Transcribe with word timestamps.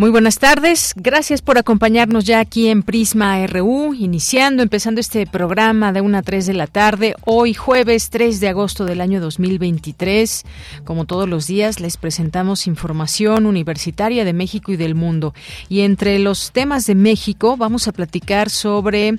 Muy 0.00 0.10
buenas 0.10 0.38
tardes, 0.38 0.94
gracias 0.94 1.42
por 1.42 1.58
acompañarnos 1.58 2.24
ya 2.24 2.38
aquí 2.38 2.68
en 2.68 2.84
Prisma 2.84 3.44
RU, 3.48 3.94
iniciando, 3.94 4.62
empezando 4.62 5.00
este 5.00 5.26
programa 5.26 5.92
de 5.92 6.00
1 6.00 6.18
a 6.18 6.22
3 6.22 6.46
de 6.46 6.54
la 6.54 6.68
tarde, 6.68 7.16
hoy 7.24 7.52
jueves 7.52 8.08
3 8.08 8.38
de 8.38 8.48
agosto 8.48 8.84
del 8.84 9.00
año 9.00 9.20
2023. 9.20 10.44
Como 10.84 11.04
todos 11.04 11.28
los 11.28 11.48
días, 11.48 11.80
les 11.80 11.96
presentamos 11.96 12.68
información 12.68 13.44
universitaria 13.44 14.24
de 14.24 14.32
México 14.32 14.70
y 14.70 14.76
del 14.76 14.94
mundo. 14.94 15.34
Y 15.68 15.80
entre 15.80 16.20
los 16.20 16.52
temas 16.52 16.86
de 16.86 16.94
México, 16.94 17.56
vamos 17.56 17.88
a 17.88 17.92
platicar 17.92 18.50
sobre 18.50 19.16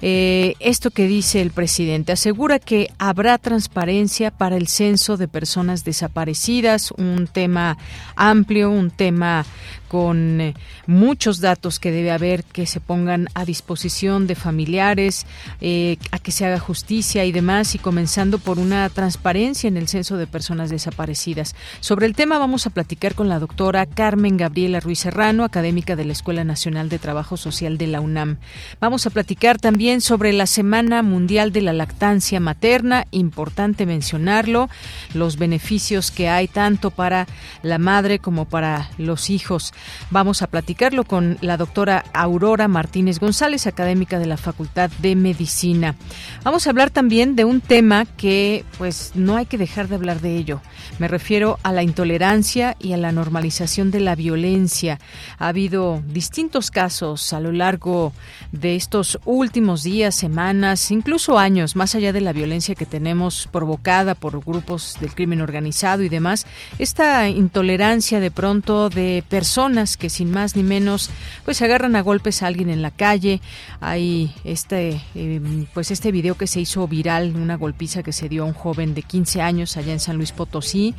eh, 0.00 0.54
esto 0.58 0.90
que 0.90 1.06
dice 1.06 1.40
el 1.40 1.52
presidente. 1.52 2.10
Asegura 2.10 2.58
que 2.58 2.90
habrá 2.98 3.38
transparencia 3.38 4.32
para 4.32 4.56
el 4.56 4.66
censo 4.66 5.16
de 5.16 5.28
personas 5.28 5.84
desaparecidas, 5.84 6.90
un 6.90 7.28
tema 7.28 7.78
amplio, 8.16 8.72
un 8.72 8.90
tema 8.90 9.46
con 9.88 10.40
eh, 10.40 10.54
muchos 10.86 11.40
datos 11.40 11.78
que 11.80 11.90
debe 11.90 12.10
haber 12.10 12.44
que 12.44 12.66
se 12.66 12.80
pongan 12.80 13.28
a 13.34 13.44
disposición 13.44 14.26
de 14.26 14.34
familiares, 14.34 15.26
eh, 15.60 15.96
a 16.10 16.18
que 16.18 16.32
se 16.32 16.46
haga 16.46 16.58
justicia 16.58 17.24
y 17.24 17.32
demás, 17.32 17.74
y 17.74 17.78
comenzando 17.78 18.38
por 18.38 18.58
una 18.58 18.88
transparencia 18.88 19.68
en 19.68 19.76
el 19.76 19.88
censo 19.88 20.16
de 20.16 20.26
personas 20.26 20.70
desaparecidas. 20.70 21.54
Sobre 21.80 22.06
el 22.06 22.14
tema 22.14 22.38
vamos 22.38 22.66
a 22.66 22.70
platicar 22.70 23.14
con 23.14 23.28
la 23.28 23.38
doctora 23.38 23.86
Carmen 23.86 24.36
Gabriela 24.36 24.80
Ruiz 24.80 25.00
Serrano, 25.00 25.44
académica 25.44 25.96
de 25.96 26.04
la 26.04 26.12
Escuela 26.12 26.44
Nacional 26.44 26.88
de 26.88 26.98
Trabajo 26.98 27.36
Social 27.36 27.78
de 27.78 27.86
la 27.86 28.00
UNAM. 28.00 28.38
Vamos 28.80 29.06
a 29.06 29.10
platicar 29.10 29.58
también 29.58 30.00
sobre 30.00 30.32
la 30.32 30.46
Semana 30.46 31.02
Mundial 31.02 31.52
de 31.52 31.62
la 31.62 31.72
Lactancia 31.72 32.40
Materna, 32.40 33.06
importante 33.10 33.86
mencionarlo, 33.86 34.68
los 35.14 35.36
beneficios 35.36 36.10
que 36.10 36.28
hay 36.28 36.48
tanto 36.48 36.90
para 36.90 37.26
la 37.62 37.78
madre 37.78 38.18
como 38.18 38.46
para 38.46 38.90
los 38.98 39.30
hijos. 39.30 39.72
Vamos 40.10 40.42
a 40.42 40.46
platicarlo 40.46 41.04
con 41.04 41.38
la 41.40 41.56
doctora 41.56 42.04
Aurora 42.12 42.68
Martínez 42.68 43.18
González, 43.18 43.66
académica 43.66 44.18
de 44.18 44.26
la 44.26 44.36
Facultad 44.36 44.90
de 44.98 45.16
Medicina. 45.16 45.96
Vamos 46.44 46.66
a 46.66 46.70
hablar 46.70 46.90
también 46.90 47.36
de 47.36 47.44
un 47.44 47.60
tema 47.60 48.04
que 48.04 48.64
pues 48.78 49.12
no 49.14 49.36
hay 49.36 49.46
que 49.46 49.58
dejar 49.58 49.88
de 49.88 49.96
hablar 49.96 50.20
de 50.20 50.36
ello. 50.36 50.60
Me 50.98 51.08
refiero 51.08 51.58
a 51.62 51.72
la 51.72 51.82
intolerancia 51.82 52.76
y 52.78 52.92
a 52.92 52.96
la 52.96 53.12
normalización 53.12 53.90
de 53.90 54.00
la 54.00 54.14
violencia. 54.14 54.98
Ha 55.38 55.48
habido 55.48 56.02
distintos 56.06 56.70
casos 56.70 57.32
a 57.32 57.40
lo 57.40 57.52
largo 57.52 58.12
de 58.52 58.76
estos 58.76 59.18
últimos 59.24 59.82
días, 59.82 60.14
semanas, 60.14 60.90
incluso 60.90 61.38
años, 61.38 61.76
más 61.76 61.94
allá 61.94 62.12
de 62.12 62.20
la 62.20 62.32
violencia 62.32 62.74
que 62.74 62.86
tenemos 62.86 63.48
provocada 63.50 64.14
por 64.14 64.40
grupos 64.44 64.96
del 65.00 65.14
crimen 65.14 65.40
organizado 65.40 66.02
y 66.02 66.08
demás, 66.08 66.46
esta 66.78 67.28
intolerancia 67.28 68.20
de 68.20 68.30
pronto 68.30 68.88
de 68.88 69.24
personas 69.28 69.65
que 69.96 70.10
sin 70.10 70.30
más 70.30 70.54
ni 70.54 70.62
menos 70.62 71.10
pues 71.44 71.60
agarran 71.60 71.96
a 71.96 72.00
golpes 72.00 72.42
a 72.42 72.46
alguien 72.46 72.70
en 72.70 72.82
la 72.82 72.90
calle. 72.90 73.40
Hay 73.80 74.32
este 74.44 75.00
em, 75.14 75.66
pues 75.74 75.90
este 75.90 76.12
video 76.12 76.36
que 76.36 76.46
se 76.46 76.60
hizo 76.60 76.86
viral, 76.86 77.34
una 77.34 77.56
golpiza 77.56 78.02
que 78.02 78.12
se 78.12 78.28
dio 78.28 78.44
a 78.44 78.46
un 78.46 78.52
joven 78.52 78.94
de 78.94 79.02
15 79.02 79.42
años 79.42 79.76
allá 79.76 79.92
en 79.92 80.00
San 80.00 80.16
Luis 80.16 80.32
Potosí. 80.32 80.94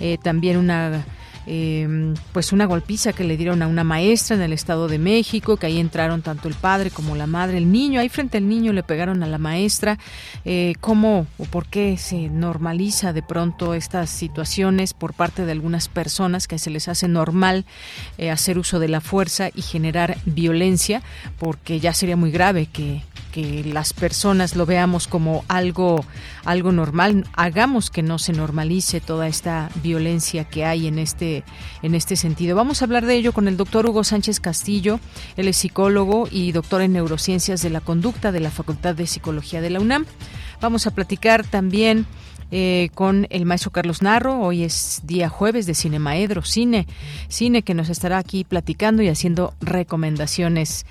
Eh, 0.00 0.18
también 0.22 0.56
una 0.56 1.04
Em, 1.50 2.12
pues 2.32 2.52
una 2.52 2.66
golpiza 2.66 3.14
que 3.14 3.24
le 3.24 3.38
dieron 3.38 3.62
a 3.62 3.68
una 3.68 3.82
maestra 3.82 4.36
en 4.36 4.42
el 4.42 4.52
Estado 4.52 4.86
de 4.86 4.98
México, 4.98 5.56
que 5.56 5.64
ahí 5.64 5.78
entraron 5.78 6.20
tanto 6.20 6.46
el 6.46 6.54
padre 6.54 6.90
como 6.90 7.16
la 7.16 7.26
madre, 7.26 7.56
el 7.56 7.72
niño, 7.72 8.00
ahí 8.00 8.10
frente 8.10 8.36
al 8.36 8.46
niño 8.46 8.74
le 8.74 8.82
pegaron 8.82 9.22
a 9.22 9.26
la 9.26 9.38
maestra. 9.38 9.98
Eh, 10.44 10.74
¿Cómo 10.80 11.26
o 11.38 11.44
por 11.44 11.64
qué 11.64 11.96
se 11.96 12.28
normaliza 12.28 13.14
de 13.14 13.22
pronto 13.22 13.72
estas 13.72 14.10
situaciones 14.10 14.92
por 14.92 15.14
parte 15.14 15.46
de 15.46 15.52
algunas 15.52 15.88
personas 15.88 16.46
que 16.48 16.58
se 16.58 16.68
les 16.68 16.86
hace 16.86 17.08
normal 17.08 17.64
eh, 18.18 18.30
hacer 18.30 18.58
uso 18.58 18.78
de 18.78 18.88
la 18.88 19.00
fuerza 19.00 19.48
y 19.54 19.62
generar 19.62 20.18
violencia? 20.26 21.00
Porque 21.38 21.80
ya 21.80 21.94
sería 21.94 22.16
muy 22.16 22.30
grave 22.30 22.66
que 22.66 23.00
que 23.32 23.64
las 23.64 23.92
personas 23.92 24.56
lo 24.56 24.66
veamos 24.66 25.06
como 25.06 25.44
algo, 25.48 26.04
algo 26.44 26.72
normal, 26.72 27.26
hagamos 27.34 27.90
que 27.90 28.02
no 28.02 28.18
se 28.18 28.32
normalice 28.32 29.00
toda 29.00 29.28
esta 29.28 29.70
violencia 29.82 30.44
que 30.44 30.64
hay 30.64 30.86
en 30.86 30.98
este, 30.98 31.44
en 31.82 31.94
este 31.94 32.16
sentido. 32.16 32.56
Vamos 32.56 32.80
a 32.80 32.86
hablar 32.86 33.06
de 33.06 33.16
ello 33.16 33.32
con 33.32 33.48
el 33.48 33.56
doctor 33.56 33.86
Hugo 33.86 34.04
Sánchez 34.04 34.40
Castillo, 34.40 35.00
él 35.36 35.48
es 35.48 35.56
psicólogo 35.56 36.28
y 36.30 36.52
doctor 36.52 36.80
en 36.82 36.92
neurociencias 36.92 37.62
de 37.62 37.70
la 37.70 37.80
conducta 37.80 38.32
de 38.32 38.40
la 38.40 38.50
Facultad 38.50 38.94
de 38.94 39.06
Psicología 39.06 39.60
de 39.60 39.70
la 39.70 39.80
UNAM. 39.80 40.06
Vamos 40.60 40.86
a 40.86 40.90
platicar 40.90 41.46
también 41.46 42.06
eh, 42.50 42.88
con 42.94 43.26
el 43.30 43.44
maestro 43.44 43.70
Carlos 43.70 44.02
Narro. 44.02 44.40
Hoy 44.40 44.64
es 44.64 45.00
día 45.04 45.28
jueves 45.28 45.66
de 45.66 45.74
Cinemaedro, 45.74 46.42
cine, 46.42 46.86
cine 47.28 47.62
que 47.62 47.74
nos 47.74 47.88
estará 47.88 48.18
aquí 48.18 48.44
platicando 48.44 49.02
y 49.02 49.08
haciendo 49.08 49.54
recomendaciones 49.60 50.86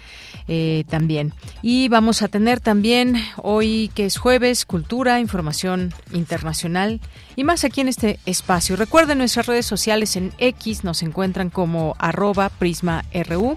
eh, 0.48 0.84
también. 0.90 1.34
Y 1.62 1.90
vamos 1.90 2.22
a 2.22 2.28
tener 2.28 2.60
también 2.60 3.16
hoy 3.38 3.92
que 3.96 4.06
es 4.06 4.18
jueves, 4.18 4.66
cultura, 4.66 5.20
información 5.20 5.94
internacional 6.14 7.02
y 7.38 7.44
más 7.44 7.64
aquí 7.64 7.82
en 7.82 7.88
este 7.88 8.20
espacio. 8.26 8.76
Recuerden 8.76 9.20
nuestras 9.20 9.46
redes 9.46 9.68
sociales 9.68 10.16
en 10.16 10.34
X 10.40 10.84
nos 10.84 11.04
encuentran 11.04 11.52
como 11.52 11.96
arroba 12.00 12.50
prisma.ru 12.50 13.56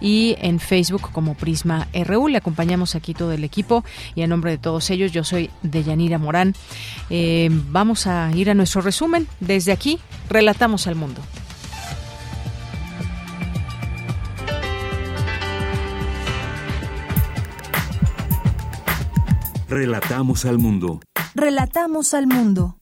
y 0.00 0.34
en 0.40 0.58
Facebook 0.58 1.12
como 1.12 1.34
Prisma 1.34 1.88
RU. 1.92 2.28
Le 2.28 2.38
acompañamos 2.38 2.94
aquí 2.94 3.12
todo 3.12 3.32
el 3.32 3.44
equipo 3.44 3.84
y 4.14 4.22
en 4.22 4.30
nombre 4.30 4.52
de 4.52 4.58
todos 4.58 4.88
ellos 4.88 5.12
yo 5.12 5.24
soy 5.24 5.50
Deyanira 5.62 6.16
Morán. 6.16 6.54
Eh, 7.10 7.50
vamos 7.50 8.06
a 8.06 8.32
ir 8.34 8.48
a 8.48 8.54
nuestro 8.54 8.80
resumen. 8.80 9.28
Desde 9.40 9.72
aquí, 9.72 10.00
relatamos 10.30 10.86
al 10.86 10.94
mundo. 10.94 11.20
Relatamos 19.68 20.46
al 20.46 20.56
mundo. 20.56 21.00
Relatamos 21.34 22.14
al 22.14 22.26
mundo. 22.26 22.77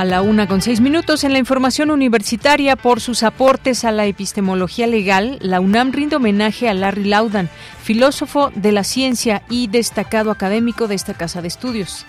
A 0.00 0.06
la 0.06 0.22
una 0.22 0.48
con 0.48 0.62
seis 0.62 0.80
minutos 0.80 1.24
en 1.24 1.34
la 1.34 1.38
información 1.38 1.90
universitaria 1.90 2.74
por 2.74 3.02
sus 3.02 3.22
aportes 3.22 3.84
a 3.84 3.92
la 3.92 4.06
epistemología 4.06 4.86
legal, 4.86 5.36
la 5.42 5.60
UNAM 5.60 5.92
rinde 5.92 6.16
homenaje 6.16 6.70
a 6.70 6.72
Larry 6.72 7.04
Laudan, 7.04 7.50
filósofo 7.82 8.50
de 8.54 8.72
la 8.72 8.82
ciencia 8.82 9.42
y 9.50 9.66
destacado 9.66 10.30
académico 10.30 10.88
de 10.88 10.94
esta 10.94 11.12
casa 11.12 11.42
de 11.42 11.48
estudios. 11.48 12.06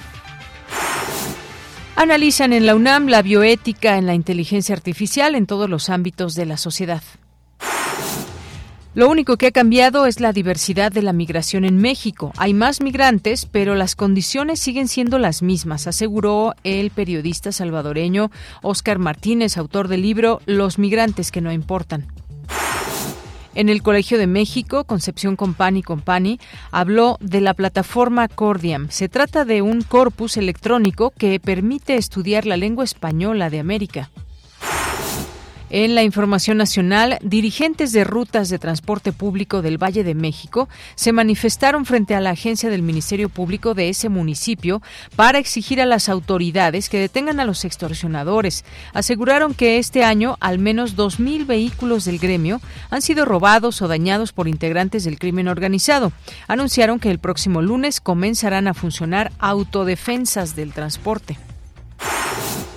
Analizan 1.97 2.53
en 2.53 2.65
la 2.65 2.75
UNAM 2.75 3.07
la 3.07 3.21
bioética 3.21 3.97
en 3.97 4.05
la 4.05 4.13
inteligencia 4.13 4.73
artificial 4.73 5.35
en 5.35 5.45
todos 5.45 5.69
los 5.69 5.89
ámbitos 5.89 6.33
de 6.33 6.45
la 6.45 6.55
sociedad. 6.55 7.03
Lo 8.93 9.09
único 9.09 9.37
que 9.37 9.47
ha 9.47 9.51
cambiado 9.51 10.05
es 10.05 10.19
la 10.19 10.33
diversidad 10.33 10.91
de 10.91 11.01
la 11.01 11.13
migración 11.13 11.63
en 11.63 11.77
México. 11.77 12.33
Hay 12.35 12.53
más 12.53 12.81
migrantes, 12.81 13.45
pero 13.45 13.73
las 13.73 13.95
condiciones 13.95 14.59
siguen 14.59 14.89
siendo 14.89 15.17
las 15.17 15.41
mismas, 15.41 15.87
aseguró 15.87 16.55
el 16.65 16.91
periodista 16.91 17.53
salvadoreño 17.53 18.31
Óscar 18.61 18.99
Martínez, 18.99 19.55
autor 19.55 19.87
del 19.87 20.01
libro 20.01 20.41
Los 20.45 20.77
migrantes 20.77 21.31
que 21.31 21.39
no 21.39 21.53
importan. 21.53 22.07
En 23.55 23.69
el 23.69 23.81
Colegio 23.81 24.17
de 24.17 24.27
México, 24.27 24.83
Concepción 24.83 25.37
Company 25.37 25.83
Company 25.83 26.37
habló 26.71 27.17
de 27.21 27.39
la 27.39 27.53
plataforma 27.53 28.27
Cordiam. 28.27 28.89
Se 28.89 29.07
trata 29.07 29.45
de 29.45 29.61
un 29.61 29.83
corpus 29.83 30.35
electrónico 30.35 31.11
que 31.17 31.39
permite 31.39 31.95
estudiar 31.95 32.45
la 32.45 32.57
lengua 32.57 32.83
española 32.83 33.49
de 33.49 33.59
América. 33.59 34.09
En 35.73 35.95
la 35.95 36.03
información 36.03 36.57
nacional, 36.57 37.17
dirigentes 37.21 37.93
de 37.93 38.03
rutas 38.03 38.49
de 38.49 38.59
transporte 38.59 39.13
público 39.13 39.61
del 39.61 39.81
Valle 39.81 40.03
de 40.03 40.15
México 40.15 40.67
se 40.95 41.13
manifestaron 41.13 41.85
frente 41.85 42.13
a 42.13 42.19
la 42.19 42.31
agencia 42.31 42.69
del 42.69 42.81
Ministerio 42.81 43.29
Público 43.29 43.73
de 43.73 43.87
ese 43.87 44.09
municipio 44.09 44.81
para 45.15 45.39
exigir 45.39 45.79
a 45.79 45.85
las 45.85 46.09
autoridades 46.09 46.89
que 46.89 46.99
detengan 46.99 47.39
a 47.39 47.45
los 47.45 47.63
extorsionadores. 47.63 48.65
Aseguraron 48.91 49.53
que 49.53 49.77
este 49.77 50.03
año 50.03 50.35
al 50.41 50.59
menos 50.59 50.97
2.000 50.97 51.45
vehículos 51.45 52.03
del 52.03 52.19
gremio 52.19 52.59
han 52.89 53.01
sido 53.01 53.23
robados 53.23 53.81
o 53.81 53.87
dañados 53.87 54.33
por 54.33 54.49
integrantes 54.49 55.05
del 55.05 55.19
crimen 55.19 55.47
organizado. 55.47 56.11
Anunciaron 56.49 56.99
que 56.99 57.11
el 57.11 57.19
próximo 57.19 57.61
lunes 57.61 58.01
comenzarán 58.01 58.67
a 58.67 58.73
funcionar 58.73 59.31
autodefensas 59.39 60.53
del 60.53 60.73
transporte. 60.73 61.37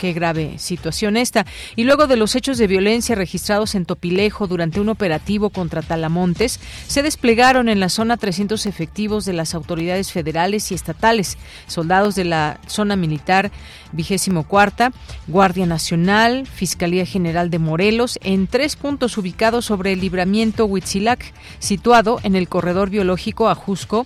Qué 0.04 0.12
grave 0.12 0.58
situación 0.58 1.16
esta. 1.16 1.46
Y 1.76 1.84
luego 1.84 2.06
de 2.06 2.18
los 2.18 2.34
hechos 2.34 2.58
de 2.58 2.66
violencia 2.66 3.14
registrados 3.14 3.74
en 3.74 3.86
Topilejo 3.86 4.46
durante 4.46 4.78
un 4.78 4.90
operativo 4.90 5.48
contra 5.48 5.80
Talamontes, 5.80 6.60
se 6.86 7.02
desplegaron 7.02 7.70
en 7.70 7.80
la 7.80 7.88
zona 7.88 8.18
300 8.18 8.66
efectivos 8.66 9.24
de 9.24 9.32
las 9.32 9.54
autoridades 9.54 10.12
federales 10.12 10.70
y 10.70 10.74
estatales, 10.74 11.38
soldados 11.68 12.16
de 12.16 12.24
la 12.24 12.60
zona 12.66 12.96
militar 12.96 13.50
vigésimo 13.92 14.46
cuarta, 14.46 14.92
Guardia 15.26 15.64
Nacional, 15.64 16.46
Fiscalía 16.46 17.06
General 17.06 17.48
de 17.48 17.60
Morelos, 17.60 18.18
en 18.22 18.46
tres 18.46 18.76
puntos 18.76 19.16
ubicados 19.16 19.64
sobre 19.64 19.94
el 19.94 20.02
libramiento 20.02 20.66
Huitzilac, 20.66 21.32
situado 21.60 22.20
en 22.24 22.36
el 22.36 22.46
corredor 22.50 22.90
biológico 22.90 23.48
Ajusco, 23.48 24.04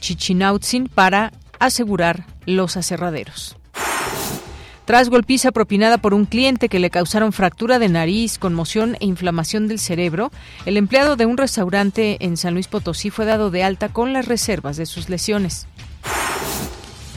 Chichinautzin, 0.00 0.88
para 0.88 1.30
asegurar 1.60 2.26
los 2.44 2.76
aserraderos. 2.76 3.57
Tras 4.88 5.10
golpiza 5.10 5.52
propinada 5.52 5.98
por 5.98 6.14
un 6.14 6.24
cliente 6.24 6.70
que 6.70 6.78
le 6.78 6.88
causaron 6.88 7.34
fractura 7.34 7.78
de 7.78 7.90
nariz, 7.90 8.38
conmoción 8.38 8.96
e 9.00 9.04
inflamación 9.04 9.68
del 9.68 9.78
cerebro, 9.78 10.32
el 10.64 10.78
empleado 10.78 11.14
de 11.14 11.26
un 11.26 11.36
restaurante 11.36 12.16
en 12.24 12.38
San 12.38 12.54
Luis 12.54 12.68
Potosí 12.68 13.10
fue 13.10 13.26
dado 13.26 13.50
de 13.50 13.64
alta 13.64 13.90
con 13.90 14.14
las 14.14 14.24
reservas 14.24 14.78
de 14.78 14.86
sus 14.86 15.10
lesiones 15.10 15.66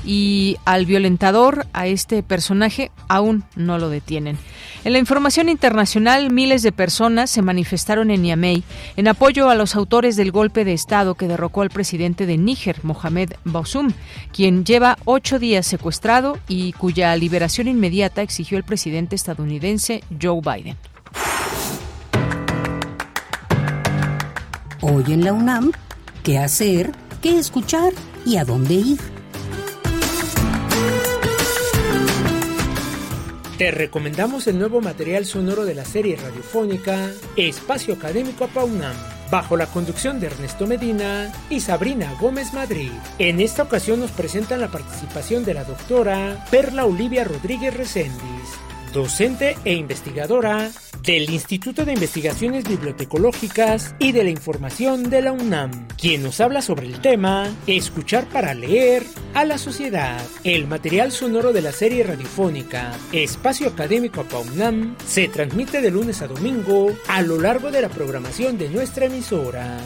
y 0.06 0.58
al 0.66 0.86
violentador, 0.86 1.68
a 1.74 1.88
este 1.88 2.24
personaje, 2.24 2.92
aún 3.08 3.44
no 3.56 3.78
lo 3.78 3.90
detienen. 3.90 4.38
En 4.84 4.94
la 4.94 5.00
información 5.00 5.48
internacional, 5.50 6.32
miles 6.32 6.64
de 6.64 6.72
personas 6.72 7.30
se 7.30 7.42
manifestaron 7.42 8.10
en 8.10 8.24
Niamey 8.24 8.64
en 8.98 9.08
apoyo 9.08 9.50
a 9.50 9.56
los 9.56 9.76
autores 9.76 10.16
del 10.16 10.32
golpe 10.32 10.66
de 10.66 10.74
Estado 10.74 11.14
que 11.16 11.28
derrocó 11.28 11.62
al 11.62 11.70
presidente 11.70 12.26
de 12.26 12.38
Níger, 12.38 12.80
Mohamed 12.84 13.34
Bazoum, 13.44 13.92
quien 14.34 14.66
lleva 14.66 14.98
ocho 15.06 15.38
días 15.38 15.68
secuestrado 15.68 16.40
y 16.48 16.74
cuya 16.74 17.16
liberación 17.16 17.68
inmediata 17.68 18.24
exigió 18.24 18.58
el 18.58 18.64
presidente 18.64 19.16
estadounidense 19.16 20.04
Joe 20.20 20.42
Biden. 20.42 20.78
Hoy 24.82 25.04
en 25.14 25.24
la 25.24 25.34
UNAM, 25.34 25.72
¿qué 26.24 26.40
hacer? 26.40 26.92
¿Qué 27.22 27.38
escuchar? 27.38 27.94
¿Y 28.26 28.38
a 28.38 28.46
dónde 28.46 28.74
ir? 28.74 29.21
Te 33.62 33.70
recomendamos 33.70 34.48
el 34.48 34.58
nuevo 34.58 34.82
material 34.82 35.24
sonoro 35.24 35.66
de 35.66 35.76
la 35.76 35.86
serie 35.86 36.16
radiofónica 36.16 37.12
Espacio 37.36 37.94
Académico 37.94 38.46
Apaunam, 38.46 38.96
bajo 39.30 39.56
la 39.56 39.68
conducción 39.68 40.20
de 40.20 40.26
Ernesto 40.26 40.66
Medina 40.66 41.32
y 41.48 41.60
Sabrina 41.60 42.12
Gómez 42.20 42.56
Madrid. 42.56 42.90
En 43.20 43.40
esta 43.40 43.62
ocasión 43.62 44.00
nos 44.00 44.10
presentan 44.10 44.62
la 44.62 44.70
participación 44.70 45.46
de 45.46 45.54
la 45.54 45.64
doctora 45.64 46.44
Perla 46.50 46.86
Olivia 46.86 47.24
Rodríguez 47.24 47.78
Recendis, 47.78 48.50
docente 48.94 49.56
e 49.64 49.76
investigadora 49.76 50.72
del 51.04 51.30
Instituto 51.30 51.84
de 51.84 51.94
Investigaciones 51.94 52.68
Bibliotecológicas 52.68 53.96
y 53.98 54.12
de 54.12 54.24
la 54.24 54.30
Información 54.30 55.10
de 55.10 55.22
la 55.22 55.32
UNAM, 55.32 55.88
quien 55.98 56.22
nos 56.22 56.40
habla 56.42 56.62
sobre 56.62 56.86
el 56.88 57.02
tema 57.02 57.50
Escuchar 57.66 58.26
para 58.28 58.54
leer 58.54 59.04
a 59.34 59.46
la 59.46 59.58
sociedad. 59.58 60.22
El 60.44 60.68
material 60.68 61.12
sonoro 61.12 61.54
de 61.54 61.62
la 61.62 61.72
serie 61.72 62.04
radiofónica 62.04 62.92
Espacio 63.12 63.68
Académico 63.68 64.26
UNAM 64.54 64.96
se 65.06 65.28
transmite 65.28 65.82
de 65.82 65.92
lunes 65.92 66.22
a 66.22 66.28
domingo 66.28 66.92
a 67.08 67.22
lo 67.22 67.40
largo 67.40 67.72
de 67.72 67.82
la 67.82 67.90
programación 67.90 68.58
de 68.58 68.70
nuestra 68.70 69.06
emisora. 69.06 69.78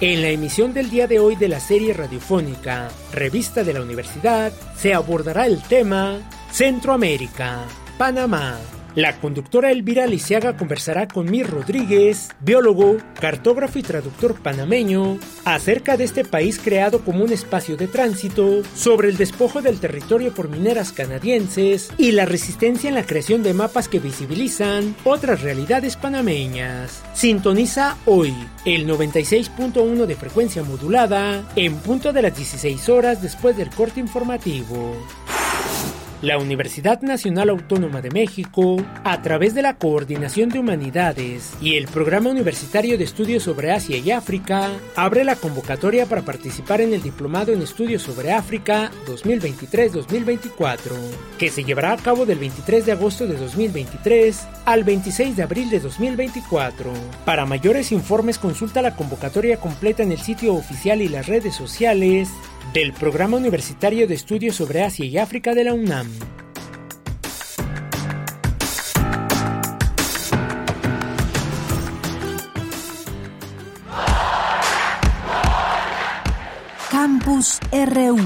En 0.00 0.22
la 0.22 0.30
emisión 0.30 0.72
del 0.72 0.88
día 0.88 1.06
de 1.06 1.18
hoy 1.18 1.36
de 1.36 1.48
la 1.48 1.60
serie 1.60 1.92
radiofónica 1.92 2.88
Revista 3.12 3.64
de 3.64 3.74
la 3.74 3.82
Universidad 3.82 4.52
se 4.76 4.94
abordará 4.94 5.46
el 5.46 5.62
tema 5.62 6.18
Centroamérica, 6.50 7.66
Panamá, 7.98 8.58
la 8.94 9.20
conductora 9.20 9.70
Elvira 9.70 10.06
Lisiaga 10.06 10.56
conversará 10.56 11.06
con 11.06 11.30
Mir 11.30 11.48
Rodríguez, 11.48 12.28
biólogo, 12.40 12.96
cartógrafo 13.20 13.78
y 13.78 13.82
traductor 13.82 14.40
panameño, 14.40 15.18
acerca 15.44 15.96
de 15.96 16.04
este 16.04 16.24
país 16.24 16.60
creado 16.62 17.04
como 17.04 17.24
un 17.24 17.32
espacio 17.32 17.76
de 17.76 17.88
tránsito, 17.88 18.62
sobre 18.74 19.08
el 19.08 19.16
despojo 19.16 19.62
del 19.62 19.78
territorio 19.78 20.34
por 20.34 20.48
mineras 20.48 20.92
canadienses 20.92 21.90
y 21.98 22.12
la 22.12 22.24
resistencia 22.24 22.88
en 22.88 22.94
la 22.94 23.06
creación 23.06 23.42
de 23.42 23.54
mapas 23.54 23.88
que 23.88 23.98
visibilizan 23.98 24.94
otras 25.04 25.42
realidades 25.42 25.96
panameñas. 25.96 27.02
Sintoniza 27.14 27.96
hoy 28.06 28.34
el 28.64 28.88
96.1 28.88 30.06
de 30.06 30.16
frecuencia 30.16 30.62
modulada 30.62 31.44
en 31.56 31.76
punto 31.76 32.12
de 32.12 32.22
las 32.22 32.36
16 32.36 32.88
horas 32.88 33.22
después 33.22 33.56
del 33.56 33.70
corte 33.70 34.00
informativo. 34.00 34.96
La 36.22 36.36
Universidad 36.36 37.00
Nacional 37.00 37.48
Autónoma 37.48 38.02
de 38.02 38.10
México, 38.10 38.76
a 39.04 39.22
través 39.22 39.54
de 39.54 39.62
la 39.62 39.76
Coordinación 39.76 40.50
de 40.50 40.58
Humanidades 40.58 41.54
y 41.62 41.76
el 41.76 41.86
Programa 41.86 42.28
Universitario 42.28 42.98
de 42.98 43.04
Estudios 43.04 43.44
sobre 43.44 43.72
Asia 43.72 43.96
y 43.96 44.10
África, 44.10 44.68
abre 44.96 45.24
la 45.24 45.36
convocatoria 45.36 46.04
para 46.04 46.20
participar 46.20 46.82
en 46.82 46.92
el 46.92 47.00
Diplomado 47.00 47.54
en 47.54 47.62
Estudios 47.62 48.02
sobre 48.02 48.32
África 48.32 48.90
2023-2024, 49.06 50.92
que 51.38 51.48
se 51.48 51.64
llevará 51.64 51.92
a 51.92 51.96
cabo 51.96 52.26
del 52.26 52.38
23 52.38 52.84
de 52.84 52.92
agosto 52.92 53.26
de 53.26 53.38
2023 53.38 54.46
al 54.66 54.84
26 54.84 55.38
de 55.38 55.42
abril 55.42 55.70
de 55.70 55.80
2024. 55.80 56.92
Para 57.24 57.46
mayores 57.46 57.92
informes 57.92 58.38
consulta 58.38 58.82
la 58.82 58.94
convocatoria 58.94 59.56
completa 59.56 60.02
en 60.02 60.12
el 60.12 60.20
sitio 60.20 60.52
oficial 60.52 61.00
y 61.00 61.08
las 61.08 61.28
redes 61.28 61.54
sociales 61.54 62.28
del 62.72 62.92
Programa 62.92 63.36
Universitario 63.36 64.06
de 64.06 64.14
Estudios 64.14 64.56
sobre 64.56 64.82
Asia 64.82 65.04
y 65.04 65.18
África 65.18 65.54
de 65.54 65.64
la 65.64 65.74
UNAM. 65.74 66.08
Campus 76.90 77.58
RU. 77.72 78.18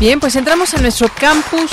Bien, 0.00 0.20
pues 0.20 0.36
entramos 0.36 0.74
a 0.74 0.80
nuestro 0.80 1.08
campus 1.08 1.70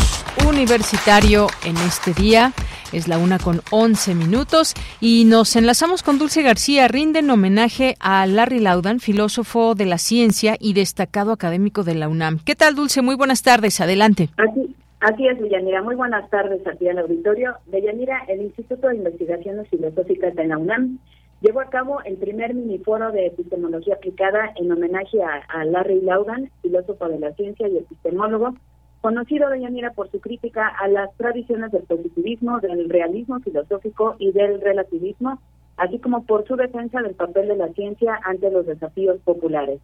universitario 0.47 1.47
en 1.63 1.77
este 1.77 2.11
día. 2.13 2.53
Es 2.95 3.09
la 3.09 3.17
una 3.17 3.39
con 3.39 3.59
once 3.71 4.15
minutos 4.15 4.73
y 5.01 5.25
nos 5.25 5.57
enlazamos 5.57 6.01
con 6.01 6.17
Dulce 6.17 6.41
García. 6.43 6.87
Rinden 6.87 7.29
homenaje 7.29 7.95
a 7.99 8.25
Larry 8.25 8.61
Laudan, 8.61 9.01
filósofo 9.01 9.75
de 9.75 9.85
la 9.85 9.97
ciencia 9.97 10.55
y 10.61 10.71
destacado 10.71 11.33
académico 11.33 11.83
de 11.83 11.95
la 11.95 12.07
UNAM. 12.07 12.39
¿Qué 12.45 12.55
tal, 12.55 12.73
Dulce? 12.73 13.01
Muy 13.01 13.15
buenas 13.15 13.43
tardes. 13.43 13.81
Adelante. 13.81 14.29
Así, 14.37 14.73
así 15.01 15.27
es, 15.27 15.37
Deyanira. 15.41 15.81
Muy 15.81 15.95
buenas 15.95 16.29
tardes 16.29 16.65
aquí 16.65 16.87
al 16.87 16.99
auditorio. 16.99 17.55
Deyanira, 17.65 18.23
el 18.29 18.43
Instituto 18.43 18.87
de 18.87 18.95
Investigaciones 18.95 19.67
Filosóficas 19.67 20.33
de 20.33 20.47
la 20.47 20.57
UNAM 20.57 20.99
llevó 21.41 21.59
a 21.59 21.69
cabo 21.69 22.01
el 22.05 22.15
primer 22.15 22.53
miniforo 22.53 23.11
de 23.11 23.25
epistemología 23.25 23.95
aplicada 23.95 24.53
en 24.55 24.71
homenaje 24.71 25.21
a, 25.21 25.43
a 25.49 25.65
Larry 25.65 25.99
Laudan, 25.99 26.49
filósofo 26.61 27.09
de 27.09 27.19
la 27.19 27.33
ciencia 27.33 27.67
y 27.67 27.77
epistemólogo, 27.77 28.55
conocido 29.05 29.51
de 29.51 29.61
Yanira 29.61 29.91
por 29.91 30.09
su 30.09 30.19
crítica 30.19 30.67
a 30.67 30.87
las 30.87 31.15
tradiciones 31.15 31.71
del 31.71 31.83
positivismo, 31.83 32.59
del 32.59 32.89
realismo 32.89 33.39
filosófico 33.39 34.15
y 34.17 34.31
del 34.31 34.59
relativismo, 34.59 35.39
así 35.77 35.99
como 35.99 36.25
por 36.25 36.47
su 36.47 36.55
defensa 36.55 37.03
del 37.03 37.13
papel 37.13 37.49
de 37.49 37.55
la 37.55 37.67
ciencia 37.73 38.19
ante 38.23 38.49
los 38.49 38.65
desafíos 38.65 39.19
populares. 39.23 39.79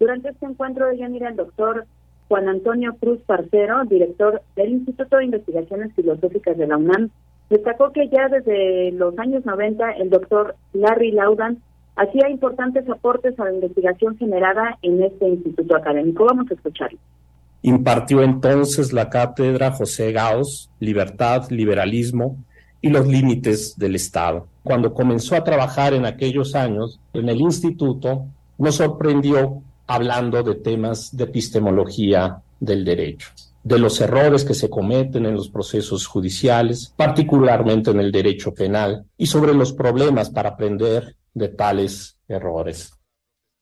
Durante 0.00 0.30
este 0.30 0.46
encuentro 0.46 0.86
de 0.86 0.96
Yanira, 0.96 1.28
el 1.28 1.36
doctor 1.36 1.84
Juan 2.28 2.48
Antonio 2.48 2.96
Cruz 2.98 3.20
Parcero, 3.26 3.84
director 3.84 4.40
del 4.56 4.70
Instituto 4.70 5.18
de 5.18 5.26
Investigaciones 5.26 5.92
Filosóficas 5.94 6.56
de 6.56 6.66
la 6.66 6.78
UNAM, 6.78 7.10
destacó 7.50 7.92
que 7.92 8.08
ya 8.08 8.30
desde 8.30 8.90
los 8.92 9.18
años 9.18 9.44
90 9.44 9.90
el 9.98 10.08
doctor 10.08 10.54
Larry 10.72 11.12
Laudan 11.12 11.58
hacía 11.96 12.30
importantes 12.30 12.88
aportes 12.88 13.38
a 13.38 13.44
la 13.44 13.52
investigación 13.52 14.16
generada 14.16 14.78
en 14.80 15.02
este 15.02 15.28
instituto 15.28 15.76
académico. 15.76 16.24
Vamos 16.24 16.50
a 16.50 16.54
escucharlo. 16.54 16.98
Impartió 17.62 18.22
entonces 18.22 18.92
la 18.92 19.08
cátedra 19.08 19.70
José 19.70 20.12
Gauss, 20.12 20.68
Libertad, 20.80 21.48
Liberalismo 21.50 22.44
y 22.80 22.88
los 22.88 23.06
límites 23.06 23.78
del 23.78 23.94
Estado. 23.94 24.48
Cuando 24.64 24.92
comenzó 24.92 25.36
a 25.36 25.44
trabajar 25.44 25.94
en 25.94 26.04
aquellos 26.04 26.54
años 26.56 27.00
en 27.12 27.28
el 27.28 27.40
instituto, 27.40 28.26
nos 28.58 28.76
sorprendió 28.76 29.62
hablando 29.86 30.42
de 30.42 30.56
temas 30.56 31.16
de 31.16 31.24
epistemología 31.24 32.42
del 32.58 32.84
derecho. 32.84 33.28
de 33.64 33.78
los 33.78 34.00
errores 34.00 34.44
que 34.44 34.54
se 34.54 34.68
cometen 34.68 35.24
en 35.24 35.34
los 35.34 35.48
procesos 35.48 36.08
judiciales, 36.08 36.92
particularmente 36.96 37.92
en 37.92 38.00
el 38.00 38.10
derecho 38.10 38.52
penal, 38.52 39.04
y 39.16 39.26
sobre 39.26 39.54
los 39.54 39.72
problemas 39.72 40.30
para 40.30 40.50
aprender 40.50 41.14
de 41.32 41.48
tales 41.48 42.16
errores. 42.26 42.92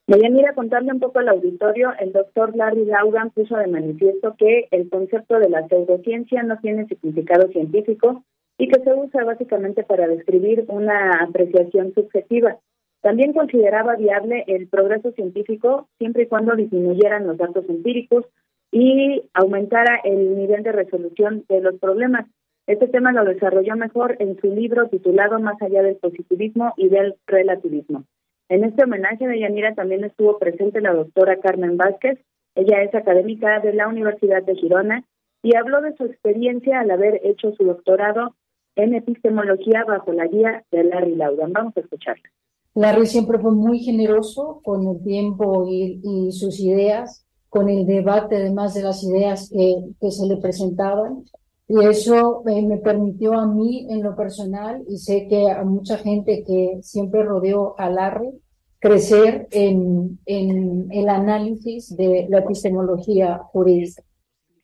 A 0.09 0.55
contarle 0.55 0.93
un 0.93 1.01
poco 1.01 1.19
al 1.19 1.29
auditorio, 1.29 1.93
el 2.01 2.13
doctor 2.13 2.57
Larry 2.57 2.85
Laugan 2.85 3.31
puso 3.31 3.57
de 3.57 3.69
manifiesto 3.69 4.35
que 4.37 4.69
el 4.71 4.89
concepto 4.89 5.39
de 5.39 5.49
la 5.49 5.67
pseudociencia 5.69 6.43
no 6.43 6.59
tiene 6.59 6.87
significado 6.87 7.49
científico 7.49 8.25
y 8.59 8.69
que 8.69 8.81
se 8.83 8.93
usa 8.93 9.25
básicamente 9.25 9.85
para 9.85 10.09
describir 10.09 10.65
una 10.69 11.23
apreciación 11.23 11.95
subjetiva. 11.95 12.59
También 13.03 13.33
consideraba 13.33 13.97
viable 13.97 14.45
el 14.49 14.69
progreso 14.69 15.13
científico 15.13 15.89
siempre 15.99 16.25
y 16.25 16.27
cuando 16.27 16.55
disminuyeran 16.55 17.27
los 17.27 17.39
datos 17.39 17.65
empíricos 17.69 18.27
y 18.71 19.23
aumentara 19.33 20.01
el 20.05 20.37
nivel 20.37 20.63
de 20.63 20.73
resolución 20.73 21.45
de 21.49 21.61
los 21.61 21.79
problemas. 21.79 22.27
Este 22.67 22.89
tema 22.89 23.13
lo 23.13 23.25
desarrolló 23.25 23.77
mejor 23.77 24.17
en 24.19 24.39
su 24.41 24.49
libro 24.49 24.89
titulado 24.89 25.41
Más 25.41 25.61
allá 25.63 25.83
del 25.83 25.97
positivismo 25.97 26.75
y 26.77 26.89
del 26.89 27.15
relativismo. 27.27 28.05
En 28.51 28.65
este 28.65 28.83
homenaje 28.83 29.29
de 29.29 29.39
Yanira 29.39 29.77
también 29.77 30.03
estuvo 30.03 30.37
presente 30.37 30.81
la 30.81 30.93
doctora 30.93 31.39
Carmen 31.39 31.77
Vázquez. 31.77 32.19
Ella 32.57 32.83
es 32.83 32.93
académica 32.97 33.61
de 33.61 33.73
la 33.73 33.87
Universidad 33.87 34.43
de 34.43 34.57
Girona 34.57 35.05
y 35.41 35.55
habló 35.55 35.81
de 35.81 35.97
su 35.97 36.05
experiencia 36.05 36.81
al 36.81 36.91
haber 36.91 37.21
hecho 37.23 37.53
su 37.53 37.63
doctorado 37.63 38.35
en 38.75 38.97
epistemología 38.97 39.85
bajo 39.85 40.13
la 40.13 40.27
guía 40.27 40.65
de 40.73 40.83
Larry 40.83 41.15
Laudan. 41.15 41.53
Vamos 41.53 41.77
a 41.77 41.81
escucharla. 41.81 42.29
Larry 42.75 43.07
siempre 43.07 43.39
fue 43.39 43.53
muy 43.53 43.79
generoso 43.79 44.61
con 44.65 44.85
el 44.85 45.01
tiempo 45.05 45.69
y, 45.69 46.33
sus 46.33 46.59
ideas, 46.59 47.25
con 47.49 47.69
el 47.69 47.87
debate 47.87 48.35
además 48.35 48.75
de 48.75 48.83
las 48.83 49.05
ideas 49.05 49.49
que, 49.49 50.11
se 50.11 50.27
le 50.27 50.39
presentaban. 50.39 51.23
Y 51.73 51.87
eso 51.87 52.43
me 52.45 52.79
permitió 52.79 53.33
a 53.33 53.47
mí 53.47 53.87
en 53.89 54.03
lo 54.03 54.17
personal, 54.17 54.83
y 54.89 54.99
sé 54.99 55.29
que 55.29 55.49
a 55.49 55.63
mucha 55.63 55.99
gente 55.99 56.43
que 56.45 56.81
siempre 56.83 57.23
rodeó 57.23 57.79
a 57.79 57.89
Larry, 57.89 58.33
crecer 58.81 59.47
en, 59.53 60.19
el 60.27 61.09
análisis 61.09 61.97
de 61.97 62.27
la 62.29 62.41
epistemología 62.41 63.39
jurídica. 63.53 64.03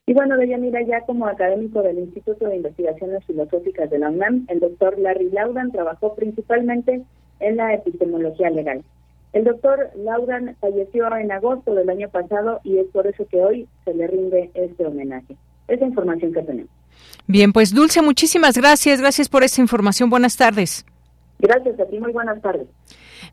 Y 0.04 0.14
bueno, 0.14 0.36
Deyanira, 0.36 0.82
ya 0.82 1.02
como 1.02 1.28
académico 1.28 1.80
del 1.80 2.00
Instituto 2.00 2.48
de 2.48 2.56
Investigaciones 2.56 3.24
Filosóficas 3.24 3.88
de 3.88 4.00
la 4.00 4.10
UNAM, 4.10 4.44
el 4.48 4.58
doctor 4.58 4.98
Larry 4.98 5.30
Laudan 5.30 5.70
trabajó 5.70 6.16
principalmente 6.16 7.04
en 7.38 7.56
la 7.56 7.72
epistemología 7.72 8.50
legal. 8.50 8.82
El 9.32 9.44
doctor 9.44 9.90
Laudan 9.94 10.56
falleció 10.60 11.14
en 11.16 11.30
agosto 11.30 11.72
del 11.72 11.88
año 11.88 12.08
pasado 12.08 12.58
y 12.64 12.78
es 12.78 12.88
por 12.88 13.06
eso 13.06 13.28
que 13.28 13.44
hoy 13.44 13.68
se 13.84 13.94
le 13.94 14.08
rinde 14.08 14.50
este 14.54 14.84
homenaje. 14.84 15.36
Esa 15.68 15.84
información 15.84 16.32
que 16.32 16.42
tenemos. 16.42 16.70
Bien, 17.26 17.52
pues 17.52 17.74
Dulce, 17.74 18.02
muchísimas 18.02 18.56
gracias. 18.56 19.00
Gracias 19.00 19.28
por 19.28 19.42
esta 19.42 19.60
información. 19.60 20.10
Buenas 20.10 20.36
tardes. 20.36 20.86
Gracias 21.38 21.78
a 21.80 21.84
ti. 21.86 21.98
Muy 21.98 22.12
buenas 22.12 22.40
tardes. 22.40 22.66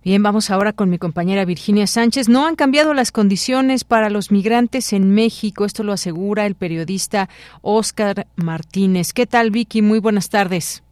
Bien, 0.04 0.22
vamos 0.22 0.50
ahora 0.50 0.74
con 0.74 0.90
mi 0.90 0.98
compañera 0.98 1.46
Virginia 1.46 1.88
Sánchez. 1.88 2.28
No 2.28 2.46
han 2.46 2.56
cambiado 2.56 2.94
las 2.94 3.12
condiciones 3.12 3.84
para 3.84 4.10
los 4.10 4.32
migrantes 4.32 4.92
en 4.94 5.12
México. 5.12 5.64
Esto 5.64 5.84
lo 5.84 5.94
asegura 5.94 6.46
el 6.46 6.56
periodista 6.56 7.30
Oscar 7.62 8.28
Martínez. 8.36 9.14
¿Qué 9.14 9.26
tal, 9.26 9.52
Vicky? 9.52 9.82
Muy 9.82 10.00
buenas 10.00 10.30
tardes. 10.30 10.84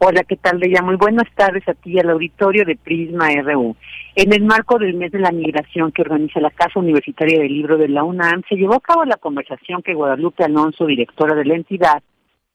Hola, 0.00 0.24
¿qué 0.24 0.36
tal, 0.36 0.58
Bella? 0.58 0.82
Muy 0.82 0.96
buenas 0.96 1.32
tardes 1.36 1.66
a 1.68 1.74
ti 1.74 1.92
y 1.92 1.98
al 2.00 2.10
auditorio 2.10 2.64
de 2.64 2.76
Prisma 2.76 3.28
RU. 3.42 3.76
En 4.16 4.32
el 4.32 4.42
marco 4.42 4.78
del 4.78 4.94
mes 4.94 5.12
de 5.12 5.20
la 5.20 5.30
migración 5.30 5.92
que 5.92 6.02
organiza 6.02 6.40
la 6.40 6.50
Casa 6.50 6.80
Universitaria 6.80 7.38
del 7.38 7.52
Libro 7.52 7.78
de 7.78 7.88
la 7.88 8.02
UNAM, 8.02 8.42
se 8.48 8.56
llevó 8.56 8.74
a 8.74 8.80
cabo 8.80 9.04
la 9.04 9.16
conversación 9.16 9.82
que 9.82 9.94
Guadalupe 9.94 10.42
Alonso, 10.42 10.86
directora 10.86 11.36
de 11.36 11.44
la 11.44 11.54
entidad, 11.54 12.02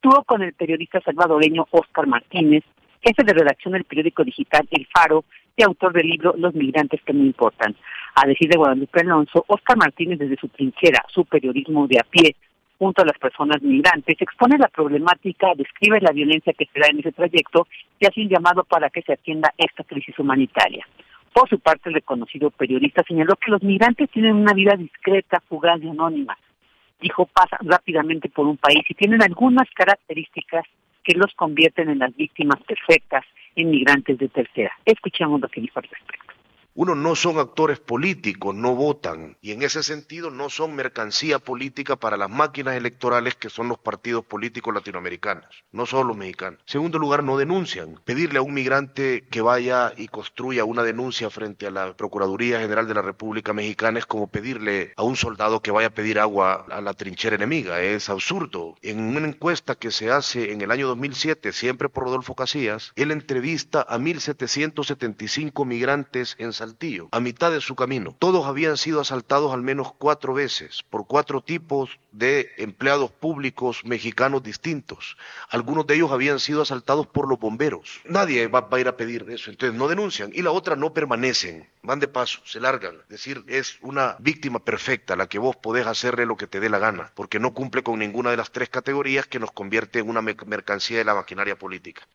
tuvo 0.02 0.24
con 0.26 0.42
el 0.42 0.54
periodista 0.54 1.00
salvadoreño 1.00 1.66
Oscar 1.72 2.08
Martínez, 2.08 2.64
jefe 3.02 3.24
de 3.24 3.34
redacción 3.34 3.74
del 3.74 3.86
periódico 3.86 4.26
digital 4.26 4.68
El 4.70 4.86
Faro 4.94 5.24
y 5.56 5.64
autor 5.64 5.94
del 5.94 6.10
libro 6.10 6.36
Los 6.38 6.54
migrantes 6.54 7.02
que 7.06 7.14
no 7.14 7.24
importan. 7.24 7.74
A 8.16 8.28
decir 8.28 8.50
de 8.50 8.58
Guadalupe 8.58 9.00
Alonso, 9.00 9.46
Oscar 9.48 9.78
Martínez 9.78 10.20
desde 10.20 10.36
su 10.36 10.50
trinchera, 10.50 11.06
su 11.08 11.24
periodismo 11.24 11.88
de 11.88 12.00
a 12.00 12.04
pie, 12.04 12.36
junto 12.80 13.02
a 13.02 13.06
las 13.06 13.18
personas 13.20 13.62
migrantes, 13.62 14.16
expone 14.20 14.58
la 14.58 14.70
problemática, 14.70 15.54
describe 15.56 16.00
la 16.00 16.14
violencia 16.14 16.54
que 16.54 16.66
se 16.66 16.80
da 16.80 16.88
en 16.88 17.00
ese 17.00 17.12
trayecto 17.12 17.68
y 18.00 18.08
hace 18.08 18.22
un 18.22 18.30
llamado 18.30 18.64
para 18.64 18.90
que 18.90 19.02
se 19.02 19.14
atienda 19.14 19.54
esta 19.58 19.84
crisis 19.84 20.18
humanitaria. 20.18 20.88
Por 21.34 21.48
su 21.50 21.60
parte, 21.60 21.90
el 21.90 21.96
reconocido 21.96 22.50
periodista 22.50 23.04
señaló 23.08 23.36
que 23.36 23.52
los 23.52 23.62
migrantes 23.62 24.10
tienen 24.10 24.36
una 24.36 24.54
vida 24.54 24.76
discreta, 24.78 25.44
fugaz 25.48 25.82
y 25.84 25.90
anónima. 25.90 26.38
Dijo, 27.02 27.26
pasan 27.28 27.60
rápidamente 27.62 28.30
por 28.30 28.48
un 28.48 28.58
país 28.58 28.84
y 28.90 28.94
tienen 28.94 29.22
algunas 29.22 29.70
características 29.72 30.66
que 31.04 31.18
los 31.18 31.34
convierten 31.36 31.90
en 31.90 32.00
las 32.00 32.16
víctimas 32.16 32.62
perfectas 32.64 33.26
inmigrantes 33.56 34.18
de 34.18 34.30
tercera. 34.30 34.72
Escuchemos 34.86 35.42
lo 35.42 35.50
que 35.50 35.62
dijo 35.62 35.80
al 35.80 35.84
respecto. 35.84 36.29
Uno 36.82 36.96
no 36.96 37.14
son 37.14 37.40
actores 37.40 37.78
políticos, 37.78 38.56
no 38.56 38.74
votan 38.74 39.36
y 39.42 39.52
en 39.52 39.64
ese 39.64 39.84
sentido 39.84 40.32
no 40.32 40.50
son 40.50 40.78
mercancía 40.78 41.38
política 41.38 41.98
para 41.98 42.16
las 42.16 42.30
máquinas 42.30 42.78
electorales 42.78 43.36
que 43.36 43.50
son 43.50 43.68
los 43.68 43.78
partidos 43.80 44.24
políticos 44.24 44.74
latinoamericanos, 44.74 45.66
no 45.74 45.86
solo 45.86 46.06
los 46.06 46.16
mexicanos. 46.16 46.62
Segundo 46.66 46.98
lugar, 46.98 47.22
no 47.22 47.38
denuncian. 47.38 48.00
Pedirle 48.06 48.40
a 48.40 48.44
un 48.44 48.54
migrante 48.54 49.28
que 49.30 49.42
vaya 49.42 49.92
y 49.98 50.08
construya 50.08 50.64
una 50.64 50.84
denuncia 50.84 51.30
frente 51.30 51.68
a 51.68 51.72
la 51.72 51.98
Procuraduría 51.98 52.62
General 52.62 52.88
de 52.88 52.94
la 52.94 53.02
República 53.02 53.52
Mexicana 53.52 54.00
es 54.00 54.06
como 54.06 54.28
pedirle 54.28 54.94
a 54.96 55.04
un 55.04 55.18
soldado 55.18 55.62
que 55.62 55.72
vaya 55.72 55.88
a 55.88 55.94
pedir 55.94 56.18
agua 56.18 56.66
a 56.70 56.80
la 56.80 56.94
trinchera 56.94 57.36
enemiga. 57.36 57.82
Es 57.82 58.10
absurdo. 58.10 58.78
En 58.82 59.02
una 59.02 59.28
encuesta 59.28 59.76
que 59.76 59.92
se 59.92 60.12
hace 60.12 60.54
en 60.54 60.62
el 60.62 60.72
año 60.72 60.88
2007, 60.88 61.52
siempre 61.52 61.90
por 61.90 62.06
Rodolfo 62.06 62.36
Casillas, 62.36 62.94
él 62.96 63.12
entrevista 63.12 63.82
a 63.82 63.98
1.775 63.98 65.66
migrantes 65.66 66.38
en 66.40 66.54
San 66.54 66.69
a 67.12 67.20
mitad 67.20 67.52
de 67.52 67.62
su 67.62 67.76
camino. 67.76 68.16
Todos 68.20 68.46
habían 68.46 68.78
sido 68.78 69.02
asaltados 69.02 69.54
al 69.54 69.62
menos 69.62 69.94
cuatro 69.94 70.34
veces 70.34 70.84
por 70.90 71.08
cuatro 71.08 71.42
tipos 71.42 72.00
de 72.12 72.52
empleados 72.58 73.12
públicos 73.12 73.86
mexicanos 73.86 74.44
distintos. 74.44 75.18
Algunos 75.50 75.88
de 75.88 75.96
ellos 75.96 76.12
habían 76.12 76.40
sido 76.40 76.62
asaltados 76.62 77.08
por 77.08 77.28
los 77.28 77.40
bomberos. 77.40 78.02
Nadie 78.06 78.48
va, 78.48 78.68
a 78.70 78.80
ir 78.80 78.88
a 78.88 78.98
pedir 78.98 79.26
eso, 79.30 79.52
entonces 79.52 79.78
no 79.78 79.88
denuncian. 79.88 80.32
Y 80.34 80.42
la 80.42 80.52
otra 80.52 80.76
no 80.76 80.94
permanecen, 80.94 81.70
van 81.84 82.00
de 82.00 82.08
paso, 82.08 82.42
se 82.46 82.60
largan. 82.60 82.96
Es 83.04 83.10
decir, 83.10 83.44
es 83.48 83.78
una 83.82 84.16
víctima 84.20 84.60
perfecta 84.60 85.16
la 85.16 85.28
que 85.28 85.40
vos 85.40 85.56
podés 85.56 85.88
hacerle 85.88 86.26
lo 86.26 86.38
que 86.38 86.48
te 86.48 86.60
dé 86.60 86.70
la 86.70 86.80
gana, 86.80 87.12
porque 87.16 87.40
no 87.40 87.54
cumple 87.54 87.84
con 87.84 88.00
ninguna 88.00 88.32
de 88.32 88.38
las 88.38 88.52
tres 88.52 88.70
categorías 88.70 89.28
que 89.28 89.40
nos 89.40 89.52
convierte 89.52 90.00
en 90.00 90.10
una 90.10 90.22
mercancía 90.22 90.98
de 90.98 91.06
la 91.06 91.16
maquinaria 91.16 91.58
política. 91.58 92.08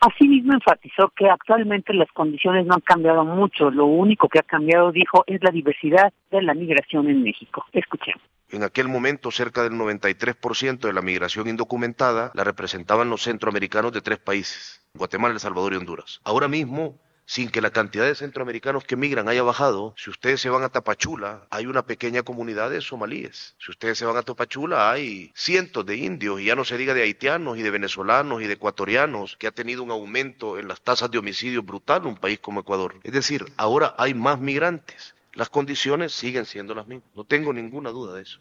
Asimismo, 0.00 0.52
enfatizó 0.52 1.10
que 1.16 1.28
actualmente 1.28 1.94
las 1.94 2.10
condiciones 2.12 2.66
no 2.66 2.74
han 2.74 2.80
cambiado 2.80 3.24
mucho. 3.24 3.70
Lo 3.70 3.86
único 3.86 4.28
que 4.28 4.38
ha 4.38 4.42
cambiado, 4.42 4.92
dijo, 4.92 5.24
es 5.26 5.42
la 5.42 5.50
diversidad 5.50 6.12
de 6.30 6.42
la 6.42 6.54
migración 6.54 7.08
en 7.08 7.22
México. 7.22 7.64
Escuchemos. 7.72 8.22
En 8.50 8.62
aquel 8.62 8.88
momento, 8.88 9.30
cerca 9.30 9.62
del 9.64 9.72
93% 9.72 10.78
de 10.78 10.92
la 10.92 11.02
migración 11.02 11.48
indocumentada 11.48 12.30
la 12.34 12.44
representaban 12.44 13.10
los 13.10 13.22
centroamericanos 13.22 13.92
de 13.92 14.02
tres 14.02 14.18
países, 14.18 14.86
Guatemala, 14.94 15.34
El 15.34 15.40
Salvador 15.40 15.72
y 15.72 15.76
Honduras. 15.76 16.20
Ahora 16.22 16.46
mismo, 16.46 17.00
sin 17.26 17.50
que 17.50 17.60
la 17.60 17.70
cantidad 17.70 18.04
de 18.04 18.14
centroamericanos 18.14 18.84
que 18.84 18.96
migran 18.96 19.28
haya 19.28 19.42
bajado, 19.42 19.94
si 19.98 20.10
ustedes 20.10 20.40
se 20.40 20.48
van 20.48 20.62
a 20.62 20.68
Tapachula, 20.68 21.46
hay 21.50 21.66
una 21.66 21.84
pequeña 21.84 22.22
comunidad 22.22 22.70
de 22.70 22.80
somalíes. 22.80 23.56
Si 23.58 23.70
ustedes 23.70 23.98
se 23.98 24.06
van 24.06 24.16
a 24.16 24.22
Tapachula, 24.22 24.90
hay 24.90 25.32
cientos 25.34 25.84
de 25.84 25.96
indios, 25.96 26.40
y 26.40 26.46
ya 26.46 26.54
no 26.54 26.64
se 26.64 26.78
diga 26.78 26.94
de 26.94 27.02
haitianos 27.02 27.58
y 27.58 27.62
de 27.62 27.70
venezolanos 27.70 28.42
y 28.42 28.46
de 28.46 28.54
ecuatorianos, 28.54 29.36
que 29.36 29.48
ha 29.48 29.52
tenido 29.52 29.82
un 29.82 29.90
aumento 29.90 30.58
en 30.58 30.68
las 30.68 30.80
tasas 30.80 31.10
de 31.10 31.18
homicidio 31.18 31.62
brutal 31.62 32.06
un 32.06 32.16
país 32.16 32.38
como 32.38 32.60
Ecuador. 32.60 32.94
Es 33.02 33.12
decir, 33.12 33.44
ahora 33.56 33.94
hay 33.98 34.14
más 34.14 34.38
migrantes. 34.38 35.14
Las 35.32 35.50
condiciones 35.50 36.12
siguen 36.12 36.46
siendo 36.46 36.74
las 36.74 36.86
mismas. 36.86 37.10
No 37.14 37.24
tengo 37.24 37.52
ninguna 37.52 37.90
duda 37.90 38.14
de 38.14 38.22
eso. 38.22 38.40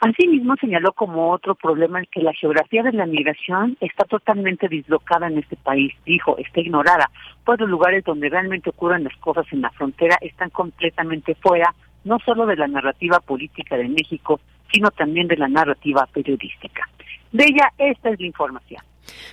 Asimismo, 0.00 0.54
señaló 0.60 0.92
como 0.92 1.32
otro 1.32 1.54
problema 1.54 1.98
el 1.98 2.08
que 2.08 2.20
la 2.20 2.34
geografía 2.34 2.82
de 2.82 2.92
la 2.92 3.06
migración 3.06 3.78
está 3.80 4.04
totalmente 4.04 4.68
dislocada 4.68 5.26
en 5.26 5.38
este 5.38 5.56
país. 5.56 5.94
Dijo, 6.04 6.36
está 6.36 6.60
ignorada, 6.60 7.10
pues 7.44 7.58
los 7.60 7.70
lugares 7.70 8.04
donde 8.04 8.28
realmente 8.28 8.70
ocurren 8.70 9.04
las 9.04 9.16
cosas 9.16 9.46
en 9.52 9.62
la 9.62 9.70
frontera 9.70 10.18
están 10.20 10.50
completamente 10.50 11.34
fuera, 11.36 11.74
no 12.04 12.18
solo 12.18 12.44
de 12.44 12.56
la 12.56 12.68
narrativa 12.68 13.20
política 13.20 13.76
de 13.76 13.88
México, 13.88 14.38
sino 14.70 14.90
también 14.90 15.28
de 15.28 15.36
la 15.38 15.48
narrativa 15.48 16.06
periodística. 16.12 16.86
De 17.32 17.44
ella, 17.44 17.72
esta 17.78 18.10
es 18.10 18.20
la 18.20 18.26
información. 18.26 18.82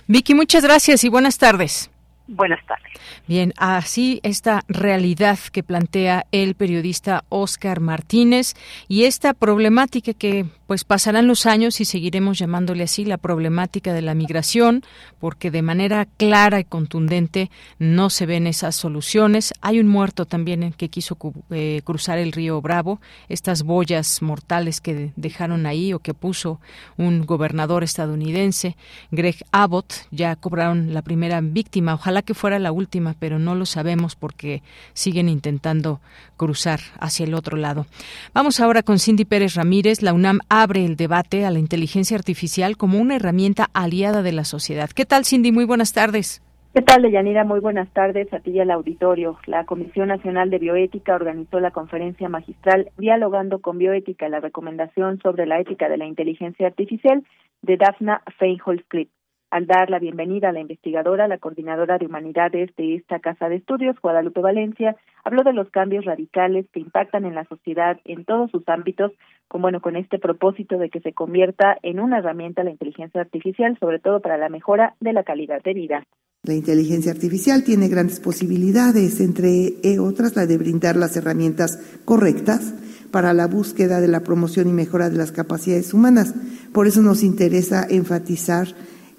Vicky, 0.06 0.34
muchas 0.34 0.64
gracias 0.64 1.04
y 1.04 1.10
buenas 1.10 1.36
tardes. 1.36 1.93
Buenas 2.26 2.64
tardes. 2.66 2.90
Bien, 3.28 3.52
así 3.58 4.20
esta 4.22 4.64
realidad 4.66 5.38
que 5.52 5.62
plantea 5.62 6.26
el 6.32 6.54
periodista 6.54 7.24
Oscar 7.28 7.80
Martínez 7.80 8.54
y 8.88 9.04
esta 9.04 9.34
problemática 9.34 10.14
que 10.14 10.46
pues 10.66 10.84
pasarán 10.84 11.26
los 11.26 11.44
años 11.44 11.80
y 11.80 11.84
seguiremos 11.84 12.38
llamándole 12.38 12.84
así 12.84 13.04
la 13.04 13.18
problemática 13.18 13.92
de 13.92 14.00
la 14.00 14.14
migración, 14.14 14.82
porque 15.18 15.50
de 15.50 15.60
manera 15.60 16.06
clara 16.06 16.60
y 16.60 16.64
contundente 16.64 17.50
no 17.78 18.08
se 18.08 18.24
ven 18.24 18.46
esas 18.46 18.74
soluciones. 18.74 19.52
Hay 19.60 19.78
un 19.78 19.88
muerto 19.88 20.24
también 20.24 20.72
que 20.72 20.88
quiso 20.88 21.18
eh, 21.50 21.82
cruzar 21.84 22.18
el 22.18 22.32
río 22.32 22.60
Bravo, 22.62 23.00
estas 23.28 23.62
boyas 23.62 24.22
mortales 24.22 24.80
que 24.80 25.12
dejaron 25.16 25.66
ahí 25.66 25.92
o 25.92 25.98
que 25.98 26.14
puso 26.14 26.60
un 26.96 27.26
gobernador 27.26 27.84
estadounidense, 27.84 28.76
Greg 29.10 29.36
Abbott, 29.52 30.06
ya 30.10 30.34
cobraron 30.36 30.94
la 30.94 31.02
primera 31.02 31.40
víctima. 31.42 31.94
Ojalá 31.94 32.13
que 32.22 32.34
fuera 32.34 32.58
la 32.58 32.72
última, 32.72 33.14
pero 33.18 33.38
no 33.38 33.54
lo 33.54 33.66
sabemos 33.66 34.16
porque 34.16 34.62
siguen 34.92 35.28
intentando 35.28 36.00
cruzar 36.36 36.80
hacia 36.98 37.24
el 37.24 37.34
otro 37.34 37.56
lado. 37.56 37.86
Vamos 38.32 38.60
ahora 38.60 38.82
con 38.82 38.98
Cindy 38.98 39.24
Pérez 39.24 39.54
Ramírez. 39.54 40.02
La 40.02 40.12
UNAM 40.12 40.40
abre 40.48 40.84
el 40.84 40.96
debate 40.96 41.44
a 41.44 41.50
la 41.50 41.58
inteligencia 41.58 42.16
artificial 42.16 42.76
como 42.76 42.98
una 42.98 43.16
herramienta 43.16 43.68
aliada 43.72 44.22
de 44.22 44.32
la 44.32 44.44
sociedad. 44.44 44.90
¿Qué 44.90 45.04
tal, 45.04 45.24
Cindy? 45.24 45.52
Muy 45.52 45.64
buenas 45.64 45.92
tardes. 45.92 46.42
¿Qué 46.74 46.82
tal, 46.82 47.02
Deyanira? 47.02 47.44
Muy 47.44 47.60
buenas 47.60 47.88
tardes 47.92 48.32
a 48.32 48.40
ti 48.40 48.50
y 48.50 48.58
al 48.58 48.72
auditorio. 48.72 49.38
La 49.46 49.64
Comisión 49.64 50.08
Nacional 50.08 50.50
de 50.50 50.58
Bioética 50.58 51.14
organizó 51.14 51.60
la 51.60 51.70
conferencia 51.70 52.28
magistral 52.28 52.90
Dialogando 52.98 53.60
con 53.60 53.78
Bioética, 53.78 54.28
la 54.28 54.40
recomendación 54.40 55.20
sobre 55.22 55.46
la 55.46 55.60
ética 55.60 55.88
de 55.88 55.98
la 55.98 56.06
inteligencia 56.06 56.66
artificial 56.66 57.22
de 57.62 57.76
Daphna 57.76 58.22
Feinholz-Klipp. 58.40 59.08
Al 59.50 59.66
dar 59.66 59.88
la 59.88 59.98
bienvenida 59.98 60.48
a 60.48 60.52
la 60.52 60.60
investigadora, 60.60 61.28
la 61.28 61.38
coordinadora 61.38 61.98
de 61.98 62.06
humanidades 62.06 62.74
de 62.76 62.96
esta 62.96 63.20
Casa 63.20 63.48
de 63.48 63.56
Estudios, 63.56 63.96
Guadalupe 64.00 64.40
Valencia, 64.40 64.96
habló 65.22 65.44
de 65.44 65.52
los 65.52 65.70
cambios 65.70 66.04
radicales 66.04 66.66
que 66.72 66.80
impactan 66.80 67.24
en 67.24 67.34
la 67.34 67.44
sociedad 67.44 67.98
en 68.04 68.24
todos 68.24 68.50
sus 68.50 68.68
ámbitos, 68.68 69.12
con 69.48 69.62
bueno, 69.62 69.80
con 69.80 69.96
este 69.96 70.18
propósito 70.18 70.76
de 70.78 70.90
que 70.90 71.00
se 71.00 71.12
convierta 71.12 71.76
en 71.82 72.00
una 72.00 72.18
herramienta 72.18 72.64
la 72.64 72.70
inteligencia 72.70 73.20
artificial, 73.20 73.78
sobre 73.78 74.00
todo 74.00 74.20
para 74.20 74.38
la 74.38 74.48
mejora 74.48 74.96
de 75.00 75.12
la 75.12 75.22
calidad 75.22 75.62
de 75.62 75.74
vida. 75.74 76.04
La 76.42 76.54
inteligencia 76.54 77.12
artificial 77.12 77.64
tiene 77.64 77.88
grandes 77.88 78.20
posibilidades, 78.20 79.20
entre 79.20 79.74
otras 79.98 80.36
la 80.36 80.44
de 80.44 80.58
brindar 80.58 80.94
las 80.96 81.16
herramientas 81.16 82.02
correctas 82.04 82.74
para 83.10 83.32
la 83.32 83.46
búsqueda 83.46 84.00
de 84.00 84.08
la 84.08 84.20
promoción 84.20 84.68
y 84.68 84.72
mejora 84.72 85.08
de 85.08 85.16
las 85.16 85.32
capacidades 85.32 85.94
humanas. 85.94 86.34
Por 86.72 86.86
eso 86.86 87.00
nos 87.00 87.22
interesa 87.22 87.86
enfatizar 87.88 88.66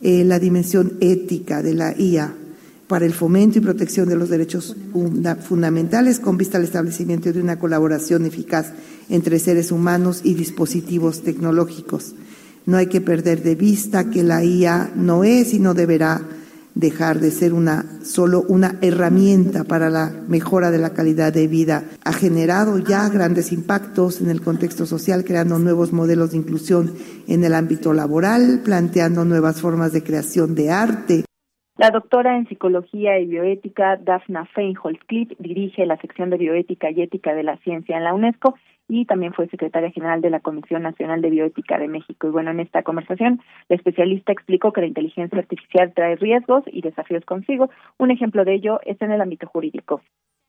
eh, 0.01 0.23
la 0.23 0.39
dimensión 0.39 0.93
ética 0.99 1.61
de 1.61 1.73
la 1.73 1.97
IA 1.97 2.35
para 2.87 3.05
el 3.05 3.13
fomento 3.13 3.57
y 3.57 3.61
protección 3.61 4.07
de 4.07 4.15
los 4.15 4.29
derechos 4.29 4.75
fundamentales 5.47 6.19
con 6.19 6.37
vista 6.37 6.57
al 6.57 6.63
establecimiento 6.63 7.31
de 7.33 7.41
una 7.41 7.57
colaboración 7.57 8.25
eficaz 8.25 8.73
entre 9.09 9.39
seres 9.39 9.71
humanos 9.71 10.21
y 10.23 10.35
dispositivos 10.35 11.23
tecnológicos. 11.23 12.13
No 12.65 12.77
hay 12.77 12.87
que 12.87 13.01
perder 13.01 13.43
de 13.43 13.55
vista 13.55 14.09
que 14.09 14.23
la 14.23 14.43
IA 14.43 14.91
no 14.95 15.23
es 15.23 15.53
y 15.53 15.59
no 15.59 15.73
deberá 15.73 16.21
dejar 16.75 17.19
de 17.19 17.31
ser 17.31 17.53
una 17.53 17.83
solo 18.03 18.43
una 18.47 18.75
herramienta 18.81 19.63
para 19.63 19.89
la 19.89 20.11
mejora 20.27 20.71
de 20.71 20.77
la 20.77 20.93
calidad 20.93 21.33
de 21.33 21.47
vida. 21.47 21.83
Ha 22.03 22.13
generado 22.13 22.77
ya 22.79 23.09
grandes 23.09 23.51
impactos 23.51 24.21
en 24.21 24.29
el 24.29 24.41
contexto 24.41 24.85
social, 24.85 25.23
creando 25.23 25.57
nuevos 25.57 25.93
modelos 25.93 26.31
de 26.31 26.37
inclusión 26.37 26.93
en 27.27 27.43
el 27.43 27.55
ámbito 27.55 27.93
laboral, 27.93 28.61
planteando 28.63 29.25
nuevas 29.25 29.61
formas 29.61 29.93
de 29.93 30.03
creación 30.03 30.53
de 30.53 30.69
arte. 30.69 31.23
La 31.77 31.89
doctora 31.91 32.37
en 32.37 32.47
psicología 32.47 33.19
y 33.19 33.25
bioética 33.25 33.97
Daphna 33.97 34.47
Feinholz-Klipp 34.55 35.35
dirige 35.39 35.85
la 35.85 35.97
sección 35.97 36.29
de 36.29 36.37
bioética 36.37 36.89
y 36.89 37.01
ética 37.01 37.33
de 37.33 37.43
la 37.43 37.57
ciencia 37.57 37.97
en 37.97 38.05
la 38.05 38.13
UNESCO 38.13 38.55
y 38.87 39.05
también 39.05 39.33
fue 39.33 39.47
secretaria 39.47 39.91
general 39.91 40.21
de 40.21 40.29
la 40.29 40.39
Comisión 40.39 40.83
Nacional 40.83 41.21
de 41.21 41.29
Bioética 41.29 41.77
de 41.77 41.87
México. 41.87 42.27
Y 42.27 42.31
bueno, 42.31 42.51
en 42.51 42.59
esta 42.59 42.83
conversación, 42.83 43.41
la 43.69 43.75
especialista 43.75 44.31
explicó 44.31 44.71
que 44.71 44.81
la 44.81 44.87
inteligencia 44.87 45.37
artificial 45.37 45.93
trae 45.95 46.15
riesgos 46.15 46.63
y 46.67 46.81
desafíos 46.81 47.25
consigo. 47.25 47.69
Un 47.97 48.11
ejemplo 48.11 48.45
de 48.45 48.55
ello 48.55 48.79
es 48.85 49.01
en 49.01 49.11
el 49.11 49.21
ámbito 49.21 49.47
jurídico. 49.47 50.01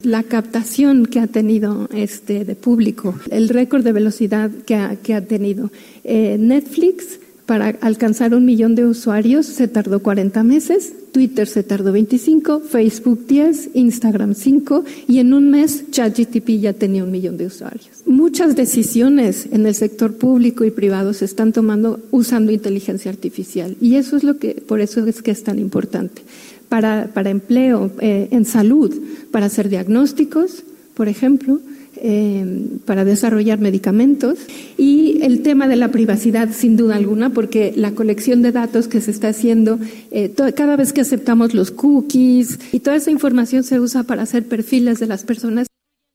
La 0.04 0.22
captación 0.22 1.06
que 1.06 1.20
ha 1.20 1.26
tenido 1.26 1.88
este 1.94 2.44
de 2.44 2.54
público, 2.54 3.14
el 3.30 3.48
récord 3.48 3.82
de 3.82 3.92
velocidad 3.92 4.50
que 4.66 4.74
ha, 4.74 4.96
que 5.02 5.14
ha 5.14 5.26
tenido. 5.26 5.70
Eh, 6.04 6.36
Netflix 6.38 7.25
para 7.46 7.68
alcanzar 7.80 8.34
un 8.34 8.44
millón 8.44 8.74
de 8.74 8.84
usuarios 8.84 9.46
se 9.46 9.68
tardó 9.68 10.00
40 10.00 10.42
meses, 10.42 10.92
Twitter 11.12 11.46
se 11.46 11.62
tardó 11.62 11.92
25, 11.92 12.60
Facebook 12.60 13.24
10, 13.26 13.70
Instagram 13.74 14.34
5 14.34 14.84
y 15.06 15.20
en 15.20 15.32
un 15.32 15.50
mes 15.50 15.84
ChatGTP 15.90 16.60
ya 16.60 16.72
tenía 16.72 17.04
un 17.04 17.12
millón 17.12 17.36
de 17.36 17.46
usuarios. 17.46 18.02
Muchas 18.04 18.56
decisiones 18.56 19.48
en 19.52 19.64
el 19.64 19.74
sector 19.74 20.14
público 20.14 20.64
y 20.64 20.72
privado 20.72 21.14
se 21.14 21.24
están 21.24 21.52
tomando 21.52 22.00
usando 22.10 22.50
inteligencia 22.50 23.10
artificial 23.10 23.76
y 23.80 23.94
eso 23.94 24.16
es 24.16 24.24
lo 24.24 24.38
que, 24.38 24.54
por 24.54 24.80
eso 24.80 25.06
es 25.06 25.22
que 25.22 25.30
es 25.30 25.44
tan 25.44 25.58
importante. 25.58 26.22
Para, 26.68 27.10
para 27.14 27.30
empleo, 27.30 27.92
eh, 28.00 28.26
en 28.32 28.44
salud, 28.44 28.92
para 29.30 29.46
hacer 29.46 29.68
diagnósticos, 29.68 30.64
por 30.94 31.06
ejemplo, 31.06 31.60
eh, 32.02 32.44
para 32.86 33.04
desarrollar 33.04 33.58
medicamentos 33.58 34.46
y 34.78 35.20
el 35.22 35.42
tema 35.42 35.68
de 35.68 35.76
la 35.76 35.88
privacidad 35.88 36.48
sin 36.48 36.76
duda 36.76 36.96
alguna 36.96 37.30
porque 37.30 37.72
la 37.76 37.92
colección 37.92 38.42
de 38.42 38.52
datos 38.52 38.88
que 38.88 39.00
se 39.00 39.10
está 39.10 39.28
haciendo 39.28 39.78
eh, 40.10 40.34
cada 40.54 40.76
vez 40.76 40.92
que 40.92 41.00
aceptamos 41.00 41.54
los 41.54 41.70
cookies 41.70 42.74
y 42.74 42.80
toda 42.80 42.96
esa 42.96 43.10
información 43.10 43.62
se 43.62 43.80
usa 43.80 44.04
para 44.04 44.22
hacer 44.22 44.48
perfiles 44.48 44.98
de 45.00 45.06
las 45.06 45.24
personas. 45.24 45.66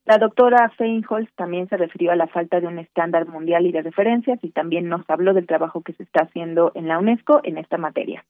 La 0.06 0.18
doctora 0.18 0.70
Feinholz 0.78 1.30
también 1.36 1.70
se 1.70 1.78
refirió 1.78 2.12
a 2.12 2.16
la 2.16 2.28
falta 2.28 2.60
de 2.60 2.68
un 2.68 2.80
estándar 2.80 3.28
mundial 3.28 3.66
y 3.66 3.72
de 3.72 3.82
referencias 3.82 4.40
y 4.42 4.50
también 4.50 4.90
nos 4.90 5.08
habló 5.10 5.34
del 5.34 5.46
trabajo 5.46 5.82
que 5.82 5.94
se 5.94 6.04
está 6.04 6.24
haciendo 6.24 6.72
en 6.76 6.88
la 6.88 6.98
UNESCO 6.98 7.42
en 7.44 7.58
esta 7.58 7.78
materia. 7.78 8.26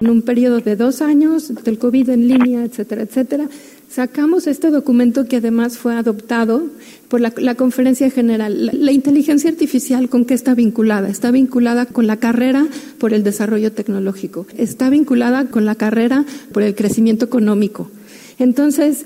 En 0.00 0.10
un 0.10 0.22
periodo 0.22 0.60
de 0.60 0.76
dos 0.76 1.00
años, 1.00 1.52
del 1.64 1.78
COVID 1.78 2.10
en 2.10 2.28
línea, 2.28 2.64
etcétera, 2.64 3.02
etcétera, 3.02 3.48
sacamos 3.88 4.46
este 4.46 4.70
documento 4.70 5.26
que 5.26 5.36
además 5.36 5.76
fue 5.76 5.94
adoptado 5.94 6.64
por 7.08 7.20
la, 7.20 7.54
Conferencia 7.54 8.10
General. 8.10 8.70
La, 8.72 8.92
inteligencia 8.92 9.50
artificial, 9.50 10.08
¿con 10.08 10.24
qué 10.24 10.34
está 10.34 10.54
vinculada? 10.54 11.08
Está 11.08 11.30
vinculada 11.30 11.86
con 11.86 12.06
la 12.06 12.16
carrera 12.16 12.66
por 12.98 13.12
el 13.12 13.22
desarrollo 13.22 13.72
tecnológico, 13.72 14.46
está 14.56 14.88
vinculada 14.88 15.46
con 15.46 15.66
la 15.66 15.74
carrera 15.74 16.24
por 16.52 16.62
el 16.62 16.74
crecimiento 16.74 17.26
económico. 17.26 17.90
Entonces, 18.38 19.04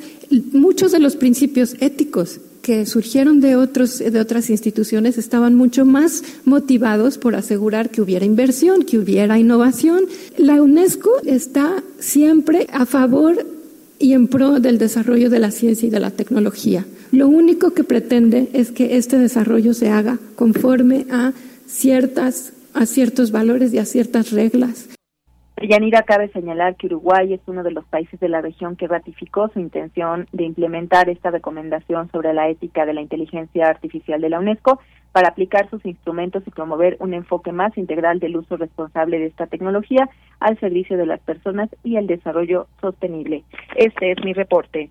muchos 0.53 0.93
de 0.93 1.01
los 1.01 1.17
principios 1.17 1.75
éticos 1.81 2.41
que 2.66 2.85
surgieron 2.85 3.40
de, 3.40 3.55
otros, 3.55 4.00
de 4.00 4.18
otras 4.18 4.50
instituciones 4.50 5.18
estaban 5.18 5.55
mucho 5.55 5.85
más 5.85 6.24
motivados 6.44 7.16
por 7.16 7.37
asegurar 7.37 7.90
que 7.90 8.02
hubiera 8.02 8.24
inversión, 8.24 8.83
que 8.83 8.98
hubiera 8.98 9.38
innovación. 9.38 10.07
La 10.37 10.61
UNESCO 10.61 11.12
está 11.24 11.85
siempre 12.00 12.66
a 12.72 12.85
favor 12.85 13.46
y 14.00 14.14
en 14.14 14.26
pro 14.26 14.59
del 14.59 14.79
desarrollo 14.79 15.31
de 15.31 15.38
la 15.38 15.52
ciencia 15.52 15.87
y 15.87 15.90
de 15.90 16.00
la 16.00 16.11
tecnología. 16.11 16.85
Lo 17.12 17.29
único 17.29 17.70
que 17.70 17.85
pretende 17.85 18.48
es 18.52 18.72
que 18.72 18.96
este 18.96 19.16
desarrollo 19.16 19.72
se 19.72 19.90
haga 19.90 20.18
conforme 20.35 21.07
a 21.09 21.35
ciertas 21.68 22.52
a 22.74 22.85
ciertos 22.85 23.31
valores 23.31 23.72
y 23.72 23.79
a 23.79 23.85
ciertas 23.85 24.33
reglas 24.33 24.87
Yanira, 25.62 26.03
cabe 26.03 26.29
señalar 26.29 26.77
que 26.77 26.87
Uruguay 26.87 27.33
es 27.33 27.40
uno 27.47 27.62
de 27.62 27.71
los 27.71 27.85
países 27.87 28.21
de 28.21 28.29
la 28.29 28.42
región 28.42 28.77
que 28.77 28.87
ratificó 28.87 29.49
su 29.49 29.59
intención 29.59 30.29
de 30.33 30.45
implementar 30.45 31.09
esta 31.09 31.31
recomendación 31.31 32.11
sobre 32.11 32.35
la 32.35 32.49
ética 32.51 32.85
de 32.85 32.92
la 32.92 33.01
inteligencia 33.01 33.69
artificial 33.69 34.21
de 34.21 34.29
la 34.29 34.38
UNESCO 34.38 34.81
para 35.12 35.29
aplicar 35.29 35.71
sus 35.71 35.83
instrumentos 35.87 36.42
y 36.47 36.51
promover 36.51 36.99
un 37.01 37.14
enfoque 37.14 37.51
más 37.51 37.77
integral 37.79 38.21
del 38.21 38.37
uso 38.37 38.59
responsable 38.59 39.19
de 39.19 39.27
esta 39.27 39.47
tecnología 39.47 40.11
al 40.40 40.61
servicio 40.61 40.99
de 40.99 41.07
las 41.07 41.21
personas 41.21 41.71
y 41.83 41.97
el 41.97 42.07
desarrollo 42.07 42.66
sostenible. 42.83 43.42
Este 43.77 44.12
es 44.12 44.19
mi 44.23 44.35
reporte. 44.35 44.90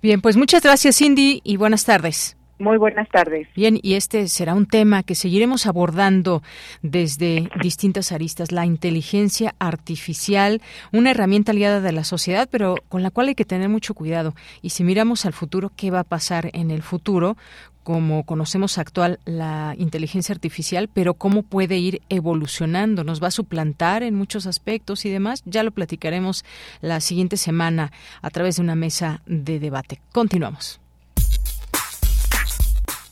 Bien, 0.00 0.20
pues 0.20 0.36
muchas 0.36 0.62
gracias 0.62 0.98
Cindy 0.98 1.40
y 1.42 1.56
buenas 1.56 1.84
tardes. 1.84 2.36
Muy 2.64 2.78
buenas 2.78 3.10
tardes. 3.10 3.46
Bien, 3.54 3.78
y 3.82 3.92
este 3.92 4.26
será 4.26 4.54
un 4.54 4.64
tema 4.64 5.02
que 5.02 5.14
seguiremos 5.14 5.66
abordando 5.66 6.42
desde 6.80 7.50
distintas 7.60 8.10
aristas, 8.10 8.52
la 8.52 8.64
inteligencia 8.64 9.54
artificial, 9.58 10.62
una 10.90 11.10
herramienta 11.10 11.52
aliada 11.52 11.82
de 11.82 11.92
la 11.92 12.04
sociedad, 12.04 12.48
pero 12.50 12.76
con 12.88 13.02
la 13.02 13.10
cual 13.10 13.28
hay 13.28 13.34
que 13.34 13.44
tener 13.44 13.68
mucho 13.68 13.92
cuidado. 13.92 14.34
Y 14.62 14.70
si 14.70 14.82
miramos 14.82 15.26
al 15.26 15.34
futuro, 15.34 15.72
¿qué 15.76 15.90
va 15.90 16.00
a 16.00 16.04
pasar 16.04 16.48
en 16.54 16.70
el 16.70 16.82
futuro? 16.82 17.36
como 17.82 18.24
conocemos 18.24 18.78
actual 18.78 19.20
la 19.26 19.74
inteligencia 19.76 20.32
artificial, 20.32 20.88
pero 20.88 21.12
cómo 21.12 21.42
puede 21.42 21.76
ir 21.76 22.00
evolucionando, 22.08 23.04
nos 23.04 23.22
va 23.22 23.26
a 23.26 23.30
suplantar 23.30 24.02
en 24.02 24.14
muchos 24.14 24.46
aspectos 24.46 25.04
y 25.04 25.10
demás. 25.10 25.42
Ya 25.44 25.62
lo 25.62 25.70
platicaremos 25.70 26.46
la 26.80 27.00
siguiente 27.00 27.36
semana 27.36 27.92
a 28.22 28.30
través 28.30 28.56
de 28.56 28.62
una 28.62 28.74
mesa 28.74 29.20
de 29.26 29.60
debate. 29.60 30.00
Continuamos. 30.12 30.80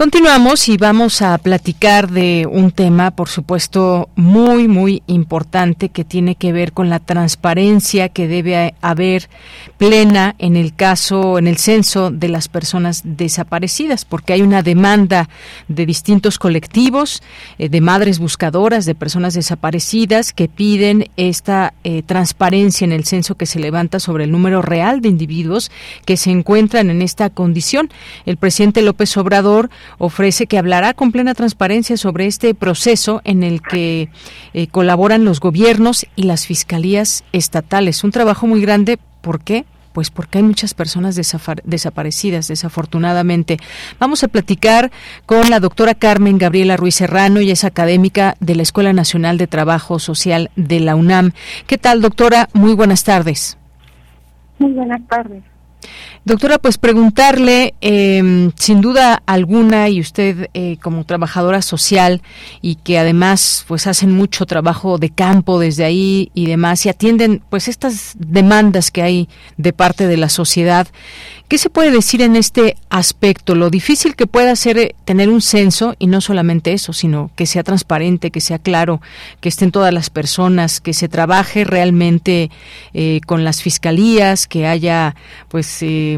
Continuamos 0.00 0.70
y 0.70 0.78
vamos 0.78 1.20
a 1.20 1.36
platicar 1.36 2.10
de 2.10 2.48
un 2.50 2.70
tema, 2.70 3.10
por 3.10 3.28
supuesto, 3.28 4.08
muy, 4.16 4.66
muy 4.66 5.02
importante 5.06 5.90
que 5.90 6.06
tiene 6.06 6.36
que 6.36 6.54
ver 6.54 6.72
con 6.72 6.88
la 6.88 7.00
transparencia 7.00 8.08
que 8.08 8.26
debe 8.26 8.74
haber 8.80 9.28
plena 9.76 10.36
en 10.38 10.56
el 10.56 10.74
caso, 10.74 11.36
en 11.36 11.46
el 11.46 11.58
censo 11.58 12.10
de 12.10 12.30
las 12.30 12.48
personas 12.48 13.02
desaparecidas, 13.04 14.06
porque 14.06 14.32
hay 14.32 14.40
una 14.40 14.62
demanda 14.62 15.28
de 15.68 15.84
distintos 15.84 16.38
colectivos, 16.38 17.22
eh, 17.58 17.68
de 17.68 17.82
madres 17.82 18.20
buscadoras, 18.20 18.86
de 18.86 18.94
personas 18.94 19.34
desaparecidas 19.34 20.32
que 20.32 20.48
piden 20.48 21.10
esta 21.18 21.74
eh, 21.84 22.02
transparencia 22.04 22.86
en 22.86 22.92
el 22.92 23.04
censo 23.04 23.34
que 23.34 23.44
se 23.44 23.60
levanta 23.60 24.00
sobre 24.00 24.24
el 24.24 24.30
número 24.30 24.62
real 24.62 25.02
de 25.02 25.10
individuos 25.10 25.70
que 26.06 26.16
se 26.16 26.30
encuentran 26.30 26.88
en 26.88 27.02
esta 27.02 27.28
condición. 27.28 27.90
El 28.24 28.38
presidente 28.38 28.80
López 28.80 29.14
Obrador 29.18 29.68
ofrece 29.98 30.46
que 30.46 30.58
hablará 30.58 30.94
con 30.94 31.12
plena 31.12 31.34
transparencia 31.34 31.96
sobre 31.96 32.26
este 32.26 32.54
proceso 32.54 33.20
en 33.24 33.42
el 33.42 33.62
que 33.62 34.08
eh, 34.52 34.66
colaboran 34.68 35.24
los 35.24 35.40
gobiernos 35.40 36.06
y 36.16 36.24
las 36.24 36.46
fiscalías 36.46 37.24
estatales. 37.32 38.04
Un 38.04 38.10
trabajo 38.10 38.46
muy 38.46 38.60
grande. 38.60 38.98
¿Por 39.20 39.40
qué? 39.42 39.64
Pues 39.92 40.10
porque 40.10 40.38
hay 40.38 40.44
muchas 40.44 40.72
personas 40.72 41.16
desaparecidas, 41.64 42.46
desafortunadamente. 42.46 43.58
Vamos 43.98 44.22
a 44.22 44.28
platicar 44.28 44.92
con 45.26 45.50
la 45.50 45.58
doctora 45.58 45.94
Carmen 45.94 46.38
Gabriela 46.38 46.76
Ruiz 46.76 46.94
Serrano, 46.94 47.40
y 47.40 47.50
es 47.50 47.64
académica 47.64 48.36
de 48.38 48.54
la 48.54 48.62
Escuela 48.62 48.92
Nacional 48.92 49.36
de 49.36 49.48
Trabajo 49.48 49.98
Social 49.98 50.50
de 50.54 50.78
la 50.78 50.94
UNAM. 50.94 51.32
¿Qué 51.66 51.76
tal, 51.76 52.02
doctora? 52.02 52.48
Muy 52.52 52.74
buenas 52.74 53.02
tardes. 53.02 53.58
Muy 54.60 54.72
buenas 54.72 55.00
tardes. 55.08 55.42
Doctora, 56.24 56.58
pues 56.58 56.76
preguntarle, 56.76 57.74
em, 57.80 58.52
sin 58.54 58.82
duda 58.82 59.22
alguna, 59.24 59.88
y 59.88 60.00
usted 60.00 60.50
eh, 60.52 60.76
como 60.82 61.04
trabajadora 61.04 61.62
social 61.62 62.20
y 62.60 62.74
que 62.74 62.98
además 62.98 63.64
pues 63.66 63.86
hacen 63.86 64.12
mucho 64.12 64.44
trabajo 64.44 64.98
de 64.98 65.08
campo 65.08 65.58
desde 65.58 65.84
ahí 65.84 66.30
y 66.34 66.46
demás 66.46 66.84
y 66.84 66.90
atienden 66.90 67.42
pues 67.48 67.68
estas 67.68 68.14
demandas 68.18 68.90
que 68.90 69.02
hay 69.02 69.28
de 69.56 69.72
parte 69.72 70.06
de 70.06 70.18
la 70.18 70.28
sociedad, 70.28 70.88
¿Qué 71.50 71.58
se 71.58 71.68
puede 71.68 71.90
decir 71.90 72.22
en 72.22 72.36
este 72.36 72.76
aspecto? 72.90 73.56
Lo 73.56 73.70
difícil 73.70 74.14
que 74.14 74.28
pueda 74.28 74.54
ser 74.54 74.78
eh, 74.78 74.94
tener 75.04 75.28
un 75.28 75.42
censo 75.42 75.96
y 75.98 76.06
no 76.06 76.20
solamente 76.20 76.72
eso, 76.72 76.92
sino 76.92 77.32
que 77.34 77.44
sea 77.44 77.64
transparente, 77.64 78.30
que 78.30 78.40
sea 78.40 78.60
claro, 78.60 79.00
que 79.40 79.48
estén 79.48 79.72
todas 79.72 79.92
las 79.92 80.10
personas, 80.10 80.80
que 80.80 80.94
se 80.94 81.08
trabaje 81.08 81.64
realmente 81.64 82.52
eh, 82.94 83.20
con 83.26 83.42
las 83.42 83.62
fiscalías, 83.62 84.46
que 84.46 84.68
haya 84.68 85.16
pues 85.48 85.82
eh, 85.82 86.09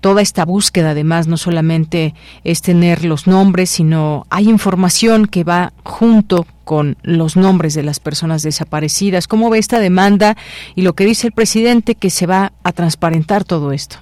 toda 0.00 0.22
esta 0.22 0.44
búsqueda. 0.44 0.90
Además, 0.90 1.28
no 1.28 1.36
solamente 1.36 2.14
es 2.44 2.62
tener 2.62 3.04
los 3.04 3.26
nombres, 3.26 3.70
sino 3.70 4.26
hay 4.30 4.48
información 4.48 5.26
que 5.26 5.44
va 5.44 5.72
junto 5.84 6.46
con 6.64 6.96
los 7.02 7.36
nombres 7.36 7.74
de 7.74 7.82
las 7.82 8.00
personas 8.00 8.42
desaparecidas. 8.42 9.26
¿Cómo 9.26 9.48
ve 9.48 9.58
esta 9.58 9.80
demanda 9.80 10.36
y 10.74 10.82
lo 10.82 10.92
que 10.92 11.06
dice 11.06 11.28
el 11.28 11.32
presidente 11.32 11.94
que 11.94 12.10
se 12.10 12.26
va 12.26 12.52
a 12.62 12.72
transparentar 12.72 13.44
todo 13.44 13.72
esto? 13.72 13.96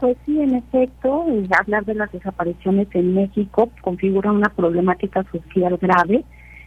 Pues 0.00 0.16
sí, 0.26 0.38
en 0.40 0.54
efecto, 0.54 1.26
hablar 1.58 1.84
de 1.84 1.94
las 1.94 2.12
desapariciones 2.12 2.88
en 2.92 3.14
México 3.14 3.70
configura 3.80 4.30
una 4.30 4.50
problemática 4.50 5.24
social 5.32 5.78
grave, 5.80 6.24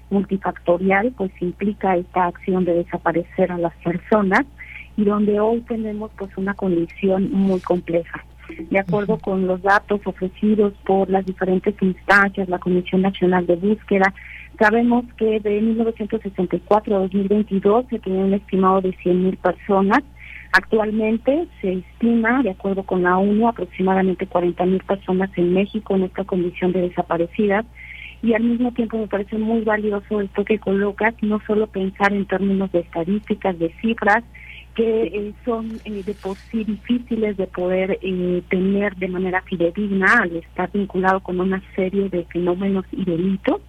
multifactorial, 0.09 1.13
pues 1.15 1.31
implica 1.39 1.95
esta 1.95 2.25
acción 2.25 2.65
de 2.65 2.73
desaparecer 2.73 3.51
a 3.51 3.57
las 3.57 3.75
personas 3.83 4.45
y 4.99 5.05
donde 5.05 5.39
hoy 5.39 5.61
tenemos 5.61 6.11
pues 6.17 6.29
una 6.35 6.53
condición 6.53 7.31
muy 7.31 7.61
compleja. 7.61 8.25
De 8.69 8.79
acuerdo 8.79 9.17
con 9.17 9.47
los 9.47 9.61
datos 9.61 10.01
ofrecidos 10.03 10.73
por 10.85 11.09
las 11.09 11.25
diferentes 11.25 11.73
instancias, 11.81 12.49
la 12.49 12.59
Comisión 12.59 13.03
Nacional 13.03 13.45
de 13.45 13.55
Búsqueda, 13.55 14.13
sabemos 14.59 15.05
que 15.17 15.39
de 15.39 15.61
1964 15.61 16.95
a 16.95 16.99
2022 16.99 17.85
se 17.89 17.99
tenía 17.99 18.25
un 18.25 18.33
estimado 18.33 18.81
de 18.81 18.89
100.000 18.89 19.37
personas. 19.37 19.99
Actualmente 20.51 21.47
se 21.61 21.73
estima, 21.73 22.43
de 22.43 22.49
acuerdo 22.49 22.83
con 22.83 23.03
la 23.03 23.17
ONU, 23.17 23.47
aproximadamente 23.47 24.27
40 24.27 24.65
mil 24.65 24.83
personas 24.83 25.29
en 25.37 25.53
México 25.53 25.95
en 25.95 26.03
esta 26.03 26.25
condición 26.25 26.73
de 26.73 26.81
desaparecidas. 26.81 27.65
Y 28.21 28.33
al 28.33 28.43
mismo 28.43 28.73
tiempo 28.73 28.97
me 28.97 29.07
parece 29.07 29.37
muy 29.37 29.61
valioso 29.61 30.19
esto 30.19 30.43
que 30.43 30.59
colocas, 30.59 31.13
no 31.21 31.39
solo 31.47 31.67
pensar 31.67 32.11
en 32.11 32.25
términos 32.25 32.69
de 32.73 32.79
estadísticas, 32.79 33.57
de 33.59 33.71
cifras, 33.79 34.25
que 34.79 35.01
eh, 35.07 35.33
son 35.43 35.81
eh, 35.83 36.03
de 36.05 36.13
por 36.13 36.37
sí 36.37 36.63
difíciles 36.63 37.35
de 37.35 37.47
poder 37.47 37.99
eh, 38.01 38.41
tener 38.49 38.95
de 38.95 39.09
manera 39.09 39.41
fidedigna 39.41 40.19
al 40.21 40.37
estar 40.37 40.71
vinculado 40.71 41.19
con 41.19 41.41
una 41.41 41.61
serie 41.75 42.07
de 42.07 42.23
fenómenos 42.31 42.85
y 42.93 43.03
delitos, 43.03 43.59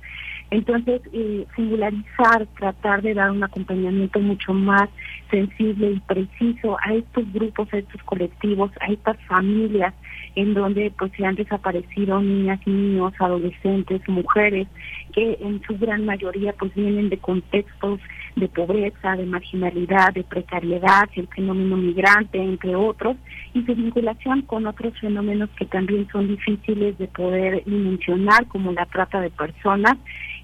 entonces, 0.50 1.00
eh, 1.12 1.46
singularizar, 1.54 2.46
tratar 2.58 3.02
de 3.02 3.14
dar 3.14 3.30
un 3.30 3.42
acompañamiento 3.42 4.18
mucho 4.18 4.52
más 4.52 4.88
sensible 5.30 5.92
y 5.92 6.00
preciso 6.00 6.76
a 6.84 6.94
estos 6.94 7.32
grupos, 7.32 7.72
a 7.72 7.78
estos 7.78 8.02
colectivos, 8.04 8.70
a 8.80 8.92
estas 8.92 9.16
familias 9.26 9.94
en 10.36 10.54
donde 10.54 10.92
pues 10.96 11.12
se 11.16 11.24
han 11.24 11.34
desaparecido 11.34 12.20
niñas, 12.20 12.60
niños, 12.66 13.12
adolescentes, 13.18 14.00
mujeres, 14.08 14.68
que 15.12 15.38
en 15.40 15.60
su 15.62 15.76
gran 15.76 16.04
mayoría 16.04 16.52
pues 16.52 16.74
vienen 16.74 17.08
de 17.08 17.18
contextos 17.18 18.00
de 18.36 18.48
pobreza, 18.48 19.16
de 19.16 19.26
marginalidad, 19.26 20.12
de 20.14 20.22
precariedad, 20.22 21.08
el 21.16 21.26
fenómeno 21.28 21.76
migrante, 21.76 22.38
entre 22.38 22.76
otros, 22.76 23.16
y 23.54 23.62
su 23.62 23.74
vinculación 23.74 24.42
con 24.42 24.66
otros 24.66 24.98
fenómenos 25.00 25.50
que 25.58 25.66
también 25.66 26.06
son 26.12 26.28
difíciles 26.28 26.96
de 26.98 27.08
poder 27.08 27.66
mencionar, 27.66 28.46
como 28.46 28.72
la 28.72 28.86
trata 28.86 29.20
de 29.20 29.30
personas 29.30 29.96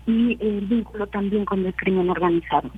y 0.06 0.36
el 0.40 0.66
vínculo 0.66 1.06
también 1.06 1.44
con 1.44 1.64
el 1.64 1.74
crimen 1.74 2.10
organizado. 2.10 2.70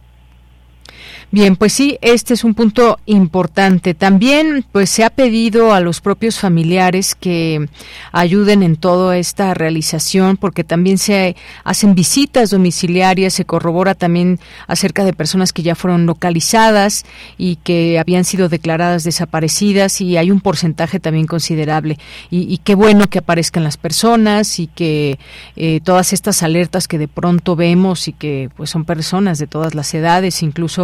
Bien, 1.31 1.57
pues 1.57 1.75
sí, 1.75 1.99
este 2.01 2.33
es 2.33 2.43
un 2.43 2.55
punto 2.55 2.99
importante. 3.05 3.93
También, 3.93 4.65
pues 4.73 4.89
se 4.89 5.05
ha 5.05 5.11
pedido 5.11 5.75
a 5.75 5.81
los 5.81 6.01
propios 6.01 6.39
familiares 6.39 7.15
que 7.15 7.69
ayuden 8.13 8.63
en 8.63 8.77
toda 8.77 9.19
esta 9.19 9.53
realización, 9.53 10.39
porque 10.39 10.65
también 10.65 10.97
se 10.97 11.37
hacen 11.65 11.95
visitas 11.95 12.49
domiciliarias, 12.51 13.35
se 13.35 13.45
corrobora 13.45 13.95
también 13.95 14.41
acerca 14.67 15.05
de 15.05 15.13
personas 15.13 15.53
que 15.53 15.63
ya 15.63 15.75
fueron 15.75 16.07
localizadas 16.07 17.05
y 17.37 17.57
que 17.57 17.99
habían 17.99 18.25
sido 18.25 18.49
declaradas 18.49 19.05
desaparecidas 19.05 20.01
y 20.01 20.17
hay 20.17 20.31
un 20.31 20.41
porcentaje 20.41 20.99
también 20.99 21.27
considerable. 21.27 21.99
Y, 22.31 22.59
qué 22.65 22.75
bueno 22.75 23.07
que 23.07 23.19
aparezcan 23.19 23.65
las 23.65 23.77
personas 23.77 24.59
y 24.59 24.67
que 24.67 25.19
eh, 25.57 25.81
todas 25.85 26.13
estas 26.13 26.43
alertas 26.43 26.89
que 26.89 26.99
de 26.99 27.09
pronto 27.09 27.55
vemos 27.55 28.09
y 28.09 28.13
que 28.13 28.51
pues 28.57 28.71
son 28.71 28.85
personas 28.85 29.39
de 29.39 29.47
todas 29.47 29.75
las 29.75 29.93
edades, 29.95 30.43
incluso 30.43 30.78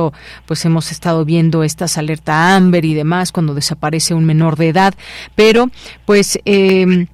pues 0.46 0.64
hemos 0.64 0.90
estado 0.90 1.24
viendo 1.24 1.64
estas 1.64 1.98
alerta 1.98 2.56
Amber 2.56 2.84
y 2.84 2.94
demás 2.94 3.32
cuando 3.32 3.54
desaparece 3.54 4.14
un 4.14 4.24
menor 4.24 4.56
de 4.56 4.68
edad, 4.68 4.94
pero 5.34 5.70
pues 6.04 6.38
eh, 6.44 7.06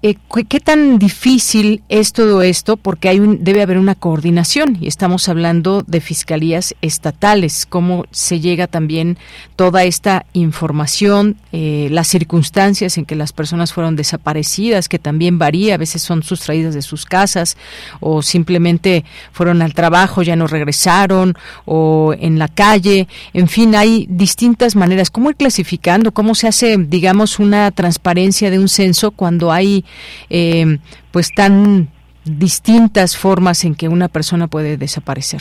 eh, 0.00 0.14
¿Qué 0.48 0.60
tan 0.60 1.00
difícil 1.00 1.82
es 1.88 2.12
todo 2.12 2.42
esto? 2.42 2.76
Porque 2.76 3.08
hay 3.08 3.18
un, 3.18 3.42
debe 3.42 3.62
haber 3.62 3.78
una 3.78 3.96
coordinación 3.96 4.78
y 4.80 4.86
estamos 4.86 5.28
hablando 5.28 5.82
de 5.84 6.00
fiscalías 6.00 6.76
estatales. 6.82 7.66
¿Cómo 7.66 8.04
se 8.12 8.38
llega 8.38 8.68
también 8.68 9.18
toda 9.56 9.82
esta 9.82 10.24
información, 10.34 11.36
eh, 11.50 11.88
las 11.90 12.06
circunstancias 12.06 12.96
en 12.96 13.06
que 13.06 13.16
las 13.16 13.32
personas 13.32 13.72
fueron 13.72 13.96
desaparecidas, 13.96 14.88
que 14.88 15.00
también 15.00 15.36
varía, 15.36 15.74
a 15.74 15.78
veces 15.78 16.00
son 16.00 16.22
sustraídas 16.22 16.74
de 16.74 16.82
sus 16.82 17.04
casas 17.04 17.56
o 17.98 18.22
simplemente 18.22 19.04
fueron 19.32 19.62
al 19.62 19.74
trabajo, 19.74 20.22
ya 20.22 20.36
no 20.36 20.46
regresaron 20.46 21.36
o 21.64 22.14
en 22.16 22.38
la 22.38 22.46
calle. 22.46 23.08
En 23.32 23.48
fin, 23.48 23.74
hay 23.74 24.06
distintas 24.08 24.76
maneras. 24.76 25.10
¿Cómo 25.10 25.30
ir 25.30 25.36
clasificando? 25.36 26.12
¿Cómo 26.12 26.36
se 26.36 26.46
hace, 26.46 26.76
digamos, 26.78 27.40
una 27.40 27.72
transparencia 27.72 28.48
de 28.52 28.60
un 28.60 28.68
censo 28.68 29.10
cuando 29.10 29.50
hay 29.50 29.84
eh, 30.30 30.78
pues 31.10 31.32
tan 31.34 31.88
distintas 32.24 33.16
formas 33.16 33.64
en 33.64 33.74
que 33.74 33.88
una 33.88 34.08
persona 34.08 34.48
puede 34.48 34.76
desaparecer. 34.76 35.40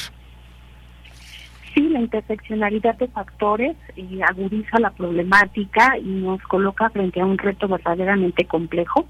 Sí, 1.74 1.88
la 1.90 2.00
interseccionalidad 2.00 2.96
de 2.96 3.08
factores 3.08 3.76
eh, 3.96 4.20
agudiza 4.28 4.80
la 4.80 4.92
problemática 4.92 5.98
y 5.98 6.06
nos 6.06 6.42
coloca 6.44 6.90
frente 6.90 7.22
a 7.22 7.26
un 7.26 7.38
reto 7.38 7.68
verdaderamente 7.68 8.46
complejo. 8.46 9.06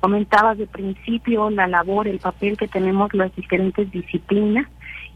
Comentabas 0.00 0.58
de 0.58 0.66
principio 0.66 1.50
la 1.50 1.66
labor, 1.66 2.08
el 2.08 2.18
papel 2.18 2.56
que 2.56 2.68
tenemos 2.68 3.12
las 3.14 3.34
diferentes 3.36 3.90
disciplinas 3.90 4.66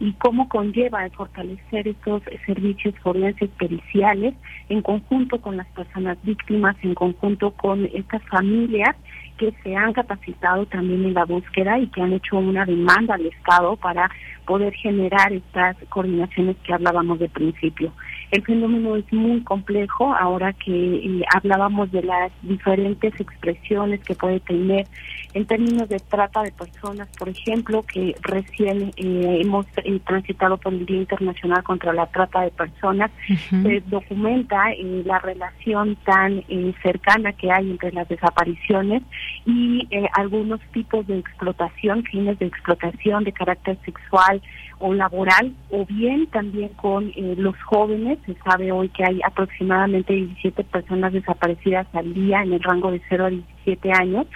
y 0.00 0.12
cómo 0.14 0.48
conlleva 0.48 1.04
el 1.04 1.10
fortalecer 1.12 1.88
estos 1.88 2.22
servicios 2.46 2.94
forenses 3.02 3.50
periciales 3.50 4.34
en 4.68 4.82
conjunto 4.82 5.40
con 5.40 5.56
las 5.56 5.66
personas 5.68 6.18
víctimas, 6.22 6.76
en 6.82 6.94
conjunto 6.94 7.52
con 7.52 7.88
estas 7.94 8.22
familias 8.24 8.96
que 9.38 9.52
se 9.62 9.74
han 9.74 9.92
capacitado 9.92 10.66
también 10.66 11.04
en 11.04 11.14
la 11.14 11.24
búsqueda 11.24 11.78
y 11.78 11.88
que 11.88 12.02
han 12.02 12.12
hecho 12.12 12.36
una 12.36 12.64
demanda 12.64 13.14
al 13.14 13.26
Estado 13.26 13.76
para 13.76 14.10
poder 14.46 14.74
generar 14.74 15.32
estas 15.32 15.76
coordinaciones 15.88 16.56
que 16.64 16.72
hablábamos 16.72 17.18
de 17.18 17.28
principio. 17.28 17.92
El 18.30 18.42
fenómeno 18.42 18.96
es 18.96 19.10
muy 19.12 19.42
complejo 19.42 20.14
ahora 20.14 20.52
que 20.52 20.72
eh, 20.72 21.24
hablábamos 21.34 21.90
de 21.92 22.02
las 22.02 22.32
diferentes 22.42 23.18
expresiones 23.18 24.00
que 24.00 24.14
puede 24.14 24.40
tener 24.40 24.86
en 25.34 25.46
términos 25.46 25.88
de 25.88 25.98
trata 25.98 26.42
de 26.42 26.52
personas, 26.52 27.08
por 27.18 27.28
ejemplo, 27.28 27.82
que 27.82 28.14
recién 28.22 28.92
eh, 28.96 29.40
hemos 29.42 29.66
eh, 29.78 30.00
transitado 30.06 30.56
por 30.56 30.72
el 30.72 30.86
Día 30.86 30.98
Internacional 30.98 31.62
contra 31.64 31.92
la 31.92 32.06
Trata 32.06 32.42
de 32.42 32.50
Personas, 32.50 33.10
se 33.50 33.82
documenta 33.86 34.66
la 35.04 35.18
relación 35.18 35.96
tan 36.04 36.44
cercana 36.82 37.32
que 37.32 37.50
hay 37.50 37.70
entre 37.70 37.92
las 37.92 38.08
desapariciones 38.08 39.02
y 39.44 39.88
algunos 40.12 40.60
tipos 40.72 41.06
de 41.06 41.18
explotación, 41.18 42.04
fines 42.04 42.38
de 42.38 42.46
explotación 42.46 43.24
de 43.24 43.32
carácter 43.32 43.76
sexual 43.84 44.40
o 44.78 44.92
laboral, 44.92 45.54
o 45.70 45.84
bien 45.86 46.26
también 46.28 46.70
con 46.70 47.12
los 47.36 47.60
jóvenes 47.62 48.18
se 48.26 48.34
sabe 48.44 48.72
hoy 48.72 48.88
que 48.88 49.04
hay 49.04 49.20
aproximadamente 49.24 50.12
17 50.12 50.64
personas 50.64 51.12
desaparecidas 51.12 51.86
al 51.92 52.12
día 52.12 52.42
en 52.42 52.52
el 52.52 52.62
rango 52.62 52.90
de 52.90 53.00
0 53.08 53.26
a 53.26 53.30
17 53.30 53.92
años. 53.92 54.26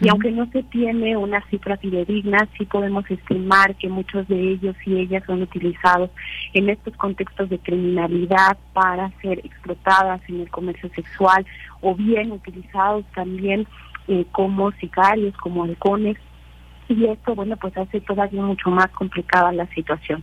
Y 0.00 0.08
aunque 0.08 0.30
no 0.30 0.46
se 0.50 0.62
tiene 0.64 1.16
una 1.16 1.42
cifra 1.48 1.76
fidedigna, 1.76 2.48
sí 2.56 2.64
podemos 2.66 3.10
estimar 3.10 3.74
que 3.76 3.88
muchos 3.88 4.26
de 4.28 4.52
ellos 4.52 4.76
y 4.84 4.98
ellas 4.98 5.22
son 5.26 5.42
utilizados 5.42 6.10
en 6.52 6.68
estos 6.68 6.96
contextos 6.96 7.48
de 7.48 7.58
criminalidad 7.58 8.56
para 8.72 9.10
ser 9.22 9.38
explotadas 9.38 10.20
en 10.28 10.40
el 10.40 10.50
comercio 10.50 10.88
sexual 10.90 11.44
o 11.80 11.94
bien 11.94 12.32
utilizados 12.32 13.04
también 13.14 13.66
eh, 14.08 14.24
como 14.30 14.70
sicarios, 14.72 15.36
como 15.38 15.64
halcones 15.64 16.16
y 16.88 17.06
esto, 17.06 17.34
bueno, 17.34 17.56
pues 17.56 17.76
hace 17.76 18.00
todavía 18.00 18.42
mucho 18.42 18.70
más 18.70 18.88
complicada 18.88 19.52
la 19.52 19.66
situación. 19.68 20.22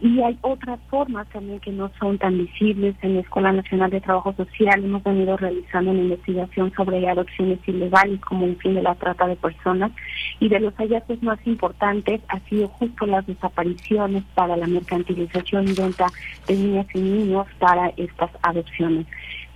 Y 0.00 0.20
hay 0.22 0.38
otras 0.40 0.80
formas 0.88 1.28
también 1.28 1.60
que 1.60 1.70
no 1.70 1.90
son 1.98 2.18
tan 2.18 2.38
visibles. 2.38 2.96
En 3.02 3.14
la 3.14 3.20
Escuela 3.20 3.52
Nacional 3.52 3.90
de 3.90 4.00
Trabajo 4.00 4.32
Social 4.32 4.84
hemos 4.84 5.02
venido 5.02 5.36
realizando 5.36 5.90
una 5.90 6.00
investigación 6.00 6.72
sobre 6.74 7.08
adopciones 7.08 7.58
ilegales 7.66 8.20
como 8.20 8.46
un 8.46 8.56
fin 8.56 8.74
de 8.74 8.82
la 8.82 8.94
trata 8.94 9.26
de 9.26 9.36
personas 9.36 9.92
y 10.40 10.48
de 10.48 10.60
los 10.60 10.74
hallazgos 10.74 11.22
más 11.22 11.38
importantes 11.46 12.20
ha 12.28 12.40
sido 12.40 12.68
justo 12.68 13.06
las 13.06 13.26
desapariciones 13.26 14.24
para 14.34 14.56
la 14.56 14.66
mercantilización 14.66 15.68
y 15.68 15.74
venta 15.74 16.06
de 16.46 16.54
niñas 16.54 16.86
y 16.94 17.00
niños 17.00 17.46
para 17.58 17.88
estas 17.96 18.30
adopciones 18.42 19.06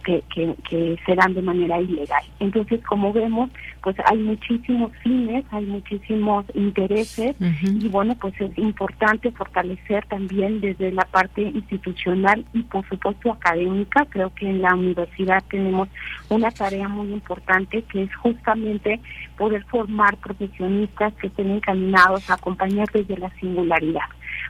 que, 0.05 0.23
que, 0.33 0.97
se 1.05 1.15
dan 1.15 1.35
de 1.35 1.43
manera 1.43 1.81
ilegal. 1.81 2.23
Entonces, 2.39 2.81
como 2.85 3.13
vemos, 3.13 3.51
pues 3.83 3.97
hay 4.07 4.19
muchísimos 4.19 4.93
fines, 5.03 5.45
hay 5.51 5.67
muchísimos 5.67 6.45
intereses 6.55 7.35
y 7.63 7.89
bueno, 7.89 8.15
pues 8.21 8.35
es 8.41 8.57
importante 8.59 9.31
fortalecer 9.33 10.05
también 10.07 10.61
desde 10.61 10.93
la 10.93 11.05
parte 11.05 11.43
institucional 11.43 12.45
y 12.53 12.63
por 12.63 12.87
supuesto 12.89 13.33
académica. 13.33 14.07
Creo 14.11 14.33
que 14.35 14.49
en 14.49 14.63
la 14.63 14.75
universidad 14.75 15.43
tenemos 15.51 15.89
una 16.29 16.51
tarea 16.51 16.89
muy 16.89 17.13
importante 17.13 17.83
que 17.83 18.05
es 18.05 18.15
justamente 18.17 19.01
poder 19.37 19.65
formar 19.65 20.17
profesionistas 20.19 21.13
que 21.15 21.27
estén 21.29 21.51
encaminados 21.51 22.29
a 22.31 22.35
acompañar 22.35 22.89
desde 22.93 23.17
la 23.17 23.31
singularidad, 23.41 24.09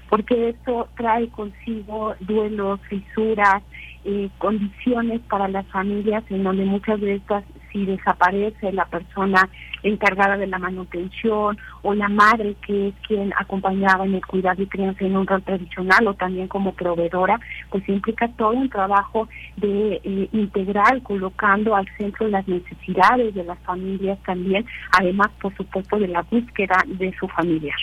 porque 0.08 0.50
esto 0.50 0.88
trae 0.96 1.28
consigo 1.28 2.14
duelos, 2.20 2.80
fisuras, 2.88 3.62
eh, 4.04 4.28
condiciones 4.38 5.20
para 5.22 5.48
las 5.48 5.66
familias 5.68 6.24
en 6.28 6.44
donde 6.44 6.64
muchas 6.64 7.00
de 7.00 7.14
estas 7.14 7.44
si 7.74 7.84
desaparece 7.84 8.72
la 8.72 8.84
persona 8.86 9.48
encargada 9.82 10.36
de 10.36 10.46
la 10.46 10.58
manutención 10.58 11.58
o 11.82 11.92
la 11.94 12.08
madre 12.08 12.54
que 12.64 12.88
es 12.88 12.94
quien 13.06 13.32
acompañaba 13.36 14.06
en 14.06 14.14
el 14.14 14.24
cuidado 14.24 14.62
y 14.62 14.66
crianza 14.66 15.04
en 15.04 15.16
un 15.16 15.26
rol 15.26 15.42
tradicional 15.42 16.06
o 16.06 16.14
también 16.14 16.48
como 16.48 16.72
proveedora, 16.72 17.38
pues 17.70 17.86
implica 17.88 18.28
todo 18.28 18.50
un 18.50 18.70
trabajo 18.70 19.28
de 19.56 20.00
eh, 20.04 20.28
integral 20.32 21.02
colocando 21.02 21.74
al 21.74 21.86
centro 21.98 22.28
las 22.28 22.46
necesidades 22.46 23.34
de 23.34 23.44
las 23.44 23.58
familias 23.60 24.18
también, 24.24 24.64
además 24.92 25.28
por 25.40 25.54
supuesto 25.56 25.98
de 25.98 26.08
la 26.08 26.22
búsqueda 26.22 26.76
de 26.86 27.12
su 27.18 27.26
familiar. 27.28 27.76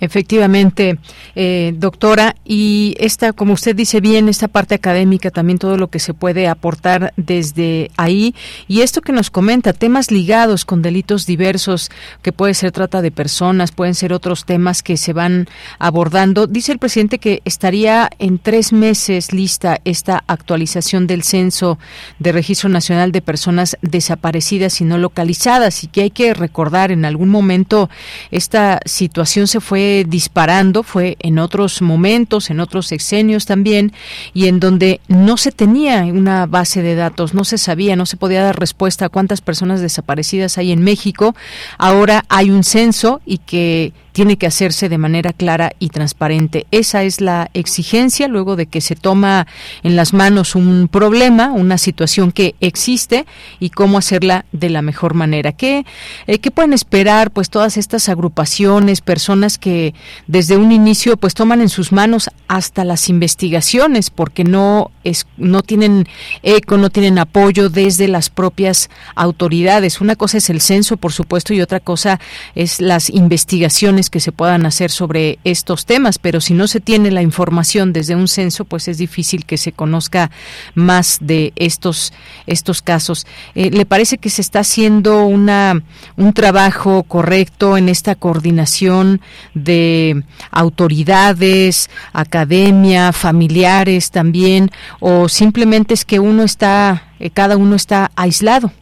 Efectivamente, 0.00 0.98
eh, 1.36 1.72
doctora, 1.76 2.34
y 2.44 2.96
esta, 2.98 3.32
como 3.32 3.52
usted 3.52 3.76
dice 3.76 4.00
bien, 4.00 4.28
esta 4.28 4.48
parte 4.48 4.74
académica, 4.74 5.30
también 5.30 5.58
todo 5.58 5.76
lo 5.76 5.88
que 5.88 6.00
se 6.00 6.14
puede 6.14 6.48
aportar 6.48 7.12
desde 7.16 7.92
ahí, 7.96 8.34
y 8.66 8.80
esto 8.80 9.02
que 9.02 9.12
nos 9.12 9.30
comenta, 9.30 9.72
temas 9.72 10.10
ligados 10.10 10.64
con 10.64 10.82
delitos 10.82 11.26
diversos, 11.26 11.90
que 12.22 12.32
puede 12.32 12.54
ser 12.54 12.72
trata 12.72 13.02
de 13.02 13.12
personas, 13.12 13.70
pueden 13.70 13.94
ser 13.94 14.12
otros 14.12 14.44
temas 14.46 14.82
que 14.82 14.96
se 14.96 15.12
van 15.12 15.46
abordando. 15.78 16.48
Dice 16.48 16.72
el 16.72 16.78
presidente 16.78 17.18
que 17.18 17.40
estaría 17.44 18.10
en 18.18 18.38
tres 18.38 18.72
meses 18.72 19.32
lista 19.32 19.80
esta 19.84 20.24
actualización 20.26 21.06
del 21.06 21.22
censo 21.22 21.78
de 22.18 22.32
Registro 22.32 22.68
Nacional 22.68 23.12
de 23.12 23.22
Personas 23.22 23.76
Desaparecidas 23.80 24.80
y 24.80 24.84
no 24.84 24.98
localizadas, 24.98 25.84
y 25.84 25.86
que 25.86 26.02
hay 26.02 26.10
que 26.10 26.34
recordar, 26.34 26.90
en 26.90 27.04
algún 27.04 27.28
momento 27.28 27.88
esta 28.32 28.80
situación 28.84 29.46
se 29.46 29.60
fue 29.60 29.83
disparando 30.06 30.82
fue 30.82 31.16
en 31.20 31.38
otros 31.38 31.82
momentos, 31.82 32.50
en 32.50 32.60
otros 32.60 32.86
sexenios 32.86 33.46
también, 33.46 33.92
y 34.32 34.48
en 34.48 34.60
donde 34.60 35.00
no 35.08 35.36
se 35.36 35.52
tenía 35.52 36.04
una 36.04 36.46
base 36.46 36.82
de 36.82 36.94
datos, 36.94 37.34
no 37.34 37.44
se 37.44 37.58
sabía, 37.58 37.96
no 37.96 38.06
se 38.06 38.16
podía 38.16 38.42
dar 38.42 38.58
respuesta 38.58 39.06
a 39.06 39.08
cuántas 39.08 39.40
personas 39.40 39.80
desaparecidas 39.80 40.58
hay 40.58 40.72
en 40.72 40.82
México. 40.82 41.34
Ahora 41.78 42.24
hay 42.28 42.50
un 42.50 42.64
censo 42.64 43.20
y 43.26 43.38
que 43.38 43.92
tiene 44.14 44.38
que 44.38 44.46
hacerse 44.46 44.88
de 44.88 44.96
manera 44.96 45.32
clara 45.32 45.72
y 45.80 45.88
transparente. 45.88 46.66
Esa 46.70 47.02
es 47.02 47.20
la 47.20 47.50
exigencia 47.52 48.28
luego 48.28 48.54
de 48.54 48.66
que 48.66 48.80
se 48.80 48.94
toma 48.94 49.48
en 49.82 49.96
las 49.96 50.12
manos 50.12 50.54
un 50.54 50.88
problema, 50.88 51.50
una 51.50 51.78
situación 51.78 52.30
que 52.30 52.54
existe 52.60 53.26
y 53.58 53.70
cómo 53.70 53.98
hacerla 53.98 54.46
de 54.52 54.70
la 54.70 54.82
mejor 54.82 55.14
manera. 55.14 55.50
¿Qué, 55.50 55.84
eh, 56.28 56.38
qué 56.38 56.52
pueden 56.52 56.72
esperar 56.72 57.32
pues 57.32 57.50
todas 57.50 57.76
estas 57.76 58.08
agrupaciones, 58.08 59.00
personas 59.00 59.58
que 59.58 59.94
desde 60.28 60.56
un 60.56 60.70
inicio 60.70 61.16
pues 61.16 61.34
toman 61.34 61.60
en 61.60 61.68
sus 61.68 61.90
manos 61.90 62.30
hasta 62.46 62.84
las 62.84 63.08
investigaciones 63.08 64.10
porque 64.10 64.44
no 64.44 64.92
es, 65.02 65.26
no 65.36 65.62
tienen 65.62 66.06
eco, 66.44 66.76
no 66.76 66.88
tienen 66.88 67.18
apoyo 67.18 67.68
desde 67.68 68.06
las 68.06 68.30
propias 68.30 68.90
autoridades. 69.16 70.00
Una 70.00 70.14
cosa 70.14 70.38
es 70.38 70.50
el 70.50 70.60
censo, 70.60 70.98
por 70.98 71.12
supuesto, 71.12 71.52
y 71.52 71.60
otra 71.60 71.80
cosa 71.80 72.20
es 72.54 72.80
las 72.80 73.10
investigaciones 73.10 74.03
que 74.10 74.20
se 74.20 74.32
puedan 74.32 74.66
hacer 74.66 74.90
sobre 74.90 75.38
estos 75.44 75.86
temas, 75.86 76.18
pero 76.18 76.40
si 76.40 76.54
no 76.54 76.66
se 76.66 76.80
tiene 76.80 77.10
la 77.10 77.22
información 77.22 77.92
desde 77.92 78.14
un 78.14 78.28
censo, 78.28 78.64
pues 78.64 78.88
es 78.88 78.98
difícil 78.98 79.44
que 79.44 79.56
se 79.56 79.72
conozca 79.72 80.30
más 80.74 81.18
de 81.20 81.52
estos 81.56 82.12
estos 82.46 82.82
casos. 82.82 83.26
Eh, 83.54 83.70
¿Le 83.70 83.86
parece 83.86 84.18
que 84.18 84.30
se 84.30 84.42
está 84.42 84.60
haciendo 84.60 85.24
una 85.24 85.82
un 86.16 86.32
trabajo 86.32 87.02
correcto 87.04 87.76
en 87.76 87.88
esta 87.88 88.14
coordinación 88.14 89.20
de 89.54 90.22
autoridades, 90.50 91.90
academia, 92.12 93.12
familiares 93.12 94.10
también, 94.10 94.70
o 95.00 95.28
simplemente 95.28 95.94
es 95.94 96.04
que 96.04 96.20
uno 96.20 96.42
está, 96.42 97.12
eh, 97.18 97.30
cada 97.30 97.56
uno 97.56 97.76
está 97.76 98.10
aislado? 98.16 98.72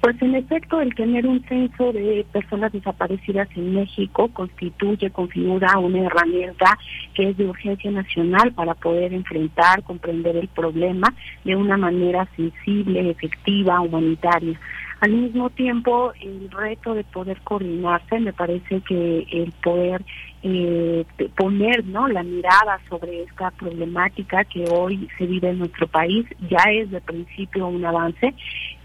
Pues 0.00 0.20
en 0.22 0.34
efecto, 0.36 0.80
el 0.80 0.94
tener 0.94 1.26
un 1.26 1.42
censo 1.44 1.92
de 1.92 2.24
personas 2.32 2.72
desaparecidas 2.72 3.48
en 3.56 3.74
México 3.74 4.28
constituye, 4.32 5.10
configura 5.10 5.76
una 5.78 6.06
herramienta 6.06 6.78
que 7.14 7.30
es 7.30 7.36
de 7.36 7.46
urgencia 7.46 7.90
nacional 7.90 8.52
para 8.52 8.74
poder 8.74 9.12
enfrentar, 9.12 9.82
comprender 9.82 10.36
el 10.36 10.48
problema 10.48 11.12
de 11.44 11.56
una 11.56 11.76
manera 11.76 12.28
sensible, 12.36 13.10
efectiva, 13.10 13.80
humanitaria. 13.80 14.60
Al 15.00 15.12
mismo 15.12 15.50
tiempo, 15.50 16.12
el 16.20 16.50
reto 16.50 16.94
de 16.94 17.04
poder 17.04 17.40
coordinarse, 17.42 18.18
me 18.18 18.32
parece 18.32 18.80
que 18.80 19.26
el 19.30 19.52
poder 19.62 20.04
eh, 20.42 21.04
poner 21.36 21.84
no 21.84 22.08
la 22.08 22.22
mirada 22.22 22.80
sobre 22.88 23.22
esta 23.22 23.50
problemática 23.52 24.44
que 24.44 24.64
hoy 24.70 25.08
se 25.18 25.26
vive 25.26 25.50
en 25.50 25.58
nuestro 25.58 25.88
país 25.88 26.26
ya 26.48 26.62
es 26.70 26.90
de 26.90 27.00
principio 27.00 27.66
un 27.66 27.84
avance 27.84 28.34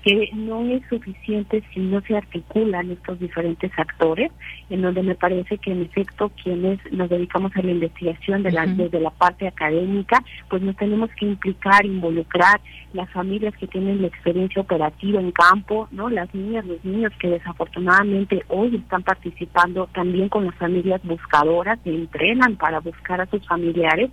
que 0.03 0.29
no 0.33 0.61
es 0.65 0.83
suficiente 0.89 1.63
si 1.73 1.79
no 1.79 2.01
se 2.01 2.17
articulan 2.17 2.91
estos 2.91 3.19
diferentes 3.19 3.71
actores, 3.77 4.31
en 4.69 4.81
donde 4.81 5.01
me 5.01 5.15
parece 5.15 5.57
que 5.57 5.71
en 5.71 5.83
efecto 5.83 6.29
quienes 6.43 6.79
nos 6.91 7.09
dedicamos 7.09 7.55
a 7.55 7.61
la 7.61 7.71
investigación 7.71 8.43
de 8.43 8.51
la, 8.51 8.65
desde 8.65 8.99
la 8.99 9.11
parte 9.11 9.47
académica, 9.47 10.21
pues 10.49 10.61
nos 10.61 10.75
tenemos 10.75 11.09
que 11.17 11.25
implicar, 11.25 11.85
involucrar 11.85 12.59
las 12.91 13.09
familias 13.11 13.55
que 13.57 13.67
tienen 13.67 14.01
la 14.01 14.07
experiencia 14.07 14.61
operativa 14.61 15.21
en 15.21 15.31
campo, 15.31 15.87
no 15.91 16.09
las 16.09 16.33
niñas, 16.35 16.65
los 16.65 16.83
niños 16.83 17.13
que 17.17 17.29
desafortunadamente 17.29 18.43
hoy 18.49 18.75
están 18.75 19.03
participando 19.03 19.87
también 19.93 20.27
con 20.27 20.45
las 20.45 20.55
familias 20.55 21.01
buscadoras, 21.03 21.79
se 21.83 21.89
entrenan 21.89 22.57
para 22.57 22.81
buscar 22.81 23.21
a 23.21 23.25
sus 23.27 23.47
familiares 23.47 24.11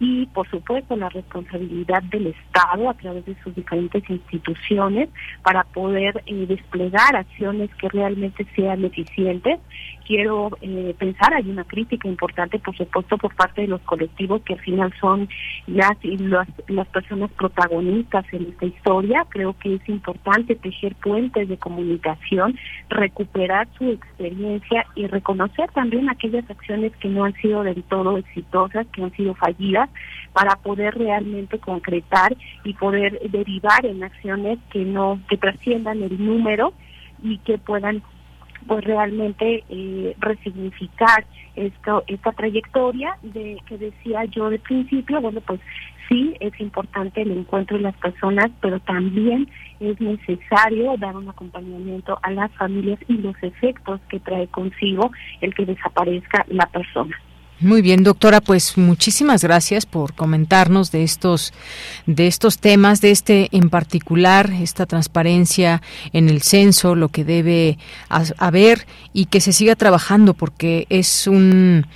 y 0.00 0.24
por 0.26 0.48
supuesto 0.48 0.96
la 0.96 1.10
responsabilidad 1.10 2.02
del 2.04 2.28
Estado 2.28 2.88
a 2.88 2.94
través 2.94 3.26
de 3.26 3.36
sus 3.44 3.54
diferentes 3.54 4.02
instituciones 4.08 5.10
para 5.42 5.62
poder 5.64 6.22
eh, 6.24 6.46
desplegar 6.46 7.14
acciones 7.14 7.68
que 7.74 7.90
realmente 7.90 8.46
sean 8.56 8.82
eficientes. 8.82 9.60
Quiero 10.06 10.50
eh, 10.62 10.94
pensar, 10.98 11.34
hay 11.34 11.48
una 11.50 11.64
crítica 11.64 12.08
importante, 12.08 12.58
por 12.58 12.74
supuesto, 12.76 13.18
por 13.18 13.34
parte 13.36 13.60
de 13.60 13.68
los 13.68 13.80
colectivos 13.82 14.40
que 14.42 14.54
al 14.54 14.60
final 14.60 14.92
son 14.98 15.28
las, 15.66 15.96
las, 16.02 16.48
las 16.66 16.88
personas 16.88 17.30
protagonistas 17.32 18.24
en 18.32 18.46
esta 18.46 18.64
historia. 18.64 19.26
Creo 19.28 19.56
que 19.58 19.74
es 19.74 19.88
importante 19.88 20.56
tejer 20.56 20.96
puentes 20.96 21.46
de 21.46 21.58
comunicación, 21.58 22.58
recuperar 22.88 23.68
su 23.76 23.90
experiencia 23.90 24.86
y 24.96 25.06
reconocer 25.06 25.70
también 25.72 26.08
aquellas 26.08 26.48
acciones 26.50 26.96
que 26.96 27.08
no 27.08 27.24
han 27.24 27.34
sido 27.34 27.62
del 27.62 27.82
todo 27.84 28.16
exitosas, 28.16 28.86
que 28.88 29.04
han 29.04 29.12
sido 29.12 29.34
fallidas 29.34 29.89
para 30.32 30.56
poder 30.56 30.94
realmente 30.96 31.58
concretar 31.58 32.36
y 32.64 32.74
poder 32.74 33.18
derivar 33.30 33.84
en 33.84 34.02
acciones 34.04 34.58
que 34.70 34.84
no 34.84 35.20
que 35.28 35.36
trasciendan 35.36 36.02
el 36.02 36.24
número 36.24 36.72
y 37.22 37.38
que 37.38 37.58
puedan 37.58 38.02
pues 38.66 38.84
realmente 38.84 39.64
eh, 39.68 40.14
resignificar 40.18 41.24
esto 41.56 42.04
esta 42.06 42.32
trayectoria 42.32 43.16
de 43.22 43.58
que 43.66 43.78
decía 43.78 44.24
yo 44.26 44.50
de 44.50 44.58
principio. 44.58 45.20
Bueno 45.20 45.40
pues 45.40 45.60
sí 46.08 46.34
es 46.40 46.58
importante 46.60 47.22
el 47.22 47.32
encuentro 47.32 47.76
de 47.76 47.84
las 47.84 47.96
personas 47.96 48.50
pero 48.60 48.78
también 48.80 49.48
es 49.80 50.00
necesario 50.00 50.96
dar 50.98 51.16
un 51.16 51.28
acompañamiento 51.28 52.18
a 52.22 52.30
las 52.30 52.52
familias 52.52 53.00
y 53.08 53.14
los 53.14 53.34
efectos 53.42 54.00
que 54.08 54.20
trae 54.20 54.46
consigo 54.48 55.10
el 55.40 55.54
que 55.54 55.66
desaparezca 55.66 56.44
la 56.48 56.66
persona 56.66 57.16
muy 57.60 57.82
bien, 57.82 58.04
doctora, 58.04 58.40
pues 58.40 58.78
muchísimas 58.78 59.42
gracias 59.42 59.84
por 59.84 60.14
comentarnos 60.14 60.90
de 60.90 61.02
estos 61.02 61.52
de 62.06 62.26
estos 62.26 62.58
temas, 62.58 63.02
de 63.02 63.10
este 63.10 63.48
en 63.52 63.68
particular, 63.68 64.50
esta 64.50 64.86
transparencia 64.86 65.82
en 66.12 66.30
el 66.30 66.40
censo, 66.40 66.94
lo 66.94 67.10
que 67.10 67.24
debe 67.24 67.78
haber 68.08 68.86
y 69.12 69.26
que 69.26 69.42
se 69.42 69.52
siga 69.52 69.76
trabajando 69.76 70.32
porque 70.32 70.86
es 70.88 71.26
un 71.26 71.86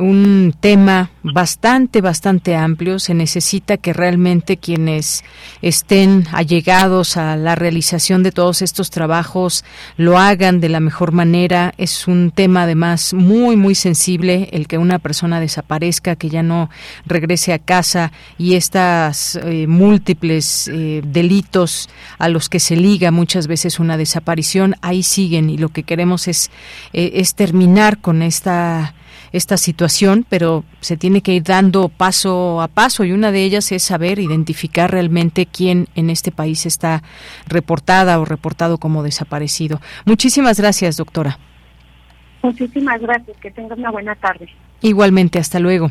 un 0.00 0.54
tema 0.58 1.10
bastante, 1.22 2.00
bastante 2.00 2.56
amplio. 2.56 2.98
Se 2.98 3.14
necesita 3.14 3.76
que 3.76 3.92
realmente 3.92 4.56
quienes 4.56 5.22
estén 5.62 6.26
allegados 6.32 7.16
a 7.16 7.36
la 7.36 7.54
realización 7.54 8.22
de 8.22 8.32
todos 8.32 8.62
estos 8.62 8.90
trabajos 8.90 9.64
lo 9.96 10.18
hagan 10.18 10.60
de 10.60 10.68
la 10.68 10.80
mejor 10.80 11.12
manera. 11.12 11.74
Es 11.76 12.08
un 12.08 12.30
tema 12.30 12.62
además 12.62 13.12
muy, 13.14 13.56
muy 13.56 13.74
sensible 13.74 14.48
el 14.52 14.66
que 14.66 14.78
una 14.78 14.98
persona 14.98 15.40
desaparezca, 15.40 16.16
que 16.16 16.30
ya 16.30 16.42
no 16.42 16.70
regrese 17.06 17.52
a 17.52 17.58
casa 17.58 18.12
y 18.38 18.54
estas 18.54 19.36
eh, 19.36 19.66
múltiples 19.66 20.68
eh, 20.68 21.02
delitos 21.04 21.88
a 22.18 22.28
los 22.28 22.48
que 22.48 22.60
se 22.60 22.76
liga 22.76 23.10
muchas 23.10 23.46
veces 23.46 23.78
una 23.78 23.96
desaparición, 23.96 24.74
ahí 24.80 25.02
siguen 25.02 25.50
y 25.50 25.58
lo 25.58 25.68
que 25.68 25.82
queremos 25.82 26.28
es, 26.28 26.50
eh, 26.92 27.12
es 27.14 27.34
terminar 27.34 27.98
con 27.98 28.22
esta 28.22 28.94
esta 29.32 29.56
situación, 29.56 30.26
pero 30.28 30.64
se 30.80 30.96
tiene 30.96 31.20
que 31.20 31.34
ir 31.34 31.44
dando 31.44 31.88
paso 31.88 32.60
a 32.60 32.68
paso 32.68 33.04
y 33.04 33.12
una 33.12 33.30
de 33.30 33.44
ellas 33.44 33.70
es 33.72 33.82
saber 33.82 34.18
identificar 34.18 34.90
realmente 34.90 35.46
quién 35.46 35.88
en 35.94 36.10
este 36.10 36.32
país 36.32 36.66
está 36.66 37.02
reportada 37.46 38.18
o 38.18 38.24
reportado 38.24 38.78
como 38.78 39.02
desaparecido. 39.02 39.80
Muchísimas 40.04 40.58
gracias, 40.58 40.96
doctora. 40.96 41.38
Muchísimas 42.42 43.00
gracias, 43.00 43.36
que 43.38 43.50
tengas 43.50 43.78
una 43.78 43.90
buena 43.90 44.14
tarde. 44.14 44.48
Igualmente, 44.80 45.38
hasta 45.38 45.60
luego. 45.60 45.90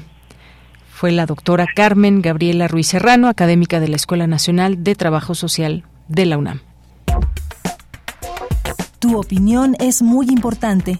Fue 0.91 1.12
la 1.12 1.25
doctora 1.25 1.65
Carmen 1.73 2.21
Gabriela 2.21 2.67
Ruiz 2.67 2.88
Serrano, 2.88 3.30
académica 3.30 3.80
de 3.80 3.88
la 3.88 3.95
Escuela 3.95 4.28
Nacional 4.28 4.84
de 4.84 4.95
Trabajo 4.95 5.36
Social 5.36 5.84
de 6.08 6.25
la 6.25 6.38
UNAM. 6.38 6.60
Tu 8.99 9.17
opinión 9.17 9.78
es 9.80 10.02
muy 10.02 10.28
importante 10.28 10.99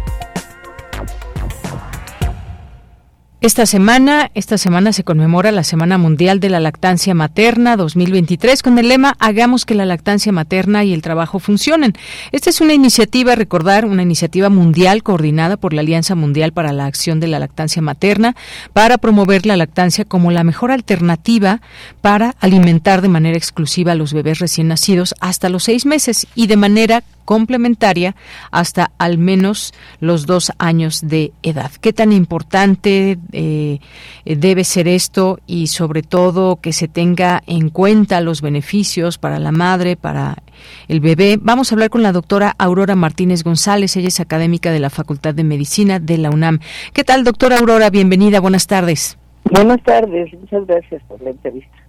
Esta 3.41 3.65
semana, 3.65 4.29
esta 4.35 4.59
semana 4.59 4.93
se 4.93 5.03
conmemora 5.03 5.51
la 5.51 5.63
Semana 5.63 5.97
Mundial 5.97 6.39
de 6.39 6.51
la 6.51 6.59
Lactancia 6.59 7.15
Materna 7.15 7.75
2023 7.75 8.61
con 8.61 8.77
el 8.77 8.87
lema 8.87 9.15
Hagamos 9.17 9.65
que 9.65 9.73
la 9.73 9.87
lactancia 9.87 10.31
materna 10.31 10.83
y 10.83 10.93
el 10.93 11.01
trabajo 11.01 11.39
funcionen. 11.39 11.93
Esta 12.31 12.51
es 12.51 12.61
una 12.61 12.75
iniciativa, 12.75 13.33
recordar, 13.33 13.85
una 13.85 14.03
iniciativa 14.03 14.49
mundial 14.49 15.01
coordinada 15.01 15.57
por 15.57 15.73
la 15.73 15.81
Alianza 15.81 16.13
Mundial 16.13 16.53
para 16.53 16.71
la 16.71 16.85
Acción 16.85 17.19
de 17.19 17.29
la 17.29 17.39
Lactancia 17.39 17.81
Materna 17.81 18.35
para 18.73 18.99
promover 18.99 19.47
la 19.47 19.57
lactancia 19.57 20.05
como 20.05 20.29
la 20.29 20.43
mejor 20.43 20.69
alternativa 20.69 21.61
para 22.01 22.35
alimentar 22.41 23.01
de 23.01 23.09
manera 23.09 23.39
exclusiva 23.39 23.93
a 23.93 23.95
los 23.95 24.13
bebés 24.13 24.37
recién 24.37 24.67
nacidos 24.67 25.15
hasta 25.19 25.49
los 25.49 25.63
seis 25.63 25.87
meses 25.87 26.27
y 26.35 26.45
de 26.45 26.57
manera 26.57 27.03
complementaria 27.25 28.15
hasta 28.51 28.91
al 28.97 29.17
menos 29.17 29.73
los 29.99 30.25
dos 30.25 30.51
años 30.57 31.01
de 31.07 31.31
edad. 31.43 31.71
¿Qué 31.81 31.93
tan 31.93 32.11
importante 32.11 33.17
eh, 33.31 33.79
debe 34.25 34.63
ser 34.63 34.87
esto 34.87 35.39
y 35.47 35.67
sobre 35.67 36.03
todo 36.03 36.57
que 36.57 36.73
se 36.73 36.87
tenga 36.87 37.41
en 37.47 37.69
cuenta 37.69 38.21
los 38.21 38.41
beneficios 38.41 39.17
para 39.17 39.39
la 39.39 39.51
madre, 39.51 39.95
para 39.95 40.43
el 40.87 40.99
bebé? 40.99 41.37
Vamos 41.41 41.71
a 41.71 41.75
hablar 41.75 41.89
con 41.89 42.03
la 42.03 42.11
doctora 42.11 42.55
Aurora 42.57 42.95
Martínez 42.95 43.43
González, 43.43 43.95
ella 43.97 44.07
es 44.09 44.19
académica 44.19 44.71
de 44.71 44.79
la 44.79 44.89
Facultad 44.89 45.33
de 45.33 45.43
Medicina 45.43 45.99
de 45.99 46.17
la 46.17 46.29
UNAM. 46.29 46.59
¿Qué 46.93 47.03
tal, 47.03 47.23
doctora 47.23 47.57
Aurora? 47.57 47.89
Bienvenida, 47.89 48.39
buenas 48.39 48.67
tardes. 48.67 49.17
Buenas 49.45 49.81
tardes, 49.83 50.31
muchas 50.39 50.65
gracias 50.65 51.01
por 51.07 51.21
la 51.21 51.31
entrevista. 51.31 51.80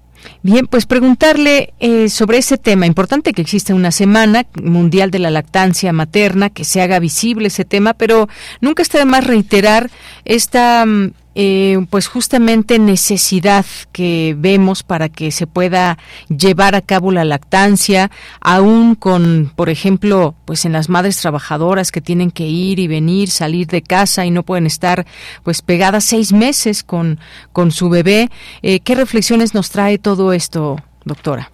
Bien, 0.43 0.67
pues 0.67 0.87
preguntarle 0.87 1.73
eh, 1.81 2.09
sobre 2.09 2.39
ese 2.39 2.59
tema. 2.59 2.87
Importante 2.87 3.33
que 3.33 3.43
exista 3.43 3.75
una 3.75 3.91
semana 3.91 4.47
mundial 4.61 5.11
de 5.11 5.19
la 5.19 5.31
lactancia 5.31 5.93
materna, 5.93 6.51
que 6.51 6.65
se 6.65 6.81
haga 6.81 6.99
visible 6.99 7.49
ese 7.49 7.65
tema, 7.65 7.95
pero 7.95 8.29
nunca 8.61 8.83
está 8.83 8.99
de 8.99 9.05
más 9.05 9.27
reiterar 9.27 9.91
esta 10.25 10.85
mm, 10.87 11.13
eh, 11.35 11.85
pues 11.91 12.07
justamente 12.07 12.79
necesidad 12.79 13.65
que 13.93 14.35
vemos 14.39 14.83
para 14.83 15.09
que 15.09 15.31
se 15.31 15.47
pueda 15.47 15.99
llevar 16.29 16.75
a 16.75 16.81
cabo 16.81 17.13
la 17.13 17.25
lactancia, 17.25 18.11
aún 18.41 18.95
con, 18.95 19.53
por 19.55 19.71
ejemplo, 19.71 20.35
pues 20.45 20.65
en 20.65 20.73
las 20.73 20.89
madres 20.89 21.17
trabajadoras 21.19 21.91
que 21.91 22.01
tienen 22.01 22.31
que 22.31 22.47
ir 22.47 22.79
y 22.79 22.87
venir, 22.87 23.31
salir 23.31 23.67
de 23.67 23.83
casa 23.83 24.27
y 24.27 24.31
no 24.31 24.43
pueden 24.43 24.67
estar 24.67 25.07
pues 25.43 25.63
pegadas 25.63 26.05
seis 26.05 26.33
meses 26.33 26.83
con, 26.83 27.19
con 27.53 27.71
su 27.71 27.89
bebé. 27.89 28.31
Eh, 28.63 28.81
¿Qué 28.81 28.95
reflexiones 28.95 29.55
nos 29.55 29.71
trae 29.71 29.99
todo 29.99 30.33
esto, 30.33 30.77
doctora? 31.05 31.51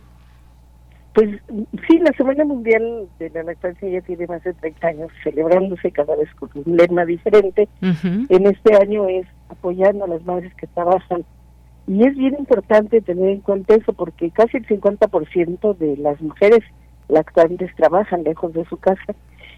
Pues 1.14 1.30
sí, 1.88 1.98
la 1.98 2.12
Semana 2.16 2.44
Mundial 2.44 3.08
de 3.18 3.30
la 3.30 3.42
Lactancia 3.42 3.88
ya 3.88 4.00
tiene 4.02 4.26
más 4.26 4.42
de 4.44 4.54
30 4.54 4.86
años 4.86 5.10
celebrándose 5.24 5.90
cada 5.90 6.14
vez 6.14 6.28
con 6.34 6.50
un 6.54 6.76
lema 6.76 7.04
diferente. 7.04 7.68
En 7.82 8.46
este 8.46 8.76
año 8.76 9.08
es 9.08 9.26
apoyando 9.48 10.04
a 10.04 10.08
las 10.08 10.24
madres 10.24 10.54
que 10.54 10.66
trabajan. 10.68 11.24
Y 11.86 12.06
es 12.06 12.14
bien 12.14 12.36
importante 12.38 13.00
tener 13.00 13.30
en 13.30 13.40
cuenta 13.40 13.74
eso 13.74 13.92
porque 13.94 14.30
casi 14.30 14.58
el 14.58 14.66
50% 14.66 15.76
de 15.76 15.96
las 15.96 16.20
mujeres 16.20 16.60
lactantes 17.08 17.74
trabajan 17.74 18.22
lejos 18.22 18.52
de 18.52 18.66
su 18.66 18.76
casa 18.76 19.14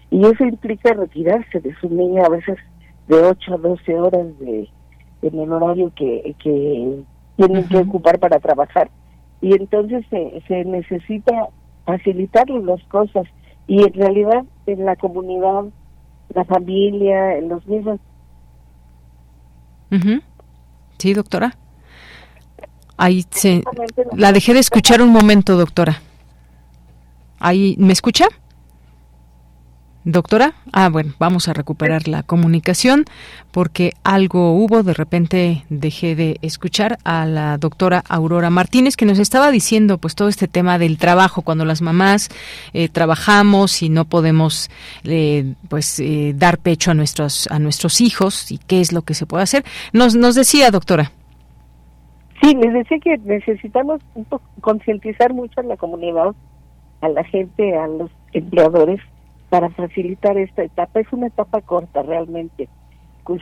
y 0.09 0.25
eso 0.25 0.45
implica 0.45 0.93
retirarse 0.93 1.59
de 1.59 1.75
su 1.75 1.89
niña 1.89 2.23
a 2.25 2.29
veces 2.29 2.57
de 3.07 3.15
8 3.15 3.53
a 3.53 3.57
12 3.57 3.99
horas 3.99 4.39
de 4.39 4.69
en 5.21 5.39
el 5.39 5.51
horario 5.51 5.91
que, 5.95 6.35
que 6.41 7.03
tienen 7.35 7.67
que 7.67 7.77
ocupar 7.77 8.17
para 8.19 8.39
trabajar 8.39 8.89
y 9.41 9.53
entonces 9.53 10.05
se, 10.09 10.41
se 10.47 10.65
necesita 10.65 11.49
facilitarles 11.85 12.63
las 12.63 12.83
cosas 12.85 13.25
y 13.67 13.81
en 13.81 13.93
realidad 13.93 14.43
en 14.67 14.85
la 14.85 14.95
comunidad 14.95 15.65
la 16.33 16.45
familia 16.45 17.37
en 17.37 17.49
los 17.49 17.65
mismos 17.67 17.99
Sí, 20.97 21.13
doctora. 21.13 21.57
Ahí 22.95 23.25
se... 23.31 23.63
La 24.15 24.31
dejé 24.31 24.53
de 24.53 24.59
escuchar 24.59 25.01
un 25.01 25.09
momento, 25.09 25.57
doctora. 25.57 26.01
Ahí, 27.39 27.75
¿me 27.79 27.91
escucha? 27.91 28.27
Doctora, 30.03 30.53
ah, 30.73 30.89
bueno, 30.89 31.13
vamos 31.19 31.47
a 31.47 31.53
recuperar 31.53 32.07
la 32.07 32.23
comunicación 32.23 33.05
porque 33.51 33.93
algo 34.03 34.53
hubo, 34.53 34.81
de 34.81 34.95
repente 34.95 35.63
dejé 35.69 36.15
de 36.15 36.39
escuchar 36.41 36.97
a 37.03 37.27
la 37.27 37.59
doctora 37.59 38.01
Aurora 38.09 38.49
Martínez 38.49 38.97
que 38.97 39.05
nos 39.05 39.19
estaba 39.19 39.51
diciendo 39.51 39.99
pues 39.99 40.15
todo 40.15 40.27
este 40.27 40.47
tema 40.47 40.79
del 40.79 40.97
trabajo, 40.97 41.43
cuando 41.43 41.65
las 41.65 41.83
mamás 41.83 42.29
eh, 42.73 42.89
trabajamos 42.89 43.83
y 43.83 43.89
no 43.89 44.05
podemos 44.05 44.71
eh, 45.03 45.53
pues 45.69 45.99
eh, 45.99 46.33
dar 46.35 46.57
pecho 46.57 46.89
a 46.89 46.93
nuestros, 46.95 47.47
a 47.51 47.59
nuestros 47.59 48.01
hijos 48.01 48.51
y 48.51 48.57
qué 48.57 48.81
es 48.81 48.93
lo 48.93 49.03
que 49.03 49.13
se 49.13 49.27
puede 49.27 49.43
hacer. 49.43 49.63
Nos, 49.93 50.15
nos 50.15 50.33
decía, 50.33 50.71
doctora. 50.71 51.11
Sí, 52.41 52.55
les 52.55 52.73
decía 52.73 52.97
que 52.97 53.19
necesitamos 53.19 54.01
concientizar 54.61 55.31
mucho 55.31 55.59
a 55.59 55.63
la 55.63 55.77
comunidad, 55.77 56.33
a 57.01 57.09
la 57.09 57.23
gente, 57.23 57.77
a 57.77 57.85
los 57.85 58.09
empleadores 58.33 58.99
para 59.51 59.69
facilitar 59.71 60.37
esta 60.37 60.63
etapa. 60.63 61.01
Es 61.01 61.11
una 61.11 61.27
etapa 61.27 61.59
corta 61.59 62.01
realmente. 62.01 62.69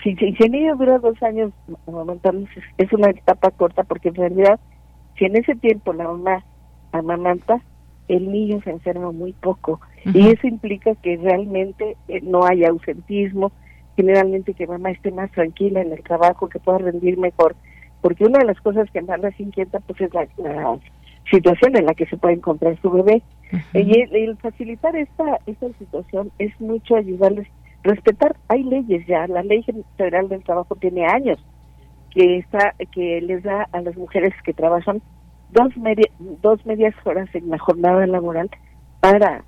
Si, 0.04 0.16
si, 0.16 0.34
si 0.34 0.44
el 0.44 0.52
niño 0.52 0.76
dura 0.76 0.98
dos 0.98 1.22
años 1.22 1.52
es 2.78 2.92
una 2.92 3.12
etapa 3.12 3.52
corta 3.52 3.84
porque 3.84 4.10
en 4.10 4.16
realidad 4.16 4.60
si 5.18 5.26
en 5.26 5.36
ese 5.36 5.56
tiempo 5.56 5.94
la 5.94 6.06
mamá 6.06 6.44
amamanta, 6.92 7.62
el 8.08 8.32
niño 8.32 8.60
se 8.64 8.72
enferma 8.72 9.12
muy 9.12 9.34
poco 9.34 9.80
y 10.06 10.30
eso 10.30 10.48
implica 10.48 10.96
que 10.96 11.18
realmente 11.18 11.96
eh, 12.08 12.22
no 12.24 12.44
haya 12.44 12.70
ausentismo, 12.70 13.52
generalmente 13.96 14.56
que 14.56 14.66
mamá 14.66 14.90
esté 14.90 15.12
más 15.12 15.32
tranquila 15.32 15.82
en 15.82 15.92
el 15.92 16.02
trabajo, 16.02 16.50
que 16.50 16.60
pueda 16.60 16.80
rendir 16.80 17.20
mejor, 17.20 17.56
porque 18.02 18.26
una 18.26 18.40
de 18.40 18.46
las 18.46 18.60
cosas 18.62 18.90
que 18.92 19.02
más 19.02 19.20
las 19.20 19.40
inquieta 19.40 19.80
pues 19.82 20.02
es 20.02 20.12
la, 20.14 20.28
situación 21.30 21.76
en 21.76 21.86
la 21.86 21.94
que 21.94 22.06
se 22.06 22.18
puede 22.18 22.36
encontrar 22.36 22.80
su 22.82 22.90
bebé. 22.90 23.22
y 23.74 24.02
el, 24.02 24.38
facilitar 24.38 24.96
esta, 24.96 25.40
esta 25.46 25.68
situación 25.80 26.32
es 26.40 26.60
mucho 26.60 26.96
ayudarles 26.96 27.48
respetar, 27.84 28.36
hay 28.48 28.64
leyes 28.64 29.06
ya, 29.08 29.26
la 29.28 29.42
ley 29.42 29.66
federal 29.98 30.28
del 30.28 30.44
trabajo 30.44 30.76
tiene 30.76 31.06
años 31.06 31.40
que 32.12 32.38
está 32.38 32.76
que 32.92 33.22
les 33.22 33.44
da 33.44 33.68
a 33.72 33.82
las 33.82 33.96
mujeres 33.96 34.34
que 34.44 34.54
trabajan 34.54 35.02
dos 35.52 35.70
dos 36.42 36.66
medias 36.66 36.94
horas 37.06 37.30
en 37.34 37.50
la 37.50 37.58
jornada 37.58 38.06
laboral 38.08 38.50
para 39.00 39.44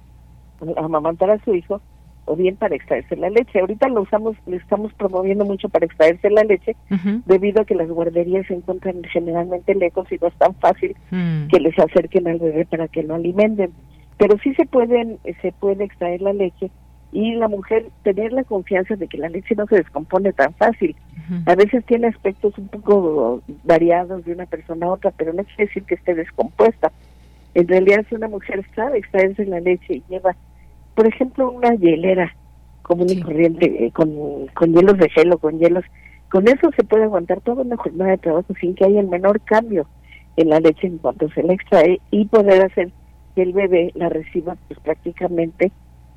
amamantar 0.78 1.32
a 1.32 1.44
su 1.44 1.54
hijo 1.56 1.82
o 2.26 2.36
bien 2.36 2.56
para 2.56 2.76
extraerse 2.76 3.16
la 3.16 3.30
leche. 3.30 3.60
Ahorita 3.60 3.88
lo 3.90 4.02
usamos, 4.02 4.36
lo 4.46 4.56
estamos 4.56 4.94
promoviendo 4.94 5.46
mucho 5.46 5.70
para 5.70 5.86
extraerse 5.86 6.30
la 6.30 6.44
leche, 6.44 6.76
debido 7.26 7.62
a 7.62 7.66
que 7.66 7.76
las 7.76 7.90
guarderías 7.90 8.48
se 8.48 8.54
encuentran 8.54 9.04
generalmente 9.12 9.76
lejos 9.76 10.12
y 10.12 10.18
no 10.22 10.28
es 10.28 10.36
tan 10.36 10.54
fácil 10.56 10.96
mm. 11.10 11.48
que 11.48 11.60
les 11.60 11.78
acerquen 11.78 12.28
al 12.28 12.40
bebé 12.40 12.66
para 12.66 12.88
que 12.88 13.04
lo 13.04 13.16
alimenten. 13.16 13.72
Pero 14.18 14.38
sí 14.40 14.54
se 14.54 14.66
pueden, 14.66 15.18
se 15.42 15.52
puede 15.52 15.84
extraer 15.84 16.22
la 16.22 16.34
leche 16.34 16.70
y 17.12 17.36
la 17.36 17.48
mujer 17.48 17.88
tener 18.04 18.32
la 18.32 18.44
confianza 18.44 18.96
de 18.96 19.08
que 19.08 19.18
la 19.18 19.30
leche 19.30 19.56
no 19.56 19.66
se 19.68 19.76
descompone 19.76 20.32
tan 20.34 20.54
fácil. 20.54 20.96
A 21.46 21.56
veces 21.56 21.86
tiene 21.86 22.08
aspectos 22.08 22.58
un 22.58 22.68
poco 22.68 23.42
variados 23.64 24.26
de 24.26 24.34
una 24.34 24.46
persona 24.46 24.86
a 24.86 24.92
otra, 24.92 25.12
pero 25.12 25.32
no 25.32 25.44
quiere 25.46 25.66
decir 25.66 25.84
que 25.84 25.96
esté 25.96 26.14
descompuesta. 26.14 26.92
En 27.54 27.68
realidad, 27.68 28.06
si 28.10 28.16
una 28.16 28.28
mujer 28.28 28.66
sabe 28.76 28.98
extraerse 28.98 29.46
la 29.46 29.60
leche 29.60 29.96
y 29.96 30.04
lleva, 30.10 30.36
por 30.96 31.08
ejemplo, 31.08 31.52
una 31.52 31.74
hielera 31.76 32.36
común 32.82 33.08
y 33.10 33.22
corriente, 33.22 33.86
eh, 33.86 33.92
con, 33.92 34.48
con 34.54 34.74
hielos 34.74 34.98
de 34.98 35.10
gelo, 35.10 35.38
con 35.38 35.60
hielos, 35.60 35.86
con 36.30 36.48
eso 36.48 36.70
se 36.76 36.84
puede 36.84 37.04
aguantar 37.04 37.42
toda 37.42 37.64
una 37.64 37.78
jornada 37.78 38.12
de 38.12 38.18
trabajo 38.18 38.54
sin 38.60 38.76
que 38.76 38.86
haya 38.86 39.00
el 39.00 39.08
menor 39.08 39.42
cambio 39.42 39.88
en 40.38 40.50
la 40.50 40.60
leche 40.60 40.88
en 40.88 40.98
cuanto 40.98 41.30
se 41.32 41.44
la 41.44 41.54
extrae 41.54 42.00
y 42.10 42.26
poder 42.26 42.66
hacer 42.66 42.92
que 43.36 43.44
el 43.44 43.54
bebé 43.54 43.92
la 43.96 44.10
reciba 44.10 44.56
pues 44.68 44.80
prácticamente 44.80 45.72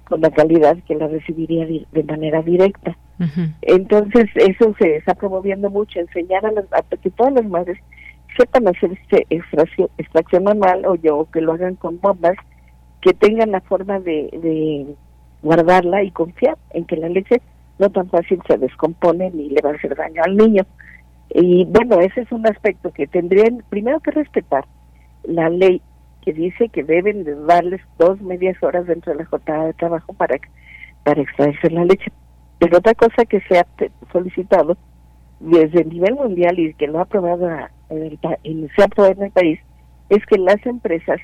con 0.09 0.21
la 0.21 0.31
calidad 0.31 0.77
que 0.87 0.95
la 0.95 1.09
recibiría 1.09 1.67
de 1.67 2.05
manera 2.05 2.43
directa. 2.43 2.97
Entonces, 3.63 4.27
eso 4.35 4.75
se 4.79 4.97
está 4.97 5.15
promoviendo 5.15 5.71
mucho, 5.71 6.01
enseñar 6.01 6.45
a, 6.45 6.53
las, 6.53 6.67
que 7.01 7.11
todas 7.11 7.33
las 7.33 7.45
madres 7.47 7.79
sepan 8.37 8.67
hacer 8.69 8.93
este 8.93 9.27
extracción, 9.31 9.89
extracción 9.97 10.45
manual 10.45 10.85
o 10.87 10.97
yo 10.97 11.29
que 11.33 11.41
lo 11.41 11.53
hagan 11.53 11.77
con 11.77 12.01
bombas, 12.01 12.35
que 13.05 13.13
tengan 13.13 13.51
la 13.51 13.61
forma 13.61 14.01
de, 14.01 14.31
de 14.33 14.87
guardarla 15.43 16.03
y 16.03 16.11
confiar 16.11 16.57
en 16.71 16.87
que 16.87 16.97
la 16.97 17.11
leche 17.11 17.43
no 17.79 17.91
tan 17.91 18.09
fácil 18.09 18.41
se 18.49 18.57
descompone 18.57 19.31
ni 19.31 19.51
le 19.51 19.61
va 19.61 19.73
a 19.73 19.75
hacer 19.75 19.95
daño 19.95 20.23
al 20.25 20.35
niño. 20.35 20.65
Y 21.29 21.67
bueno, 21.67 22.01
ese 22.01 22.23
es 22.23 22.33
un 22.33 22.47
aspecto 22.47 22.93
que 22.93 23.07
tendrían 23.07 23.63
primero 23.69 24.01
que 24.01 24.11
respetar 24.11 24.65
la 25.25 25.51
ley 25.51 25.83
que 26.23 26.33
dice 26.33 26.71
que 26.71 26.83
deben 26.83 27.25
de 27.25 27.35
darles 27.35 27.83
dos 27.99 28.19
medias 28.23 28.57
horas 28.63 28.87
dentro 28.87 29.13
de 29.13 29.19
la 29.19 29.27
jornada 29.27 29.67
de 29.67 29.75
trabajo 29.75 30.15
para, 30.15 30.37
para 31.03 31.21
extraerse 31.21 31.69
la 31.69 31.85
leche. 31.85 32.11
Pero 32.59 32.79
otra 32.79 32.95
cosa 32.95 33.27
que 33.27 33.43
se 33.43 33.59
ha 33.59 33.67
solicitado 34.13 34.79
desde 35.41 35.83
el 35.83 35.91
nivel 35.91 36.15
mundial 36.15 36.59
y 36.59 36.73
que 36.73 36.87
lo 36.87 37.01
ha 37.01 37.03
aprobado 37.03 37.51
en 37.91 38.03
el, 38.03 38.19
se 38.75 38.83
ha 38.83 38.87
aprobado 38.87 39.15
en 39.19 39.25
el 39.25 39.31
país 39.31 39.61
es 40.09 40.25
que 40.25 40.39
las 40.39 40.65
empresas 40.65 41.21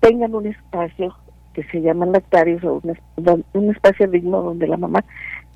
tengan 0.00 0.34
un 0.34 0.46
espacio 0.46 1.14
que 1.54 1.64
se 1.64 1.80
llama 1.80 2.06
lactarios 2.06 2.62
o 2.64 2.80
un, 2.82 3.44
un 3.54 3.70
espacio 3.70 4.08
digno 4.08 4.42
donde 4.42 4.68
la 4.68 4.76
mamá 4.76 5.04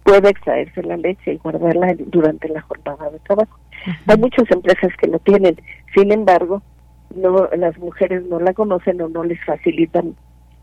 pueda 0.03 0.31
extraerse 0.31 0.83
la 0.83 0.97
leche 0.97 1.35
y 1.35 1.37
guardarla 1.39 1.95
durante 2.07 2.49
la 2.49 2.63
jornada 2.63 3.11
de 3.11 3.19
trabajo. 3.21 3.59
Hay 4.07 4.17
muchas 4.17 4.51
empresas 4.51 4.91
que 4.99 5.09
lo 5.09 5.19
tienen, 5.19 5.57
sin 5.95 6.13
embargo, 6.13 6.63
no 7.15 7.49
las 7.57 7.79
mujeres 7.79 8.25
no 8.27 8.41
la 8.41 8.53
conocen 8.55 9.01
o 9.03 9.09
no 9.09 9.25
les 9.25 9.43
facilitan 9.45 10.15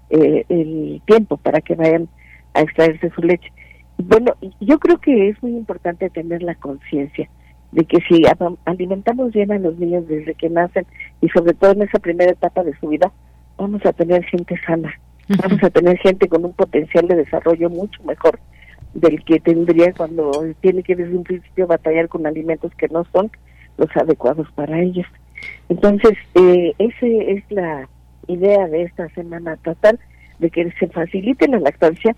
eh, 0.09 0.45
el 0.49 1.01
tiempo 1.05 1.38
para 1.38 1.61
que 1.61 1.75
vayan 1.75 2.07
a 2.53 2.61
extraerse 2.61 3.09
su 3.11 3.21
leche. 3.21 3.51
Bueno, 3.97 4.34
yo 4.59 4.80
creo 4.80 4.99
que 4.99 5.30
es 5.30 5.41
muy 5.41 5.55
importante 5.55 6.09
tener 6.09 6.43
la 6.43 6.55
conciencia 6.55 7.30
de 7.71 7.86
que 7.86 7.99
si 8.07 8.23
alimentamos 8.65 9.34
bien 9.34 9.51
a 9.51 9.59
los 9.59 9.78
niños 9.78 10.07
desde 10.07 10.36
que 10.36 10.49
nacen 10.49 10.86
y 11.21 11.28
sobre 11.30 11.53
todo 11.53 11.71
en 11.71 11.82
esa 11.82 11.99
primera 11.99 12.32
etapa 12.32 12.63
de 12.63 12.78
su 12.80 12.88
vida, 12.88 13.11
vamos 13.58 13.86
a 13.86 13.93
tener 13.93 14.24
gente 14.26 14.55
sana, 14.66 14.93
vamos 15.28 15.64
a 15.64 15.70
tener 15.70 15.97
gente 15.99 16.28
con 16.28 16.45
un 16.45 16.53
potencial 16.53 17.08
de 17.08 17.16
desarrollo 17.16 17.70
mucho 17.70 18.01
mejor 18.03 18.39
del 18.93 19.24
que 19.24 19.39
tendría 19.39 19.93
cuando 19.93 20.32
tiene 20.62 20.84
que 20.84 20.95
desde 20.95 21.16
un 21.16 21.24
principio 21.24 21.68
batallar 21.68 22.08
con 22.08 22.26
alimentos 22.26 22.74
que 22.76 22.88
no 22.88 23.05
son 23.12 23.30
los 23.78 23.95
adecuados 23.95 24.47
para 24.55 24.80
ellos. 24.80 25.05
Entonces, 25.70 26.14
eh, 26.36 26.74
esa 26.80 27.05
es 27.05 27.43
la 27.49 27.88
idea 28.28 28.68
de 28.68 28.84
esta 28.84 29.10
semana, 29.10 29.58
tratar 29.58 29.99
de 30.39 30.49
que 30.49 30.72
se 30.80 30.88
facilite 30.88 31.47
la 31.47 31.60
lactancia, 31.60 32.16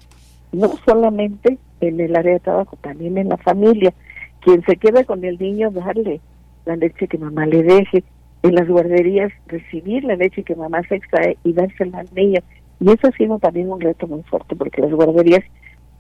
no 0.52 0.70
solamente 0.86 1.58
en 1.82 2.00
el 2.00 2.16
área 2.16 2.34
de 2.34 2.40
trabajo, 2.40 2.78
también 2.82 3.18
en 3.18 3.30
la 3.30 3.38
familia. 3.38 3.94
Quien 4.42 4.64
se 4.66 4.78
queda 4.78 5.04
con 5.04 5.24
el 5.24 5.38
niño, 5.38 5.72
darle 5.72 6.22
la 6.66 6.76
leche 6.76 7.08
que 7.08 7.18
mamá 7.18 7.46
le 7.46 7.64
deje. 7.64 8.04
En 8.44 8.56
las 8.56 8.68
guarderías, 8.68 9.32
recibir 9.48 10.04
la 10.04 10.16
leche 10.16 10.44
que 10.44 10.56
mamá 10.56 10.82
se 10.84 10.96
extrae 10.96 11.38
y 11.44 11.54
dársela 11.54 12.00
al 12.00 12.08
niño. 12.16 12.42
Y 12.80 12.90
eso 12.90 13.08
ha 13.08 13.12
sido 13.12 13.38
también 13.40 13.70
un 13.70 13.82
reto 13.82 14.08
muy 14.08 14.24
fuerte, 14.24 14.56
porque 14.56 14.82
las 14.82 14.92
guarderías, 14.92 15.44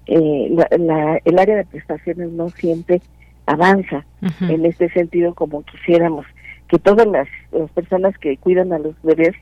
eh, 0.05 0.55
la, 0.77 1.19
el 1.25 1.39
área 1.39 1.57
de 1.57 1.65
prestaciones 1.65 2.31
no 2.31 2.49
siempre 2.49 3.01
avanza 3.49 4.05
en 4.41 4.65
este 4.65 4.89
sentido 4.89 5.33
como 5.33 5.63
quisiéramos. 5.63 6.25
Que 6.67 6.77
todas 6.77 7.07
las, 7.07 7.27
personas 7.73 8.15
que 8.19 8.37
cuidan 8.37 8.71
a 8.73 8.79
los 8.79 8.95
bebés, 9.01 9.35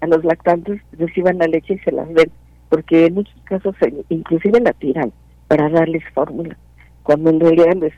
a 0.00 0.06
los 0.08 0.24
lactantes, 0.24 0.82
reciban 0.92 1.38
la 1.38 1.46
leche 1.46 1.74
y 1.74 1.78
se 1.78 1.92
las 1.92 2.12
den, 2.12 2.30
porque 2.68 3.06
en 3.06 3.14
muchos 3.14 3.40
casos 3.44 3.76
inclusive 4.08 4.60
la 4.60 4.72
tiran 4.72 5.12
para 5.46 5.68
darles 5.68 6.02
fórmula, 6.12 6.56
cuando 7.02 7.30
en 7.30 7.40
realidad 7.40 7.74
les, 7.76 7.92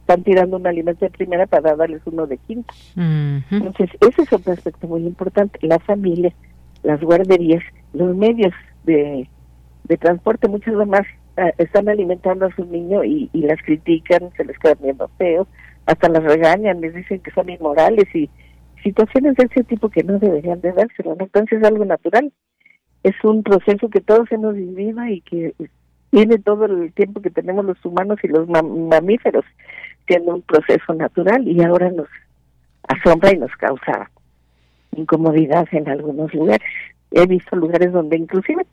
están 0.00 0.22
tirando 0.24 0.56
un 0.56 0.66
alimento 0.66 1.04
de 1.04 1.10
primera 1.10 1.46
para 1.46 1.76
darles 1.76 2.02
uno 2.06 2.26
de 2.26 2.38
quinta. 2.38 2.72
Entonces, 2.96 3.90
ese 4.00 4.22
es 4.22 4.32
otro 4.32 4.52
aspecto 4.52 4.86
muy 4.88 5.02
importante, 5.02 5.58
la 5.62 5.78
familia, 5.78 6.32
las 6.82 7.00
guarderías, 7.00 7.62
los 7.92 8.16
medios 8.16 8.52
de, 8.84 9.28
de 9.84 9.96
transporte, 9.96 10.48
muchas 10.48 10.74
más 10.86 11.06
ah, 11.36 11.50
están 11.58 11.88
alimentando 11.88 12.46
a 12.46 12.54
su 12.54 12.64
niño 12.64 13.04
y, 13.04 13.30
y 13.32 13.42
las 13.42 13.60
critican, 13.62 14.30
se 14.36 14.44
les 14.44 14.58
queda 14.58 14.74
viendo 14.74 15.08
feo, 15.18 15.46
hasta 15.86 16.08
las 16.08 16.24
regañan, 16.24 16.80
les 16.80 16.94
dicen 16.94 17.20
que 17.20 17.30
son 17.30 17.48
inmorales 17.48 18.14
y 18.14 18.28
situaciones 18.82 19.36
de 19.36 19.46
ese 19.50 19.64
tipo 19.64 19.88
que 19.88 20.02
no 20.02 20.18
deberían 20.18 20.60
de 20.60 20.72
dárselo. 20.72 21.16
Entonces 21.18 21.58
es 21.58 21.64
algo 21.64 21.84
natural. 21.84 22.32
Es 23.02 23.14
un 23.22 23.42
proceso 23.42 23.88
que 23.88 24.00
todos 24.00 24.30
hemos 24.32 24.54
vivido 24.54 25.04
y 25.06 25.20
que 25.22 25.54
tiene 26.10 26.38
todo 26.38 26.64
el 26.64 26.92
tiempo 26.92 27.20
que 27.20 27.30
tenemos 27.30 27.64
los 27.64 27.84
humanos 27.84 28.18
y 28.22 28.28
los 28.28 28.48
mamíferos 28.48 29.44
siendo 30.06 30.34
un 30.34 30.42
proceso 30.42 30.94
natural 30.94 31.46
y 31.46 31.62
ahora 31.62 31.90
nos 31.90 32.08
asombra 32.88 33.32
y 33.32 33.38
nos 33.38 33.52
causa 33.52 34.10
incomodidad 34.96 35.68
en 35.72 35.88
algunos 35.88 36.32
lugares. 36.32 36.66
He 37.10 37.26
visto 37.26 37.56
lugares 37.56 37.92
donde 37.92 38.16
inclusive 38.16 38.66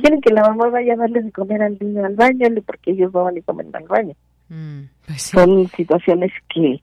quieren 0.00 0.20
que 0.20 0.32
la 0.32 0.42
mamá 0.42 0.70
vaya 0.70 0.94
a 0.94 0.96
darle 0.96 1.22
de 1.22 1.32
comer 1.32 1.62
al 1.62 1.76
niño 1.80 2.04
al 2.04 2.14
baño 2.14 2.48
porque 2.64 2.92
ellos 2.92 3.12
no 3.12 3.24
van 3.24 3.38
a 3.38 3.42
comer 3.42 3.66
al 3.72 3.84
baño. 3.84 4.14
Mm, 4.48 4.82
pues 5.06 5.22
Son 5.22 5.66
situaciones 5.68 6.32
que 6.48 6.80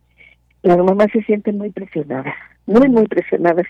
las 0.62 0.78
mamás 0.78 1.08
se 1.12 1.24
sienten 1.24 1.58
muy 1.58 1.72
presionadas, 1.72 2.36
muy, 2.66 2.89
muy 2.89 3.08
presionadas. 3.08 3.66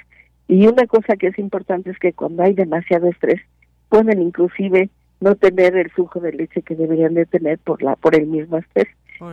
Y 0.48 0.68
una 0.68 0.86
cosa 0.88 1.16
que 1.16 1.28
es 1.28 1.40
importante 1.40 1.92
es 1.92 2.00
que 2.00 2.14
cuando 2.14 2.44
hay 2.44 2.54
demasiado 2.54 3.08
estrés, 3.08 3.42
pueden 3.90 4.22
inclusive 4.22 4.90
no 5.24 5.36
tener 5.36 5.76
el 5.76 5.90
flujo 5.90 6.20
de 6.20 6.34
leche 6.34 6.62
que 6.62 6.76
deberían 6.76 7.14
de 7.14 7.26
tener 7.26 7.58
por 7.60 7.82
la 7.82 7.96
por 7.96 8.16
el 8.16 8.28
mismo 8.28 8.58
estrés 8.58 8.88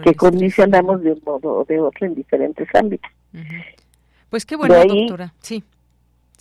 que 0.04 0.14
condicionamos 0.14 1.02
de 1.02 1.12
un 1.12 1.20
modo 1.24 1.52
o 1.58 1.64
de 1.64 1.80
otro 1.80 2.06
en 2.06 2.14
diferentes 2.14 2.68
ámbitos. 2.74 3.10
Pues 4.28 4.46
qué 4.46 4.56
bueno, 4.56 4.74
doctora. 4.84 5.34
Sí. 5.40 5.64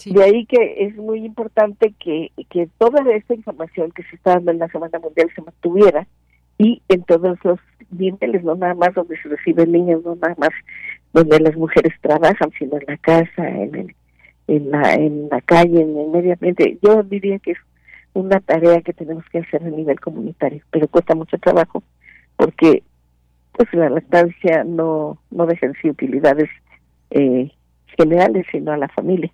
De 0.05 0.23
ahí 0.23 0.45
que 0.45 0.85
es 0.85 0.95
muy 0.95 1.25
importante 1.25 1.93
que, 1.99 2.31
que 2.49 2.69
toda 2.77 3.01
esta 3.11 3.33
información 3.33 3.91
que 3.91 4.03
se 4.03 4.15
está 4.15 4.35
dando 4.35 4.51
en 4.51 4.59
la 4.59 4.69
Semana 4.69 4.97
Mundial 4.99 5.29
se 5.35 5.41
mantuviera 5.41 6.07
y 6.57 6.81
en 6.87 7.03
todos 7.03 7.37
los 7.43 7.59
niveles, 7.89 8.43
no 8.43 8.55
nada 8.55 8.75
más 8.75 8.93
donde 8.93 9.19
se 9.21 9.27
reciben 9.27 9.71
niños, 9.71 10.03
no 10.05 10.15
nada 10.15 10.35
más 10.37 10.51
donde 11.11 11.39
las 11.39 11.55
mujeres 11.55 11.93
trabajan, 12.01 12.51
sino 12.57 12.77
en 12.77 12.83
la 12.87 12.97
casa, 12.97 13.49
en 13.49 13.75
el, 13.75 13.95
en 14.47 14.71
la, 14.71 14.93
en 14.93 15.27
la 15.29 15.41
calle, 15.41 15.81
en 15.81 15.97
el 15.97 16.07
medio 16.09 16.33
ambiente. 16.33 16.77
Yo 16.81 17.03
diría 17.03 17.39
que 17.39 17.51
es 17.51 17.57
una 18.13 18.39
tarea 18.39 18.81
que 18.81 18.93
tenemos 18.93 19.23
que 19.31 19.39
hacer 19.39 19.63
a 19.63 19.69
nivel 19.69 19.99
comunitario, 19.99 20.63
pero 20.71 20.87
cuesta 20.87 21.15
mucho 21.15 21.37
trabajo 21.37 21.83
porque 22.35 22.83
pues 23.51 23.67
la 23.73 23.89
lactancia 23.89 24.63
no, 24.63 25.17
no 25.31 25.45
deja 25.45 25.65
en 25.65 25.73
sí 25.81 25.89
utilidades 25.89 26.49
eh, 27.11 27.51
generales, 27.97 28.45
sino 28.51 28.71
a 28.71 28.77
la 28.77 28.87
familia. 28.89 29.31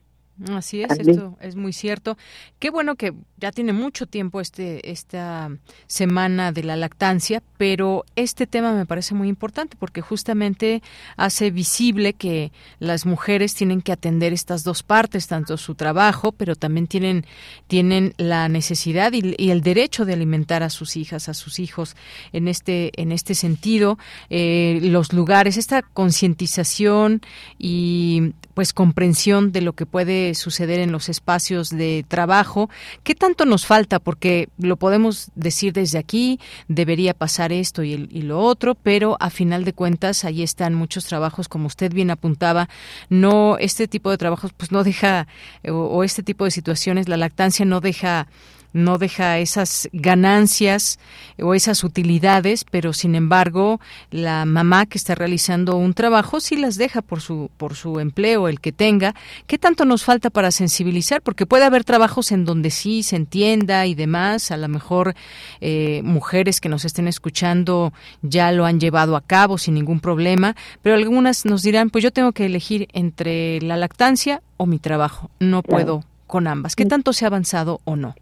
Así 0.52 0.84
es, 0.84 0.92
esto 1.00 1.38
es 1.40 1.56
muy 1.56 1.72
cierto. 1.72 2.18
Qué 2.60 2.70
bueno 2.70 2.96
que 2.96 3.14
ya 3.38 3.54
tiene 3.54 3.72
mucho 3.72 4.06
tiempo 4.06 4.42
este 4.42 4.92
esta 4.92 5.50
semana 5.88 6.52
de 6.52 6.64
la 6.64 6.76
lactancia, 6.76 7.42
pero 7.58 8.04
este 8.18 8.46
tema 8.46 8.74
me 8.74 8.86
parece 8.86 9.16
muy 9.16 9.30
importante 9.30 9.78
porque 9.80 10.02
justamente 10.02 10.84
hace 11.16 11.52
visible 11.52 12.12
que 12.12 12.52
las 12.80 13.06
mujeres 13.06 13.56
tienen 13.56 13.82
que 13.82 13.94
atender 13.94 14.34
estas 14.34 14.66
dos 14.66 14.84
partes, 14.84 15.28
tanto 15.28 15.56
su 15.56 15.74
trabajo, 15.74 16.34
pero 16.34 16.58
también 16.58 16.88
tienen 16.88 17.26
tienen 17.68 18.14
la 18.18 18.50
necesidad 18.50 19.14
y, 19.14 19.50
el 19.50 19.62
derecho 19.62 20.04
de 20.04 20.14
alimentar 20.14 20.64
a 20.64 20.70
sus 20.70 20.98
hijas, 20.98 21.30
a 21.30 21.34
sus 21.34 21.60
hijos. 21.60 21.96
En 22.34 22.50
este 22.50 22.92
en 23.02 23.14
este 23.14 23.36
sentido, 23.36 23.98
eh, 24.30 24.80
los 24.82 25.14
lugares, 25.14 25.56
esta 25.56 25.82
concientización 25.82 27.22
y 27.58 28.34
pues 28.56 28.74
comprensión 28.74 29.52
de 29.52 29.62
lo 29.62 29.74
que 29.74 29.86
puede 29.86 30.34
suceder 30.34 30.80
en 30.80 30.92
los 30.92 31.10
espacios 31.10 31.70
de 31.70 32.04
trabajo. 32.08 32.70
¿Qué 33.04 33.14
tanto 33.14 33.46
nos 33.46 33.68
falta? 33.68 34.00
Porque 34.00 34.50
lo 34.58 34.78
podemos 34.78 35.30
decir 35.36 35.74
desde 35.74 36.00
aquí, 36.00 36.40
debería 36.68 37.14
pasar 37.14 37.52
esto 37.52 37.84
y, 37.84 38.08
y 38.10 38.22
lo 38.24 38.40
otro, 38.40 38.74
pero 38.74 39.18
a 39.20 39.30
final 39.30 39.66
de 39.66 39.74
cuentas 39.74 40.26
ahí 40.26 40.42
están 40.42 40.74
muchos 40.74 41.06
trabajos, 41.06 41.50
como 41.50 41.68
usted 41.68 41.94
bien 41.94 42.10
apuntaba, 42.10 42.70
no 43.10 43.58
este 43.60 43.88
tipo 43.88 44.10
de 44.10 44.18
trabajos 44.18 44.52
pues 44.56 44.72
no 44.72 44.84
deja 44.84 45.28
o, 45.68 45.74
o 45.74 46.04
este 46.04 46.24
tipo 46.24 46.46
de 46.46 46.52
situaciones, 46.52 47.10
la 47.10 47.18
lactancia 47.18 47.66
no 47.66 47.82
deja 47.82 48.28
no 48.76 48.98
deja 48.98 49.40
esas 49.40 49.90
ganancias 49.94 51.00
o 51.42 51.54
esas 51.54 51.84
utilidades, 51.84 52.66
pero 52.70 52.92
sin 52.92 53.16
embargo 53.16 53.80
la 54.12 54.46
mamá 54.46 54.86
que 54.86 54.98
está 54.98 55.16
realizando 55.16 55.78
un 55.78 55.94
trabajo 55.94 56.42
sí 56.42 56.58
las 56.58 56.76
deja 56.76 57.02
por 57.02 57.22
su 57.22 57.50
por 57.58 57.76
su 57.76 58.00
empleo 58.02 58.50
el 58.50 58.60
que 58.60 58.74
tenga. 58.74 59.16
¿Qué 59.48 59.58
tanto 59.58 59.86
nos 59.86 60.04
falta 60.04 60.30
para 60.30 60.52
sensibilizar? 60.52 61.22
Porque 61.22 61.46
puede 61.46 61.64
haber 61.64 61.86
trabajos 61.86 62.34
en 62.34 62.44
donde 62.44 62.70
sí 62.70 63.02
se 63.02 63.16
entienda 63.16 63.86
y 63.86 63.96
demás. 63.96 64.52
A 64.52 64.58
lo 64.58 64.68
mejor 64.68 65.16
eh, 65.62 66.02
mujeres 66.04 66.60
que 66.60 66.68
nos 66.70 66.84
estén 66.84 67.08
escuchando 67.08 67.94
ya 68.22 68.52
lo 68.52 68.66
han 68.66 68.82
llevado 68.82 69.16
a 69.16 69.22
cabo 69.22 69.58
sin 69.58 69.76
ningún 69.76 70.02
problema, 70.02 70.56
pero 70.82 70.96
algunas 70.96 71.46
nos 71.46 71.64
dirán, 71.64 71.90
pues 71.90 72.04
yo 72.04 72.12
tengo 72.12 72.34
que 72.34 72.46
elegir 72.46 72.90
entre 72.92 73.62
la 73.62 73.78
lactancia 73.78 74.42
o 74.58 74.66
mi 74.66 74.80
trabajo. 74.80 75.32
No 75.40 75.64
puedo 75.64 76.04
con 76.28 76.48
ambas. 76.48 76.76
¿Qué 76.76 76.86
tanto 76.86 77.14
se 77.14 77.24
ha 77.24 77.30
avanzado 77.30 77.80
o 77.86 77.96
no? 77.96 78.16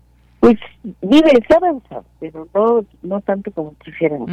Pues 0.43 0.57
se 1.47 1.53
ha 1.53 1.55
avanzado, 1.55 2.03
pero 2.19 2.49
no 2.53 2.85
no 3.01 3.21
tanto 3.21 3.49
como 3.51 3.75
quisiéramos. 3.77 4.29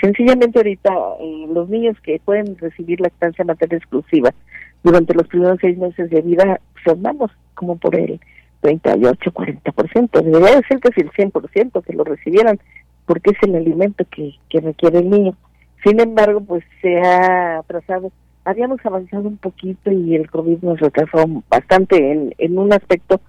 Sencillamente 0.00 0.58
ahorita 0.58 0.92
eh, 1.20 1.46
los 1.54 1.68
niños 1.68 1.96
que 2.02 2.20
pueden 2.24 2.58
recibir 2.58 3.00
lactancia 3.00 3.44
materna 3.44 3.76
exclusiva 3.76 4.34
durante 4.82 5.14
los 5.14 5.28
primeros 5.28 5.58
seis 5.60 5.78
meses 5.78 6.10
de 6.10 6.20
vida, 6.20 6.60
formamos 6.84 7.30
como 7.54 7.76
por 7.76 7.94
el 7.94 8.18
38, 8.62 9.32
40%. 9.32 10.10
Debería 10.24 10.56
de 10.56 10.66
ser 10.66 10.80
casi 10.80 11.02
el 11.02 11.12
100% 11.12 11.84
que 11.84 11.92
lo 11.92 12.02
recibieran, 12.02 12.58
porque 13.06 13.30
es 13.30 13.36
el 13.42 13.54
alimento 13.54 14.04
que, 14.10 14.34
que 14.48 14.60
requiere 14.60 14.98
el 14.98 15.10
niño. 15.10 15.36
Sin 15.84 16.00
embargo, 16.00 16.40
pues 16.40 16.64
se 16.80 16.98
ha 16.98 17.58
atrasado. 17.58 18.10
Habíamos 18.44 18.84
avanzado 18.84 19.28
un 19.28 19.36
poquito 19.36 19.92
y 19.92 20.16
el 20.16 20.28
COVID 20.28 20.58
nos 20.62 20.80
retrasó 20.80 21.24
bastante 21.48 22.10
en, 22.10 22.34
en 22.38 22.58
un 22.58 22.72
aspecto 22.72 23.20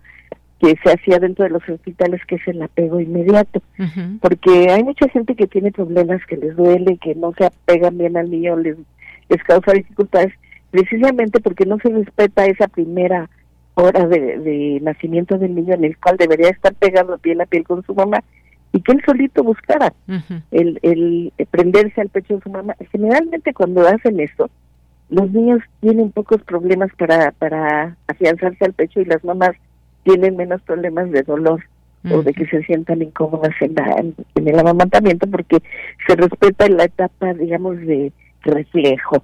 que 0.64 0.78
se 0.82 0.94
hacía 0.94 1.20
dentro 1.20 1.44
de 1.44 1.50
los 1.50 1.68
hospitales, 1.68 2.22
que 2.26 2.36
es 2.36 2.48
el 2.48 2.62
apego 2.62 3.02
inmediato. 3.02 3.62
Porque 4.22 4.70
hay 4.72 4.82
mucha 4.82 5.10
gente 5.10 5.36
que 5.36 5.46
tiene 5.46 5.74
problemas, 5.74 6.26
que 6.26 6.38
les 6.38 6.56
duele, 6.56 6.98
que 7.00 7.16
no 7.16 7.34
se 7.38 7.48
apegan 7.48 7.98
bien 7.98 8.16
al 8.16 8.32
niño, 8.32 8.56
les, 8.56 8.78
les 9.28 9.44
causa 9.44 9.74
dificultades, 9.74 10.32
precisamente 10.72 11.42
porque 11.42 11.66
no 11.66 11.80
se 11.80 11.90
respeta 11.90 12.46
esa 12.46 12.70
primera 12.70 13.30
hora 13.74 14.08
de, 14.08 14.80
nacimiento 14.82 15.38
del 15.38 15.54
niño 15.54 15.74
en 15.74 15.84
el 15.84 15.98
cual 15.98 16.16
debería 16.16 16.50
estar 16.50 16.74
pegado 16.76 17.18
piel 17.18 17.42
a 17.42 17.46
piel 17.46 17.66
con 17.66 17.84
su 17.84 17.94
mamá 17.94 18.24
y 18.72 18.80
que 18.82 18.94
él 18.94 19.02
solito 19.06 19.44
buscara 19.44 19.92
el, 20.52 20.80
el 20.82 21.34
prenderse 21.52 22.00
al 22.00 22.10
pecho 22.10 22.36
de 22.36 22.42
su 22.42 22.50
mamá. 22.50 22.76
Generalmente 22.92 23.54
cuando 23.54 23.86
hacen 23.86 24.20
esto, 24.22 24.50
los 25.10 25.30
niños 25.32 25.60
tienen 25.82 26.12
pocos 26.12 26.42
problemas 26.44 26.90
para, 26.98 27.32
para 27.32 27.98
afianzarse 28.08 28.64
al 28.64 28.74
pecho 28.74 29.02
y 29.02 29.06
las 29.06 29.24
mamás 29.24 29.56
tienen 30.04 30.36
menos 30.36 30.62
problemas 30.62 31.10
de 31.12 31.24
dolor 31.24 31.64
o 32.12 32.22
de 32.22 32.34
que 32.34 32.46
se 32.48 32.62
sientan 32.64 33.02
incómodas 33.02 33.54
en, 33.62 33.76
en 34.36 34.48
el 34.48 34.60
amamantamiento 34.60 35.26
porque 35.28 35.62
se 36.06 36.16
respeta 36.18 36.68
la 36.68 36.84
etapa, 36.84 37.34
digamos, 37.34 37.78
de 37.78 38.12
reflejo 38.42 39.24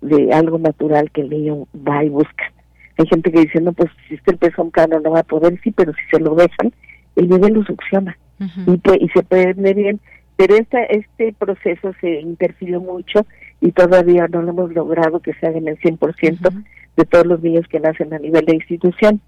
de 0.00 0.32
algo 0.32 0.58
natural 0.58 1.10
que 1.12 1.20
el 1.20 1.30
niño 1.30 1.68
va 1.86 2.04
y 2.04 2.08
busca. 2.08 2.52
Hay 2.98 3.06
gente 3.06 3.30
que 3.30 3.40
dice, 3.40 3.60
no, 3.60 3.72
pues 3.72 3.90
si 4.08 4.14
está 4.14 4.32
el 4.32 4.38
pezón 4.38 4.70
plano 4.70 5.00
no 5.00 5.12
va 5.12 5.20
a 5.20 5.24
poder, 5.24 5.60
sí, 5.62 5.70
pero 5.70 5.92
si 5.92 6.00
se 6.10 6.20
lo 6.20 6.34
dejan, 6.34 6.72
el 7.14 7.28
nivel 7.28 7.54
lo 7.54 7.64
succiona 7.64 8.16
y, 8.38 8.72
y 8.72 9.08
se 9.08 9.22
ver 9.30 9.54
bien. 9.54 10.00
Pero 10.36 10.56
esta, 10.56 10.82
este 10.84 11.32
proceso 11.32 11.92
se 12.00 12.20
interfirió 12.20 12.80
mucho 12.80 13.26
y 13.60 13.72
todavía 13.72 14.28
no 14.28 14.42
lo 14.42 14.50
hemos 14.50 14.72
logrado 14.72 15.20
que 15.20 15.32
se 15.34 15.46
haga 15.46 15.58
en 15.58 15.68
el 15.68 15.78
100% 15.78 16.64
de 16.96 17.04
todos 17.04 17.26
los 17.26 17.42
niños 17.42 17.66
que 17.68 17.80
nacen 17.80 18.12
a 18.14 18.18
nivel 18.18 18.44
de 18.46 18.54
institución. 18.54 19.20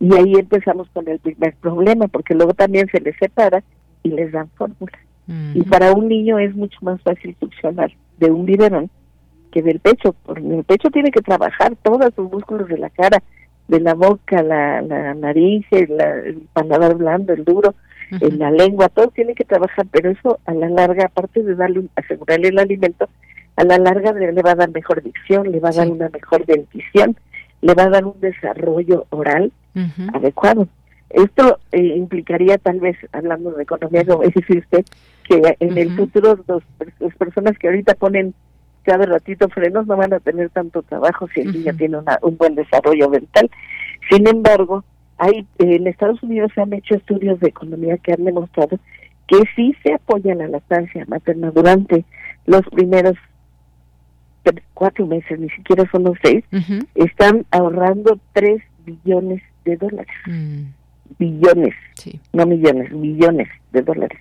Y 0.00 0.14
ahí 0.14 0.34
empezamos 0.34 0.88
con 0.90 1.08
el 1.08 1.18
primer 1.18 1.54
problema, 1.56 2.08
porque 2.08 2.34
luego 2.34 2.54
también 2.54 2.88
se 2.90 3.00
les 3.00 3.16
separa 3.16 3.62
y 4.02 4.10
les 4.10 4.32
dan 4.32 4.48
fórmula. 4.50 4.98
Y 5.54 5.62
para 5.62 5.92
un 5.92 6.08
niño 6.08 6.38
es 6.38 6.54
mucho 6.54 6.78
más 6.82 7.00
fácil 7.02 7.36
succionar 7.40 7.92
de 8.18 8.30
un 8.30 8.46
biberón 8.46 8.90
que 9.50 9.62
del 9.62 9.80
pecho, 9.80 10.14
porque 10.24 10.42
el 10.42 10.64
pecho 10.64 10.90
tiene 10.90 11.10
que 11.10 11.22
trabajar 11.22 11.74
todos 11.82 12.12
los 12.16 12.30
músculos 12.30 12.68
de 12.68 12.78
la 12.78 12.90
cara, 12.90 13.22
de 13.68 13.80
la 13.80 13.94
boca, 13.94 14.42
la, 14.42 14.82
la 14.82 15.14
nariz, 15.14 15.66
el, 15.72 16.00
el 16.00 16.42
paladar 16.52 16.94
blando, 16.94 17.32
el 17.32 17.44
duro, 17.44 17.74
la 18.20 18.50
lengua, 18.50 18.88
todo 18.88 19.08
tiene 19.08 19.34
que 19.34 19.44
trabajar, 19.44 19.86
pero 19.90 20.10
eso 20.10 20.38
a 20.46 20.54
la 20.54 20.68
larga, 20.68 21.06
aparte 21.06 21.42
de 21.42 21.56
darle, 21.56 21.84
asegurarle 21.96 22.48
el 22.48 22.58
alimento, 22.58 23.08
a 23.56 23.64
la 23.64 23.78
larga 23.78 24.12
le, 24.12 24.42
va 24.42 24.52
a 24.52 24.54
dar 24.54 24.70
mejor 24.70 25.02
dicción, 25.02 25.50
le 25.50 25.60
va 25.60 25.70
a 25.70 25.72
dar 25.72 25.90
una 25.90 26.08
mejor 26.10 26.44
dentición, 26.44 27.16
le 27.62 27.74
va 27.74 27.84
a 27.84 27.90
dar 27.90 28.04
un 28.04 28.20
desarrollo 28.20 29.06
oral 29.10 29.52
adecuado. 30.14 30.68
Esto 31.10 31.58
eh, 31.72 31.94
implicaría 31.96 32.58
tal 32.58 32.80
vez, 32.80 32.96
hablando 33.12 33.52
de 33.52 33.62
economía, 33.62 34.04
como 34.04 34.22
dice 34.24 34.58
usted, 34.58 34.84
que 35.24 35.56
en 35.60 35.78
el 35.78 35.96
futuro 35.96 36.38
dos, 36.46 36.62
las 36.98 37.14
personas 37.16 37.58
que 37.58 37.68
ahorita 37.68 37.94
ponen 37.94 38.34
cada 38.82 39.04
ratito 39.04 39.48
frenos 39.48 39.86
no 39.86 39.96
van 39.96 40.12
a 40.12 40.20
tener 40.20 40.50
tanto 40.50 40.82
trabajo 40.82 41.28
si 41.34 41.40
el 41.40 41.52
niño 41.52 41.74
tiene 41.76 41.98
un 42.22 42.36
buen 42.36 42.54
desarrollo 42.54 43.10
mental. 43.10 43.50
Sin 44.08 44.28
embargo, 44.28 44.84
hay 45.18 45.46
en 45.58 45.86
Estados 45.86 46.22
Unidos 46.22 46.52
se 46.54 46.60
han 46.60 46.72
hecho 46.72 46.94
estudios 46.94 47.40
de 47.40 47.48
economía 47.48 47.98
que 47.98 48.12
han 48.12 48.24
demostrado 48.24 48.78
que 49.26 49.38
sí 49.56 49.74
se 49.82 49.94
apoya 49.94 50.34
la 50.34 50.48
lactancia 50.48 51.04
materna 51.08 51.50
durante 51.50 52.04
los 52.46 52.62
primeros 52.66 53.16
cuatro 54.74 55.06
meses, 55.06 55.38
ni 55.38 55.48
siquiera 55.50 55.88
son 55.90 56.04
los 56.04 56.18
seis, 56.22 56.44
están 56.94 57.44
ahorrando 57.50 58.18
tres 58.32 58.62
billones 58.84 59.42
de 59.64 59.76
dólares. 59.76 60.14
Mm. 60.26 60.62
Billones, 61.18 61.74
no 62.32 62.46
millones, 62.46 62.90
billones 62.92 63.48
de 63.72 63.82
dólares. 63.82 64.18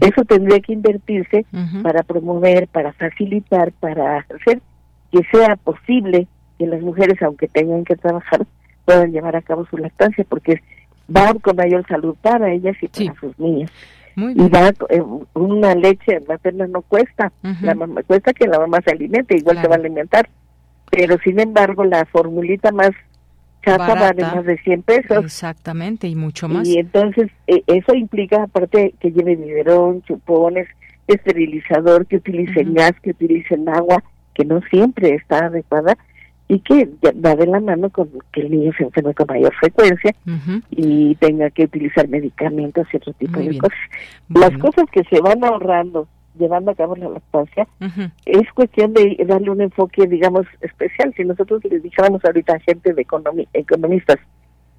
Eso 0.00 0.24
tendría 0.24 0.58
que 0.60 0.72
invertirse 0.72 1.46
para 1.82 2.02
promover, 2.02 2.66
para 2.68 2.92
facilitar, 2.92 3.72
para 3.72 4.18
hacer 4.18 4.60
que 5.12 5.22
sea 5.32 5.56
posible 5.56 6.26
que 6.58 6.66
las 6.66 6.80
mujeres, 6.82 7.20
aunque 7.22 7.48
tengan 7.48 7.84
que 7.84 7.96
trabajar, 7.96 8.46
puedan 8.84 9.12
llevar 9.12 9.36
a 9.36 9.42
cabo 9.42 9.66
su 9.66 9.78
lactancia, 9.78 10.24
porque 10.28 10.60
va 11.14 11.32
con 11.34 11.56
mayor 11.56 11.86
salud 11.86 12.16
para 12.20 12.52
ellas 12.52 12.76
y 12.80 12.88
para 12.88 13.20
sus 13.20 13.38
niños 13.38 13.70
y 14.16 14.48
va, 14.48 14.68
eh, 14.88 15.02
una 15.34 15.74
leche 15.74 16.20
materna 16.28 16.66
no 16.66 16.82
cuesta, 16.82 17.32
la 17.62 17.74
mamá, 17.74 18.02
cuesta 18.02 18.32
que 18.32 18.46
la 18.46 18.58
mamá 18.58 18.78
se 18.84 18.92
alimente, 18.92 19.36
igual 19.36 19.60
se 19.60 19.68
va 19.68 19.76
a 19.76 19.78
alimentar, 19.78 20.28
pero 20.90 21.16
sin 21.24 21.40
embargo 21.40 21.84
la 21.84 22.04
formulita 22.06 22.72
más 22.72 22.90
chata 23.64 23.94
vale 23.94 24.22
más 24.22 24.44
de 24.44 24.58
100 24.58 24.82
pesos. 24.82 25.24
Exactamente, 25.24 26.08
y 26.08 26.16
mucho 26.16 26.48
más. 26.48 26.66
Y 26.66 26.78
entonces 26.78 27.30
e, 27.46 27.62
eso 27.66 27.94
implica, 27.94 28.44
aparte 28.44 28.94
que 29.00 29.12
lleve 29.12 29.36
biberón, 29.36 30.02
chupones, 30.02 30.68
esterilizador, 31.06 32.06
que 32.06 32.16
utilicen 32.16 32.74
gas, 32.74 32.92
que 33.02 33.10
utilicen 33.10 33.68
agua, 33.68 34.02
que 34.34 34.44
no 34.44 34.60
siempre 34.70 35.14
está 35.14 35.46
adecuada, 35.46 35.96
y 36.50 36.58
que 36.58 36.88
va 37.24 37.36
de 37.36 37.46
la 37.46 37.60
mano 37.60 37.90
con 37.90 38.10
que 38.32 38.40
el 38.40 38.50
niño 38.50 38.72
se 38.76 38.82
enferme 38.82 39.14
con 39.14 39.28
mayor 39.28 39.54
frecuencia 39.54 40.12
y 40.70 41.14
tenga 41.14 41.48
que 41.50 41.64
utilizar 41.64 42.08
medicamentos 42.08 42.88
y 42.92 42.96
otro 42.96 43.12
tipo 43.12 43.38
de 43.38 43.56
cosas. 43.56 43.78
Las 44.30 44.58
cosas 44.58 44.86
que 44.90 45.04
se 45.04 45.20
van 45.20 45.44
ahorrando 45.44 46.08
llevando 46.36 46.72
a 46.72 46.74
cabo 46.74 46.96
la 46.96 47.08
lactancia, 47.08 47.68
es 48.24 48.52
cuestión 48.54 48.94
de 48.94 49.16
darle 49.28 49.50
un 49.50 49.60
enfoque, 49.60 50.06
digamos, 50.06 50.46
especial. 50.60 51.12
Si 51.16 51.24
nosotros 51.24 51.62
les 51.64 51.82
dijéramos 51.82 52.24
ahorita 52.24 52.54
a 52.54 52.60
gente 52.60 52.94
de 52.94 53.06
economistas, 53.52 54.16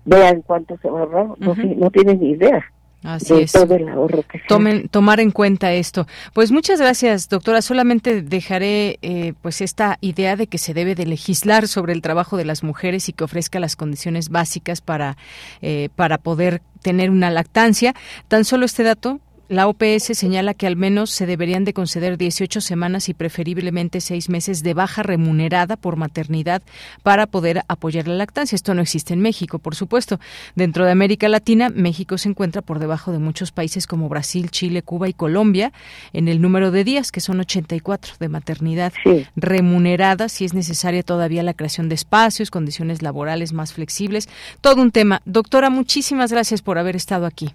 vean 0.04 0.42
cuánto 0.42 0.78
se 0.78 0.90
va 0.90 1.00
a 1.00 1.04
ahorrar, 1.04 1.28
no, 1.40 1.56
no 1.56 1.92
tienen 1.92 2.20
ni 2.20 2.32
idea. 2.32 2.66
Así 3.04 3.34
es. 3.34 3.52
todo 3.52 3.76
el 3.76 3.90
ahorro 3.90 4.24
que 4.24 4.40
Tomen, 4.48 4.88
tomar 4.88 5.20
en 5.20 5.32
cuenta 5.32 5.74
esto. 5.74 6.06
Pues 6.34 6.52
muchas 6.52 6.80
gracias, 6.80 7.30
doctora. 7.30 7.62
Solamente 7.62 8.22
dejaré 8.22 9.00
eh, 9.02 9.34
pues 9.42 9.62
esta 9.62 9.98
idea 10.02 10.36
de 10.36 10.48
que 10.48 10.60
se 10.60 10.74
debe 10.74 10.94
de 10.94 11.08
legislar 11.08 11.68
sobre 11.68 11.94
el 11.94 12.02
trabajo 12.02 12.38
de 12.38 12.46
las 12.46 12.64
mujeres 12.64 13.10
y 13.10 13.14
que 13.14 13.24
ofrezca 13.24 13.60
las 13.60 13.76
condiciones 13.76 14.30
básicas 14.30 14.82
para, 14.82 15.18
eh, 15.62 15.90
para 15.96 16.20
poder 16.20 16.62
tener 16.84 17.10
una 17.10 17.32
lactancia. 17.32 17.96
Tan 18.28 18.46
solo 18.46 18.66
este 18.66 18.84
dato, 18.84 19.20
la 19.52 19.68
OPS 19.68 20.18
señala 20.18 20.54
que 20.54 20.66
al 20.66 20.78
menos 20.78 21.10
se 21.10 21.26
deberían 21.26 21.66
de 21.66 21.74
conceder 21.74 22.18
18 22.18 22.62
semanas 22.62 23.10
y 23.10 23.14
preferiblemente 23.14 24.00
seis 24.00 24.30
meses 24.30 24.64
de 24.64 24.74
baja 24.74 25.04
remunerada 25.04 25.76
por 25.76 25.98
maternidad 25.98 26.62
para 27.04 27.28
poder 27.28 27.64
apoyar 27.68 28.08
la 28.08 28.16
lactancia. 28.16 28.56
Esto 28.56 28.74
no 28.74 28.82
existe 28.82 29.14
en 29.14 29.20
México, 29.20 29.60
por 29.60 29.76
supuesto. 29.76 30.22
Dentro 30.56 30.86
de 30.86 30.92
América 30.92 31.28
Latina, 31.28 31.68
México 31.70 32.18
se 32.18 32.30
encuentra 32.30 32.62
por 32.62 32.80
debajo 32.80 33.12
de 33.12 33.20
muchos 33.20 33.52
países 33.52 33.88
como 33.88 34.08
Brasil, 34.08 34.52
Chile, 34.52 34.84
Cuba 34.84 35.10
y 35.10 35.14
Colombia 35.14 35.74
en 36.14 36.30
el 36.30 36.40
número 36.40 36.72
de 36.72 36.86
días, 36.86 37.12
que 37.12 37.20
son 37.20 37.42
84 37.42 38.14
de 38.22 38.30
maternidad 38.30 38.94
remunerada, 39.36 40.30
si 40.30 40.46
es 40.46 40.54
necesaria 40.54 41.04
todavía 41.04 41.44
la 41.44 41.56
creación 41.56 41.90
de 41.90 41.96
espacios, 41.96 42.52
condiciones 42.52 43.02
laborales 43.02 43.52
más 43.52 43.74
flexibles. 43.74 44.30
Todo 44.62 44.82
un 44.82 44.92
tema. 44.92 45.22
Doctora, 45.26 45.70
muchísimas 45.70 46.32
gracias 46.32 46.62
por 46.62 46.78
haber 46.78 46.96
estado 46.96 47.26
aquí 47.26 47.54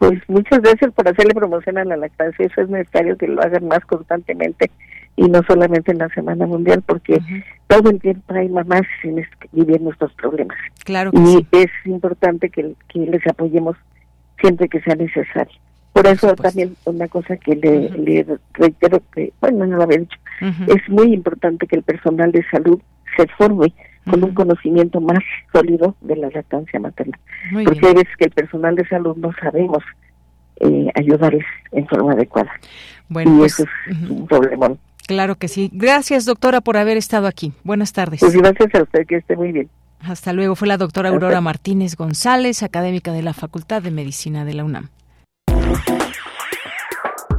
pues 0.00 0.18
muchas 0.28 0.62
veces 0.62 0.90
por 0.94 1.06
hacerle 1.06 1.34
promoción 1.34 1.76
a 1.76 1.84
la 1.84 1.98
lactancia, 1.98 2.46
eso 2.46 2.62
es 2.62 2.70
necesario 2.70 3.18
que 3.18 3.28
lo 3.28 3.42
hagan 3.42 3.68
más 3.68 3.80
constantemente 3.80 4.70
y 5.14 5.24
no 5.24 5.42
solamente 5.46 5.92
en 5.92 5.98
la 5.98 6.08
Semana 6.08 6.46
Mundial, 6.46 6.82
porque 6.86 7.20
todo 7.66 7.90
el 7.90 8.00
tiempo 8.00 8.32
hay 8.32 8.48
mamás 8.48 8.80
viviendo 9.52 9.90
estos 9.90 10.10
problemas. 10.14 10.56
Claro 10.86 11.10
y 11.12 11.46
es 11.52 11.70
importante 11.84 12.48
que, 12.48 12.74
les 12.94 13.26
apoyemos 13.26 13.76
siempre 14.40 14.70
que 14.70 14.80
sea 14.80 14.94
necesario. 14.94 15.60
Por 15.92 16.06
eso 16.06 16.34
también 16.34 16.76
una 16.86 17.06
cosa 17.06 17.36
que 17.36 17.56
le, 17.56 18.24
reitero 18.54 19.02
que, 19.14 19.34
bueno, 19.38 19.66
no 19.66 19.76
lo 19.76 19.82
había 19.82 19.98
dicho, 19.98 20.18
es 20.40 20.88
muy 20.88 21.12
importante 21.12 21.66
que 21.66 21.76
el 21.76 21.82
personal 21.82 22.32
de 22.32 22.42
salud 22.50 22.80
se 23.18 23.26
forme 23.36 23.74
con 24.08 24.24
un 24.24 24.34
conocimiento 24.34 25.00
más 25.00 25.18
sólido 25.52 25.96
de 26.00 26.16
la 26.16 26.30
lactancia 26.30 26.80
materna. 26.80 27.18
porque 27.52 27.86
hay 27.86 27.94
veces 27.94 28.16
que 28.18 28.24
el 28.26 28.30
personal 28.30 28.74
de 28.74 28.86
salud 28.86 29.16
no 29.16 29.32
sabemos 29.40 29.82
eh, 30.60 30.90
ayudarles 30.94 31.44
en 31.72 31.86
forma 31.86 32.12
adecuada. 32.12 32.50
Bueno, 33.08 33.34
y 33.34 33.38
pues, 33.38 33.60
eso 33.60 33.68
es 33.88 34.10
un 34.10 34.26
problemón. 34.26 34.78
Claro 35.06 35.34
que 35.36 35.48
sí. 35.48 35.70
Gracias, 35.72 36.24
doctora, 36.24 36.60
por 36.60 36.76
haber 36.76 36.96
estado 36.96 37.26
aquí. 37.26 37.52
Buenas 37.64 37.92
tardes. 37.92 38.20
Pues 38.20 38.36
gracias 38.36 38.74
a 38.74 38.82
usted, 38.82 39.06
que 39.06 39.16
esté 39.16 39.36
muy 39.36 39.52
bien. 39.52 39.68
Hasta 40.00 40.32
luego. 40.32 40.54
Fue 40.54 40.68
la 40.68 40.76
doctora 40.76 41.08
Aurora 41.10 41.40
Martínez 41.40 41.96
González, 41.96 42.62
académica 42.62 43.12
de 43.12 43.22
la 43.22 43.34
Facultad 43.34 43.82
de 43.82 43.90
Medicina 43.90 44.44
de 44.44 44.54
la 44.54 44.64
UNAM. 44.64 44.88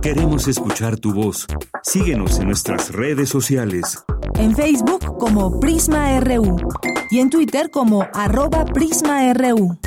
Queremos 0.02 0.48
escuchar 0.48 0.98
tu 0.98 1.14
voz. 1.14 1.46
Síguenos 1.84 2.40
en 2.40 2.48
nuestras 2.48 2.92
redes 2.92 3.30
sociales. 3.30 4.04
En 4.34 4.56
Facebook 4.56 5.20
como 5.20 5.60
Prisma 5.60 6.20
RU 6.20 6.58
y 7.12 7.20
en 7.20 7.30
Twitter 7.30 7.70
como 7.70 8.08
arroba 8.12 8.66
PrismaRU. 8.66 9.78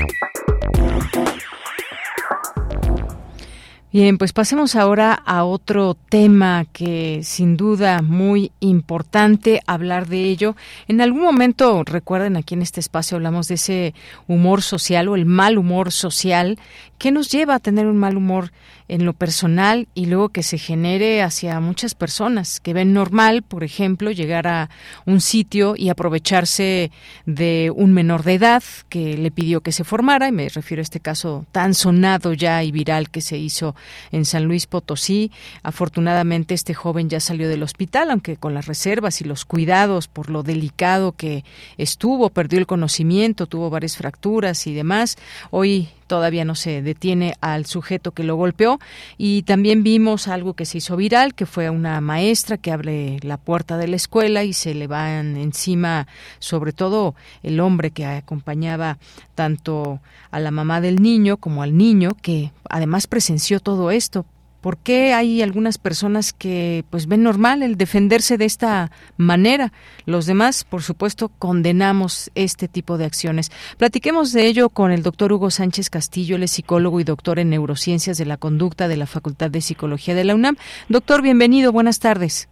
Bien, 3.95 4.19
pues 4.19 4.33
pasemos 4.33 4.75
ahora 4.75 5.15
a 5.15 5.45
otro 5.45 5.95
tema 5.95 6.65
que 6.73 7.21
sin 7.23 7.57
duda 7.57 8.03
muy 8.03 8.51
importante 8.59 9.61
hablar 9.69 10.09
de 10.09 10.25
ello. 10.25 10.57
En 10.89 11.01
algún 11.01 11.23
momento, 11.23 11.85
recuerden, 11.85 12.37
aquí 12.37 12.55
en 12.55 12.63
este 12.63 12.81
espacio 12.81 13.17
hablamos 13.17 13.47
de 13.47 13.55
ese 13.55 13.95
humor 14.27 14.63
social 14.63 15.07
o 15.07 15.15
el 15.15 15.27
mal 15.27 15.59
humor 15.59 15.93
social. 15.93 16.59
¿Qué 16.99 17.13
nos 17.13 17.31
lleva 17.31 17.55
a 17.55 17.61
tener 17.61 17.87
un 17.87 17.97
mal 17.97 18.17
humor 18.17 18.51
en 18.89 19.05
lo 19.05 19.15
personal 19.15 19.89
y 19.95 20.07
luego 20.07 20.29
que 20.29 20.43
se 20.43 20.59
genere 20.59 21.23
hacia 21.23 21.59
muchas 21.61 21.95
personas 21.95 22.61
que 22.61 22.75
ven 22.75 22.93
normal, 22.93 23.43
por 23.43 23.65
ejemplo, 23.65 24.11
llegar 24.11 24.47
a 24.47 24.69
un 25.07 25.21
sitio 25.21 25.75
y 25.77 25.89
aprovecharse 25.89 26.91
de 27.25 27.73
un 27.75 27.93
menor 27.93 28.25
de 28.25 28.35
edad 28.35 28.63
que 28.89 29.17
le 29.17 29.31
pidió 29.31 29.63
que 29.63 29.73
se 29.73 29.85
formara, 29.85 30.29
y 30.29 30.33
me 30.33 30.49
refiero 30.49 30.81
a 30.81 30.83
este 30.83 31.01
caso 31.01 31.47
tan 31.53 31.75
sonado 31.75 32.35
ya 32.35 32.63
y 32.63 32.73
viral 32.73 33.11
que 33.11 33.21
se 33.21 33.39
hizo 33.39 33.75
en 34.13 34.25
San 34.25 34.45
Luis 34.45 34.67
Potosí. 34.67 35.31
Afortunadamente 35.63 36.55
este 36.55 36.75
joven 36.75 37.09
ya 37.09 37.21
salió 37.21 37.49
del 37.49 37.63
hospital, 37.63 38.11
aunque 38.11 38.37
con 38.37 38.55
las 38.55 38.67
reservas 38.67 39.21
y 39.21 39.25
los 39.25 39.45
cuidados 39.45 40.09
por 40.09 40.31
lo 40.31 40.43
delicado 40.43 41.13
que 41.13 41.45
estuvo, 41.79 42.31
perdió 42.31 42.59
el 42.59 42.67
conocimiento, 42.67 43.47
tuvo 43.47 43.71
varias 43.71 43.97
fracturas 43.97 44.67
y 44.67 44.75
demás. 44.75 45.17
Hoy 45.51 45.89
todavía 46.07 46.45
no 46.45 46.55
se 46.55 46.83
detiene 46.83 47.35
al 47.41 47.67
sujeto 47.67 48.13
que 48.13 48.25
lo 48.25 48.37
golpeó. 48.37 48.79
Y 49.19 49.43
también 49.43 49.83
vimos 49.83 50.29
algo 50.29 50.55
que 50.55 50.67
se 50.67 50.79
hizo 50.79 50.97
viral 50.97 51.35
que 51.35 51.47
fue 51.47 51.71
una 51.71 52.01
maestra 52.01 52.57
que 52.57 52.73
abre 52.73 53.19
la 53.23 53.37
puerta 53.37 53.77
de 53.77 53.89
la 53.89 53.97
escuela 53.97 54.45
y 54.45 54.53
se 54.53 54.75
le 54.75 54.87
van 54.87 55.37
encima 55.37 56.07
sobre 56.39 56.73
todo 56.73 57.15
el 57.43 57.61
hombre 57.61 57.91
que 57.91 58.07
acompañaba 58.07 58.99
tanto 59.35 60.01
a 60.31 60.41
la 60.41 60.51
mamá 60.51 60.81
del 60.81 61.03
niño 61.03 61.37
como 61.37 61.63
al 61.63 61.77
niño 61.77 62.11
que 62.21 62.53
además 62.69 63.07
presenció 63.07 63.61
todo 63.61 63.91
esto 63.91 64.25
¿Por 64.65 64.79
qué 64.79 65.13
hay 65.13 65.43
algunas 65.43 65.77
personas 65.77 66.33
que 66.33 66.87
pues 66.89 67.07
ven 67.07 67.23
normal 67.23 67.63
el 67.63 67.77
defenderse 67.77 68.39
de 68.39 68.47
esta 68.47 68.91
manera? 69.19 69.75
Los 70.07 70.25
demás, 70.25 70.65
por 70.65 70.81
supuesto, 70.81 71.29
condenamos 71.39 72.31
este 72.35 72.67
tipo 72.67 72.97
de 72.97 73.05
acciones. 73.05 73.53
Platiquemos 73.77 74.33
de 74.33 74.47
ello 74.47 74.71
con 74.71 74.91
el 74.91 75.03
doctor 75.03 75.35
Hugo 75.35 75.51
Sánchez 75.51 75.91
Castillo, 75.91 76.37
él 76.37 76.45
es 76.45 76.53
psicólogo 76.53 76.99
y 76.99 77.05
doctor 77.05 77.41
en 77.41 77.51
neurociencias 77.51 78.17
de 78.17 78.25
la 78.25 78.39
conducta 78.39 78.89
de 78.89 78.97
la 78.97 79.05
Facultad 79.05 79.51
de 79.51 79.61
Psicología 79.61 80.15
de 80.15 80.25
la 80.25 80.35
UNAM. 80.35 80.57
Doctor, 80.89 81.21
bienvenido, 81.21 81.71
buenas 81.71 81.99
tardes. 81.99 82.49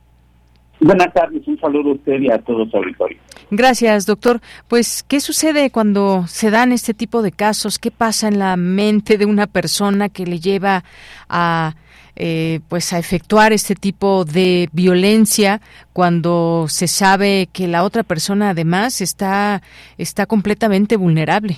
Buenas 0.81 1.15
tardes, 1.15 1.49
un 1.49 1.59
saludo 1.61 1.93
a 1.93 1.95
usted 1.95 2.21
y 2.21 2.31
a 2.31 2.37
todos 2.43 2.67
los 2.67 2.75
auditores. 2.75 3.17
Gracias, 3.51 4.05
doctor. 4.05 4.43
Pues, 4.69 5.03
¿qué 5.03 5.21
sucede 5.21 5.71
cuando 5.71 6.27
se 6.27 6.51
dan 6.51 6.73
este 6.73 6.93
tipo 6.93 7.23
de 7.23 7.33
casos? 7.33 7.79
¿Qué 7.79 7.91
pasa 7.91 8.29
en 8.29 8.39
la 8.39 8.59
mente 8.59 9.17
de 9.17 9.25
una 9.25 9.47
persona 9.47 10.11
que 10.11 10.27
le 10.27 10.41
lleva 10.41 10.85
a 11.31 11.75
eh, 12.17 12.61
pues 12.69 12.93
a 12.93 12.99
efectuar 12.99 13.53
este 13.53 13.75
tipo 13.75 14.25
de 14.25 14.69
violencia 14.73 15.61
cuando 15.93 16.67
se 16.69 16.87
sabe 16.87 17.49
que 17.53 17.69
la 17.69 17.85
otra 17.85 18.03
persona 18.03 18.51
además 18.51 19.01
está 19.01 19.63
está 19.97 20.27
completamente 20.27 20.97
vulnerable. 20.97 21.57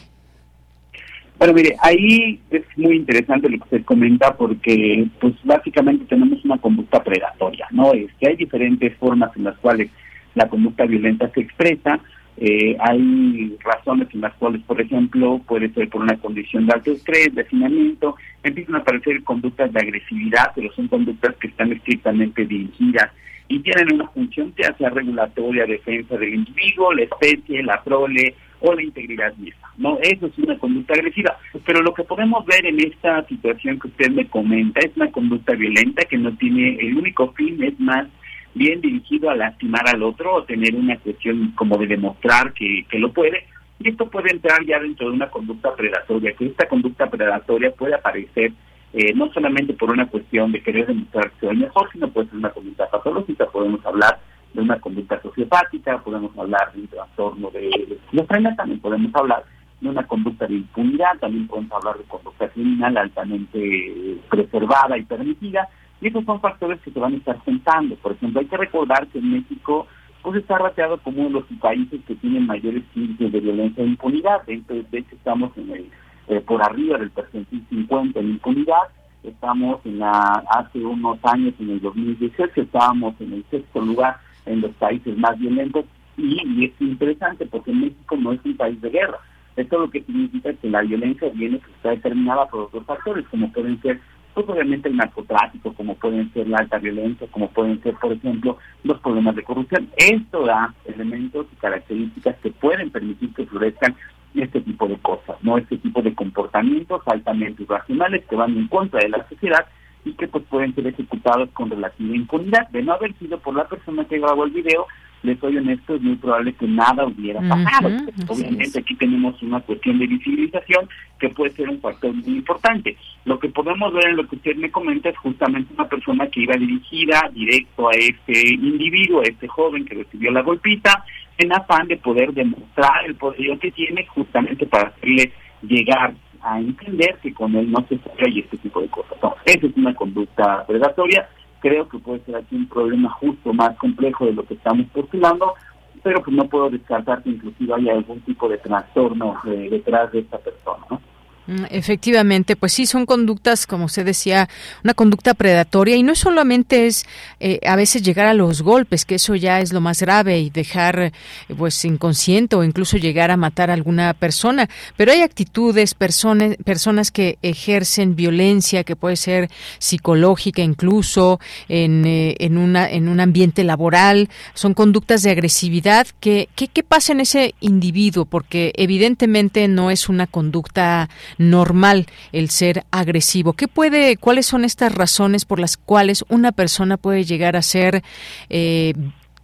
Bueno, 1.38 1.54
mire, 1.54 1.76
ahí 1.80 2.40
es 2.50 2.62
muy 2.76 2.96
interesante 2.96 3.48
lo 3.48 3.58
que 3.58 3.64
usted 3.64 3.84
comenta 3.84 4.36
porque, 4.36 5.06
pues, 5.20 5.34
básicamente 5.42 6.04
tenemos 6.04 6.44
una 6.44 6.58
conducta 6.58 7.02
predatoria, 7.02 7.66
¿no? 7.70 7.92
Es 7.92 8.06
que 8.20 8.28
hay 8.28 8.36
diferentes 8.36 8.96
formas 8.98 9.36
en 9.36 9.44
las 9.44 9.58
cuales 9.58 9.90
la 10.34 10.48
conducta 10.48 10.86
violenta 10.86 11.30
se 11.34 11.40
expresa. 11.40 12.00
Eh, 12.36 12.76
hay 12.80 13.56
razones 13.62 14.08
en 14.12 14.20
las 14.20 14.34
cuales, 14.34 14.60
por 14.62 14.80
ejemplo, 14.80 15.40
puede 15.46 15.70
ser 15.70 15.88
por 15.88 16.02
una 16.02 16.16
condición 16.16 16.66
de 16.66 16.74
alto 16.74 16.92
estrés, 16.92 17.34
de 17.34 17.42
hacinamiento, 17.42 18.16
empiezan 18.42 18.74
a 18.74 18.78
aparecer 18.78 19.22
conductas 19.22 19.72
de 19.72 19.80
agresividad, 19.80 20.50
pero 20.54 20.72
son 20.72 20.88
conductas 20.88 21.36
que 21.36 21.48
están 21.48 21.72
estrictamente 21.72 22.44
dirigidas 22.44 23.10
y 23.48 23.60
tienen 23.60 23.94
una 23.94 24.08
función 24.08 24.52
ya 24.56 24.74
sea 24.76 24.90
regulatoria, 24.90 25.66
defensa 25.66 26.16
del 26.16 26.34
individuo, 26.34 26.92
la 26.92 27.02
especie, 27.02 27.62
la 27.62 27.82
prole 27.82 28.34
o 28.60 28.72
la 28.72 28.82
integridad 28.82 29.34
misma. 29.36 29.70
No, 29.76 29.98
eso 30.00 30.26
es 30.26 30.38
una 30.38 30.58
conducta 30.58 30.94
agresiva. 30.94 31.36
Pero 31.66 31.82
lo 31.82 31.92
que 31.92 32.04
podemos 32.04 32.44
ver 32.46 32.64
en 32.66 32.80
esta 32.80 33.24
situación 33.26 33.78
que 33.78 33.88
usted 33.88 34.10
me 34.10 34.26
comenta 34.26 34.80
es 34.80 34.96
una 34.96 35.10
conducta 35.10 35.54
violenta 35.54 36.04
que 36.04 36.16
no 36.16 36.34
tiene 36.36 36.78
el 36.80 36.96
único 36.96 37.32
fin 37.32 37.62
es 37.62 37.78
más 37.78 38.06
bien 38.54 38.80
dirigido 38.80 39.30
a 39.30 39.34
lastimar 39.34 39.88
al 39.88 40.02
otro 40.02 40.34
o 40.34 40.44
tener 40.44 40.74
una 40.74 40.96
cuestión 40.98 41.52
como 41.56 41.76
de 41.78 41.88
demostrar 41.88 42.52
que, 42.52 42.86
que 42.88 42.98
lo 42.98 43.12
puede. 43.12 43.46
Y 43.80 43.88
esto 43.90 44.08
puede 44.08 44.30
entrar 44.30 44.64
ya 44.64 44.78
dentro 44.78 45.08
de 45.08 45.16
una 45.16 45.28
conducta 45.28 45.74
predatoria, 45.74 46.32
que 46.34 46.46
esta 46.46 46.68
conducta 46.68 47.10
predatoria 47.10 47.72
puede 47.72 47.94
aparecer 47.94 48.52
eh, 48.96 49.12
no 49.12 49.28
solamente 49.32 49.72
por 49.72 49.90
una 49.90 50.06
cuestión 50.06 50.52
de 50.52 50.62
querer 50.62 50.86
demostrar 50.86 51.28
que 51.32 51.48
soy 51.48 51.56
mejor, 51.56 51.90
sino 51.92 52.08
puede 52.08 52.28
ser 52.28 52.38
una 52.38 52.50
conducta 52.50 52.88
patológica, 52.88 53.46
podemos 53.46 53.84
hablar 53.84 54.20
de 54.52 54.60
una 54.60 54.78
conducta 54.78 55.20
sociopática, 55.20 55.98
podemos 55.98 56.30
hablar 56.38 56.72
de 56.72 56.82
un 56.82 56.86
trastorno 56.86 57.50
de 57.50 57.68
esquizofrenia, 57.68 58.54
también 58.54 58.78
podemos 58.78 59.12
hablar 59.16 59.42
de 59.80 59.88
una 59.88 60.06
conducta 60.06 60.46
de 60.46 60.54
impunidad, 60.54 61.18
también 61.18 61.48
podemos 61.48 61.72
hablar 61.72 61.98
de 61.98 62.04
conducta 62.04 62.48
criminal 62.50 62.96
altamente 62.96 64.16
preservada 64.30 64.96
y 64.96 65.02
permitida, 65.02 65.68
y 66.04 66.08
esos 66.08 66.24
son 66.26 66.38
factores 66.38 66.78
que 66.82 66.90
se 66.90 67.00
van 67.00 67.14
a 67.14 67.16
estar 67.16 67.38
juntando. 67.38 67.96
Por 67.96 68.12
ejemplo, 68.12 68.40
hay 68.40 68.46
que 68.46 68.58
recordar 68.58 69.06
que 69.08 69.22
México 69.22 69.86
pues 70.22 70.36
está 70.36 70.58
rateado 70.58 70.98
como 70.98 71.20
uno 71.20 71.40
de 71.40 71.46
los 71.50 71.60
países 71.60 71.98
que 72.06 72.14
tienen 72.16 72.46
mayores 72.46 72.82
índices 72.94 73.32
de 73.32 73.40
violencia 73.40 73.82
e 73.82 73.86
impunidad. 73.86 74.44
Dentro, 74.46 74.76
de 74.76 74.98
hecho, 74.98 75.16
estamos 75.16 75.56
en 75.56 75.70
el 75.70 75.90
eh, 76.28 76.40
por 76.40 76.62
arriba 76.62 76.98
del 76.98 77.10
percentil 77.10 77.64
50 77.70 78.20
en 78.20 78.30
impunidad. 78.32 78.82
Estamos 79.22 79.80
en 79.86 80.00
la 80.00 80.44
hace 80.50 80.78
unos 80.78 81.18
años, 81.22 81.54
en 81.58 81.70
el 81.70 81.80
2018, 81.80 82.60
estábamos 82.60 83.14
en 83.20 83.32
el 83.32 83.44
sexto 83.50 83.80
lugar 83.80 84.18
en 84.44 84.60
los 84.60 84.72
países 84.72 85.16
más 85.16 85.38
violentos 85.38 85.86
y, 86.18 86.66
es 86.66 86.72
interesante 86.80 87.46
porque 87.46 87.72
México 87.72 88.14
no 88.18 88.32
es 88.32 88.40
un 88.44 88.58
país 88.58 88.78
de 88.82 88.90
guerra. 88.90 89.18
Esto 89.56 89.78
lo 89.78 89.90
que 89.90 90.02
significa 90.02 90.52
que 90.52 90.68
la 90.68 90.82
violencia 90.82 91.30
viene 91.32 91.60
que 91.60 91.70
está 91.70 91.90
determinada 91.90 92.46
por 92.46 92.64
otros 92.64 92.84
factores, 92.84 93.26
como 93.30 93.50
pueden 93.52 93.80
ser 93.80 94.00
pues 94.34 94.48
obviamente 94.48 94.88
el 94.88 94.96
narcotráfico, 94.96 95.72
como 95.74 95.94
pueden 95.94 96.32
ser 96.32 96.48
la 96.48 96.58
alta 96.58 96.78
violencia, 96.78 97.28
como 97.30 97.48
pueden 97.50 97.80
ser, 97.82 97.94
por 97.94 98.12
ejemplo, 98.12 98.58
los 98.82 98.98
problemas 99.00 99.36
de 99.36 99.44
corrupción. 99.44 99.88
Esto 99.96 100.44
da 100.44 100.74
elementos 100.84 101.46
y 101.52 101.56
características 101.56 102.36
que 102.42 102.50
pueden 102.50 102.90
permitir 102.90 103.32
que 103.32 103.46
florezcan 103.46 103.94
este 104.34 104.60
tipo 104.60 104.88
de 104.88 104.96
cosas, 104.98 105.36
no 105.42 105.58
este 105.58 105.78
tipo 105.78 106.02
de 106.02 106.14
comportamientos 106.14 107.02
altamente 107.06 107.62
irracionales 107.62 108.24
que 108.26 108.34
van 108.34 108.56
en 108.56 108.66
contra 108.66 109.00
de 109.00 109.08
la 109.08 109.26
sociedad 109.28 109.66
y 110.04 110.12
que 110.14 110.26
pues 110.26 110.44
pueden 110.50 110.74
ser 110.74 110.88
ejecutados 110.88 111.48
con 111.52 111.70
relativa 111.70 112.16
impunidad. 112.16 112.68
De 112.70 112.82
no 112.82 112.94
haber 112.94 113.14
sido 113.18 113.38
por 113.38 113.54
la 113.54 113.68
persona 113.68 114.04
que 114.04 114.18
grabó 114.18 114.44
el 114.44 114.50
video, 114.50 114.86
les 115.24 115.38
soy 115.40 115.56
honesto, 115.56 115.94
es 115.94 116.02
muy 116.02 116.16
probable 116.16 116.52
que 116.52 116.66
nada 116.66 117.06
hubiera 117.06 117.40
pasado. 117.40 117.88
Obviamente 118.28 118.78
aquí 118.78 118.94
tenemos 118.94 119.42
una 119.42 119.60
cuestión 119.60 119.98
de 119.98 120.06
visibilización 120.06 120.88
que 121.18 121.30
puede 121.30 121.52
ser 121.52 121.68
un 121.70 121.80
factor 121.80 122.12
muy 122.12 122.36
importante. 122.36 122.96
Lo 123.24 123.38
que 123.38 123.48
podemos 123.48 123.92
ver 123.94 124.08
en 124.08 124.16
lo 124.16 124.28
que 124.28 124.36
usted 124.36 124.56
me 124.56 124.70
comenta 124.70 125.08
es 125.08 125.16
justamente 125.16 125.72
una 125.74 125.88
persona 125.88 126.26
que 126.28 126.42
iba 126.42 126.54
dirigida 126.56 127.30
directo 127.32 127.88
a 127.88 127.92
este 127.92 128.50
individuo, 128.54 129.20
a 129.20 129.24
este 129.24 129.48
joven 129.48 129.86
que 129.86 129.94
recibió 129.94 130.30
la 130.30 130.42
golpita, 130.42 131.04
en 131.38 131.52
afán 131.52 131.88
de 131.88 131.96
poder 131.96 132.32
demostrar 132.32 133.06
el 133.06 133.14
poder 133.14 133.58
que 133.58 133.72
tiene 133.72 134.06
justamente 134.06 134.66
para 134.66 134.88
hacerle 134.88 135.32
llegar 135.62 136.14
a 136.42 136.60
entender 136.60 137.18
que 137.22 137.32
con 137.32 137.56
él 137.56 137.70
no 137.70 137.84
se 137.88 137.96
puede 137.96 138.30
y 138.30 138.40
este 138.40 138.58
tipo 138.58 138.80
de 138.80 138.88
cosas. 138.88 139.18
esa 139.46 139.66
es 139.66 139.76
una 139.76 139.94
conducta 139.94 140.64
predatoria. 140.66 141.26
Creo 141.64 141.88
que 141.88 141.98
puede 141.98 142.20
ser 142.26 142.36
aquí 142.36 142.56
un 142.56 142.68
problema 142.68 143.08
justo 143.08 143.54
más 143.54 143.74
complejo 143.78 144.26
de 144.26 144.34
lo 144.34 144.44
que 144.44 144.52
estamos 144.52 144.86
postulando, 144.88 145.54
pero 146.02 146.22
pues 146.22 146.36
no 146.36 146.46
puedo 146.46 146.68
descartar 146.68 147.22
que 147.22 147.30
inclusive 147.30 147.72
haya 147.72 147.94
algún 147.94 148.20
tipo 148.20 148.50
de 148.50 148.58
trastorno 148.58 149.40
eh, 149.46 149.68
detrás 149.70 150.12
de 150.12 150.18
esta 150.18 150.36
persona. 150.36 151.00
Mm, 151.46 151.64
efectivamente, 151.70 152.56
pues 152.56 152.72
sí, 152.72 152.86
son 152.86 153.04
conductas, 153.04 153.66
como 153.66 153.84
usted 153.84 154.06
decía, 154.06 154.48
una 154.82 154.94
conducta 154.94 155.34
predatoria 155.34 155.94
y 155.96 156.02
no 156.02 156.14
solamente 156.14 156.86
es 156.86 157.04
eh, 157.38 157.60
a 157.66 157.76
veces 157.76 158.02
llegar 158.02 158.26
a 158.26 158.34
los 158.34 158.62
golpes, 158.62 159.04
que 159.04 159.16
eso 159.16 159.34
ya 159.34 159.60
es 159.60 159.72
lo 159.72 159.82
más 159.82 160.00
grave 160.00 160.38
y 160.38 160.48
dejar 160.48 160.98
eh, 161.00 161.12
pues 161.56 161.84
inconsciente 161.84 162.56
o 162.56 162.64
incluso 162.64 162.96
llegar 162.96 163.30
a 163.30 163.36
matar 163.36 163.70
a 163.70 163.74
alguna 163.74 164.14
persona, 164.14 164.70
pero 164.96 165.12
hay 165.12 165.20
actitudes, 165.20 165.94
personas, 165.94 166.56
personas 166.64 167.10
que 167.10 167.38
ejercen 167.42 168.16
violencia 168.16 168.84
que 168.84 168.96
puede 168.96 169.16
ser 169.16 169.50
psicológica 169.78 170.62
incluso 170.62 171.40
en, 171.68 172.06
eh, 172.06 172.36
en, 172.38 172.56
una, 172.56 172.88
en 172.88 173.08
un 173.08 173.20
ambiente 173.20 173.64
laboral, 173.64 174.30
son 174.54 174.72
conductas 174.72 175.22
de 175.22 175.30
agresividad. 175.30 176.06
que 176.20 176.48
¿Qué 176.54 176.82
pasa 176.82 177.12
en 177.12 177.20
ese 177.20 177.54
individuo? 177.60 178.24
Porque 178.24 178.72
evidentemente 178.76 179.68
no 179.68 179.90
es 179.90 180.08
una 180.08 180.26
conducta 180.26 181.08
normal 181.38 182.06
el 182.32 182.50
ser 182.50 182.84
agresivo. 182.90 183.52
¿Qué 183.52 183.68
puede, 183.68 184.16
cuáles 184.16 184.46
son 184.46 184.64
estas 184.64 184.94
razones 184.94 185.44
por 185.44 185.58
las 185.60 185.76
cuales 185.76 186.24
una 186.28 186.52
persona 186.52 186.96
puede 186.96 187.24
llegar 187.24 187.56
a 187.56 187.62
ser 187.62 188.02
eh, 188.50 188.94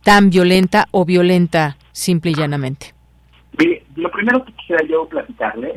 tan 0.02 0.30
violenta 0.30 0.86
o 0.90 1.04
violenta 1.04 1.76
simple 1.92 2.32
y 2.32 2.34
llanamente? 2.34 2.94
lo 3.96 4.10
primero 4.10 4.42
que 4.44 4.52
quisiera 4.52 4.82
yo 4.86 5.06
platicarle 5.06 5.72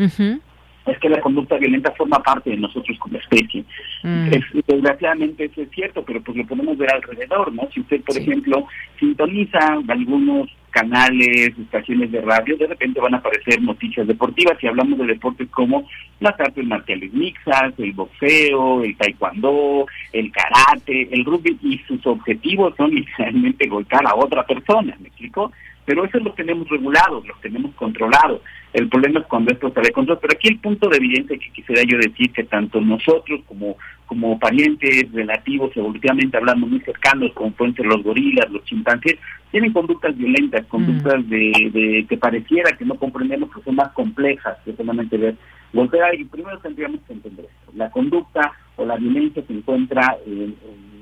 es 0.86 1.00
que 1.00 1.10
la 1.10 1.22
conducta 1.22 1.58
violenta 1.58 1.92
forma 1.92 2.20
parte 2.20 2.52
de 2.52 2.58
nosotros 2.58 2.98
como 3.00 3.18
especie. 3.18 3.64
Mm. 4.04 4.30
desgraciadamente 4.68 5.46
eso 5.46 5.62
es 5.62 5.70
cierto, 5.72 6.04
pero 6.04 6.22
pues 6.22 6.38
lo 6.38 6.46
podemos 6.46 6.78
ver 6.78 6.94
alrededor, 6.94 7.54
¿no? 7.54 7.70
Si 7.74 7.80
usted, 7.80 8.02
por 8.02 8.18
ejemplo, 8.18 8.68
sintoniza 9.00 9.80
algunos 9.88 10.50
canales, 10.74 11.54
estaciones 11.58 12.12
de 12.12 12.20
radio, 12.22 12.58
de 12.58 12.68
repente 12.68 13.00
van 13.00 13.14
a 13.14 13.18
aparecer 13.18 13.62
noticias 13.62 14.08
deportivas 14.08 14.62
y 14.62 14.68
hablamos 14.68 14.98
de 15.00 15.06
deportes 15.06 15.48
como 15.50 15.88
las 16.20 16.38
artes 16.40 16.66
marciales 16.66 17.14
mixtas, 17.14 17.74
el 17.78 17.94
boxeo, 17.94 18.84
el 18.84 18.98
taekwondo, 18.98 19.86
el 20.12 20.32
karate, 20.32 21.10
el 21.12 21.24
rugby 21.24 21.58
y 21.62 21.78
sus 21.88 22.06
objetivos 22.08 22.74
son 22.76 22.92
literalmente 22.96 23.68
golpear 23.68 24.06
a 24.08 24.16
otra 24.16 24.46
persona, 24.46 24.98
¿me 25.00 25.08
explico? 25.08 25.52
Pero 25.86 26.06
eso 26.06 26.18
lo 26.20 26.34
tenemos 26.34 26.68
regulado, 26.70 27.22
lo 27.26 27.36
tenemos 27.42 27.74
controlado. 27.76 28.42
El 28.72 28.88
problema 28.90 29.20
es 29.20 29.26
cuando 29.28 29.52
esto 29.52 29.72
sale 29.74 29.88
de 29.88 29.94
control. 29.94 30.20
Pero 30.22 30.34
aquí 30.34 30.48
el 30.48 30.60
punto 30.60 30.88
de 30.88 30.98
evidencia 30.98 31.38
que 31.38 31.52
quisiera 31.52 31.84
yo 31.84 31.98
decir 31.98 32.32
que 32.32 32.44
tanto 32.46 32.80
nosotros 32.80 33.42
como, 33.48 33.78
como 34.06 34.40
parientes 34.40 35.12
relativos, 35.12 35.76
evolutivamente 35.76 36.38
hablando, 36.38 36.68
muy 36.68 36.80
cercanos, 36.82 37.34
como 37.34 37.52
pueden 37.52 37.76
ser 37.76 37.86
los 37.86 38.02
gorilas, 38.02 38.50
los 38.50 38.64
chimpancés, 38.64 39.18
tienen 39.52 39.74
conductas 39.74 40.18
violentas, 40.18 40.66
conductas 40.68 41.28
de, 41.30 41.52
de, 41.74 42.06
que 42.08 42.18
pareciera 42.18 42.76
que 42.78 42.86
no 42.86 42.96
comprendemos 42.96 43.54
que 43.54 43.62
son 43.62 43.76
más 43.76 43.92
complejas 43.92 44.58
que 44.64 44.74
solamente 44.74 45.18
ver 45.18 45.36
golpear. 45.74 46.16
Y 46.16 46.24
primero 46.24 46.58
tendríamos 46.60 47.02
que 47.02 47.14
entender 47.14 47.46
esto. 47.46 47.72
La 47.76 47.92
conducta 47.92 48.54
o 48.78 48.86
la 48.86 48.96
violencia 48.96 49.44
se 49.46 49.54
encuentra 49.54 50.18
en, 50.26 50.56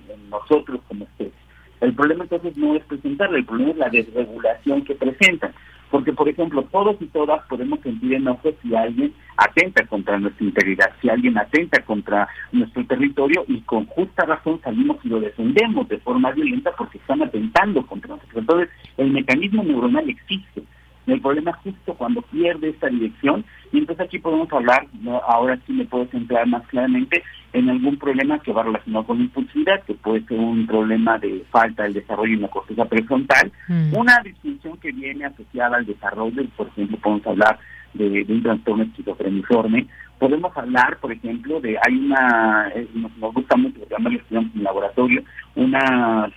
en 0.09 0.29
nosotros 0.29 0.81
como 0.87 1.05
especie. 1.05 1.50
El 1.81 1.93
problema 1.93 2.23
entonces 2.23 2.55
no 2.57 2.75
es 2.75 2.83
presentarla, 2.85 3.39
el 3.39 3.45
problema 3.45 3.71
es 3.71 3.77
la 3.77 3.89
desregulación 3.89 4.83
que 4.83 4.95
presentan. 4.95 5.51
Porque, 5.89 6.13
por 6.13 6.29
ejemplo, 6.29 6.63
todos 6.71 6.95
y 7.01 7.07
todas 7.07 7.45
podemos 7.47 7.81
sentir 7.81 8.13
enojo 8.13 8.49
si 8.61 8.73
alguien 8.73 9.13
atenta 9.35 9.85
contra 9.87 10.17
nuestra 10.19 10.45
integridad, 10.45 10.91
si 11.01 11.09
alguien 11.09 11.37
atenta 11.37 11.81
contra 11.83 12.29
nuestro 12.53 12.85
territorio 12.85 13.43
y 13.47 13.59
con 13.61 13.85
justa 13.87 14.25
razón 14.25 14.61
salimos 14.63 14.97
y 15.03 15.09
lo 15.09 15.19
defendemos 15.19 15.89
de 15.89 15.97
forma 15.97 16.31
violenta 16.31 16.71
porque 16.77 16.97
están 16.97 17.23
atentando 17.23 17.85
contra 17.85 18.15
nosotros. 18.15 18.37
Entonces, 18.37 18.69
el 18.97 19.11
mecanismo 19.11 19.63
neuronal 19.63 20.09
existe. 20.09 20.63
El 21.07 21.21
problema 21.21 21.51
es 21.51 21.57
justo 21.57 21.93
cuando 21.95 22.21
pierde 22.21 22.69
esta 22.69 22.87
dirección 22.87 23.43
y 23.71 23.79
entonces 23.79 24.05
aquí 24.05 24.19
podemos 24.19 24.51
hablar, 24.53 24.85
ahora 25.27 25.57
sí 25.65 25.73
me 25.73 25.85
puedo 25.85 26.05
centrar 26.07 26.47
más 26.47 26.65
claramente 26.67 27.23
en 27.53 27.69
algún 27.69 27.97
problema 27.97 28.39
que 28.39 28.53
va 28.53 28.63
relacionado 28.63 29.05
con 29.05 29.17
la 29.17 29.23
impulsividad, 29.23 29.83
que 29.83 29.93
puede 29.93 30.23
ser 30.25 30.39
un 30.39 30.65
problema 30.67 31.17
de 31.17 31.43
falta 31.51 31.83
del 31.83 31.93
desarrollo 31.93 32.35
en 32.35 32.41
la 32.41 32.47
corteza 32.47 32.85
prefrontal, 32.85 33.51
mm. 33.67 33.95
una 33.95 34.19
distinción 34.23 34.77
que 34.77 34.91
viene 34.91 35.25
asociada 35.25 35.77
al 35.77 35.85
desarrollo, 35.85 36.43
por 36.55 36.67
ejemplo, 36.67 36.97
podemos 36.97 37.27
hablar 37.27 37.59
de, 37.93 38.25
un 38.27 38.43
trastorno 38.43 38.83
esquizofreniforme, 38.83 39.87
podemos 40.19 40.55
hablar, 40.55 40.97
por 40.97 41.11
ejemplo, 41.11 41.59
de, 41.59 41.77
hay 41.81 41.97
una, 41.97 42.71
eh, 42.75 42.87
nos, 42.93 43.33
gusta 43.33 43.57
mucho, 43.57 43.79
lo 43.89 44.09
estudiamos 44.11 44.55
en 44.55 44.63
laboratorio, 44.63 45.23
una, 45.55 46.31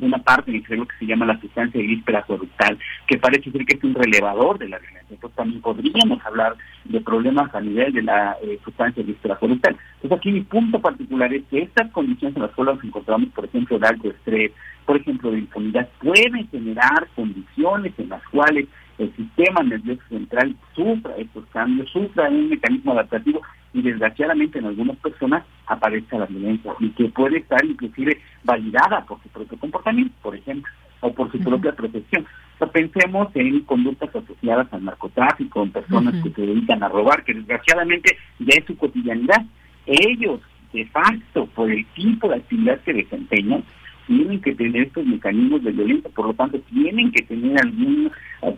una 0.00 0.18
parte 0.18 0.52
del 0.52 0.62
cerebro 0.62 0.86
que 0.86 0.98
se 0.98 1.06
llama 1.06 1.26
la 1.26 1.40
sustancia 1.40 1.82
gris 1.82 2.04
correctal, 2.26 2.78
que 3.06 3.18
parece 3.18 3.50
ser 3.50 3.64
que 3.66 3.76
es 3.76 3.84
un 3.84 3.94
relevador 3.94 4.58
de 4.58 4.68
la 4.68 4.78
violencia. 4.78 5.14
Entonces 5.14 5.36
también 5.36 5.60
podríamos 5.60 6.24
hablar 6.24 6.54
de 6.84 7.00
problemas 7.00 7.52
a 7.54 7.60
nivel 7.60 7.92
de 7.92 8.02
la 8.02 8.36
eh, 8.42 8.58
sustancia 8.64 9.02
gris 9.02 9.16
correctal. 9.20 9.76
Entonces 9.96 10.18
aquí 10.18 10.30
mi 10.30 10.42
punto 10.42 10.80
particular 10.80 11.32
es 11.34 11.42
que 11.50 11.62
estas 11.62 11.90
condiciones 11.90 12.36
en 12.36 12.42
las 12.42 12.52
cuales 12.52 12.76
nos 12.76 12.84
encontramos, 12.84 13.28
por 13.30 13.44
ejemplo, 13.44 13.78
de 13.78 13.86
alto 13.88 14.08
estrés, 14.08 14.52
por 14.84 14.96
ejemplo, 14.96 15.32
de 15.32 15.38
impunidad, 15.38 15.88
pueden 16.00 16.48
generar 16.48 17.08
condiciones 17.16 17.92
en 17.98 18.08
las 18.08 18.22
cuales 18.28 18.66
el 18.98 19.14
sistema 19.14 19.62
nervioso 19.62 20.02
central 20.08 20.56
sufra 20.74 21.16
estos 21.16 21.44
cambios, 21.46 21.90
sufra 21.90 22.28
un 22.28 22.48
mecanismo 22.48 22.92
adaptativo 22.92 23.42
y 23.72 23.82
desgraciadamente 23.82 24.58
en 24.58 24.66
algunas 24.66 24.96
personas 24.96 25.44
aparece 25.66 26.18
la 26.18 26.26
violencia 26.26 26.72
y 26.80 26.88
que 26.90 27.08
puede 27.10 27.38
estar 27.38 27.62
inclusive 27.64 28.20
validada 28.42 29.04
por 29.04 29.22
su 29.22 29.28
propio 29.28 29.58
comportamiento, 29.58 30.14
por 30.22 30.34
ejemplo, 30.34 30.72
o 31.00 31.12
por 31.12 31.30
su 31.30 31.38
propia 31.40 31.72
protección. 31.72 32.24
O 32.58 32.66
pensemos 32.68 33.28
en 33.34 33.60
conductas 33.60 34.16
asociadas 34.16 34.72
al 34.72 34.84
narcotráfico, 34.84 35.62
en 35.62 35.72
personas 35.72 36.14
que 36.22 36.30
se 36.30 36.40
dedican 36.40 36.82
a 36.82 36.88
robar, 36.88 37.22
que 37.24 37.34
desgraciadamente 37.34 38.16
ya 38.38 38.54
es 38.56 38.64
su 38.64 38.78
cotidianidad. 38.78 39.44
Ellos, 39.84 40.40
de 40.72 40.86
facto, 40.86 41.46
por 41.54 41.70
el 41.70 41.84
tipo 41.94 42.28
de 42.28 42.36
actividad 42.36 42.80
que 42.80 42.94
desempeñan, 42.94 43.62
tienen 44.06 44.40
que 44.40 44.54
tener 44.54 44.84
estos 44.84 45.04
mecanismos 45.04 45.62
de 45.64 45.72
violencia, 45.72 46.10
por 46.14 46.26
lo 46.26 46.34
tanto 46.34 46.58
tienen 46.72 47.10
que 47.12 47.22
tener 47.24 47.58
alguna 47.60 48.10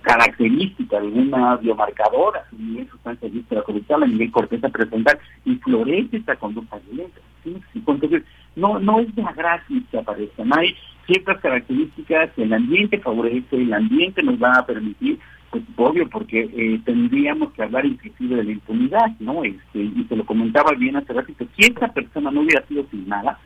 característica, 0.03 0.99
alguna 0.99 1.57
biomarcadora 1.57 2.44
a 2.51 2.57
nivel 2.57 2.88
sustancia 2.88 3.28
corrupción, 3.64 4.03
a 4.03 4.07
nivel 4.07 4.30
corteza 4.30 4.68
prefrontal, 4.68 5.18
y 5.44 5.55
florece 5.57 6.18
esta 6.18 6.36
conducta 6.36 6.78
violenta. 6.86 7.20
Entonces, 7.74 8.22
no, 8.57 8.78
no 8.78 9.01
es 9.01 9.14
de 9.14 9.22
gratis 9.36 9.82
que 9.90 9.99
aparezcan, 9.99 10.51
hay 10.59 10.74
ciertas 11.07 11.40
características 11.40 12.30
el 12.36 12.53
ambiente 12.53 12.99
favorece, 12.99 13.57
el 13.57 13.72
ambiente 13.72 14.22
nos 14.22 14.42
va 14.42 14.53
a 14.59 14.66
permitir 14.66 15.18
pues 15.51 15.62
obvio, 15.76 16.09
porque 16.11 16.51
eh, 16.55 16.80
tendríamos 16.84 17.53
que 17.53 17.62
hablar 17.62 17.86
inclusive 17.86 18.36
de 18.36 18.44
la 18.44 18.53
impunidad, 18.53 19.07
¿no? 19.18 19.44
Este, 19.44 19.78
y 19.78 20.05
se 20.09 20.16
lo 20.16 20.26
comentaba 20.26 20.72
bien 20.72 20.96
hace 20.96 21.12
ratito, 21.12 21.46
si 21.57 21.66
esta 21.66 21.88
persona 21.88 22.30
no 22.30 22.42
hubiera 22.42 22.66
sido 22.66 22.84
filmada, 22.84 23.38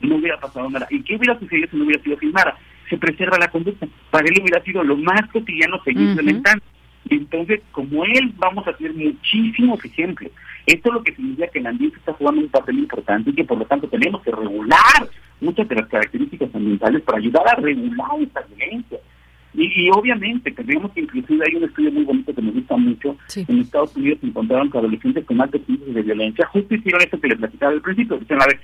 no 0.00 0.16
hubiera 0.16 0.38
pasado 0.38 0.68
nada. 0.70 0.86
¿Y 0.90 1.02
qué 1.02 1.16
hubiera 1.16 1.38
sucedido 1.38 1.68
si 1.70 1.76
no 1.76 1.84
hubiera 1.84 2.02
sido 2.02 2.16
filmada? 2.16 2.56
Se 2.88 2.96
preserva 2.96 3.38
la 3.38 3.48
conducta. 3.48 3.86
Para 4.10 4.26
él 4.26 4.40
hubiera 4.40 4.62
sido 4.62 4.82
lo 4.82 4.96
más 4.96 5.22
cotidiano 5.32 5.82
seguir 5.84 6.08
implementando. 6.08 6.64
Y 7.08 7.16
entonces, 7.16 7.60
como 7.72 8.04
él, 8.04 8.32
vamos 8.36 8.66
a 8.66 8.72
tener 8.74 8.94
muchísimos 8.94 9.84
ejemplos. 9.84 10.30
Esto 10.66 10.88
es 10.88 10.94
lo 10.94 11.02
que 11.02 11.14
significa 11.14 11.48
que 11.48 11.58
el 11.58 11.66
ambiente 11.66 11.98
está 11.98 12.12
jugando 12.12 12.40
un 12.40 12.48
papel 12.48 12.78
importante 12.78 13.30
y 13.30 13.34
que 13.34 13.44
por 13.44 13.58
lo 13.58 13.64
tanto 13.64 13.88
tenemos 13.88 14.22
que 14.22 14.30
regular 14.30 15.08
muchas 15.40 15.68
de 15.68 15.74
las 15.74 15.88
características 15.88 16.54
ambientales 16.54 17.02
para 17.02 17.18
ayudar 17.18 17.48
a 17.48 17.60
regular 17.60 18.10
esta 18.20 18.42
violencia. 18.42 18.98
Y, 19.54 19.90
obviamente, 19.90 20.50
tendríamos 20.50 20.92
que 20.92 21.00
inclusive 21.00 21.44
hay 21.46 21.56
un 21.56 21.64
estudio 21.64 21.92
muy 21.92 22.04
bonito 22.04 22.34
que 22.34 22.40
me 22.40 22.52
gusta 22.52 22.76
mucho. 22.76 23.16
En 23.36 23.60
Estados 23.60 23.94
Unidos 23.96 24.20
encontraron 24.22 24.70
que 24.70 24.78
adolescentes 24.78 25.24
con 25.26 25.42
altos 25.42 25.60
índices 25.68 25.94
de 25.94 26.02
violencia 26.02 26.46
justo 26.46 26.74
hicieron 26.74 27.02
esto 27.02 27.20
que 27.20 27.28
les 27.28 27.38
platicaba 27.38 27.72
al 27.72 27.82
principio. 27.82 28.16
Dicen, 28.16 28.40
a 28.40 28.46
ver, 28.46 28.60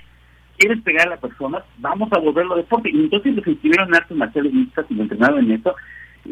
¿quieres 0.59 0.81
pegar 0.83 1.07
a 1.07 1.11
la 1.11 1.17
persona? 1.17 1.63
Vamos 1.77 2.11
a 2.11 2.19
volverlo 2.19 2.55
deporte. 2.55 2.91
Y 2.91 2.99
entonces 2.99 3.35
los 3.35 3.47
inscribieron 3.47 3.87
en 3.87 3.95
artes 3.95 4.15
marciales 4.15 4.53
mixtas 4.53 4.85
y 4.89 4.93
lo 4.93 5.03
entrenaron 5.03 5.39
en 5.45 5.51
eso. 5.53 5.73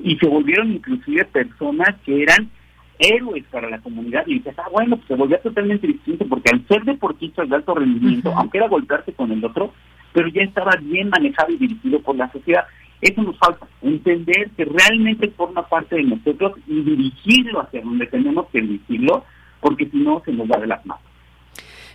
Y 0.03 0.17
se 0.17 0.27
volvieron 0.27 0.73
inclusive 0.73 1.25
personas 1.25 1.95
que 2.05 2.21
eran 2.21 2.51
héroes 2.99 3.45
para 3.49 3.69
la 3.69 3.79
comunidad. 3.79 4.23
Y 4.27 4.35
dices, 4.35 4.53
ah, 4.59 4.69
bueno, 4.71 4.97
pues 4.97 5.07
se 5.07 5.15
volvía 5.15 5.41
totalmente 5.41 5.87
distinto 5.87 6.27
porque 6.27 6.51
al 6.53 6.67
ser 6.67 6.83
deportistas 6.83 7.49
de 7.49 7.55
alto 7.55 7.73
rendimiento, 7.73 8.33
aunque 8.35 8.57
era 8.57 8.67
golpearse 8.67 9.13
con 9.13 9.31
el 9.31 9.43
otro, 9.43 9.73
pero 10.13 10.27
ya 10.27 10.41
estaba 10.41 10.71
bien 10.81 11.09
manejado 11.09 11.51
y 11.53 11.57
dirigido 11.57 12.01
por 12.01 12.17
la 12.17 12.29
sociedad. 12.31 12.65
Eso 12.99 13.21
nos 13.21 13.37
falta, 13.37 13.67
entender 13.81 14.49
que 14.57 14.65
realmente 14.65 15.29
forma 15.29 15.67
parte 15.67 15.95
de 15.95 16.03
nosotros 16.03 16.53
y 16.67 16.81
dirigirlo 16.81 17.61
hacia 17.61 17.81
donde 17.81 18.07
tenemos 18.07 18.47
que 18.47 18.59
dirigirlo, 18.59 19.23
porque 19.61 19.85
si 19.85 19.97
no 19.97 20.21
se 20.25 20.33
nos 20.33 20.49
va 20.49 20.59
de 20.59 20.67
las 20.67 20.83
manos. 20.85 21.03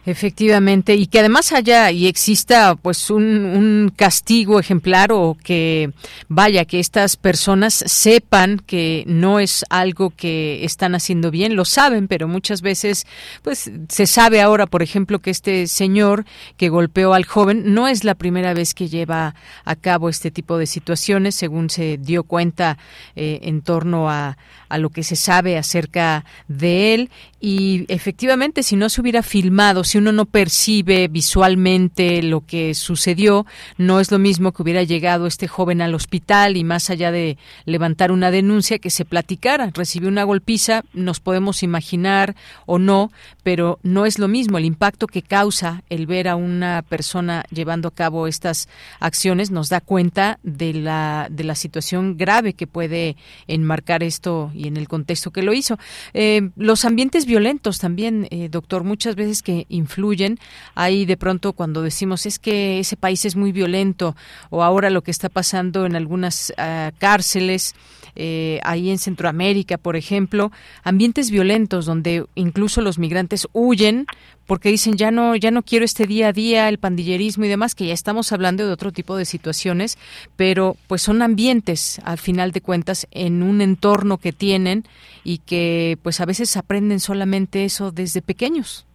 Efectivamente, 0.05 0.97
y 0.97 1.07
que 1.07 1.21
además 1.21 1.53
haya 1.53 1.93
y 1.93 2.09
exista 2.09 2.75
pues 2.75 3.09
un, 3.09 3.23
un, 3.23 3.93
castigo 3.95 4.59
ejemplar 4.59 5.13
o 5.13 5.37
que 5.45 5.93
vaya, 6.29 6.65
que 6.65 6.81
estas 6.81 7.17
personas 7.17 7.85
sepan 7.87 8.59
que 8.59 9.05
no 9.07 9.39
es 9.39 9.65
algo 9.71 10.11
que 10.11 10.65
están 10.65 10.97
haciendo 10.97 11.31
bien, 11.31 11.55
lo 11.55 11.65
saben, 11.65 12.09
pero 12.09 12.27
muchas 12.27 12.63
veces 12.63 13.07
pues 13.43 13.71
se 13.89 14.07
sabe 14.07 14.41
ahora, 14.41 14.67
por 14.67 14.83
ejemplo, 14.83 15.21
que 15.21 15.31
este 15.31 15.69
señor 15.69 16.25
que 16.57 16.69
golpeó 16.69 17.15
al 17.15 17.25
joven 17.25 17.73
no 17.73 17.87
es 17.87 18.03
la 18.03 18.17
primera 18.17 18.55
vez 18.55 18.75
que 18.75 18.89
lleva 18.89 19.37
a 19.65 19.77
cabo 19.77 20.09
este 20.09 20.33
tipo 20.33 20.59
de 20.59 20.67
situaciones, 20.67 21.37
según 21.37 21.71
se 21.71 21.97
dio 21.97 22.25
cuenta 22.25 22.77
eh, 23.15 23.39
en 23.43 23.63
torno 23.63 24.11
a, 24.11 24.37
a 24.69 24.79
lo 24.79 24.91
que 24.91 25.05
se 25.05 25.15
sabe 25.15 25.59
acerca 25.59 26.25
de 26.49 26.95
él 26.95 27.11
y 27.45 27.87
efectivamente 27.89 28.63
si 28.63 28.77
no 28.77 28.89
se 28.89 29.01
hubiera 29.01 29.25
filmado, 29.25 29.83
si 29.83 29.99
uno 29.99 30.13
no 30.13 30.27
percibe 30.27 31.09
visualmente 31.09 32.23
lo 32.23 32.47
que 32.47 32.73
sucedió, 32.75 33.47
no 33.77 33.99
es 33.99 34.13
lo 34.13 34.21
mismo 34.21 34.53
que 34.53 34.63
hubiera 34.63 34.85
llegado 34.85 35.27
este 35.27 35.49
joven 35.49 35.83
al 35.83 35.97
hospital 35.97 36.57
y 36.57 36.63
más 36.63 36.89
allá 36.89 37.11
de 37.11 37.39
levantar 37.65 38.13
una 38.13 38.31
denuncia 38.31 38.79
que 38.79 38.91
se 38.91 39.05
platicara, 39.05 39.73
recibió 39.75 40.09
una 40.09 40.23
golpiza, 40.23 40.85
nos 40.93 41.19
podemos 41.19 41.65
imaginar 41.65 42.37
o 42.65 42.79
no, 42.79 43.11
pero 43.43 43.81
no 43.83 44.07
es 44.07 44.21
lo 44.21 44.29
mismo 44.29 44.59
el 44.59 44.65
impacto 44.65 45.09
que 45.09 45.23
causa 45.23 45.83
el 45.91 46.07
ver 46.07 46.29
a 46.29 46.37
una 46.37 46.83
persona 46.89 47.45
llevando 47.51 47.89
a 47.89 47.95
cabo 47.95 48.29
estas 48.29 48.69
acciones 49.01 49.51
nos 49.51 49.69
da 49.69 49.81
cuenta 49.81 50.39
de 50.45 50.75
la 50.75 51.27
de 51.29 51.43
la 51.43 51.57
situación 51.57 52.17
grave 52.17 52.55
que 52.55 52.69
puede 52.69 53.17
enmarcar 53.49 54.05
esto 54.05 54.53
y 54.55 54.69
en 54.69 54.77
el 54.77 54.87
contexto 54.87 55.33
que 55.33 55.43
lo 55.43 55.53
hizo. 55.53 55.77
Eh, 56.15 56.51
los 56.55 56.85
ambientes 56.85 57.27
violentos 57.33 57.79
también, 57.79 58.29
eh, 58.31 58.51
doctor, 58.51 58.85
muchas 58.85 59.17
veces 59.17 59.41
que 59.41 59.65
influyen. 59.71 60.39
Ahí 60.75 61.07
de 61.07 61.17
pronto 61.17 61.55
cuando 61.55 61.81
decimos 61.81 62.27
es 62.27 62.39
que 62.39 62.79
ese 62.79 62.99
país 62.99 63.25
es 63.25 63.37
muy 63.37 63.53
violento 63.53 64.15
o 64.51 64.63
ahora 64.63 64.91
lo 64.91 65.01
que 65.01 65.11
está 65.11 65.31
pasando 65.31 65.87
en 65.87 65.97
algunas 65.97 66.53
ah, 66.59 66.93
cárceles, 66.99 67.75
eh, 68.17 68.61
ahí 68.65 68.91
en 68.91 68.99
Centroamérica, 68.99 69.79
por 69.79 69.97
ejemplo, 69.97 70.53
ambientes 70.85 71.31
violentos 71.31 71.87
donde 71.87 72.27
incluso 72.35 72.83
los 72.83 72.99
migrantes 72.99 73.49
huyen 73.55 74.05
porque 74.47 74.69
dicen 74.69 74.97
ya 74.97 75.11
no 75.11 75.37
ya 75.37 75.51
no 75.51 75.63
quiero 75.63 75.85
este 75.85 76.07
día 76.07 76.29
a 76.29 76.33
día 76.33 76.69
el 76.69 76.79
pandillerismo 76.79 77.45
y 77.45 77.49
demás 77.49 77.75
que 77.75 77.87
ya 77.87 77.95
estamos 77.95 78.33
hablando 78.33 78.67
de 78.67 78.73
otro 78.73 78.93
tipo 78.93 79.17
de 79.17 79.25
situaciones 79.25 79.99
pero 80.37 80.77
pues 80.87 81.03
son 81.03 81.23
ambientes 81.23 82.01
al 82.05 82.19
final 82.19 82.53
de 82.53 82.61
cuentas 82.61 83.07
en 83.11 83.43
un 83.43 83.61
entorno 83.61 84.19
que 84.19 84.33
tienen 84.33 84.85
y 85.25 85.39
que 85.39 85.99
pues 86.03 86.21
a 86.21 86.27
veces 86.27 86.57
aprenden 86.57 87.01
solamente 87.01 87.65
eso 87.65 87.93
desde 87.93 88.23
pequeños 88.23 88.87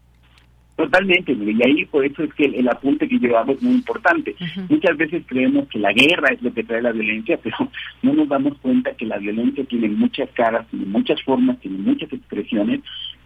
Totalmente, 0.78 1.32
y 1.34 1.64
ahí 1.64 1.86
por 1.86 2.06
eso 2.06 2.24
es 2.24 2.32
que 2.36 2.46
el, 2.46 2.70
apunte 2.70 3.08
que 3.10 3.18
llevamos 3.18 3.56
es 3.56 3.64
muy 3.64 3.74
importante. 3.74 4.36
Muchas 4.70 4.96
veces 4.96 5.24
creemos 5.26 5.68
que 5.70 5.80
la 5.80 5.92
guerra 5.92 6.30
es 6.30 6.40
lo 6.44 6.54
que 6.54 6.64
trae 6.64 6.84
la 6.84 6.92
violencia, 6.92 7.40
pero 7.44 7.58
no 8.04 8.14
nos 8.14 8.30
damos 8.30 8.60
cuenta 8.60 8.94
que 8.94 9.08
la 9.08 9.18
violencia 9.18 9.66
tiene 9.66 9.90
muchas 9.90 10.30
caras, 10.36 10.68
tiene 10.70 10.86
muchas 10.86 11.20
formas, 11.24 11.60
tiene 11.62 11.80
muchas 11.80 12.14
expresiones, 12.14 12.82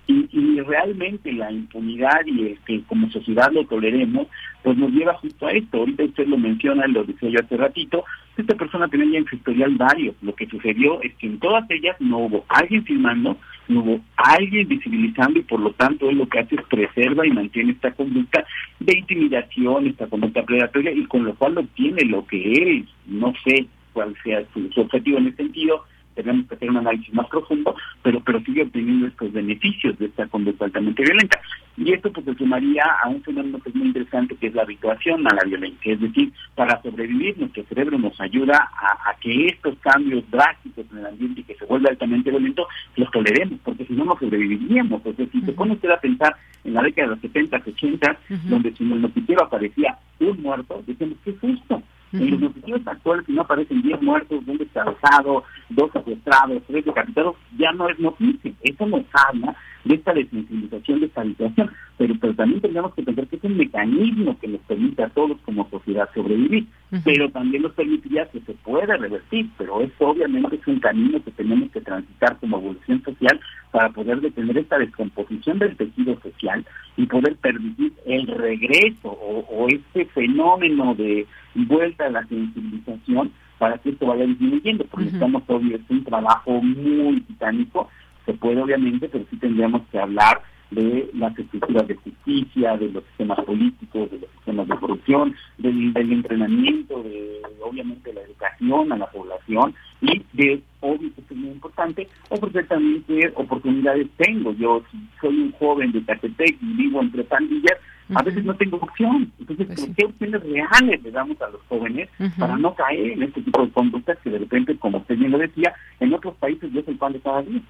y, 0.07 0.27
y 0.31 0.59
realmente 0.61 1.31
la 1.31 1.51
impunidad 1.51 2.25
y 2.25 2.47
el 2.47 2.59
que 2.65 2.81
como 2.83 3.09
sociedad 3.09 3.51
lo 3.51 3.65
toleremos, 3.65 4.27
pues 4.63 4.77
nos 4.77 4.91
lleva 4.91 5.13
justo 5.15 5.47
a 5.47 5.51
esto. 5.51 5.77
Ahorita 5.77 6.03
usted 6.03 6.27
lo 6.27 6.37
menciona, 6.37 6.87
lo 6.87 7.03
decía 7.03 7.29
yo 7.29 7.39
hace 7.39 7.57
ratito, 7.57 8.03
esta 8.37 8.55
persona 8.55 8.87
tenía 8.87 9.19
en 9.19 9.25
su 9.25 9.35
historial 9.35 9.75
varios. 9.75 10.15
Lo 10.21 10.33
que 10.35 10.47
sucedió 10.47 11.01
es 11.01 11.13
que 11.15 11.27
en 11.27 11.39
todas 11.39 11.69
ellas 11.69 11.95
no 11.99 12.19
hubo 12.19 12.45
alguien 12.49 12.83
filmando, 12.83 13.37
no 13.67 13.81
hubo 13.81 14.01
alguien 14.15 14.67
visibilizando 14.67 15.39
y 15.39 15.43
por 15.43 15.59
lo 15.59 15.71
tanto 15.73 16.09
él 16.09 16.17
lo 16.17 16.27
que 16.27 16.39
hace 16.39 16.55
es 16.55 16.63
preserva 16.63 17.25
y 17.25 17.31
mantiene 17.31 17.71
esta 17.71 17.91
conducta 17.91 18.45
de 18.79 18.97
intimidación, 18.97 19.87
esta 19.87 20.07
conducta 20.07 20.43
predatoria 20.43 20.91
y 20.91 21.05
con 21.05 21.25
lo 21.25 21.35
cual 21.35 21.57
obtiene 21.57 22.03
lo 22.05 22.25
que 22.25 22.53
él, 22.53 22.87
no 23.05 23.33
sé 23.43 23.67
cuál 23.93 24.15
sea 24.23 24.43
su 24.53 24.81
objetivo 24.81 25.17
en 25.17 25.27
ese 25.27 25.37
sentido, 25.37 25.83
tenemos 26.16 26.47
que 26.47 26.55
hacer 26.55 26.70
un 26.70 26.78
análisis 26.78 27.14
más 27.14 27.28
profundo, 27.28 27.76
pero 28.01 28.22
pero 28.22 28.39
sigue 28.41 28.64
obteniendo 28.64 29.07
estos 29.07 29.32
beneficios 29.32 29.97
de 29.99 30.05
esta 30.07 30.28
conducta 30.28 30.66
altamente 30.66 31.03
violenta. 31.03 31.39
Y 31.78 31.93
esto 31.93 32.12
pues 32.12 32.26
se 32.26 32.36
sumaría 32.36 32.84
a 33.03 33.09
un 33.09 33.24
fenómeno 33.24 33.59
que 33.59 33.70
es 33.70 33.76
muy 33.76 33.88
interesante, 33.88 34.36
que 34.36 34.47
es 34.47 34.53
la 34.53 34.64
habituación 34.64 35.26
a 35.28 35.34
la 35.34 35.43
violencia. 35.43 35.93
Es 35.93 36.01
decir, 36.01 36.32
para 36.55 36.82
sobrevivir, 36.82 37.38
nuestro 37.38 37.64
cerebro 37.64 37.97
nos 37.97 38.20
ayuda 38.20 38.70
a, 38.76 39.16
que 39.22 39.47
estos 39.47 39.78
cambios 39.80 40.24
drásticos 40.32 40.86
en 40.91 40.97
el 40.97 41.05
ambiente 41.05 41.43
que 41.43 41.55
se 41.55 41.66
vuelve 41.66 41.89
altamente 41.89 42.32
violento, 42.32 42.68
los 42.95 43.12
toleremos, 43.12 43.59
porque 43.64 43.86
si 43.86 43.93
no, 43.93 44.05
no 44.05 44.18
sobreviviríamos. 44.20 45.05
Es 45.05 45.18
decir, 45.18 45.41
si 45.41 45.45
se 45.45 45.53
pone 45.53 45.74
usted 45.74 45.91
a 45.91 45.99
pensar 45.99 46.36
en 46.64 46.74
la 46.74 46.82
década 46.82 47.09
de 47.09 47.14
los 47.16 47.22
70, 47.22 47.62
80, 47.66 48.18
donde 48.45 48.74
si 48.74 48.84
en 48.84 48.91
el 48.93 49.01
noticiero 49.01 49.43
aparecía 49.43 49.97
un 50.20 50.41
muerto, 50.41 50.84
decimos, 50.86 51.18
¿qué 51.24 51.32
es 51.32 51.39
justo 51.39 51.84
en 52.14 52.32
los 52.32 52.39
noticieros 52.39 52.86
actuales, 52.88 53.26
si 53.26 53.34
no 53.34 53.41
aparecen 53.41 53.82
10 53.82 54.01
muertos, 54.01 54.43
un 54.45 54.57
descabezado, 54.57 55.43
dos 55.70 55.91
secuestrados, 55.91 56.62
tres 56.68 56.86
decapitados, 56.86 57.36
ya 57.57 57.72
no 57.72 57.89
es 57.89 57.99
noticia. 57.99 58.51
Eso 58.62 58.86
nos 58.86 59.03
habla 59.14 59.55
de 59.84 59.95
esta 59.95 60.13
desensibilización, 60.13 60.99
de 60.99 61.05
esta 61.07 61.21
habitación. 61.21 61.71
Pero, 61.97 62.15
pero 62.19 62.34
también 62.34 62.61
tendríamos 62.61 62.93
que 62.93 63.03
pensar 63.03 63.27
que 63.27 63.36
es 63.36 63.43
un 63.43 63.57
mecanismo 63.57 64.38
que 64.39 64.47
nos 64.47 64.61
permite 64.61 65.03
a 65.03 65.09
todos 65.09 65.38
como 65.45 65.69
sociedad 65.69 66.09
sobrevivir. 66.13 66.67
Pero 67.03 67.29
también 67.29 67.63
nos 67.63 67.73
permitiría 67.73 68.29
que 68.29 68.41
se 68.41 68.53
pueda 68.53 68.97
revertir. 68.97 69.49
Pero 69.57 69.82
eso 69.82 70.07
obviamente 70.07 70.55
es 70.55 70.67
un 70.67 70.79
camino 70.79 71.23
que 71.23 71.32
tenemos 71.32 71.71
que 71.71 71.82
transitar 71.82 72.38
como 72.39 72.57
evolución 72.57 73.01
social 73.03 73.39
para 73.71 73.89
poder 73.89 74.21
detener 74.21 74.57
esta 74.57 74.77
descomposición 74.77 75.59
del 75.59 75.77
tejido 75.77 76.19
social 76.21 76.65
y 76.97 77.05
poder 77.05 77.36
permitir 77.38 77.93
el 78.05 78.27
regreso 78.27 79.09
o, 79.09 79.45
o 79.49 79.67
este 79.69 80.05
fenómeno 80.05 80.93
de 80.95 81.25
vuelta 81.55 82.05
a 82.05 82.09
la 82.09 82.25
sensibilización 82.27 83.32
para 83.61 83.77
que 83.77 83.91
esto 83.91 84.07
vaya 84.07 84.25
disminuyendo, 84.25 84.86
porque 84.86 85.09
estamos 85.09 85.45
todavía, 85.45 85.75
es 85.75 85.88
un 85.88 86.03
trabajo 86.03 86.63
muy 86.63 87.21
titánico, 87.21 87.89
se 88.26 88.34
puede 88.34 88.61
obviamente, 88.61 89.09
pero 89.09 89.26
sí 89.30 89.38
tendríamos 89.38 89.82
que 89.91 89.99
hablar 89.99 90.41
de 90.72 91.09
las 91.13 91.38
estructuras 91.38 91.88
de 91.88 91.95
justicia, 91.95 92.78
de 92.78 92.89
los 92.89 93.03
sistemas 93.05 93.39
políticos, 93.41 94.09
de 94.09 94.19
los 94.19 94.30
sistemas 94.32 94.67
de 94.67 94.76
corrupción, 94.78 95.36
del, 95.57 95.95
entrenamiento, 95.95 97.03
de 97.03 97.41
obviamente 97.61 98.13
la 98.13 98.22
educación 98.22 98.91
a 98.91 98.97
la 98.97 99.07
población 99.07 99.76
y 100.01 100.22
de, 100.34 100.61
obvio 100.80 101.13
que 101.13 101.22
es 101.22 101.32
muy 101.36 101.49
importante, 101.49 102.07
ofrecer 102.30 102.67
también 102.67 103.03
qué 103.05 103.32
oportunidades 103.36 104.07
tengo. 104.17 104.53
Yo 104.53 104.82
si 104.91 104.97
soy 105.19 105.41
un 105.41 105.51
joven 105.53 105.91
de 105.91 106.03
Catepec 106.03 106.57
y 106.61 106.74
vivo 106.74 107.01
entre 107.01 107.26
pandillas, 107.26 107.78
a 108.13 108.24
veces 108.24 108.43
no 108.43 108.55
tengo 108.55 108.78
opción. 108.78 109.32
Entonces, 109.39 109.67
pues 109.67 109.89
¿qué 109.95 110.05
opciones 110.05 110.41
reales 110.43 111.03
le 111.03 111.11
damos 111.11 111.41
a 111.41 111.49
los 111.49 111.61
jóvenes 111.67 112.09
para 112.38 112.57
no 112.57 112.74
caer 112.76 113.11
en 113.11 113.24
este 113.24 113.41
tipo 113.41 113.65
de 113.65 113.72
conductas 113.72 114.17
que 114.19 114.30
de 114.30 114.39
repente, 114.39 114.78
como 114.78 114.99
usted 114.99 115.17
bien 115.17 115.32
lo 115.32 115.38
decía, 115.38 115.74
en 115.99 116.13
otros 116.13 116.36
países 116.36 116.74
es 116.74 116.88
el 116.88 116.97
pan 116.97 117.13
de 117.13 117.19
cada 117.19 117.41
día? 117.41 117.61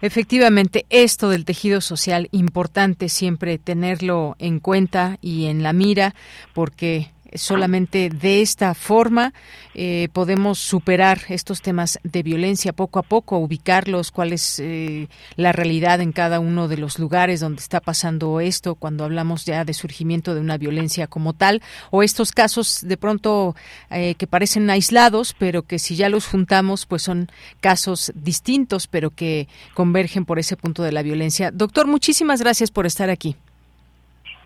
Efectivamente, 0.00 0.86
esto 0.90 1.30
del 1.30 1.44
tejido 1.44 1.80
social, 1.80 2.28
importante 2.32 3.08
siempre 3.08 3.58
tenerlo 3.58 4.36
en 4.38 4.60
cuenta 4.60 5.18
y 5.20 5.46
en 5.46 5.62
la 5.62 5.72
mira, 5.72 6.14
porque 6.52 7.10
solamente 7.34 8.08
de 8.08 8.40
esta 8.40 8.74
forma 8.74 9.32
eh, 9.74 10.08
podemos 10.12 10.58
superar 10.58 11.18
estos 11.28 11.62
temas 11.62 11.98
de 12.04 12.22
violencia 12.22 12.72
poco 12.72 12.98
a 12.98 13.02
poco, 13.02 13.38
ubicarlos, 13.38 14.10
cuál 14.10 14.32
es 14.32 14.60
eh, 14.60 15.08
la 15.36 15.52
realidad 15.52 16.00
en 16.00 16.12
cada 16.12 16.40
uno 16.40 16.68
de 16.68 16.76
los 16.76 16.98
lugares 16.98 17.40
donde 17.40 17.60
está 17.60 17.80
pasando 17.80 18.40
esto, 18.40 18.76
cuando 18.76 19.04
hablamos 19.04 19.44
ya 19.44 19.64
de 19.64 19.74
surgimiento 19.74 20.34
de 20.34 20.40
una 20.40 20.58
violencia 20.58 21.06
como 21.06 21.32
tal, 21.32 21.60
o 21.90 22.02
estos 22.02 22.32
casos 22.32 22.82
de 22.86 22.96
pronto 22.96 23.56
eh, 23.90 24.14
que 24.14 24.26
parecen 24.26 24.70
aislados, 24.70 25.34
pero 25.38 25.62
que 25.62 25.78
si 25.78 25.96
ya 25.96 26.08
los 26.08 26.26
juntamos, 26.26 26.86
pues 26.86 27.02
son 27.02 27.28
casos 27.60 28.12
distintos, 28.14 28.86
pero 28.86 29.10
que 29.10 29.48
convergen 29.74 30.24
por 30.24 30.38
ese 30.38 30.56
punto 30.56 30.82
de 30.82 30.92
la 30.92 31.02
violencia. 31.02 31.50
Doctor, 31.50 31.86
muchísimas 31.86 32.40
gracias 32.40 32.70
por 32.70 32.86
estar 32.86 33.10
aquí. 33.10 33.36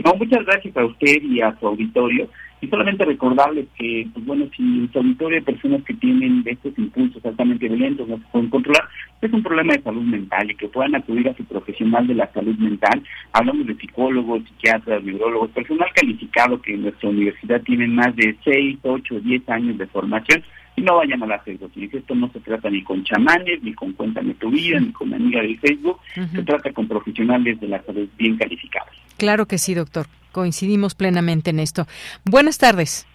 No, 0.05 0.14
muchas 0.14 0.45
gracias 0.47 0.76
a 0.76 0.84
usted 0.84 1.22
y 1.22 1.41
a 1.41 1.59
su 1.59 1.66
auditorio. 1.66 2.28
Y 2.61 2.68
solamente 2.68 3.04
recordarles 3.04 3.66
que, 3.76 4.06
pues 4.12 4.26
bueno, 4.26 4.46
si 4.56 4.88
su 4.92 4.98
auditorio 4.98 5.38
hay 5.38 5.44
personas 5.44 5.82
que 5.84 5.94
tienen 5.94 6.42
estos 6.44 6.76
impulsos 6.76 7.24
altamente 7.24 7.68
violentos, 7.68 8.09
no 8.09 8.18
se 8.18 8.24
pueden 8.32 8.50
controlar, 8.50 8.88
es 9.20 9.32
un 9.32 9.42
problema 9.42 9.74
de 9.74 9.82
salud 9.82 10.02
mental 10.02 10.50
y 10.50 10.54
que 10.54 10.68
puedan 10.68 10.94
acudir 10.94 11.28
a 11.28 11.36
su 11.36 11.44
profesional 11.44 12.06
de 12.06 12.14
la 12.14 12.32
salud 12.32 12.56
mental. 12.56 13.02
Hablamos 13.32 13.66
de 13.66 13.76
psicólogos, 13.76 14.42
psiquiatras, 14.44 15.02
neurólogos, 15.04 15.50
personal 15.50 15.88
calificado 15.94 16.61
que 16.61 16.74
en 16.74 16.82
nuestra 16.82 17.09
universidad 17.09 17.62
tienen 17.62 17.94
más 17.94 18.14
de 18.16 18.36
6, 18.44 18.78
8, 18.82 19.20
10 19.20 19.48
años 19.48 19.78
de 19.78 19.86
formación 19.86 20.42
y 20.76 20.82
no 20.82 20.96
vayan 20.96 21.22
a 21.22 21.26
la 21.26 21.38
Facebook. 21.40 21.72
Esto 21.74 22.14
no 22.14 22.30
se 22.32 22.40
trata 22.40 22.70
ni 22.70 22.82
con 22.82 23.02
chamanes, 23.04 23.62
ni 23.62 23.74
con 23.74 23.92
Cuéntame 23.92 24.34
tu 24.34 24.50
vida, 24.50 24.78
ni 24.78 24.92
con 24.92 25.12
amiga 25.12 25.42
de 25.42 25.56
Facebook. 25.56 25.98
Se 26.14 26.42
trata 26.44 26.72
con 26.72 26.86
profesionales 26.86 27.61
de 27.61 27.68
la 27.68 27.82
salud 27.82 28.09
bien 28.16 28.36
calificados. 28.36 28.94
Claro 29.16 29.46
que 29.46 29.59
sí, 29.59 29.74
doctor. 29.74 30.06
Coincidimos 30.39 30.95
plenamente 30.95 31.51
en 31.51 31.59
esto. 31.59 31.89
Buenas 32.24 32.59
tardes. 32.59 33.09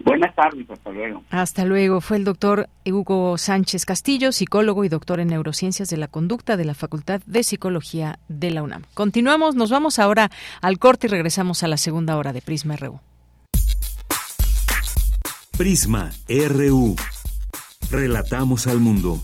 Buenas 0.00 0.34
tardes, 0.34 0.68
hasta 0.68 0.90
luego. 0.90 1.22
Hasta 1.30 1.64
luego. 1.64 2.00
Fue 2.00 2.16
el 2.16 2.24
doctor 2.24 2.68
Hugo 2.84 3.38
Sánchez 3.38 3.86
Castillo, 3.86 4.32
psicólogo 4.32 4.82
y 4.82 4.88
doctor 4.88 5.20
en 5.20 5.28
neurociencias 5.28 5.88
de 5.90 5.96
la 5.96 6.08
conducta 6.08 6.56
de 6.56 6.64
la 6.64 6.74
Facultad 6.74 7.20
de 7.24 7.44
Psicología 7.44 8.18
de 8.26 8.50
la 8.50 8.64
UNAM. 8.64 8.82
Continuamos, 8.94 9.54
nos 9.54 9.70
vamos 9.70 10.00
ahora 10.00 10.32
al 10.60 10.80
corte 10.80 11.06
y 11.06 11.10
regresamos 11.10 11.62
a 11.62 11.68
la 11.68 11.76
segunda 11.76 12.16
hora 12.16 12.32
de 12.32 12.42
Prisma 12.42 12.74
RU. 12.74 12.98
Prisma 15.56 16.10
RU. 16.28 16.96
Relatamos 17.92 18.66
al 18.66 18.80
mundo. 18.80 19.22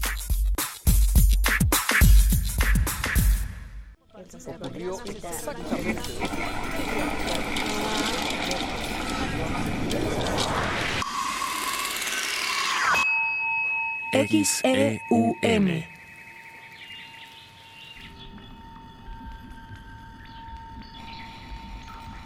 XEUM. 14.13 15.85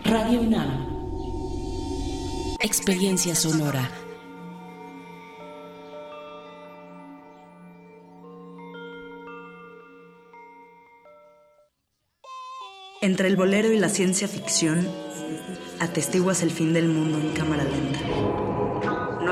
Radio 0.05 0.41
UNAM. 0.41 0.87
Experiencia 2.59 3.37
sonora. 3.37 3.89
Entre 13.01 13.29
el 13.29 13.37
bolero 13.37 13.71
y 13.71 13.79
la 13.79 13.89
ciencia 13.89 14.27
ficción, 14.27 14.89
atestiguas 15.79 16.43
el 16.43 16.51
fin 16.51 16.73
del 16.73 16.89
mundo 16.89 17.21
en 17.21 17.33
cámara 17.33 17.63
lenta. 17.63 18.26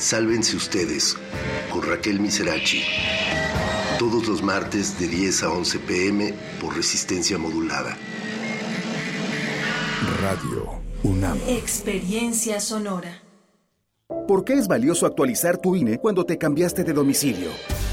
Sálvense 0.00 0.56
ustedes 0.56 1.16
con 1.70 1.82
Raquel 1.82 2.20
Miserachi. 2.20 2.82
Todos 3.98 4.26
los 4.26 4.42
martes 4.42 4.98
de 4.98 5.06
10 5.06 5.42
a 5.42 5.50
11 5.50 5.78
pm 5.80 6.34
por 6.58 6.74
resistencia 6.74 7.36
modulada. 7.36 7.98
Radio 10.22 10.80
UNAM. 11.02 11.38
Experiencia 11.46 12.60
sonora. 12.60 13.22
¿Por 14.26 14.44
qué 14.44 14.54
es 14.54 14.66
valioso 14.66 15.04
actualizar 15.04 15.58
tu 15.58 15.76
INE 15.76 15.98
cuando 15.98 16.24
te 16.24 16.38
cambiaste 16.38 16.82
de 16.82 16.94
domicilio? 16.94 17.50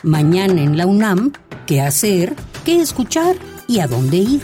Mañana 0.04 0.62
en 0.62 0.78
la 0.78 0.86
UNAM, 0.86 1.32
¿qué 1.66 1.80
hacer? 1.82 2.36
Qué 2.64 2.80
escuchar 2.80 3.36
y 3.66 3.80
a 3.80 3.86
dónde 3.86 4.16
ir. 4.18 4.42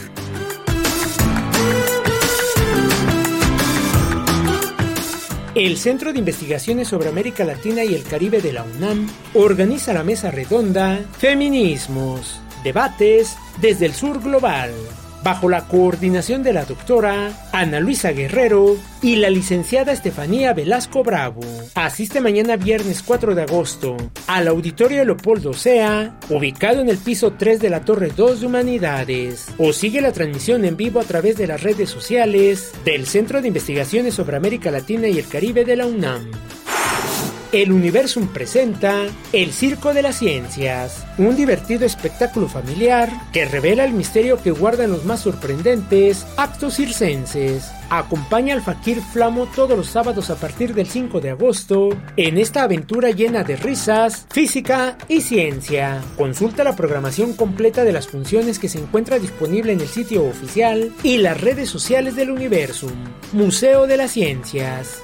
El 5.54 5.78
Centro 5.78 6.12
de 6.12 6.18
Investigaciones 6.18 6.88
sobre 6.88 7.08
América 7.08 7.44
Latina 7.44 7.82
y 7.82 7.94
el 7.94 8.04
Caribe 8.04 8.42
de 8.42 8.52
la 8.52 8.62
UNAM 8.62 9.08
organiza 9.32 9.94
la 9.94 10.04
mesa 10.04 10.30
redonda 10.30 11.00
Feminismos, 11.18 12.40
debates 12.62 13.36
desde 13.60 13.86
el 13.86 13.94
sur 13.94 14.22
global 14.22 14.72
bajo 15.26 15.48
la 15.48 15.66
coordinación 15.66 16.44
de 16.44 16.52
la 16.52 16.64
doctora 16.64 17.48
Ana 17.50 17.80
Luisa 17.80 18.12
Guerrero 18.12 18.76
y 19.02 19.16
la 19.16 19.28
licenciada 19.28 19.90
Estefanía 19.90 20.52
Velasco 20.52 21.02
Bravo. 21.02 21.40
Asiste 21.74 22.20
mañana 22.20 22.54
viernes 22.54 23.02
4 23.02 23.34
de 23.34 23.42
agosto 23.42 23.96
al 24.28 24.46
Auditorio 24.46 25.04
Leopoldo 25.04 25.52
Sea, 25.52 26.16
ubicado 26.28 26.80
en 26.80 26.90
el 26.90 26.98
piso 26.98 27.32
3 27.32 27.58
de 27.58 27.70
la 27.70 27.80
Torre 27.80 28.12
2 28.16 28.42
de 28.42 28.46
Humanidades, 28.46 29.48
o 29.58 29.72
sigue 29.72 30.00
la 30.00 30.12
transmisión 30.12 30.64
en 30.64 30.76
vivo 30.76 31.00
a 31.00 31.04
través 31.04 31.36
de 31.36 31.48
las 31.48 31.60
redes 31.60 31.90
sociales 31.90 32.70
del 32.84 33.04
Centro 33.04 33.42
de 33.42 33.48
Investigaciones 33.48 34.14
sobre 34.14 34.36
América 34.36 34.70
Latina 34.70 35.08
y 35.08 35.18
el 35.18 35.26
Caribe 35.26 35.64
de 35.64 35.74
la 35.74 35.86
UNAM. 35.86 36.30
El 37.52 37.70
Universum 37.70 38.26
presenta 38.28 39.04
El 39.32 39.52
Circo 39.52 39.94
de 39.94 40.02
las 40.02 40.18
Ciencias, 40.18 41.06
un 41.16 41.36
divertido 41.36 41.86
espectáculo 41.86 42.48
familiar 42.48 43.08
que 43.32 43.44
revela 43.44 43.84
el 43.84 43.92
misterio 43.92 44.42
que 44.42 44.50
guardan 44.50 44.90
los 44.90 45.04
más 45.04 45.20
sorprendentes 45.20 46.26
actos 46.36 46.74
circenses. 46.74 47.70
Acompaña 47.88 48.54
al 48.54 48.62
Fakir 48.62 49.00
Flamo 49.00 49.46
todos 49.46 49.76
los 49.76 49.86
sábados 49.86 50.28
a 50.30 50.34
partir 50.34 50.74
del 50.74 50.88
5 50.88 51.20
de 51.20 51.30
agosto 51.30 51.90
en 52.16 52.36
esta 52.36 52.64
aventura 52.64 53.10
llena 53.12 53.44
de 53.44 53.56
risas, 53.56 54.26
física 54.28 54.98
y 55.06 55.20
ciencia. 55.20 56.02
Consulta 56.16 56.64
la 56.64 56.74
programación 56.74 57.34
completa 57.34 57.84
de 57.84 57.92
las 57.92 58.08
funciones 58.08 58.58
que 58.58 58.68
se 58.68 58.80
encuentra 58.80 59.20
disponible 59.20 59.72
en 59.72 59.80
el 59.80 59.88
sitio 59.88 60.24
oficial 60.24 60.92
y 61.04 61.18
las 61.18 61.40
redes 61.40 61.70
sociales 61.70 62.16
del 62.16 62.32
Universum, 62.32 62.92
Museo 63.32 63.86
de 63.86 63.96
las 63.96 64.10
Ciencias. 64.10 65.02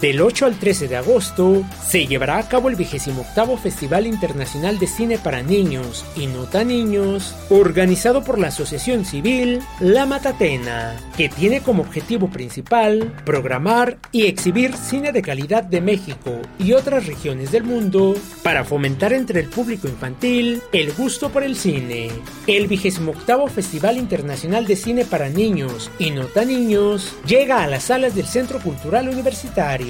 Del 0.00 0.20
8 0.20 0.46
al 0.46 0.58
13 0.58 0.88
de 0.88 0.96
agosto 0.96 1.64
se 1.86 2.06
llevará 2.06 2.38
a 2.38 2.48
cabo 2.48 2.68
el 2.68 2.76
28 2.76 3.14
Festival 3.56 4.06
Internacional 4.06 4.78
de 4.78 4.86
Cine 4.86 5.18
para 5.18 5.42
Niños 5.42 6.04
y 6.16 6.26
No 6.26 6.44
Tan 6.44 6.68
Niños, 6.68 7.34
organizado 7.48 8.22
por 8.22 8.38
la 8.38 8.48
Asociación 8.48 9.04
Civil 9.04 9.60
La 9.80 10.04
Matatena, 10.06 10.96
que 11.16 11.28
tiene 11.28 11.60
como 11.60 11.82
objetivo 11.82 12.28
principal 12.28 13.12
programar 13.24 13.98
y 14.12 14.26
exhibir 14.26 14.74
cine 14.76 15.12
de 15.12 15.22
calidad 15.22 15.62
de 15.62 15.80
México 15.80 16.40
y 16.58 16.72
otras 16.72 17.06
regiones 17.06 17.52
del 17.52 17.64
mundo 17.64 18.14
para 18.42 18.64
fomentar 18.64 19.12
entre 19.12 19.40
el 19.40 19.48
público 19.48 19.88
infantil 19.88 20.62
el 20.72 20.92
gusto 20.92 21.30
por 21.30 21.42
el 21.42 21.56
cine. 21.56 22.10
El 22.46 22.66
28 22.66 23.48
Festival 23.48 23.96
Internacional 23.96 24.66
de 24.66 24.76
Cine 24.76 25.04
para 25.04 25.28
Niños 25.28 25.90
y 25.98 26.10
No 26.10 26.26
Tan 26.26 26.48
Niños 26.48 27.14
llega 27.26 27.62
a 27.62 27.66
las 27.66 27.84
salas 27.84 28.14
del 28.14 28.26
Centro 28.26 28.58
Cultural 28.60 29.08
Universitario. 29.08 29.83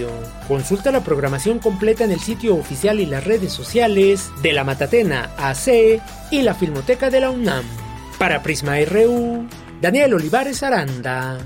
Consulta 0.49 0.91
la 0.91 1.03
programación 1.03 1.59
completa 1.59 2.05
en 2.05 2.11
el 2.11 2.21
sitio 2.21 2.57
oficial 2.57 3.01
y 3.01 3.07
las 3.07 3.25
redes 3.25 3.53
sociales 3.53 4.31
de 4.43 4.53
la 4.53 4.65
Matatena 4.65 5.31
AC 5.37 6.01
y 6.31 6.43
la 6.43 6.55
Filmoteca 6.55 7.11
de 7.11 7.21
la 7.21 7.31
UNAM. 7.31 7.65
Para 8.19 8.43
Prisma 8.43 8.77
RU, 8.81 9.47
Daniel 9.81 10.15
Olivares 10.15 10.63
Aranda. 10.63 11.39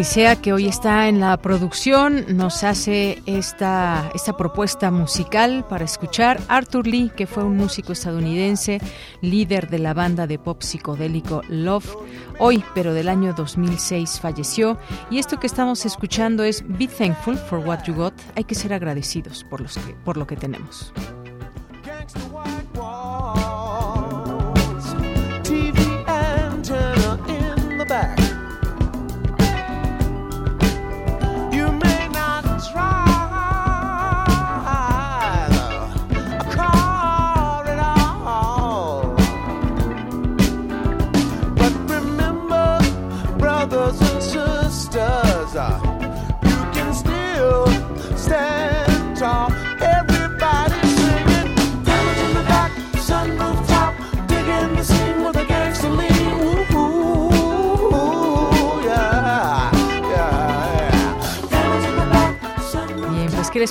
Licea, 0.00 0.36
que 0.36 0.54
hoy 0.54 0.66
está 0.66 1.08
en 1.08 1.20
la 1.20 1.36
producción, 1.36 2.24
nos 2.34 2.64
hace 2.64 3.22
esta, 3.26 4.10
esta 4.14 4.34
propuesta 4.34 4.90
musical 4.90 5.66
para 5.68 5.84
escuchar. 5.84 6.40
Arthur 6.48 6.86
Lee, 6.86 7.12
que 7.14 7.26
fue 7.26 7.44
un 7.44 7.58
músico 7.58 7.92
estadounidense, 7.92 8.80
líder 9.20 9.68
de 9.68 9.78
la 9.78 9.92
banda 9.92 10.26
de 10.26 10.38
pop 10.38 10.62
psicodélico 10.62 11.42
Love, 11.50 11.94
hoy, 12.38 12.64
pero 12.74 12.94
del 12.94 13.10
año 13.10 13.34
2006, 13.34 14.20
falleció. 14.20 14.78
Y 15.10 15.18
esto 15.18 15.38
que 15.38 15.46
estamos 15.46 15.84
escuchando 15.84 16.44
es 16.44 16.64
Be 16.66 16.88
Thankful 16.88 17.36
for 17.36 17.58
What 17.58 17.84
You 17.84 17.92
Got. 17.92 18.14
Hay 18.36 18.44
que 18.44 18.54
ser 18.54 18.72
agradecidos 18.72 19.44
por, 19.50 19.60
los 19.60 19.76
que, 19.76 19.92
por 19.92 20.16
lo 20.16 20.26
que 20.26 20.36
tenemos. 20.36 20.94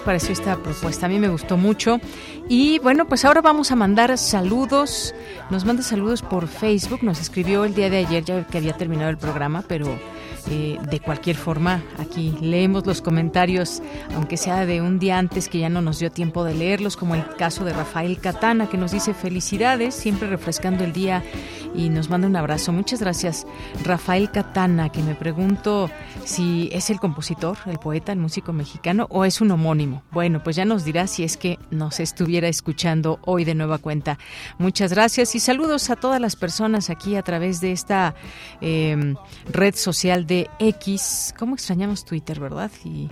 Pareció 0.02 0.32
esta 0.32 0.58
propuesta? 0.58 1.06
A 1.06 1.10
mí 1.10 1.20
me 1.20 1.30
gustó 1.30 1.58
mucho. 1.58 2.00
Y 2.48 2.80
bueno, 2.80 3.08
pues 3.08 3.26
ahora 3.26 3.42
vamos 3.42 3.72
a 3.72 3.76
mandar 3.76 4.18
saludos. 4.18 5.14
Nos 5.50 5.66
manda 5.66 5.84
saludos 5.84 6.22
por 6.22 6.48
Facebook. 6.48 7.04
Nos 7.04 7.20
escribió 7.22 7.66
el 7.66 7.74
día 7.74 7.90
de 7.90 7.98
ayer, 7.98 8.24
ya 8.24 8.46
que 8.46 8.58
había 8.58 8.74
terminado 8.74 9.10
el 9.10 9.18
programa, 9.18 9.64
pero 9.68 9.88
eh, 10.50 10.80
de 10.90 11.00
cualquier 11.00 11.36
forma, 11.36 11.84
aquí 12.00 12.34
leemos 12.42 12.86
los 12.86 13.02
comentarios, 13.02 13.84
aunque 14.16 14.38
sea 14.38 14.66
de 14.66 14.82
un 14.82 14.98
día 14.98 15.20
antes 15.20 15.48
que 15.48 15.60
ya 15.60 15.70
no 15.70 15.82
nos 15.82 16.00
dio 16.00 16.12
tiempo 16.12 16.44
de 16.44 16.56
leerlos, 16.56 16.98
como 16.98 17.14
el 17.14 17.24
caso 17.36 17.66
de 17.66 17.74
Rafael 17.74 18.20
Catana, 18.20 18.68
que 18.68 18.78
nos 18.78 18.92
dice 18.92 19.14
felicidades, 19.14 19.94
siempre 19.94 20.28
refrescando 20.28 20.84
el 20.84 20.94
día 20.94 21.24
y 21.76 21.90
nos 21.90 22.10
manda 22.10 22.28
un 22.28 22.36
abrazo. 22.36 22.72
Muchas 22.72 23.00
gracias, 23.02 23.46
Rafael 23.84 24.32
Catana, 24.32 24.90
que 24.90 25.02
me 25.02 25.16
pregunto 25.16 25.90
si 26.26 26.70
es 26.72 26.90
el 26.90 27.00
compositor, 27.00 27.58
el 27.66 27.80
poeta, 27.80 28.12
el 28.12 28.20
músico 28.20 28.54
mexicano 28.54 29.08
o 29.10 29.26
es 29.26 29.42
un 29.42 29.52
homónimo. 29.52 30.04
Bueno, 30.12 30.44
pues 30.44 30.56
ya 30.56 30.66
nos 30.66 30.84
dirá 30.84 31.08
si 31.08 31.24
es 31.24 31.38
que 31.38 31.60
nos 31.72 32.00
estuviera 32.00 32.48
escuchando 32.48 33.20
hoy 33.24 33.46
de 33.46 33.56
nueva 33.56 33.78
cuenta. 33.78 34.18
Muchas 34.58 34.94
gracias 34.94 35.36
y 35.36 35.40
saludos 35.40 35.90
a 35.90 35.96
todas 35.96 36.20
las 36.20 36.36
personas 36.36 36.90
aquí 36.90 37.16
a 37.16 37.24
través 37.24 37.62
de 37.62 37.72
esta 37.72 38.16
eh, 38.62 39.16
red 39.52 39.76
social 39.76 40.26
de 40.26 40.50
X. 40.60 41.34
¿Cómo 41.38 41.56
extrañamos 41.56 42.06
Twitter, 42.06 42.40
verdad? 42.40 42.72
Y 42.84 43.10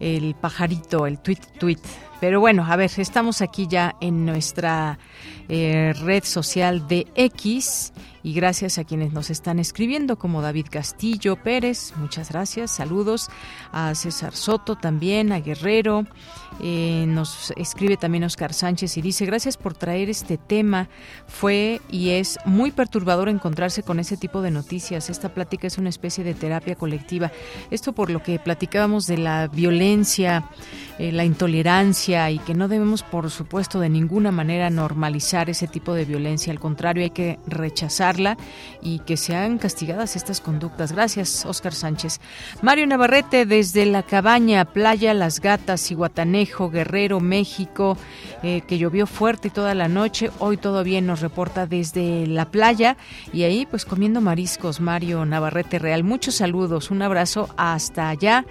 el 0.00 0.34
pajarito, 0.34 1.06
el 1.06 1.18
tweet, 1.18 1.40
tweet. 1.58 1.78
Pero 2.22 2.38
bueno, 2.38 2.64
a 2.64 2.76
ver, 2.76 2.88
estamos 2.98 3.42
aquí 3.42 3.66
ya 3.66 3.96
en 4.00 4.24
nuestra 4.24 5.00
eh, 5.48 5.92
red 6.04 6.22
social 6.22 6.86
de 6.86 7.08
X 7.16 7.92
y 8.22 8.32
gracias 8.32 8.78
a 8.78 8.84
quienes 8.84 9.12
nos 9.12 9.28
están 9.28 9.58
escribiendo, 9.58 10.16
como 10.16 10.40
David 10.40 10.66
Castillo 10.70 11.34
Pérez, 11.34 11.92
muchas 11.96 12.30
gracias, 12.30 12.70
saludos. 12.70 13.28
A 13.72 13.96
César 13.96 14.36
Soto 14.36 14.76
también, 14.76 15.32
a 15.32 15.40
Guerrero, 15.40 16.06
eh, 16.60 17.04
nos 17.08 17.52
escribe 17.56 17.96
también 17.96 18.24
Oscar 18.24 18.52
Sánchez 18.52 18.96
y 18.96 19.02
dice, 19.02 19.26
gracias 19.26 19.56
por 19.56 19.74
traer 19.74 20.10
este 20.10 20.38
tema. 20.38 20.88
Fue 21.26 21.80
y 21.90 22.10
es 22.10 22.38
muy 22.44 22.70
perturbador 22.70 23.28
encontrarse 23.28 23.82
con 23.82 23.98
ese 23.98 24.16
tipo 24.16 24.42
de 24.42 24.50
noticias. 24.50 25.10
Esta 25.10 25.30
plática 25.30 25.66
es 25.66 25.78
una 25.78 25.88
especie 25.88 26.24
de 26.24 26.34
terapia 26.34 26.74
colectiva. 26.74 27.32
Esto 27.70 27.92
por 27.92 28.10
lo 28.10 28.22
que 28.22 28.38
platicábamos 28.38 29.06
de 29.06 29.18
la 29.18 29.48
violencia, 29.48 30.44
eh, 30.98 31.12
la 31.12 31.24
intolerancia 31.24 32.30
y 32.30 32.38
que 32.38 32.54
no 32.54 32.68
debemos, 32.68 33.02
por 33.02 33.30
supuesto, 33.30 33.80
de 33.80 33.88
ninguna 33.88 34.30
manera 34.30 34.70
normalizar 34.70 35.50
ese 35.50 35.66
tipo 35.66 35.94
de 35.94 36.04
violencia. 36.04 36.52
Al 36.52 36.60
contrario, 36.60 37.02
hay 37.02 37.10
que 37.10 37.38
rechazarla 37.46 38.36
y 38.82 39.00
que 39.00 39.16
sean 39.16 39.58
castigadas 39.58 40.16
estas 40.16 40.40
conductas. 40.40 40.92
Gracias, 40.92 41.46
Oscar 41.46 41.74
Sánchez. 41.74 42.20
Mario 42.60 42.86
Navarrete, 42.86 43.46
desde 43.46 43.86
la 43.86 44.02
cabaña, 44.02 44.64
playa 44.64 45.14
Las 45.14 45.40
Gatas 45.40 45.90
y 45.90 45.94
Guatané 45.94 46.41
Guerrero, 46.42 47.20
México, 47.20 47.96
eh, 48.42 48.62
que 48.66 48.78
llovió 48.78 49.06
fuerte 49.06 49.50
toda 49.50 49.74
la 49.74 49.88
noche. 49.88 50.30
Hoy 50.38 50.56
todo 50.56 50.82
bien 50.84 51.06
nos 51.06 51.20
reporta 51.20 51.66
desde 51.66 52.26
la 52.26 52.50
playa 52.50 52.96
y 53.32 53.44
ahí 53.44 53.66
pues 53.66 53.84
comiendo 53.84 54.20
mariscos, 54.20 54.80
Mario 54.80 55.24
Navarrete 55.24 55.78
Real. 55.78 56.04
Muchos 56.04 56.36
saludos, 56.36 56.90
un 56.90 57.02
abrazo 57.02 57.48
hasta 57.56 58.08
allá, 58.08 58.44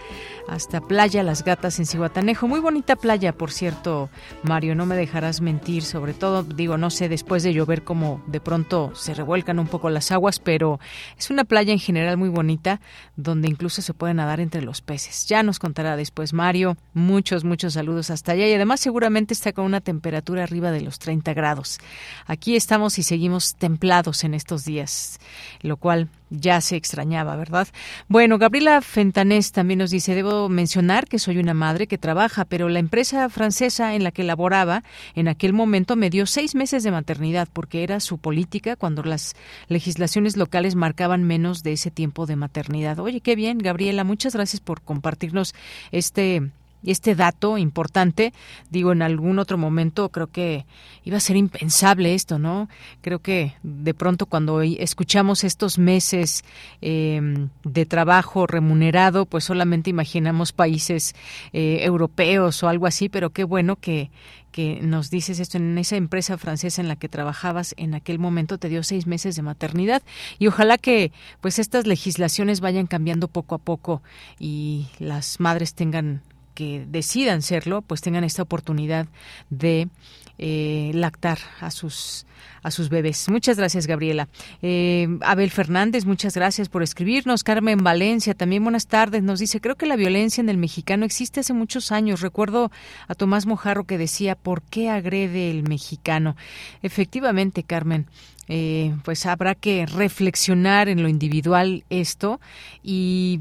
hasta 0.48 0.82
Playa 0.82 1.24
Las 1.24 1.44
Gatas 1.44 1.80
en 1.80 1.86
Cihuatanejo. 1.86 2.48
Muy 2.48 2.60
bonita 2.60 2.96
playa, 2.96 3.34
por 3.34 3.52
cierto, 3.52 4.10
Mario, 4.44 4.76
no 4.76 4.86
me 4.86 4.96
dejarás 4.96 5.42
mentir, 5.42 5.84
sobre 5.84 6.14
todo, 6.14 6.44
digo, 6.44 6.78
no 6.78 6.90
sé, 6.90 7.10
después 7.10 7.44
de 7.44 7.54
llover 7.54 7.84
como 7.84 8.24
de 8.28 8.40
pronto 8.40 8.92
se 8.96 9.14
revuelcan 9.14 9.60
un 9.60 9.68
poco 9.68 9.90
las 9.90 10.12
aguas, 10.12 10.40
pero 10.40 10.80
es 11.18 11.30
una 11.30 11.44
playa 11.44 11.74
en 11.74 11.80
general 11.80 12.18
muy 12.18 12.30
bonita, 12.30 12.80
donde 13.16 13.48
incluso 13.48 13.82
se 13.82 13.94
puede 13.94 14.14
nadar 14.14 14.40
entre 14.40 14.62
los 14.62 14.82
peces. 14.82 15.28
Ya 15.28 15.44
nos 15.44 15.60
contará 15.60 15.96
después 15.96 16.34
Mario, 16.34 16.78
muchos, 16.94 17.44
muchos 17.44 17.78
saludos 17.82 18.12
hasta 18.12 18.34
allá 18.34 18.48
y 18.48 18.54
además 18.54 18.80
seguramente 18.80 19.34
está 19.34 19.54
con 19.54 19.66
una 19.66 19.82
temperatura 19.82 20.44
arriba 20.44 20.72
de 20.72 20.82
los 20.82 21.00
30 21.00 21.34
grados. 21.34 21.80
Aquí 22.28 22.56
estamos 22.56 23.00
y 23.00 23.04
seguimos 23.04 23.56
templados 23.56 24.24
en 24.24 24.36
estos 24.36 24.66
días, 24.66 25.20
lo 25.64 25.78
cual 25.78 26.10
ya 26.30 26.62
se 26.62 26.76
extrañaba, 26.76 27.36
¿verdad? 27.36 27.68
Bueno, 28.08 28.38
Gabriela 28.38 28.82
Fentanés 28.82 29.52
también 29.52 29.80
nos 29.80 29.90
dice, 29.90 30.14
debo 30.14 30.48
mencionar 30.48 31.08
que 31.08 31.18
soy 31.18 31.40
una 31.40 31.56
madre 31.56 31.88
que 31.88 31.98
trabaja, 31.98 32.46
pero 32.46 32.70
la 32.70 32.78
empresa 32.78 33.28
francesa 33.30 33.96
en 33.96 34.04
la 34.04 34.12
que 34.12 34.24
laboraba 34.24 34.84
en 35.16 35.28
aquel 35.28 35.52
momento 35.52 35.96
me 35.96 36.12
dio 36.12 36.28
seis 36.28 36.54
meses 36.54 36.84
de 36.84 36.92
maternidad 36.92 37.48
porque 37.52 37.82
era 37.82 38.00
su 38.00 38.20
política 38.20 38.76
cuando 38.76 39.02
las 39.02 39.36
legislaciones 39.70 40.38
locales 40.38 40.76
marcaban 40.76 41.24
menos 41.24 41.64
de 41.64 41.74
ese 41.74 41.90
tiempo 41.90 42.28
de 42.28 42.36
maternidad. 42.36 43.00
Oye, 43.00 43.22
qué 43.22 43.36
bien, 43.36 43.58
Gabriela, 43.58 44.04
muchas 44.04 44.36
gracias 44.36 44.62
por 44.62 44.82
compartirnos 44.82 45.56
este 45.92 46.52
este 46.84 47.16
dato 47.16 47.58
importante, 47.58 48.34
digo, 48.70 48.92
en 48.92 49.02
algún 49.02 49.40
otro 49.40 49.58
momento 49.58 50.10
creo 50.10 50.28
que 50.28 50.66
iba 51.04 51.18
a 51.18 51.22
ser 51.22 51.36
impensable 51.36 52.14
esto, 52.14 52.40
¿no? 52.40 52.70
Creo 53.02 53.20
que 53.20 53.54
de 53.64 53.94
pronto 53.94 54.26
cuando 54.26 54.62
escuchamos 54.62 55.44
estos 55.44 55.78
meses 55.78 56.44
em, 56.82 57.50
de 57.64 57.86
trabajo 57.86 58.48
remunerado, 58.48 59.26
pues 59.26 59.44
solamente 59.44 59.90
imaginamos 59.90 60.52
países 60.52 61.16
eh, 61.54 61.80
europeos 61.82 62.64
o 62.64 62.70
algo 62.70 62.88
así, 62.88 63.10
pero 63.10 63.32
qué 63.32 63.44
bueno 63.44 63.76
que, 63.76 64.10
que 64.52 64.80
nos 64.82 65.10
dices 65.10 65.40
esto 65.40 65.58
en 65.58 65.78
esa 65.78 65.96
empresa 65.96 66.38
francesa 66.38 66.82
en 66.82 66.88
la 66.88 66.96
que 66.96 67.10
trabajabas 67.10 67.74
en 67.78 67.96
aquel 67.96 68.20
momento 68.20 68.58
te 68.58 68.70
dio 68.70 68.84
seis 68.84 69.08
meses 69.08 69.36
de 69.36 69.42
maternidad 69.42 70.02
y 70.40 70.48
ojalá 70.48 70.78
que 70.78 71.12
pues 71.40 71.60
estas 71.60 71.88
legislaciones 71.88 72.60
vayan 72.60 72.88
cambiando 72.88 73.28
poco 73.28 73.56
a 73.56 73.60
poco 73.60 74.02
y 74.40 74.88
las 75.00 75.40
madres 75.40 75.74
tengan 75.74 76.22
que 76.54 76.86
decidan 76.88 77.42
serlo, 77.42 77.82
pues 77.82 78.02
tengan 78.02 78.24
esta 78.24 78.44
oportunidad 78.44 79.08
de 79.50 79.90
eh, 80.38 80.92
lactar 80.94 81.40
a 81.60 81.72
sus 81.72 82.26
a 82.64 82.72
sus 82.72 82.90
bebés. 82.90 83.28
Muchas 83.30 83.58
gracias, 83.58 83.88
Gabriela. 83.88 84.28
Eh, 84.62 85.08
Abel 85.22 85.50
Fernández, 85.50 86.06
muchas 86.06 86.36
gracias 86.36 86.70
por 86.70 86.84
escribirnos. 86.84 87.44
Carmen 87.44 87.84
Valencia, 87.84 88.34
también 88.34 88.64
buenas 88.64 88.88
tardes. 88.88 89.24
Nos 89.24 89.40
dice, 89.40 89.60
creo 89.60 89.76
que 89.76 89.86
la 89.86 89.96
violencia 89.96 90.42
en 90.42 90.50
el 90.50 90.58
mexicano 90.58 91.06
existe 91.06 91.40
hace 91.40 91.54
muchos 91.54 91.92
años. 91.92 92.22
Recuerdo 92.22 92.72
a 93.08 93.16
Tomás 93.16 93.46
Mojarro 93.46 93.86
que 93.86 93.98
decía, 93.98 94.36
¿por 94.36 94.62
qué 94.62 94.90
agrede 94.90 95.50
el 95.50 95.64
mexicano? 95.64 96.36
Efectivamente, 96.82 97.64
Carmen. 97.64 98.08
Eh, 98.48 98.94
pues 99.06 99.26
habrá 99.28 99.56
que 99.56 99.86
reflexionar 99.86 100.90
en 100.90 101.02
lo 101.02 101.08
individual 101.08 101.86
esto 101.90 102.42
y 102.84 103.40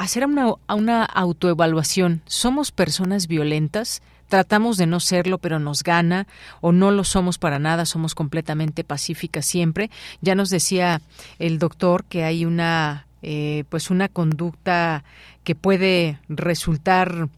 hacer 0.00 0.26
una, 0.26 0.54
una 0.68 1.04
autoevaluación. 1.04 2.22
¿Somos 2.26 2.72
personas 2.72 3.26
violentas? 3.26 4.02
tratamos 4.28 4.76
de 4.76 4.86
no 4.86 5.00
serlo, 5.00 5.38
pero 5.38 5.58
nos 5.58 5.82
gana, 5.82 6.28
o 6.60 6.70
no 6.70 6.92
lo 6.92 7.02
somos 7.02 7.36
para 7.36 7.58
nada, 7.58 7.84
somos 7.84 8.14
completamente 8.14 8.84
pacíficas 8.84 9.44
siempre. 9.44 9.90
Ya 10.20 10.36
nos 10.36 10.50
decía 10.50 11.02
el 11.40 11.58
doctor 11.58 12.04
que 12.04 12.22
hay 12.22 12.44
una, 12.44 13.06
eh, 13.22 13.64
pues 13.70 13.90
una 13.90 14.08
conducta 14.08 15.02
que 15.42 15.56
puede 15.56 16.20
resultar 16.28 17.28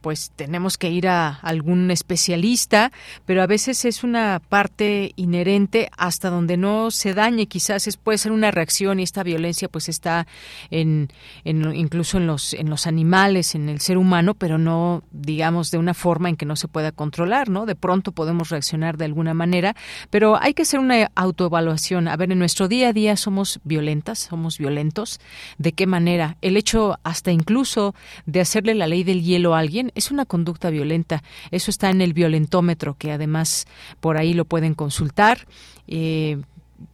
pues 0.00 0.30
tenemos 0.36 0.78
que 0.78 0.90
ir 0.90 1.08
a 1.08 1.28
algún 1.42 1.90
especialista, 1.90 2.92
pero 3.26 3.42
a 3.42 3.46
veces 3.48 3.84
es 3.84 4.04
una 4.04 4.40
parte 4.48 5.12
inherente 5.16 5.90
hasta 5.96 6.30
donde 6.30 6.56
no 6.56 6.92
se 6.92 7.14
dañe, 7.14 7.46
quizás 7.46 7.88
es, 7.88 7.96
puede 7.96 8.18
ser 8.18 8.30
una 8.30 8.52
reacción 8.52 9.00
y 9.00 9.02
esta 9.02 9.24
violencia 9.24 9.68
pues 9.68 9.88
está 9.88 10.28
en, 10.70 11.08
en, 11.44 11.74
incluso 11.74 12.18
en 12.18 12.28
los 12.28 12.54
en 12.54 12.70
los 12.70 12.86
animales, 12.86 13.56
en 13.56 13.68
el 13.68 13.80
ser 13.80 13.98
humano, 13.98 14.34
pero 14.34 14.56
no 14.56 15.02
digamos 15.10 15.72
de 15.72 15.78
una 15.78 15.94
forma 15.94 16.28
en 16.28 16.36
que 16.36 16.46
no 16.46 16.54
se 16.54 16.68
pueda 16.68 16.92
controlar, 16.92 17.48
¿no? 17.48 17.66
De 17.66 17.74
pronto 17.74 18.12
podemos 18.12 18.50
reaccionar 18.50 18.96
de 18.98 19.06
alguna 19.06 19.34
manera, 19.34 19.74
pero 20.10 20.40
hay 20.40 20.54
que 20.54 20.62
hacer 20.62 20.78
una 20.78 21.10
autoevaluación. 21.16 22.06
A 22.06 22.16
ver, 22.16 22.30
en 22.30 22.38
nuestro 22.38 22.68
día 22.68 22.90
a 22.90 22.92
día 22.92 23.16
somos 23.16 23.58
violentas, 23.64 24.20
somos 24.20 24.58
violentos, 24.58 25.18
¿de 25.58 25.72
qué 25.72 25.88
manera? 25.88 26.36
El 26.40 26.56
hecho 26.56 26.98
hasta 27.02 27.32
incluso 27.32 27.96
de 28.26 28.40
hacerle 28.40 28.74
la 28.74 28.86
ley 28.86 29.02
del 29.02 29.23
hielo 29.24 29.54
a 29.54 29.58
alguien 29.58 29.90
es 29.94 30.10
una 30.10 30.24
conducta 30.24 30.70
violenta. 30.70 31.22
Eso 31.50 31.70
está 31.70 31.90
en 31.90 32.00
el 32.00 32.12
violentómetro, 32.12 32.94
que 32.96 33.10
además 33.10 33.66
por 34.00 34.16
ahí 34.16 34.34
lo 34.34 34.44
pueden 34.44 34.74
consultar. 34.74 35.46
Eh, 35.88 36.38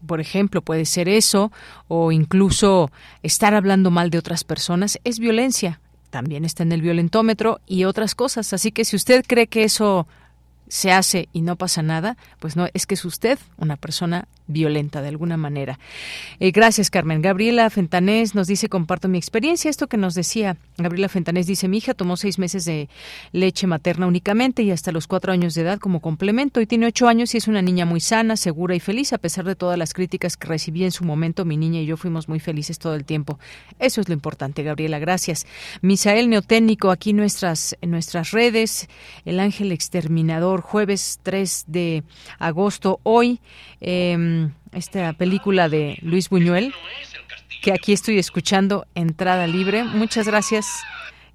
por 0.06 0.20
ejemplo, 0.20 0.62
puede 0.62 0.84
ser 0.84 1.08
eso, 1.08 1.52
o 1.88 2.12
incluso 2.12 2.90
estar 3.22 3.54
hablando 3.54 3.90
mal 3.90 4.10
de 4.10 4.18
otras 4.18 4.44
personas, 4.44 4.98
es 5.04 5.18
violencia. 5.18 5.80
También 6.10 6.44
está 6.44 6.62
en 6.62 6.72
el 6.72 6.82
violentómetro 6.82 7.60
y 7.66 7.84
otras 7.84 8.14
cosas. 8.14 8.52
Así 8.52 8.72
que 8.72 8.84
si 8.84 8.96
usted 8.96 9.24
cree 9.26 9.46
que 9.46 9.64
eso 9.64 10.06
se 10.70 10.92
hace 10.92 11.28
y 11.32 11.42
no 11.42 11.56
pasa 11.56 11.82
nada, 11.82 12.16
pues 12.38 12.56
no, 12.56 12.68
es 12.72 12.86
que 12.86 12.94
es 12.94 13.04
usted 13.04 13.38
una 13.58 13.76
persona 13.76 14.28
violenta 14.46 15.02
de 15.02 15.08
alguna 15.08 15.36
manera. 15.36 15.78
Eh, 16.38 16.50
gracias, 16.50 16.90
Carmen. 16.90 17.22
Gabriela 17.22 17.68
Fentanés 17.70 18.34
nos 18.34 18.46
dice, 18.46 18.68
comparto 18.68 19.08
mi 19.08 19.18
experiencia. 19.18 19.70
Esto 19.70 19.86
que 19.86 19.96
nos 19.96 20.14
decía 20.14 20.56
Gabriela 20.76 21.08
Fentanés 21.08 21.46
dice, 21.46 21.68
mi 21.68 21.78
hija 21.78 21.94
tomó 21.94 22.16
seis 22.16 22.38
meses 22.38 22.64
de 22.64 22.88
leche 23.32 23.66
materna 23.66 24.06
únicamente 24.06 24.62
y 24.62 24.70
hasta 24.70 24.92
los 24.92 25.06
cuatro 25.06 25.32
años 25.32 25.54
de 25.54 25.62
edad 25.62 25.78
como 25.78 26.00
complemento 26.00 26.60
y 26.60 26.66
tiene 26.66 26.86
ocho 26.86 27.08
años 27.08 27.34
y 27.34 27.38
es 27.38 27.48
una 27.48 27.62
niña 27.62 27.84
muy 27.84 28.00
sana, 28.00 28.36
segura 28.36 28.74
y 28.74 28.80
feliz 28.80 29.12
a 29.12 29.18
pesar 29.18 29.44
de 29.44 29.56
todas 29.56 29.78
las 29.78 29.92
críticas 29.92 30.36
que 30.36 30.48
recibí 30.48 30.84
en 30.84 30.92
su 30.92 31.04
momento. 31.04 31.44
Mi 31.44 31.56
niña 31.56 31.80
y 31.80 31.86
yo 31.86 31.96
fuimos 31.96 32.28
muy 32.28 32.40
felices 32.40 32.78
todo 32.78 32.94
el 32.94 33.04
tiempo. 33.04 33.38
Eso 33.78 34.00
es 34.00 34.08
lo 34.08 34.14
importante, 34.14 34.62
Gabriela. 34.62 34.98
Gracias. 34.98 35.46
Misael 35.82 36.28
Neotécnico, 36.28 36.90
aquí 36.90 37.12
nuestras, 37.12 37.76
en 37.80 37.90
nuestras 37.90 38.32
redes. 38.32 38.88
El 39.24 39.40
Ángel 39.40 39.72
Exterminador, 39.72 40.59
jueves 40.60 41.20
3 41.22 41.64
de 41.66 42.02
agosto. 42.38 43.00
Hoy, 43.02 43.40
eh, 43.80 44.48
esta 44.72 45.12
película 45.12 45.68
de 45.68 45.98
Luis 46.02 46.28
Buñuel, 46.28 46.72
que 47.62 47.72
aquí 47.72 47.92
estoy 47.92 48.18
escuchando 48.18 48.86
Entrada 48.94 49.46
Libre. 49.46 49.84
Muchas 49.84 50.26
gracias 50.26 50.66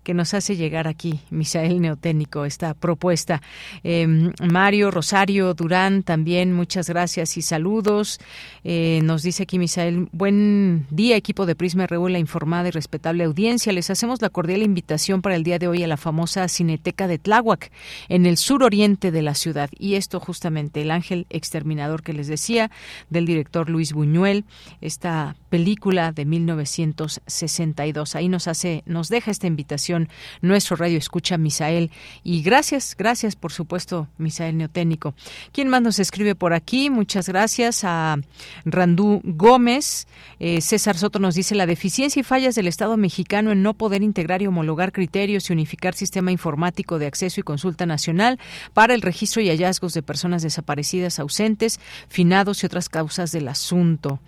que 0.05 0.13
nos 0.13 0.33
hace 0.35 0.55
llegar 0.55 0.87
aquí, 0.87 1.19
Misael 1.31 1.81
Neotécnico, 1.81 2.45
esta 2.45 2.75
propuesta. 2.75 3.41
Em, 3.83 4.31
Mario 4.39 4.91
Rosario 4.91 5.53
Durán, 5.55 6.03
también 6.03 6.53
muchas 6.53 6.87
gracias 6.87 7.35
y 7.37 7.41
saludos. 7.41 8.19
Eh, 8.63 9.01
nos 9.03 9.23
dice 9.23 9.43
aquí 9.43 9.57
Misael, 9.57 10.07
buen 10.11 10.85
día, 10.91 11.17
equipo 11.17 11.47
de 11.47 11.55
Prisma 11.55 11.87
RU, 11.87 12.07
la 12.07 12.19
informada 12.19 12.67
y 12.67 12.71
respetable 12.71 13.23
audiencia. 13.23 13.73
Les 13.73 13.89
hacemos 13.89 14.21
la 14.21 14.29
cordial 14.29 14.61
invitación 14.61 15.23
para 15.23 15.35
el 15.35 15.43
día 15.43 15.57
de 15.57 15.67
hoy 15.67 15.83
a 15.83 15.87
la 15.87 15.97
famosa 15.97 16.47
Cineteca 16.47 17.07
de 17.07 17.17
Tláhuac, 17.17 17.71
en 18.07 18.27
el 18.27 18.37
suroriente 18.37 19.11
de 19.11 19.23
la 19.23 19.33
ciudad. 19.33 19.71
Y 19.77 19.95
esto 19.95 20.19
justamente, 20.19 20.83
el 20.83 20.91
ángel 20.91 21.25
exterminador 21.31 22.03
que 22.03 22.13
les 22.13 22.27
decía, 22.27 22.69
del 23.09 23.25
director 23.25 23.71
Luis 23.71 23.91
Buñuel, 23.91 24.45
esta 24.81 25.35
película 25.49 26.11
de 26.11 26.25
1962. 26.25 28.15
Ahí 28.15 28.29
nos 28.29 28.47
hace, 28.47 28.83
nos 28.85 29.09
deja 29.09 29.31
esta 29.31 29.47
invitación 29.47 29.94
nuestro 30.41 30.75
radio 30.75 30.97
escucha 30.97 31.37
Misael. 31.37 31.91
Y 32.23 32.41
gracias, 32.41 32.95
gracias 32.97 33.35
por 33.35 33.51
supuesto, 33.51 34.07
Misael 34.17 34.57
Neotécnico. 34.57 35.15
¿Quién 35.51 35.67
más 35.69 35.81
nos 35.81 35.99
escribe 35.99 36.35
por 36.35 36.53
aquí? 36.53 36.89
Muchas 36.89 37.27
gracias 37.27 37.83
a 37.83 38.17
Randú 38.65 39.21
Gómez. 39.23 40.07
Eh, 40.39 40.61
César 40.61 40.97
Soto 40.97 41.19
nos 41.19 41.35
dice 41.35 41.55
la 41.55 41.65
deficiencia 41.65 42.19
y 42.19 42.23
fallas 42.23 42.55
del 42.55 42.67
Estado 42.67 42.97
mexicano 42.97 43.51
en 43.51 43.63
no 43.63 43.73
poder 43.73 44.03
integrar 44.03 44.41
y 44.41 44.47
homologar 44.47 44.91
criterios 44.91 45.49
y 45.49 45.53
unificar 45.53 45.93
sistema 45.93 46.31
informático 46.31 46.99
de 46.99 47.07
acceso 47.07 47.39
y 47.39 47.43
consulta 47.43 47.85
nacional 47.85 48.39
para 48.73 48.93
el 48.93 49.01
registro 49.01 49.41
y 49.41 49.49
hallazgos 49.49 49.93
de 49.93 50.01
personas 50.01 50.41
desaparecidas, 50.43 51.19
ausentes, 51.19 51.79
finados 52.07 52.63
y 52.63 52.65
otras 52.65 52.89
causas 52.89 53.31
del 53.31 53.47
asunto. 53.47 54.19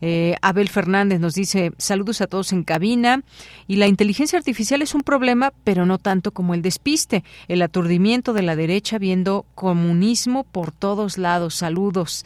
Eh, 0.00 0.34
Abel 0.42 0.68
Fernández 0.68 1.20
nos 1.20 1.34
dice 1.34 1.72
saludos 1.78 2.20
a 2.20 2.26
todos 2.26 2.52
en 2.52 2.64
cabina 2.64 3.22
y 3.68 3.76
la 3.76 3.86
inteligencia 3.86 4.38
artificial 4.38 4.82
es 4.82 4.94
un 4.94 5.02
problema, 5.12 5.52
pero 5.62 5.84
no 5.84 5.98
tanto 5.98 6.30
como 6.30 6.54
el 6.54 6.62
despiste, 6.62 7.22
el 7.46 7.60
aturdimiento 7.60 8.32
de 8.32 8.40
la 8.40 8.56
derecha 8.56 8.96
viendo 8.96 9.44
comunismo 9.54 10.44
por 10.44 10.72
todos 10.72 11.18
lados. 11.18 11.56
Saludos. 11.56 12.24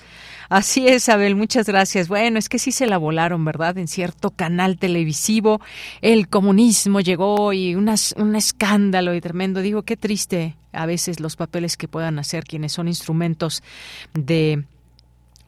Así 0.48 0.86
es, 0.86 1.08
Abel, 1.08 1.34
muchas 1.34 1.66
gracias. 1.66 2.06
Bueno, 2.06 2.38
es 2.38 2.48
que 2.48 2.60
sí 2.60 2.70
se 2.70 2.86
la 2.86 2.96
volaron, 2.96 3.44
¿verdad? 3.44 3.76
En 3.78 3.88
cierto 3.88 4.30
canal 4.30 4.78
televisivo, 4.78 5.60
el 6.00 6.28
comunismo 6.28 7.00
llegó 7.00 7.52
y 7.52 7.74
unas, 7.74 8.14
un 8.18 8.36
escándalo 8.36 9.16
y 9.16 9.20
tremendo. 9.20 9.62
Digo, 9.62 9.82
qué 9.82 9.96
triste 9.96 10.54
a 10.70 10.86
veces 10.86 11.18
los 11.18 11.34
papeles 11.34 11.76
que 11.76 11.88
puedan 11.88 12.20
hacer 12.20 12.44
quienes 12.44 12.70
son 12.70 12.86
instrumentos 12.86 13.64
de 14.14 14.62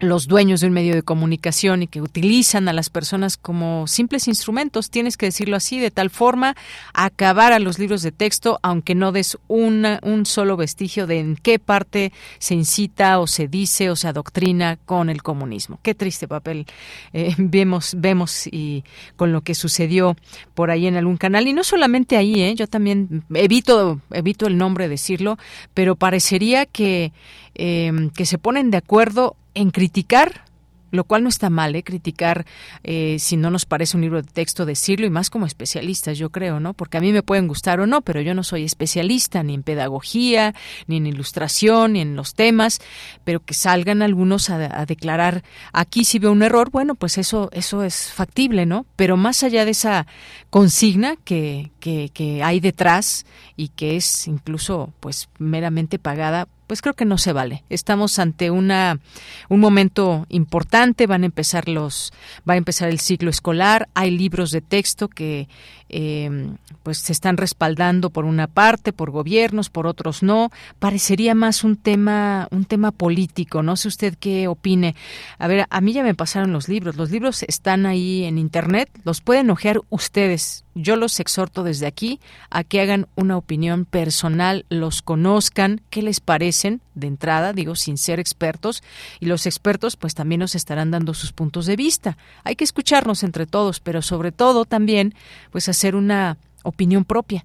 los 0.01 0.29
dueños 0.29 0.61
de 0.61 0.69
un 0.69 0.73
medio 0.73 0.95
de 0.95 1.03
comunicación 1.03 1.83
y 1.83 1.87
que 1.89 2.01
utilizan 2.01 2.69
a 2.69 2.73
las 2.73 2.89
personas 2.89 3.37
como 3.37 3.87
simples 3.87 4.29
instrumentos, 4.29 4.91
tienes 4.91 5.17
que 5.17 5.27
decirlo 5.27 5.57
así, 5.57 5.81
de 5.81 5.91
tal 5.91 6.11
forma 6.11 6.55
acabar 6.95 7.53
a 7.53 7.59
los 7.59 7.79
libros 7.79 8.03
de 8.03 8.13
texto, 8.13 8.61
aunque 8.63 8.95
no 8.95 9.11
des 9.11 9.39
una, 9.49 9.99
un 10.03 10.25
solo 10.27 10.57
vestigio 10.57 11.07
de 11.07 11.19
en 11.19 11.37
qué 11.37 11.59
parte 11.59 12.13
se 12.39 12.55
incita 12.55 13.19
o 13.19 13.27
se 13.27 13.49
dice 13.49 13.91
o 13.91 13.97
se 13.97 14.09
adoctrina 14.09 14.79
con 14.85 15.11
el 15.11 15.23
comunismo. 15.23 15.81
Qué 15.83 15.95
triste 15.95 16.29
papel 16.29 16.67
eh, 17.13 17.35
vemos, 17.39 17.95
vemos 17.97 18.47
y 18.47 18.85
con 19.17 19.33
lo 19.33 19.41
que 19.41 19.55
sucedió 19.55 20.17
por 20.55 20.71
ahí 20.71 20.87
en 20.87 20.97
algún 20.97 21.17
canal. 21.17 21.49
Y 21.49 21.53
no 21.53 21.65
solamente 21.65 22.17
ahí, 22.17 22.41
¿eh? 22.43 22.55
yo 22.55 22.69
también 22.69 23.25
evito, 23.35 24.01
evito 24.11 24.47
el 24.47 24.57
nombre 24.57 24.89
decirlo, 24.89 25.39
pero 25.75 25.97
parecería 25.97 26.67
que, 26.67 27.13
eh, 27.59 28.11
que 28.15 28.27
se 28.27 28.39
ponen 28.39 28.71
de 28.71 28.79
acuerdo 28.79 29.37
en 29.55 29.71
criticar 29.71 30.49
lo 30.91 31.05
cual 31.05 31.23
no 31.23 31.29
está 31.29 31.51
mal, 31.51 31.75
¿eh? 31.77 31.83
criticar 31.83 32.47
eh, 32.83 33.17
si 33.19 33.37
no 33.37 33.51
nos 33.51 33.67
parece 33.67 33.97
un 33.97 34.03
libro 34.03 34.23
de 34.23 34.29
texto, 34.29 34.65
decirlo, 34.65 35.07
y 35.07 35.11
más 35.11 35.31
como 35.31 35.47
especialistas, 35.47 36.19
yo 36.19 36.31
creo, 36.31 36.61
¿no? 36.61 36.75
Porque 36.75 36.97
a 36.97 37.01
mí 37.01 37.13
me 37.13 37.23
pueden 37.23 37.49
gustar 37.49 37.81
o 37.81 37.87
no, 37.87 38.01
pero 38.01 38.21
yo 38.21 38.35
no 38.35 38.43
soy 38.43 38.65
especialista 38.65 39.43
ni 39.43 39.55
en 39.55 39.63
pedagogía, 39.63 40.55
ni 40.87 40.97
en 40.97 41.07
ilustración, 41.07 41.95
ni 41.95 42.01
en 42.01 42.17
los 42.17 42.35
temas, 42.35 42.81
pero 43.25 43.41
que 43.41 43.55
salgan 43.55 44.03
algunos 44.03 44.51
a, 44.51 44.87
declarar, 44.87 45.45
aquí 45.73 46.05
si 46.05 46.19
veo 46.19 46.33
un 46.33 46.43
error, 46.43 46.71
bueno, 46.71 46.95
pues 46.95 47.19
eso, 47.19 47.51
eso 47.53 47.83
es 47.83 48.11
factible, 48.13 48.65
¿no? 48.65 48.87
Pero 48.97 49.17
más 49.17 49.43
allá 49.43 49.65
de 49.65 49.73
esa 49.73 50.07
consigna 50.51 51.17
que, 51.25 51.71
que, 52.13 52.43
hay 52.43 52.61
detrás 52.61 53.27
y 53.57 53.69
que 53.69 53.97
es 53.97 54.27
incluso, 54.29 54.93
pues, 55.01 55.29
meramente 55.39 55.99
pagada, 55.99 56.49
pues 56.67 56.83
creo 56.83 56.95
que 56.95 57.07
no 57.07 57.17
se 57.17 57.33
vale. 57.33 57.65
Estamos 57.71 58.19
ante 58.19 58.51
una 58.51 59.01
un 59.49 59.61
momento 59.61 60.27
importante, 60.29 61.07
van 61.07 61.23
a 61.23 61.27
empezar 61.27 61.69
los 61.69 62.13
va 62.49 62.55
a 62.55 62.59
empezar 62.59 62.91
el 62.91 63.01
ciclo 63.01 63.31
escolar, 63.31 63.89
hay 63.95 64.11
libros 64.11 64.51
de 64.51 64.61
texto 64.61 65.09
que 65.09 65.49
eh, 65.89 66.51
pues 66.83 66.99
se 66.99 67.13
están 67.13 67.37
respaldando 67.37 68.11
por 68.11 68.25
una 68.25 68.47
parte 68.47 68.93
por 68.93 69.11
gobiernos, 69.11 69.71
por 69.71 69.87
otros 69.87 70.23
no. 70.23 70.51
Parecería 70.79 71.35
más 71.35 71.65
un 71.65 71.77
tema 71.77 72.49
un 72.51 72.65
tema 72.65 72.91
político. 72.91 73.63
No 73.63 73.77
sé 73.77 73.89
usted 73.89 74.15
qué 74.19 74.49
opine. 74.49 74.95
A 75.39 75.47
ver, 75.47 75.67
a 75.71 75.81
mí 75.81 75.93
ya 75.93 76.03
me 76.03 76.15
pasaron 76.15 76.53
los 76.53 76.69
libros. 76.69 76.97
Los 76.97 77.11
libros 77.11 77.43
están 77.45 77.87
ahí 77.87 78.25
en 78.25 78.39
internet, 78.39 78.91
los 79.05 79.21
pueden 79.21 79.51
ojear 79.51 79.81
ustedes. 79.91 80.65
Yo 80.75 80.95
los 80.95 81.19
exhorto 81.19 81.65
desde 81.65 81.87
aquí 81.87 82.21
a 82.51 82.63
que 82.63 82.81
hagan 82.81 83.09
una 83.17 83.37
opinión 83.37 83.85
personal, 83.85 84.65
los 84.69 85.03
conozcan, 85.03 85.81
qué 85.91 86.03
les 86.03 86.21
parecen 86.21 86.81
de 86.95 87.09
entrada, 87.09 87.53
digo, 87.53 87.75
sin 87.75 87.99
ser 87.99 88.21
expertos, 88.21 88.83
y 89.19 89.27
los 89.27 89.47
expertos 89.47 89.97
pues 89.97 90.15
también 90.15 90.41
nos 90.41 90.55
estarán 90.55 90.91
dando 90.91 91.15
sus 91.15 91.33
puntos 91.33 91.67
de 91.67 91.75
vista. 91.75 92.17
Hay 92.45 92.55
que 92.55 92.65
escucharnos 92.65 93.25
entre 93.25 93.47
todos, 93.47 93.81
pero 93.81 94.03
sobre 94.03 94.31
todo 94.31 94.65
también 94.65 95.15
pues 95.51 95.69
hacer 95.79 95.95
una 95.95 96.39
opinión 96.65 97.05
propia. 97.05 97.45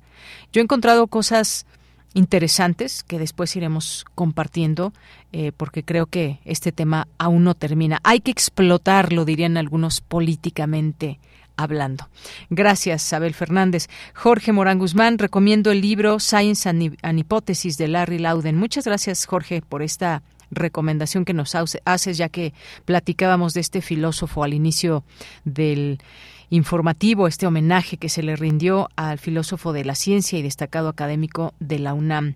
Yo 0.51 0.59
he 0.59 0.63
encontrado 0.63 1.05
cosas 1.05 1.67
interesantes 2.15 3.03
que 3.03 3.19
después 3.19 3.55
iremos 3.55 4.05
compartiendo 4.15 4.91
eh, 5.31 5.51
porque 5.55 5.83
creo 5.83 6.07
que 6.07 6.39
este 6.45 6.71
tema 6.71 7.07
aún 7.19 7.43
no 7.43 7.53
termina. 7.53 7.99
Hay 8.03 8.21
que 8.21 8.31
explotarlo, 8.31 9.23
dirían 9.23 9.57
algunos 9.57 10.01
políticamente 10.01 11.19
hablando. 11.57 12.09
Gracias, 12.49 13.13
Abel 13.13 13.35
Fernández. 13.35 13.87
Jorge 14.15 14.51
Morán 14.51 14.79
Guzmán, 14.79 15.19
recomiendo 15.19 15.71
el 15.71 15.81
libro 15.81 16.19
Science 16.19 16.67
and, 16.67 17.19
Hypothesis 17.19 17.77
de 17.77 17.87
Larry 17.87 18.17
Loudon. 18.17 18.55
Muchas 18.55 18.85
gracias, 18.85 19.25
Jorge, 19.25 19.61
por 19.61 19.83
esta 19.83 20.23
recomendación 20.49 21.25
que 21.25 21.33
nos 21.33 21.55
haces, 21.55 22.17
ya 22.17 22.29
que 22.29 22.53
platicábamos 22.85 23.53
de 23.53 23.61
este 23.61 23.81
filósofo 23.81 24.43
al 24.43 24.53
inicio 24.53 25.03
del 25.45 25.99
informativo, 26.49 27.27
este 27.27 27.47
homenaje 27.47 27.97
que 27.97 28.09
se 28.09 28.23
le 28.23 28.35
rindió 28.35 28.89
al 28.95 29.19
filósofo 29.19 29.73
de 29.73 29.85
la 29.85 29.95
ciencia 29.95 30.37
y 30.37 30.41
destacado 30.41 30.89
académico 30.89 31.53
de 31.59 31.79
la 31.79 31.93
UNAM. 31.93 32.35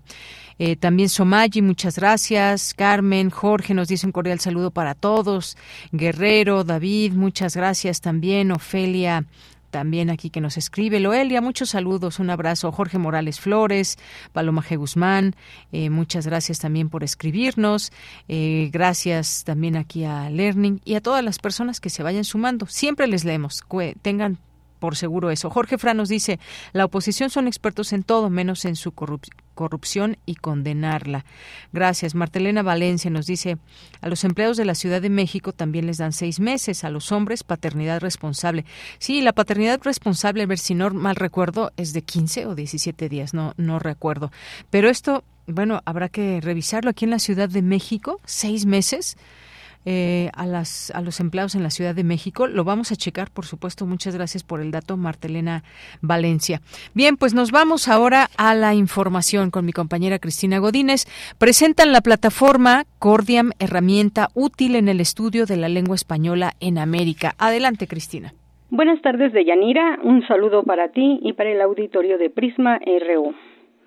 Eh, 0.58 0.76
también 0.76 1.08
Somayi, 1.08 1.62
muchas 1.62 1.96
gracias. 1.96 2.74
Carmen, 2.74 3.30
Jorge 3.30 3.74
nos 3.74 3.88
dice 3.88 4.06
un 4.06 4.12
cordial 4.12 4.40
saludo 4.40 4.70
para 4.70 4.94
todos. 4.94 5.56
Guerrero, 5.92 6.64
David, 6.64 7.12
muchas 7.12 7.54
gracias 7.54 8.00
también. 8.00 8.50
Ofelia 8.50 9.24
también 9.70 10.10
aquí 10.10 10.30
que 10.30 10.40
nos 10.40 10.56
escribe. 10.56 11.00
Loelia, 11.00 11.40
muchos 11.40 11.70
saludos, 11.70 12.18
un 12.18 12.30
abrazo. 12.30 12.72
Jorge 12.72 12.98
Morales 12.98 13.40
Flores, 13.40 13.96
Paloma 14.32 14.62
G. 14.62 14.76
Guzmán, 14.76 15.34
eh, 15.72 15.90
muchas 15.90 16.26
gracias 16.26 16.58
también 16.58 16.88
por 16.88 17.04
escribirnos. 17.04 17.92
Eh, 18.28 18.70
gracias 18.72 19.44
también 19.44 19.76
aquí 19.76 20.04
a 20.04 20.30
Learning 20.30 20.80
y 20.84 20.94
a 20.94 21.00
todas 21.00 21.24
las 21.24 21.38
personas 21.38 21.80
que 21.80 21.90
se 21.90 22.02
vayan 22.02 22.24
sumando. 22.24 22.66
Siempre 22.66 23.06
les 23.06 23.24
leemos. 23.24 23.64
Tengan 24.02 24.38
por 24.78 24.96
seguro 24.96 25.30
eso. 25.30 25.50
Jorge 25.50 25.78
Fran 25.78 25.96
nos 25.96 26.08
dice, 26.08 26.38
la 26.72 26.84
oposición 26.84 27.30
son 27.30 27.48
expertos 27.48 27.92
en 27.92 28.02
todo, 28.02 28.30
menos 28.30 28.64
en 28.64 28.76
su 28.76 28.92
corrupción 28.92 29.47
y 30.26 30.36
condenarla. 30.36 31.24
Gracias. 31.72 32.14
Martelena 32.14 32.62
Valencia 32.62 33.10
nos 33.10 33.26
dice, 33.26 33.58
a 34.00 34.08
los 34.08 34.24
empleados 34.24 34.56
de 34.56 34.64
la 34.64 34.74
Ciudad 34.74 35.02
de 35.02 35.10
México 35.10 35.52
también 35.52 35.86
les 35.86 35.98
dan 35.98 36.12
seis 36.12 36.38
meses, 36.38 36.84
a 36.84 36.90
los 36.90 37.10
hombres 37.12 37.42
paternidad 37.42 38.00
responsable. 38.00 38.64
Sí, 38.98 39.20
la 39.20 39.32
paternidad 39.32 39.80
responsable, 39.82 40.42
a 40.42 40.46
ver 40.46 40.58
si 40.58 40.74
no 40.74 40.90
mal 40.90 41.16
recuerdo, 41.16 41.72
es 41.76 41.92
de 41.92 42.02
15 42.02 42.46
o 42.46 42.54
17 42.54 43.08
días, 43.08 43.34
no, 43.34 43.54
no 43.56 43.78
recuerdo. 43.78 44.30
Pero 44.70 44.88
esto, 44.88 45.24
bueno, 45.46 45.80
habrá 45.84 46.08
que 46.08 46.40
revisarlo 46.40 46.90
aquí 46.90 47.04
en 47.04 47.10
la 47.10 47.18
Ciudad 47.18 47.48
de 47.48 47.62
México, 47.62 48.20
seis 48.24 48.66
meses. 48.66 49.16
Eh, 49.90 50.28
a, 50.34 50.44
las, 50.44 50.90
a 50.90 51.00
los 51.00 51.18
empleados 51.18 51.54
en 51.54 51.62
la 51.62 51.70
Ciudad 51.70 51.94
de 51.94 52.04
México. 52.04 52.46
Lo 52.46 52.62
vamos 52.62 52.92
a 52.92 52.94
checar, 52.94 53.30
por 53.30 53.46
supuesto. 53.46 53.86
Muchas 53.86 54.14
gracias 54.14 54.44
por 54.44 54.60
el 54.60 54.70
dato, 54.70 54.98
Martelena 54.98 55.62
Valencia. 56.02 56.60
Bien, 56.92 57.16
pues 57.16 57.32
nos 57.32 57.52
vamos 57.52 57.88
ahora 57.88 58.26
a 58.36 58.54
la 58.54 58.74
información 58.74 59.50
con 59.50 59.64
mi 59.64 59.72
compañera 59.72 60.18
Cristina 60.18 60.58
Godínez. 60.58 61.06
Presentan 61.38 61.92
la 61.92 62.02
plataforma 62.02 62.84
Cordiam, 62.98 63.52
herramienta 63.60 64.28
útil 64.34 64.76
en 64.76 64.90
el 64.90 65.00
estudio 65.00 65.46
de 65.46 65.56
la 65.56 65.70
lengua 65.70 65.94
española 65.94 66.52
en 66.60 66.76
América. 66.76 67.32
Adelante, 67.38 67.86
Cristina. 67.86 68.34
Buenas 68.68 69.00
tardes, 69.00 69.32
Deyanira. 69.32 70.00
Un 70.02 70.20
saludo 70.28 70.64
para 70.64 70.90
ti 70.90 71.18
y 71.22 71.32
para 71.32 71.50
el 71.50 71.62
auditorio 71.62 72.18
de 72.18 72.28
Prisma 72.28 72.78
RU. 72.78 73.34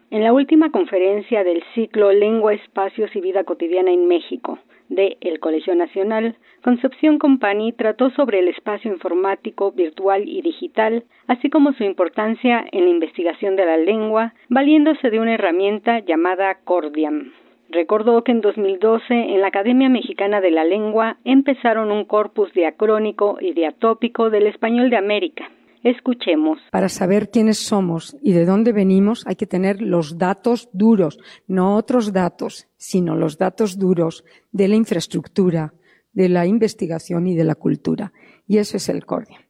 En 0.10 0.23
la 0.23 0.34
última 0.34 0.72
conferencia 0.72 1.44
del 1.44 1.61
ciclo 1.76 2.11
Lengua, 2.11 2.56
Espacios 2.56 3.15
y 3.15 3.22
Vida 3.22 3.44
Cotidiana 3.44 3.91
en 3.91 4.07
México, 4.07 4.57
de 4.92 5.18
El 5.22 5.40
Colegio 5.40 5.74
Nacional, 5.74 6.36
Concepción 6.64 7.18
Company 7.18 7.72
trató 7.72 8.12
sobre 8.12 8.40
el 8.40 8.50
espacio 8.50 8.92
informático, 8.92 9.72
virtual 9.72 10.28
y 10.28 10.42
digital, 10.42 11.06
así 11.28 11.50
como 11.50 11.74
su 11.74 11.84
importancia 11.84 12.66
en 12.72 12.84
la 12.84 12.92
investigación 12.92 13.56
de 13.56 13.66
la 13.66 13.78
lengua, 13.78 14.34
valiéndose 14.50 15.10
de 15.10 15.20
una 15.20 15.34
herramienta 15.34 16.00
llamada 16.00 16.60
Cordiam. 16.64 17.32
Recordó 17.70 18.24
que 18.24 18.34
en 18.34 18.42
2012 18.42 19.14
en 19.14 19.40
la 19.40 19.48
Academia 19.48 19.88
Mexicana 19.88 20.42
de 20.42 20.52
la 20.52 20.66
Lengua 20.66 21.18
empezaron 21.24 21.90
un 21.90 22.04
corpus 22.04 22.52
diacrónico 22.54 23.38
y 23.40 23.54
diatópico 23.54 24.30
del 24.30 24.46
español 24.48 24.90
de 24.90 24.98
América, 24.98 25.50
Escuchemos. 25.84 26.60
Para 26.72 26.90
saber 26.90 27.32
quiénes 27.32 27.58
somos 27.58 28.16
y 28.22 28.34
de 28.34 28.45
dónde 28.45 28.72
venimos 28.72 29.26
hay 29.26 29.36
que 29.36 29.48
tener 29.48 29.82
los 29.82 30.20
datos 30.20 30.70
duros, 30.74 31.18
no 31.48 31.76
otros 31.76 32.14
datos, 32.14 32.68
sino 32.78 33.16
los 33.16 33.40
datos 33.40 33.80
duros 33.80 34.24
de 34.52 34.68
la 34.68 34.76
infraestructura, 34.76 35.74
de 36.14 36.30
la 36.30 36.45
investigación 36.45 37.26
y 37.28 37.36
de 37.36 37.45
la 37.45 37.56
cultura. 37.56 38.14
Y 38.45 38.60
eso 38.60 38.78
es 38.78 38.90
el 38.90 39.06
Cordiam. 39.06 39.41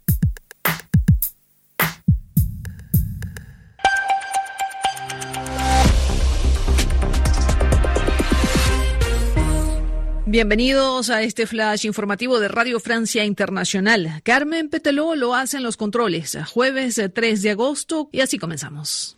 Bienvenidos 10.29 11.09
a 11.11 11.23
este 11.23 11.47
flash 11.47 11.87
informativo 11.87 12.41
de 12.41 12.49
Radio 12.49 12.81
Francia 12.81 13.25
Internacional. 13.25 14.23
Carmen 14.25 14.69
Peteló 14.69 15.15
lo 15.15 15.37
hace 15.37 15.59
en 15.59 15.63
los 15.63 15.77
controles, 15.77 16.37
jueves 16.53 17.01
3 17.15 17.43
de 17.43 17.51
agosto, 17.51 18.09
y 18.11 18.23
así 18.23 18.37
comenzamos. 18.37 19.17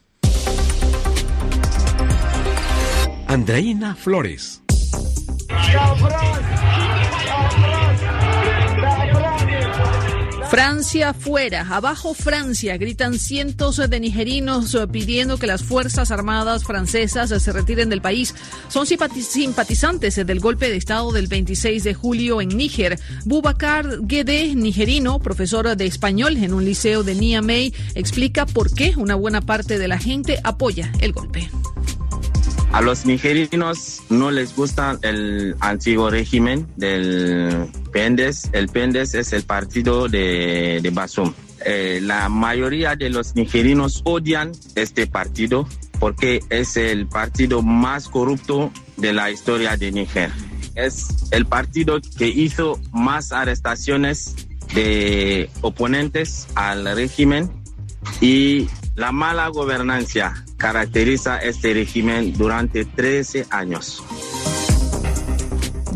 Andreina 3.26 3.94
Flores. 3.94 4.62
Francia 10.50 11.12
fuera, 11.12 11.60
abajo 11.68 12.14
Francia, 12.14 12.78
gritan 12.78 13.18
cientos 13.18 13.76
de 13.76 14.00
nigerinos 14.00 14.74
eh, 14.74 14.86
pidiendo 14.86 15.36
que 15.36 15.46
las 15.46 15.62
Fuerzas 15.62 16.10
Armadas 16.10 16.64
francesas 16.64 17.28
se 17.28 17.52
retiren 17.52 17.90
del 17.90 18.00
país. 18.00 18.34
Son 18.68 18.86
simpatizantes 18.86 20.16
del 20.16 20.40
golpe 20.40 20.70
de 20.70 20.76
Estado 20.76 21.12
del 21.12 21.26
26 21.26 21.84
de 21.84 21.92
julio 21.92 22.40
en 22.40 22.48
Níger. 22.48 22.98
Boubacar 23.26 23.98
Guedé, 24.00 24.54
nigerino, 24.54 25.18
profesor 25.18 25.76
de 25.76 25.84
español 25.84 26.38
en 26.38 26.54
un 26.54 26.64
liceo 26.64 27.02
de 27.02 27.14
Niamey, 27.14 27.74
explica 27.94 28.46
por 28.46 28.72
qué 28.72 28.94
una 28.96 29.16
buena 29.16 29.42
parte 29.42 29.78
de 29.78 29.88
la 29.88 29.98
gente 29.98 30.40
apoya 30.44 30.90
el 31.00 31.12
golpe. 31.12 31.50
A 32.72 32.82
los 32.82 33.06
nigerinos 33.06 34.02
no 34.10 34.30
les 34.30 34.54
gusta 34.54 34.98
el 35.02 35.56
antiguo 35.60 36.10
régimen 36.10 36.66
del 36.76 37.66
Pendes. 37.92 38.50
El 38.52 38.68
Pendes 38.68 39.14
es 39.14 39.32
el 39.32 39.42
partido 39.44 40.08
de, 40.08 40.80
de 40.82 40.90
Basum. 40.90 41.32
Eh, 41.64 42.00
la 42.02 42.28
mayoría 42.28 42.94
de 42.94 43.10
los 43.10 43.34
nigerinos 43.34 44.02
odian 44.04 44.52
este 44.74 45.06
partido 45.06 45.66
porque 45.98 46.40
es 46.50 46.76
el 46.76 47.08
partido 47.08 47.62
más 47.62 48.08
corrupto 48.08 48.70
de 48.96 49.12
la 49.12 49.30
historia 49.30 49.76
de 49.76 49.90
Níger. 49.90 50.30
Es 50.74 51.08
el 51.32 51.46
partido 51.46 51.98
que 52.18 52.28
hizo 52.28 52.78
más 52.92 53.32
arrestaciones 53.32 54.46
de 54.74 55.50
oponentes 55.62 56.46
al 56.54 56.84
régimen 56.94 57.50
y 58.20 58.68
la 58.94 59.10
mala 59.10 59.48
gobernanza 59.48 60.44
caracteriza 60.58 61.38
este 61.38 61.72
régimen 61.72 62.34
durante 62.34 62.84
13 62.84 63.46
años. 63.50 64.02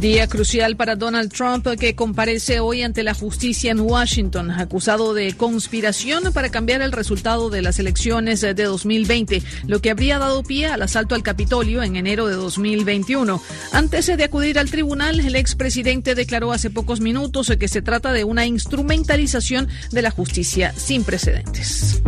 Día 0.02 0.26
crucial 0.26 0.74
para 0.74 0.96
Donald 0.96 1.32
Trump 1.32 1.64
que 1.78 1.94
comparece 1.94 2.58
hoy 2.58 2.82
ante 2.82 3.04
la 3.04 3.14
justicia 3.14 3.70
en 3.70 3.78
Washington, 3.78 4.50
acusado 4.50 5.14
de 5.14 5.32
conspiración 5.34 6.32
para 6.32 6.50
cambiar 6.50 6.82
el 6.82 6.90
resultado 6.90 7.50
de 7.50 7.62
las 7.62 7.78
elecciones 7.78 8.40
de 8.40 8.52
2020, 8.54 9.44
lo 9.68 9.80
que 9.80 9.92
habría 9.92 10.18
dado 10.18 10.42
pie 10.42 10.66
al 10.66 10.82
asalto 10.82 11.14
al 11.14 11.22
Capitolio 11.22 11.84
en 11.84 11.94
enero 11.94 12.26
de 12.26 12.34
2021. 12.34 13.40
Antes 13.70 14.06
de 14.08 14.24
acudir 14.24 14.58
al 14.58 14.72
tribunal, 14.72 15.20
el 15.20 15.36
expresidente 15.36 16.16
declaró 16.16 16.50
hace 16.50 16.68
pocos 16.68 17.00
minutos 17.00 17.52
que 17.56 17.68
se 17.68 17.80
trata 17.80 18.12
de 18.12 18.24
una 18.24 18.44
instrumentalización 18.44 19.68
de 19.92 20.02
la 20.02 20.10
justicia 20.10 20.72
sin 20.76 21.04
precedentes. 21.04 22.02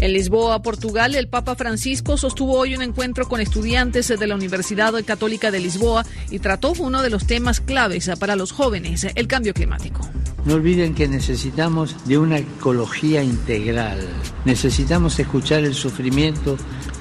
En 0.00 0.14
Lisboa, 0.14 0.62
Portugal, 0.62 1.14
el 1.14 1.28
Papa 1.28 1.54
Francisco 1.56 2.16
sostuvo 2.16 2.58
hoy 2.58 2.74
un 2.74 2.80
encuentro 2.80 3.28
con 3.28 3.38
estudiantes 3.38 4.08
de 4.08 4.26
la 4.26 4.34
Universidad 4.34 4.94
Católica 5.04 5.50
de 5.50 5.60
Lisboa 5.60 6.06
y 6.30 6.38
trató 6.38 6.72
uno 6.78 7.02
de 7.02 7.10
los 7.10 7.26
temas 7.26 7.60
claves 7.60 8.10
para 8.18 8.34
los 8.34 8.50
jóvenes, 8.50 9.06
el 9.14 9.26
cambio 9.26 9.52
climático. 9.52 10.00
No 10.46 10.54
olviden 10.54 10.94
que 10.94 11.06
necesitamos 11.06 11.94
de 12.06 12.16
una 12.16 12.38
ecología 12.38 13.22
integral. 13.22 13.98
Necesitamos 14.46 15.18
escuchar 15.18 15.64
el 15.64 15.74
sufrimiento 15.74 16.56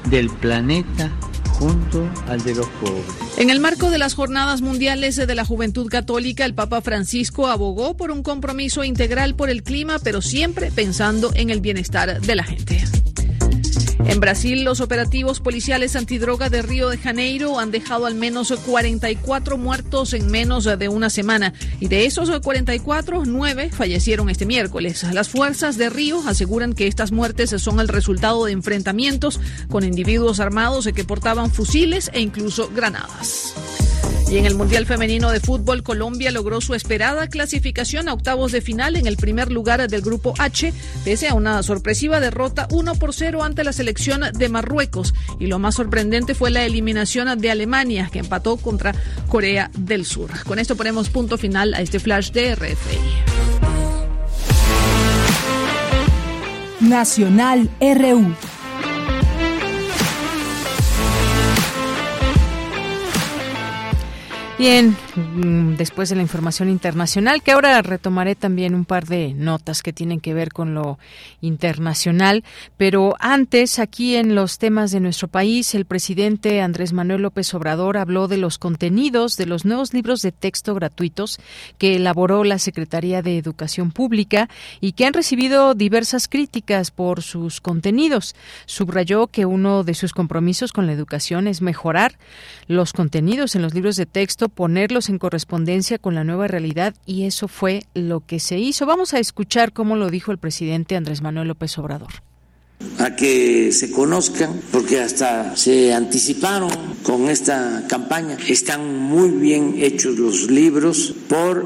del 0.09 0.30
planeta 0.30 1.09
junto 1.60 2.10
al 2.27 2.41
de 2.44 2.56
los 2.56 2.68
pobres. 2.68 3.06
En 3.38 3.49
el 3.49 3.60
marco 3.60 3.91
de 3.91 3.98
las 3.98 4.15
Jornadas 4.15 4.61
Mundiales 4.61 5.18
de 5.18 5.36
la 5.36 5.45
Juventud 5.45 5.88
Católica, 5.90 6.45
el 6.45 6.53
Papa 6.53 6.81
Francisco 6.81 7.48
abogó 7.48 7.95
por 7.95 8.11
un 8.11 8.23
compromiso 8.23 8.84
integral 8.84 9.36
por 9.36 9.49
el 9.49 9.61
clima, 9.61 9.99
pero 9.99 10.22
siempre 10.22 10.72
pensando 10.72 11.31
en 11.36 11.49
el 11.49 11.60
bienestar 11.60 12.22
de 12.22 12.36
la 12.36 12.44
gente. 12.44 12.84
En 14.05 14.19
Brasil, 14.19 14.63
los 14.63 14.80
operativos 14.80 15.39
policiales 15.39 15.95
antidroga 15.95 16.49
de 16.49 16.61
Río 16.61 16.89
de 16.89 16.97
Janeiro 16.97 17.59
han 17.59 17.69
dejado 17.69 18.05
al 18.05 18.15
menos 18.15 18.53
44 18.65 19.57
muertos 19.57 20.13
en 20.13 20.31
menos 20.31 20.63
de 20.63 20.89
una 20.89 21.09
semana 21.09 21.53
y 21.80 21.89
de 21.89 22.05
esos 22.05 22.30
44, 22.39 23.23
9 23.26 23.69
fallecieron 23.71 24.30
este 24.30 24.45
miércoles. 24.45 25.03
Las 25.13 25.30
fuerzas 25.30 25.77
de 25.77 25.89
Río 25.89 26.21
aseguran 26.27 26.73
que 26.73 26.88
estas 26.88 27.11
muertes 27.11 27.49
son 27.61 27.80
el 27.80 27.88
resultado 27.88 28.45
de 28.45 28.53
enfrentamientos 28.53 29.39
con 29.69 29.84
individuos 29.84 30.39
armados 30.39 30.88
que 30.95 31.03
portaban 31.03 31.51
fusiles 31.51 32.09
e 32.13 32.21
incluso 32.21 32.71
granadas. 32.73 33.53
Y 34.30 34.38
en 34.38 34.45
el 34.45 34.53
Mundial 34.53 34.85
Femenino 34.85 35.31
de 35.31 35.39
Fútbol, 35.39 35.81
Colombia 35.81 36.30
logró 36.30 36.61
su 36.61 36.76
esperada 36.76 37.27
clasificación 37.27 38.07
a 38.07 38.14
octavos 38.14 38.51
de 38.51 38.61
final 38.61 38.95
en 38.95 39.07
el 39.07 39.18
primer 39.18 39.51
lugar 39.51 39.89
del 39.89 40.01
Grupo 40.01 40.35
H, 40.38 40.72
pese 41.03 41.30
a 41.30 41.34
una 41.34 41.64
sorpresiva 41.64 42.19
derrota 42.19 42.68
1 42.69 42.95
por 42.95 43.15
0 43.15 43.43
ante 43.43 43.64
la 43.64 43.73
selección 43.73 44.22
de 44.31 44.49
Marruecos. 44.49 45.15
Y 45.39 45.47
lo 45.47 45.57
más 45.57 45.73
sorprendente 45.76 46.35
fue 46.35 46.51
la 46.51 46.64
eliminación 46.64 47.39
de 47.39 47.49
Alemania, 47.49 48.10
que 48.11 48.19
empató 48.19 48.57
contra 48.57 48.93
Corea 49.30 49.72
del 49.76 50.06
Sur. 50.06 50.30
Con 50.45 50.60
esto 50.60 50.76
ponemos 50.76 51.10
punto 51.10 51.39
final 51.39 51.73
a 51.73 51.81
este 51.81 51.99
flash 51.99 52.30
de 52.30 52.53
RFI. 52.53 52.99
Nacional 56.81 57.68
RU. 57.81 58.35
Bien, 64.60 64.98
mm, 65.15 65.77
después 65.77 66.10
de 66.10 66.18
la 66.18 66.22
información 66.22 66.69
internacional, 66.69 67.41
que 67.41 67.53
ahora 67.53 67.81
retomaré 67.81 68.36
también 68.36 68.76
un 68.76 68.84
par 68.84 69.06
de 69.06 69.34
notas 69.34 69.81
que 69.81 69.94
tienen 69.94 70.19
que 70.19 70.34
ver 70.34 70.52
con 70.52 70.73
lo 70.73 70.99
internacional, 71.40 72.44
pero 72.76 73.15
antes, 73.22 73.80
aquí 73.80 74.18
en 74.18 74.36
los 74.36 74.57
temas 74.57 74.91
de 74.91 74.99
nuestro 74.99 75.30
país, 75.30 75.73
el 75.76 75.86
presidente 75.86 76.60
Andrés 76.60 76.91
Manuel 76.91 77.22
López 77.22 77.53
Obrador 77.53 77.95
habló 77.95 78.27
de 78.27 78.36
los 78.36 78.57
contenidos 78.57 79.38
de 79.38 79.45
los 79.45 79.64
nuevos 79.64 79.94
libros 79.94 80.22
de 80.23 80.34
texto 80.34 80.76
gratuitos 80.76 81.40
que 81.77 81.95
elaboró 81.95 82.44
la 82.44 82.60
Secretaría 82.60 83.22
de 83.22 83.38
Educación 83.38 83.91
Pública 83.91 84.49
y 84.81 84.91
que 84.91 85.06
han 85.06 85.14
recibido 85.14 85.73
diversas 85.73 86.27
críticas 86.27 86.91
por 86.91 87.22
sus 87.22 87.61
contenidos. 87.61 88.36
Subrayó 88.65 89.27
que 89.27 89.45
uno 89.45 89.86
de 89.86 89.94
sus 89.94 90.11
compromisos 90.11 90.73
con 90.73 90.86
la 90.86 90.91
educación 90.91 91.48
es 91.48 91.61
mejorar 91.61 92.18
los 92.68 92.91
contenidos 92.91 93.56
en 93.56 93.61
los 93.61 93.73
libros 93.73 93.95
de 93.95 94.06
texto 94.06 94.48
ponerlos 94.49 95.09
en 95.09 95.19
correspondencia 95.19 95.97
con 95.97 96.15
la 96.15 96.23
nueva 96.23 96.47
realidad 96.47 96.95
y 97.05 97.26
eso 97.26 97.47
fue 97.47 97.84
lo 97.93 98.21
que 98.21 98.39
se 98.39 98.57
hizo. 98.57 98.85
Vamos 98.85 99.13
a 99.13 99.19
escuchar 99.19 99.73
cómo 99.73 99.95
lo 99.95 100.09
dijo 100.09 100.31
el 100.31 100.38
presidente 100.38 100.95
Andrés 100.95 101.21
Manuel 101.21 101.47
López 101.47 101.77
Obrador 101.77 102.09
a 102.97 103.15
que 103.15 103.71
se 103.71 103.91
conozcan, 103.91 104.61
porque 104.71 104.99
hasta 104.99 105.55
se 105.55 105.93
anticiparon 105.93 106.69
con 107.03 107.30
esta 107.30 107.85
campaña. 107.88 108.38
Están 108.47 108.97
muy 108.97 109.30
bien 109.30 109.76
hechos 109.80 110.17
los 110.17 110.49
libros 110.49 111.13
por 111.27 111.65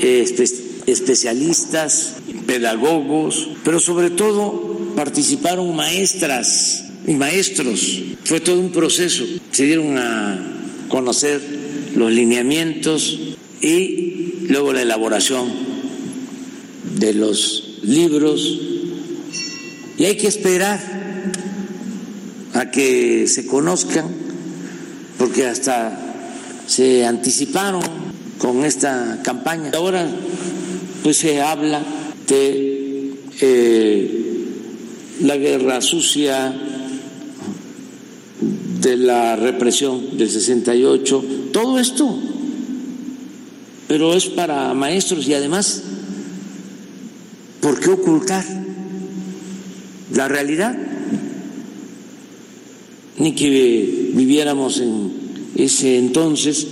eh, 0.00 0.24
especialistas 0.86 2.16
pedagogos, 2.46 3.50
pero 3.64 3.80
sobre 3.80 4.10
todo 4.10 4.94
participaron 4.96 5.74
maestras 5.74 6.84
y 7.06 7.14
maestros. 7.14 8.02
Fue 8.24 8.40
todo 8.40 8.60
un 8.60 8.70
proceso. 8.70 9.24
Se 9.50 9.64
dieron 9.64 9.98
a 9.98 10.38
conocer 10.88 11.61
los 11.94 12.12
lineamientos 12.12 13.18
y 13.60 14.46
luego 14.48 14.72
la 14.72 14.82
elaboración 14.82 15.52
de 16.98 17.14
los 17.14 17.78
libros. 17.82 18.60
Y 19.98 20.04
hay 20.04 20.16
que 20.16 20.28
esperar 20.28 20.80
a 22.54 22.70
que 22.70 23.26
se 23.26 23.46
conozcan, 23.46 24.06
porque 25.18 25.46
hasta 25.46 25.98
se 26.66 27.06
anticiparon 27.06 27.82
con 28.38 28.64
esta 28.64 29.20
campaña. 29.22 29.70
Ahora 29.74 30.08
pues 31.02 31.16
se 31.16 31.40
habla 31.40 31.82
de 32.28 33.14
eh, 33.40 34.22
la 35.20 35.36
guerra 35.36 35.80
sucia, 35.80 36.54
de 38.82 38.96
la 38.96 39.36
represión 39.36 40.18
del 40.18 40.28
68, 40.28 41.24
todo 41.52 41.78
esto, 41.78 42.18
pero 43.88 44.14
es 44.14 44.26
para 44.26 44.74
maestros 44.74 45.26
y 45.28 45.34
además, 45.34 45.82
¿por 47.60 47.78
qué 47.78 47.90
ocultar 47.90 48.44
la 50.14 50.28
realidad? 50.28 50.76
Ni 53.18 53.34
que 53.34 54.10
viviéramos 54.14 54.80
en 54.80 55.12
ese 55.54 55.98
entonces 55.98 56.66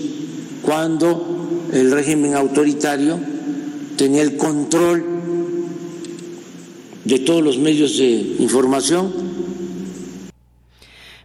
cuando 0.63 1.69
el 1.73 1.93
régimen 1.93 2.35
autoritario 2.35 3.21
tenía 3.97 4.23
el 4.23 4.37
control 4.37 5.05
de 7.05 7.19
todos 7.21 7.43
los 7.43 7.59
medios 7.59 7.99
de 7.99 8.37
información. 8.39 9.13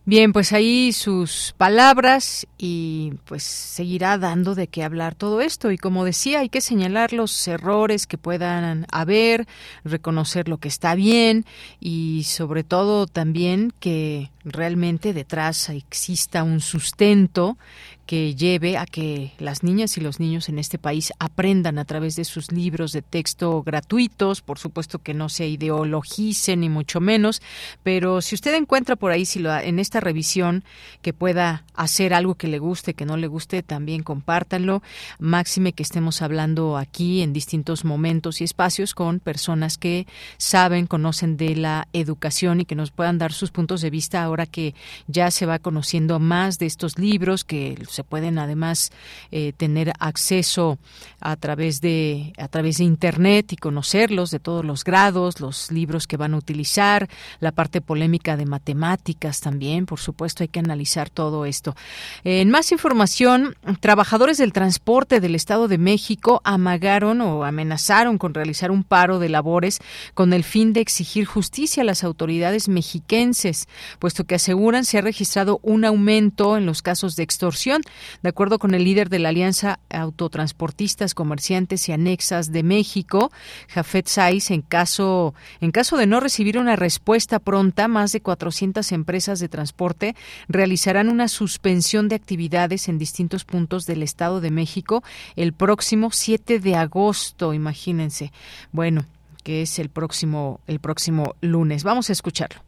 Bien, 0.07 0.33
pues 0.33 0.53
ahí 0.53 0.93
sus 0.93 1.55
palabras 1.57 2.45
y 2.59 3.13
pues 3.25 3.41
seguirá 3.41 4.19
dando 4.19 4.53
de 4.53 4.67
qué 4.67 4.83
hablar 4.83 5.15
todo 5.15 5.41
esto. 5.41 5.71
Y 5.71 5.79
como 5.79 6.05
decía, 6.05 6.41
hay 6.41 6.49
que 6.49 6.61
señalar 6.61 7.11
los 7.11 7.47
errores 7.47 8.05
que 8.05 8.19
puedan 8.19 8.85
haber, 8.91 9.47
reconocer 9.83 10.47
lo 10.47 10.59
que 10.59 10.67
está 10.67 10.93
bien 10.93 11.43
y 11.79 12.23
sobre 12.25 12.63
todo 12.63 13.07
también 13.07 13.73
que 13.79 14.29
realmente 14.43 15.11
detrás 15.11 15.69
exista 15.69 16.43
un 16.43 16.61
sustento 16.61 17.57
que 18.05 18.35
lleve 18.35 18.77
a 18.77 18.85
que 18.85 19.31
las 19.39 19.63
niñas 19.63 19.97
y 19.97 20.01
los 20.01 20.19
niños 20.19 20.49
en 20.49 20.59
este 20.59 20.77
país 20.77 21.11
aprendan 21.19 21.77
a 21.79 21.85
través 21.85 22.15
de 22.15 22.23
sus 22.23 22.51
libros 22.51 22.91
de 22.91 23.01
texto 23.01 23.63
gratuitos, 23.63 24.41
por 24.41 24.59
supuesto 24.59 24.99
que 24.99 25.13
no 25.13 25.29
se 25.29 25.47
ideologicen 25.47 26.61
ni 26.61 26.69
mucho 26.69 26.99
menos, 26.99 27.41
pero 27.83 28.21
si 28.21 28.35
usted 28.35 28.53
encuentra 28.55 28.95
por 28.95 29.11
ahí 29.11 29.25
si 29.25 29.39
lo, 29.39 29.55
en 29.55 29.79
esta 29.79 29.99
revisión 29.99 30.63
que 31.01 31.13
pueda 31.13 31.63
hacer 31.73 32.13
algo 32.13 32.35
que 32.35 32.47
le 32.47 32.59
guste, 32.59 32.93
que 32.93 33.05
no 33.05 33.17
le 33.17 33.27
guste, 33.27 33.63
también 33.63 34.03
compártanlo, 34.03 34.83
máxime 35.19 35.73
que 35.73 35.83
estemos 35.83 36.21
hablando 36.21 36.77
aquí 36.77 37.21
en 37.21 37.33
distintos 37.33 37.85
momentos 37.85 38.41
y 38.41 38.43
espacios 38.43 38.93
con 38.93 39.19
personas 39.19 39.77
que 39.77 40.07
saben, 40.37 40.87
conocen 40.87 41.37
de 41.37 41.55
la 41.55 41.87
educación 41.93 42.61
y 42.61 42.65
que 42.65 42.75
nos 42.75 42.91
puedan 42.91 43.17
dar 43.17 43.33
sus 43.33 43.51
puntos 43.51 43.81
de 43.81 43.89
vista 43.89 44.23
ahora 44.23 44.45
que 44.45 44.75
ya 45.07 45.31
se 45.31 45.45
va 45.45 45.59
conociendo 45.59 46.19
más 46.19 46.59
de 46.59 46.65
estos 46.65 46.97
libros 46.97 47.43
que 47.43 47.75
se 47.95 48.03
pueden 48.03 48.37
además 48.37 48.91
eh, 49.31 49.53
tener 49.55 49.93
acceso 49.99 50.77
a 51.19 51.35
través 51.35 51.81
de 51.81 52.33
a 52.37 52.47
través 52.47 52.77
de 52.77 52.83
internet 52.83 53.53
y 53.53 53.57
conocerlos 53.57 54.31
de 54.31 54.39
todos 54.39 54.63
los 54.63 54.83
grados, 54.83 55.39
los 55.39 55.71
libros 55.71 56.07
que 56.07 56.17
van 56.17 56.33
a 56.33 56.37
utilizar, 56.37 57.09
la 57.39 57.51
parte 57.51 57.81
polémica 57.81 58.37
de 58.37 58.45
matemáticas 58.45 59.41
también, 59.41 59.85
por 59.85 59.99
supuesto 59.99 60.43
hay 60.43 60.49
que 60.49 60.59
analizar 60.59 61.09
todo 61.09 61.45
esto. 61.45 61.75
En 62.23 62.49
más 62.49 62.71
información, 62.71 63.55
trabajadores 63.79 64.37
del 64.37 64.53
transporte 64.53 65.19
del 65.19 65.35
Estado 65.35 65.67
de 65.67 65.77
México 65.77 66.41
amagaron 66.43 67.21
o 67.21 67.43
amenazaron 67.43 68.17
con 68.17 68.33
realizar 68.33 68.71
un 68.71 68.83
paro 68.83 69.19
de 69.19 69.29
labores 69.29 69.79
con 70.13 70.33
el 70.33 70.43
fin 70.43 70.73
de 70.73 70.81
exigir 70.81 71.25
justicia 71.25 71.81
a 71.81 71.85
las 71.85 72.03
autoridades 72.03 72.67
mexiquenses, 72.67 73.67
puesto 73.99 74.25
que 74.25 74.35
aseguran 74.35 74.85
se 74.85 74.97
ha 74.97 75.01
registrado 75.01 75.59
un 75.63 75.85
aumento 75.85 76.57
en 76.57 76.65
los 76.65 76.81
casos 76.81 77.15
de 77.15 77.23
extorsión 77.23 77.81
de 78.21 78.29
acuerdo 78.29 78.59
con 78.59 78.73
el 78.73 78.83
líder 78.83 79.09
de 79.09 79.19
la 79.19 79.29
Alianza 79.29 79.79
Autotransportistas, 79.89 81.13
Comerciantes 81.13 81.87
y 81.89 81.91
Anexas 81.91 82.51
de 82.51 82.63
México, 82.63 83.31
Jafet 83.69 84.07
Saiz, 84.07 84.51
en 84.51 84.61
caso, 84.61 85.33
en 85.61 85.71
caso 85.71 85.97
de 85.97 86.07
no 86.07 86.19
recibir 86.19 86.57
una 86.57 86.75
respuesta 86.75 87.39
pronta, 87.39 87.87
más 87.87 88.11
de 88.11 88.21
400 88.21 88.91
empresas 88.91 89.39
de 89.39 89.49
transporte 89.49 90.15
realizarán 90.47 91.09
una 91.09 91.27
suspensión 91.27 92.07
de 92.09 92.15
actividades 92.15 92.87
en 92.87 92.97
distintos 92.97 93.45
puntos 93.45 93.85
del 93.85 94.03
Estado 94.03 94.41
de 94.41 94.51
México 94.51 95.03
el 95.35 95.53
próximo 95.53 96.09
7 96.11 96.59
de 96.59 96.75
agosto, 96.75 97.53
imagínense. 97.53 98.31
Bueno, 98.71 99.05
que 99.43 99.61
es 99.61 99.77
el 99.79 99.89
próximo, 99.89 100.59
el 100.65 100.79
próximo 100.79 101.35
lunes. 101.41 101.83
Vamos 101.83 102.09
a 102.09 102.13
escucharlo. 102.13 102.64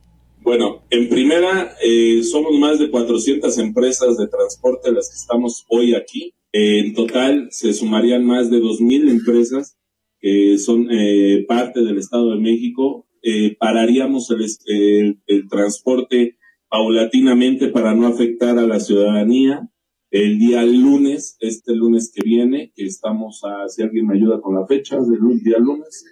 Bueno, 0.48 0.82
en 0.92 1.10
primera, 1.10 1.76
eh, 1.84 2.24
somos 2.24 2.58
más 2.58 2.80
de 2.80 2.90
400 2.90 3.58
empresas 3.58 4.18
de 4.18 4.30
transporte 4.30 4.94
las 4.94 5.10
que 5.10 5.18
estamos 5.18 5.66
hoy 5.68 5.94
aquí. 5.94 6.34
Eh, 6.54 6.80
en 6.80 6.94
total, 6.94 7.50
se 7.52 7.74
sumarían 7.74 8.24
más 8.24 8.50
de 8.50 8.62
2.000 8.62 9.10
empresas 9.10 9.78
que 10.22 10.58
son 10.58 10.88
eh, 10.90 11.44
parte 11.50 11.82
del 11.82 11.98
Estado 11.98 12.32
de 12.32 12.40
México. 12.40 13.06
pararíamos 13.60 14.32
el, 14.32 15.20
el, 15.28 15.50
transporte 15.50 16.38
paulatinamente 16.70 17.68
para 17.68 17.94
no 17.94 18.08
afectar 18.08 18.58
a 18.58 18.66
la 18.66 18.80
ciudadanía. 18.80 19.70
El 20.12 20.40
día 20.40 20.64
lunes, 20.64 21.36
este 21.42 21.76
lunes 21.76 22.10
que 22.16 22.22
viene, 22.24 22.72
que 22.74 22.86
estamos 22.86 23.42
a, 23.44 23.68
si 23.68 23.84
alguien 23.84 24.08
me 24.08 24.16
ayuda 24.16 24.40
con 24.40 24.56
la 24.56 24.66
fecha, 24.66 24.96
del 24.96 25.44
día 25.44 25.58
lunes, 25.58 26.06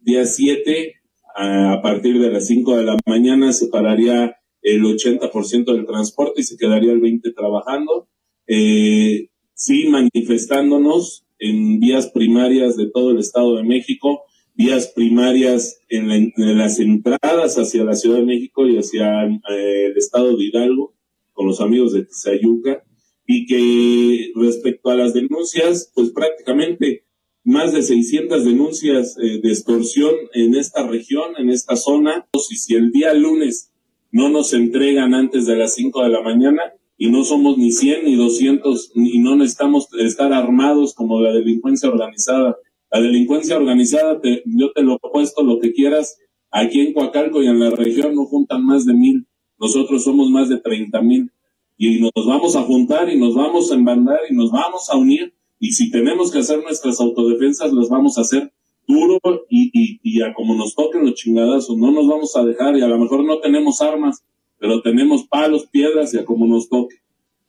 día 0.00 0.24
7, 0.24 1.03
a 1.34 1.80
partir 1.82 2.20
de 2.20 2.30
las 2.30 2.46
5 2.46 2.76
de 2.76 2.84
la 2.84 2.96
mañana 3.06 3.52
se 3.52 3.68
pararía 3.68 4.36
el 4.62 4.82
80% 4.82 5.72
del 5.72 5.86
transporte 5.86 6.40
y 6.40 6.44
se 6.44 6.56
quedaría 6.56 6.92
el 6.92 7.00
20% 7.00 7.34
trabajando. 7.34 8.08
Eh, 8.46 9.28
sí, 9.54 9.88
manifestándonos 9.88 11.26
en 11.38 11.80
vías 11.80 12.08
primarias 12.10 12.76
de 12.76 12.88
todo 12.90 13.10
el 13.10 13.18
Estado 13.18 13.56
de 13.56 13.64
México, 13.64 14.22
vías 14.54 14.92
primarias 14.94 15.80
en, 15.88 16.32
las 16.36 16.78
entradas 16.78 17.58
hacia 17.58 17.84
la 17.84 17.94
Ciudad 17.94 18.18
de 18.18 18.24
México 18.24 18.66
y 18.66 18.78
hacia 18.78 19.24
eh, 19.26 19.86
el 19.86 19.96
Estado 19.96 20.36
de 20.36 20.44
Hidalgo, 20.44 20.94
con 21.32 21.46
los 21.46 21.60
amigos 21.60 21.92
de 21.92 22.04
Tizayuca, 22.04 22.84
y 23.26 23.46
que 23.46 24.32
respecto 24.36 24.90
a 24.90 24.96
las 24.96 25.14
denuncias, 25.14 25.90
pues 25.94 26.10
prácticamente 26.10 27.03
más 27.44 27.72
de 27.72 27.82
600 27.82 28.44
denuncias 28.44 29.16
eh, 29.18 29.40
de 29.42 29.50
extorsión 29.50 30.14
en 30.32 30.54
esta 30.54 30.86
región, 30.86 31.34
en 31.36 31.50
esta 31.50 31.76
zona. 31.76 32.26
Y 32.50 32.56
si 32.56 32.74
el 32.74 32.90
día 32.90 33.12
lunes 33.12 33.70
no 34.10 34.30
nos 34.30 34.54
entregan 34.54 35.14
antes 35.14 35.46
de 35.46 35.56
las 35.56 35.74
5 35.74 36.02
de 36.04 36.08
la 36.08 36.22
mañana 36.22 36.62
y 36.96 37.10
no 37.10 37.22
somos 37.24 37.58
ni 37.58 37.70
100 37.70 38.04
ni 38.04 38.16
200 38.16 38.92
y 38.94 39.18
no 39.18 39.36
necesitamos 39.36 39.88
estar 39.98 40.32
armados 40.32 40.94
como 40.94 41.20
la 41.20 41.32
delincuencia 41.32 41.88
organizada. 41.88 42.56
La 42.90 43.00
delincuencia 43.00 43.56
organizada, 43.56 44.20
te, 44.20 44.42
yo 44.46 44.72
te 44.72 44.82
lo 44.82 44.94
he 44.94 45.10
puesto 45.12 45.42
lo 45.42 45.58
que 45.60 45.72
quieras. 45.72 46.18
Aquí 46.50 46.80
en 46.80 46.92
Coacalco 46.94 47.42
y 47.42 47.48
en 47.48 47.58
la 47.58 47.70
región 47.70 48.14
no 48.14 48.24
juntan 48.24 48.64
más 48.64 48.86
de 48.86 48.94
mil. 48.94 49.26
Nosotros 49.58 50.04
somos 50.04 50.30
más 50.30 50.48
de 50.48 50.58
30 50.58 51.02
mil. 51.02 51.30
Y 51.76 52.00
nos 52.00 52.26
vamos 52.26 52.56
a 52.56 52.62
juntar 52.62 53.12
y 53.12 53.18
nos 53.18 53.34
vamos 53.34 53.70
a 53.70 53.74
embandar 53.74 54.20
y 54.30 54.34
nos 54.34 54.50
vamos 54.52 54.88
a 54.88 54.96
unir 54.96 55.34
y 55.58 55.72
si 55.72 55.90
tenemos 55.90 56.30
que 56.30 56.40
hacer 56.40 56.62
nuestras 56.62 57.00
autodefensas, 57.00 57.72
las 57.72 57.88
vamos 57.88 58.18
a 58.18 58.22
hacer 58.22 58.52
duro 58.86 59.18
y, 59.48 59.70
y, 59.72 60.00
y 60.02 60.22
a 60.22 60.34
como 60.34 60.54
nos 60.54 60.74
toquen 60.74 61.04
los 61.04 61.14
chingadazos. 61.14 61.76
No 61.76 61.90
nos 61.90 62.06
vamos 62.06 62.36
a 62.36 62.44
dejar 62.44 62.76
y 62.76 62.82
a 62.82 62.88
lo 62.88 62.98
mejor 62.98 63.24
no 63.24 63.38
tenemos 63.40 63.80
armas, 63.80 64.24
pero 64.58 64.82
tenemos 64.82 65.24
palos, 65.24 65.66
piedras 65.66 66.12
y 66.14 66.18
a 66.18 66.24
como 66.24 66.46
nos 66.46 66.68
toque. 66.68 66.96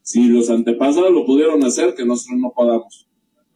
Si 0.02 0.27
los 0.27 0.49
antepasados 0.49 1.11
lo 1.11 1.26
pudieron 1.26 1.64
hacer, 1.64 1.95
que 1.95 2.06
nosotros 2.06 2.40
no 2.40 2.53
podamos. 2.56 3.07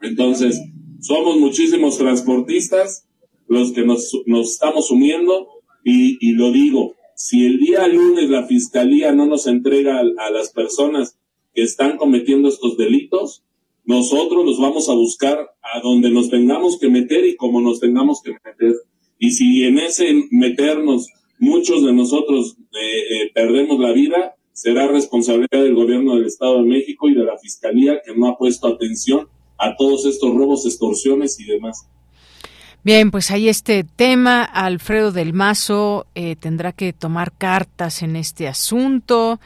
Entonces, 0.02 0.60
somos 1.00 1.38
muchísimos 1.38 1.98
transportistas 1.98 3.06
los 3.48 3.72
que 3.72 3.86
nos, 3.86 4.12
nos 4.26 4.52
estamos 4.52 4.92
uniendo 4.92 5.48
y, 5.84 6.18
y, 6.20 6.34
lo 6.34 6.52
digo, 6.52 6.96
si 7.16 7.46
el 7.46 7.60
día 7.60 7.88
lunes 7.88 8.30
la 8.30 8.46
fiscalía 8.46 9.12
no 9.12 9.26
nos 9.26 9.48
entrega 9.48 10.00
a, 10.00 10.28
a 10.28 10.32
las 10.32 10.52
personas 10.52 11.18
que 11.54 11.64
están 11.64 11.98
cometiendo 11.98 12.50
estos 12.50 12.78
delitos, 12.78 13.44
nosotros 13.90 14.46
los 14.46 14.60
vamos 14.60 14.88
a 14.88 14.94
buscar 14.94 15.50
a 15.64 15.80
donde 15.82 16.12
nos 16.12 16.30
tengamos 16.30 16.78
que 16.78 16.90
meter 16.90 17.26
y 17.26 17.36
como 17.36 17.60
nos 17.60 17.80
tengamos 17.80 18.22
que 18.22 18.34
meter. 18.34 18.76
Y 19.18 19.32
si 19.32 19.64
en 19.64 19.80
ese 19.80 20.28
meternos 20.30 21.08
muchos 21.40 21.84
de 21.84 21.92
nosotros 21.92 22.56
eh, 22.60 23.24
eh, 23.24 23.32
perdemos 23.34 23.80
la 23.80 23.92
vida, 23.92 24.36
será 24.54 24.88
responsabilidad 24.88 25.64
del 25.64 25.74
gobierno 25.74 26.14
del 26.14 26.28
Estado 26.28 26.62
de 26.62 26.70
México 26.70 27.10
y 27.10 27.16
de 27.16 27.24
la 27.24 27.40
Fiscalía 27.40 28.00
que 28.06 28.16
no 28.16 28.28
ha 28.28 28.38
puesto 28.38 28.68
atención 28.68 29.28
a 29.58 29.76
todos 29.76 30.06
estos 30.06 30.36
robos, 30.36 30.68
extorsiones 30.68 31.40
y 31.40 31.46
demás. 31.46 31.90
Bien, 32.82 33.12
pues 33.12 33.30
ahí 33.30 33.50
este 33.50 33.84
tema. 33.84 34.44
Alfredo 34.44 35.12
del 35.12 35.34
Mazo 35.34 36.08
eh, 36.16 36.38
tendrá 36.38 36.72
que 36.72 36.94
tomar 36.94 37.34
cartas 37.34 38.02
en 38.04 38.16
este 38.16 38.48
asunto 38.48 39.40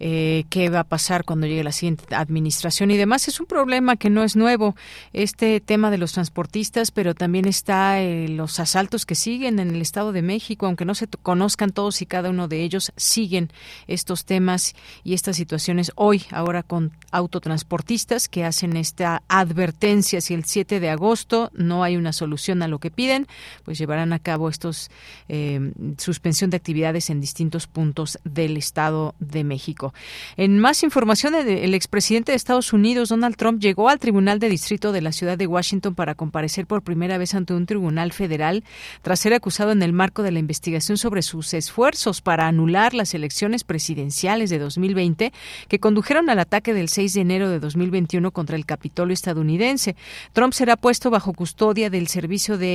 eh, 0.00 0.44
qué 0.48 0.70
va 0.70 0.80
a 0.80 0.84
pasar 0.84 1.24
cuando 1.24 1.46
llegue 1.46 1.64
la 1.64 1.72
siguiente 1.72 2.14
administración 2.14 2.90
y 2.90 2.96
demás. 2.96 3.26
Es 3.28 3.40
un 3.40 3.46
problema 3.46 3.96
que 3.96 4.10
no 4.10 4.22
es 4.22 4.36
nuevo, 4.36 4.76
este 5.12 5.60
tema 5.60 5.90
de 5.90 5.98
los 5.98 6.12
transportistas, 6.12 6.90
pero 6.90 7.14
también 7.14 7.46
está 7.46 8.00
eh, 8.00 8.28
los 8.28 8.60
asaltos 8.60 9.06
que 9.06 9.14
siguen 9.14 9.58
en 9.58 9.70
el 9.70 9.82
Estado 9.82 10.12
de 10.12 10.22
México, 10.22 10.66
aunque 10.66 10.84
no 10.84 10.94
se 10.94 11.08
conozcan 11.08 11.72
todos 11.72 12.00
y 12.02 12.06
cada 12.06 12.30
uno 12.30 12.46
de 12.46 12.62
ellos, 12.62 12.92
siguen 12.96 13.50
estos 13.86 14.24
temas 14.24 14.74
y 15.02 15.14
estas 15.14 15.36
situaciones 15.36 15.90
hoy, 15.96 16.24
ahora 16.30 16.62
con 16.62 16.92
autotransportistas 17.10 18.28
que 18.28 18.44
hacen 18.44 18.76
esta 18.76 19.22
advertencia 19.28 20.20
si 20.20 20.34
el 20.34 20.44
7 20.44 20.78
de 20.80 20.90
agosto 20.90 21.50
no 21.54 21.82
hay 21.82 21.96
una 21.96 22.12
solución 22.12 22.62
a 22.62 22.68
lo 22.68 22.77
que 22.78 22.90
piden, 22.90 23.26
pues 23.64 23.78
llevarán 23.78 24.12
a 24.12 24.18
cabo 24.18 24.48
estos 24.48 24.90
eh, 25.28 25.72
suspensión 25.98 26.50
de 26.50 26.56
actividades 26.56 27.10
en 27.10 27.20
distintos 27.20 27.66
puntos 27.66 28.18
del 28.24 28.56
Estado 28.56 29.14
de 29.18 29.44
México. 29.44 29.94
En 30.36 30.58
más 30.58 30.82
información, 30.82 31.34
el 31.34 31.74
expresidente 31.74 32.32
de 32.32 32.36
Estados 32.36 32.72
Unidos, 32.72 33.08
Donald 33.08 33.36
Trump, 33.36 33.60
llegó 33.60 33.88
al 33.88 33.98
Tribunal 33.98 34.38
de 34.38 34.48
Distrito 34.48 34.92
de 34.92 35.02
la 35.02 35.12
ciudad 35.12 35.38
de 35.38 35.46
Washington 35.46 35.94
para 35.94 36.14
comparecer 36.14 36.66
por 36.66 36.82
primera 36.82 37.18
vez 37.18 37.34
ante 37.34 37.54
un 37.54 37.66
tribunal 37.66 38.12
federal 38.12 38.64
tras 39.02 39.20
ser 39.20 39.34
acusado 39.34 39.72
en 39.72 39.82
el 39.82 39.92
marco 39.92 40.22
de 40.22 40.32
la 40.32 40.38
investigación 40.38 40.98
sobre 40.98 41.22
sus 41.22 41.54
esfuerzos 41.54 42.20
para 42.20 42.46
anular 42.46 42.94
las 42.94 43.14
elecciones 43.14 43.64
presidenciales 43.64 44.50
de 44.50 44.58
2020 44.58 45.32
que 45.68 45.80
condujeron 45.80 46.30
al 46.30 46.38
ataque 46.38 46.74
del 46.74 46.88
6 46.88 47.14
de 47.14 47.20
enero 47.20 47.50
de 47.50 47.60
2021 47.60 48.30
contra 48.30 48.56
el 48.56 48.66
Capitolio 48.66 49.14
estadounidense. 49.14 49.96
Trump 50.32 50.52
será 50.52 50.76
puesto 50.76 51.10
bajo 51.10 51.32
custodia 51.32 51.90
del 51.90 52.08
Servicio 52.08 52.58
de 52.58 52.67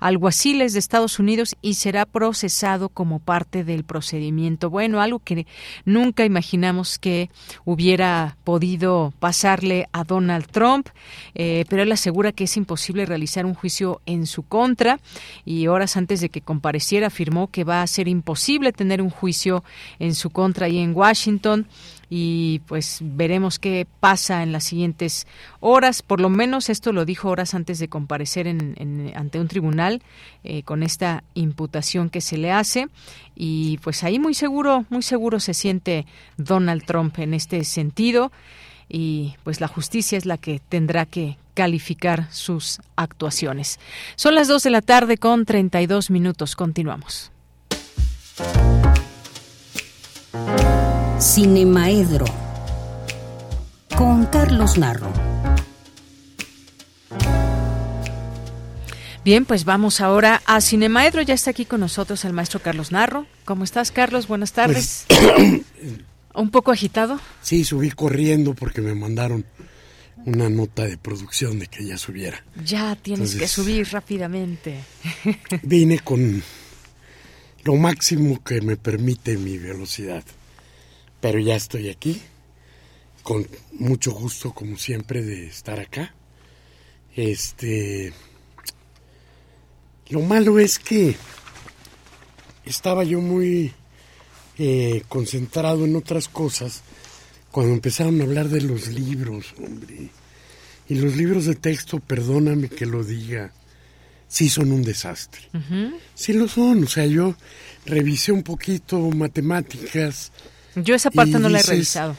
Alguaciles 0.00 0.72
de 0.72 0.78
Estados 0.78 1.18
Unidos 1.18 1.56
y 1.62 1.74
será 1.74 2.06
procesado 2.06 2.88
como 2.88 3.18
parte 3.18 3.64
del 3.64 3.84
procedimiento. 3.84 4.70
Bueno, 4.70 5.00
algo 5.00 5.18
que 5.18 5.46
nunca 5.84 6.24
imaginamos 6.24 6.98
que 6.98 7.30
hubiera 7.64 8.36
podido 8.44 9.12
pasarle 9.18 9.88
a 9.92 10.04
Donald 10.04 10.46
Trump, 10.46 10.88
eh, 11.34 11.64
pero 11.68 11.82
él 11.82 11.92
asegura 11.92 12.32
que 12.32 12.44
es 12.44 12.56
imposible 12.56 13.06
realizar 13.06 13.46
un 13.46 13.54
juicio 13.54 14.00
en 14.06 14.26
su 14.26 14.42
contra 14.42 15.00
y 15.44 15.66
horas 15.66 15.96
antes 15.96 16.20
de 16.20 16.28
que 16.28 16.40
compareciera 16.40 17.08
afirmó 17.08 17.48
que 17.48 17.64
va 17.64 17.82
a 17.82 17.86
ser 17.86 18.08
imposible 18.08 18.72
tener 18.72 19.02
un 19.02 19.10
juicio 19.10 19.64
en 19.98 20.14
su 20.14 20.30
contra 20.30 20.66
ahí 20.66 20.78
en 20.78 20.94
Washington 20.94 21.66
y 22.10 22.60
pues 22.60 22.98
veremos 23.02 23.58
qué 23.58 23.86
pasa 24.00 24.42
en 24.42 24.52
las 24.52 24.64
siguientes 24.64 25.26
horas. 25.60 26.02
Por 26.02 26.20
lo 26.20 26.28
menos 26.28 26.70
esto 26.70 26.92
lo 26.92 27.04
dijo 27.04 27.28
horas 27.28 27.54
antes 27.54 27.78
de 27.78 27.88
comparecer 27.88 28.46
en, 28.46 29.12
ante 29.14 29.40
un 29.40 29.48
tribunal 29.48 30.02
eh, 30.44 30.62
con 30.62 30.82
esta 30.82 31.24
imputación 31.34 32.10
que 32.10 32.20
se 32.20 32.38
le 32.38 32.52
hace 32.52 32.88
y 33.34 33.78
pues 33.78 34.04
ahí 34.04 34.18
muy 34.18 34.34
seguro, 34.34 34.84
muy 34.90 35.02
seguro 35.02 35.40
se 35.40 35.54
siente 35.54 36.06
Donald 36.36 36.84
Trump 36.84 37.18
en 37.18 37.34
este 37.34 37.64
sentido 37.64 38.32
y 38.88 39.34
pues 39.44 39.60
la 39.60 39.68
justicia 39.68 40.16
es 40.16 40.24
la 40.24 40.38
que 40.38 40.60
tendrá 40.66 41.04
que 41.04 41.36
calificar 41.54 42.32
sus 42.32 42.80
actuaciones. 42.96 43.78
Son 44.16 44.34
las 44.34 44.48
2 44.48 44.62
de 44.62 44.70
la 44.70 44.80
tarde 44.80 45.18
con 45.18 45.44
32 45.44 46.10
minutos. 46.10 46.56
Continuamos. 46.56 47.32
Cinemaedro 51.20 52.26
con 53.96 54.26
Carlos 54.26 54.78
Narro. 54.78 55.12
Bien, 59.24 59.44
pues 59.44 59.64
vamos 59.64 60.00
ahora 60.00 60.40
a 60.46 60.60
Cinemaedro. 60.60 61.22
Ya 61.22 61.34
está 61.34 61.50
aquí 61.50 61.64
con 61.64 61.80
nosotros 61.80 62.24
el 62.24 62.32
maestro 62.32 62.62
Carlos 62.62 62.92
Narro. 62.92 63.26
¿Cómo 63.44 63.64
estás, 63.64 63.90
Carlos? 63.90 64.28
Buenas 64.28 64.52
tardes. 64.52 65.06
Pues, 65.08 65.62
¿Un 66.34 66.50
poco 66.50 66.70
agitado? 66.70 67.18
Sí, 67.42 67.64
subí 67.64 67.90
corriendo 67.90 68.54
porque 68.54 68.80
me 68.80 68.94
mandaron 68.94 69.44
una 70.24 70.48
nota 70.48 70.84
de 70.84 70.98
producción 70.98 71.58
de 71.58 71.66
que 71.66 71.84
ya 71.84 71.98
subiera. 71.98 72.44
Ya 72.64 72.94
tienes 72.94 73.34
que 73.34 73.48
subir 73.48 73.88
rápidamente. 73.90 74.84
Vine 75.64 75.98
con 75.98 76.44
lo 77.64 77.74
máximo 77.74 78.40
que 78.44 78.60
me 78.60 78.76
permite 78.76 79.36
mi 79.36 79.58
velocidad. 79.58 80.22
Pero 81.20 81.38
ya 81.38 81.56
estoy 81.56 81.88
aquí, 81.88 82.20
con 83.22 83.46
mucho 83.72 84.12
gusto, 84.12 84.52
como 84.52 84.76
siempre, 84.76 85.22
de 85.22 85.46
estar 85.46 85.80
acá. 85.80 86.14
Este. 87.14 88.12
Lo 90.10 90.20
malo 90.20 90.58
es 90.58 90.78
que 90.78 91.16
estaba 92.64 93.04
yo 93.04 93.20
muy 93.20 93.72
eh, 94.58 95.02
concentrado 95.08 95.84
en 95.84 95.96
otras 95.96 96.28
cosas 96.28 96.82
cuando 97.50 97.74
empezaron 97.74 98.20
a 98.20 98.24
hablar 98.24 98.48
de 98.48 98.60
los 98.60 98.88
libros, 98.88 99.54
hombre. 99.58 100.10
Y 100.88 100.94
los 100.94 101.16
libros 101.16 101.44
de 101.44 101.54
texto, 101.54 102.00
perdóname 102.00 102.68
que 102.68 102.86
lo 102.86 103.04
diga, 103.04 103.52
sí 104.26 104.48
son 104.48 104.72
un 104.72 104.82
desastre. 104.82 105.42
Sí 106.14 106.32
lo 106.32 106.48
son. 106.48 106.84
O 106.84 106.86
sea, 106.86 107.04
yo 107.06 107.34
revisé 107.84 108.32
un 108.32 108.42
poquito 108.42 108.98
matemáticas 109.10 110.32
yo 110.82 110.94
esa 110.94 111.10
parte 111.10 111.38
no 111.38 111.48
la 111.48 111.60
he 111.60 111.62
revisado. 111.62 112.16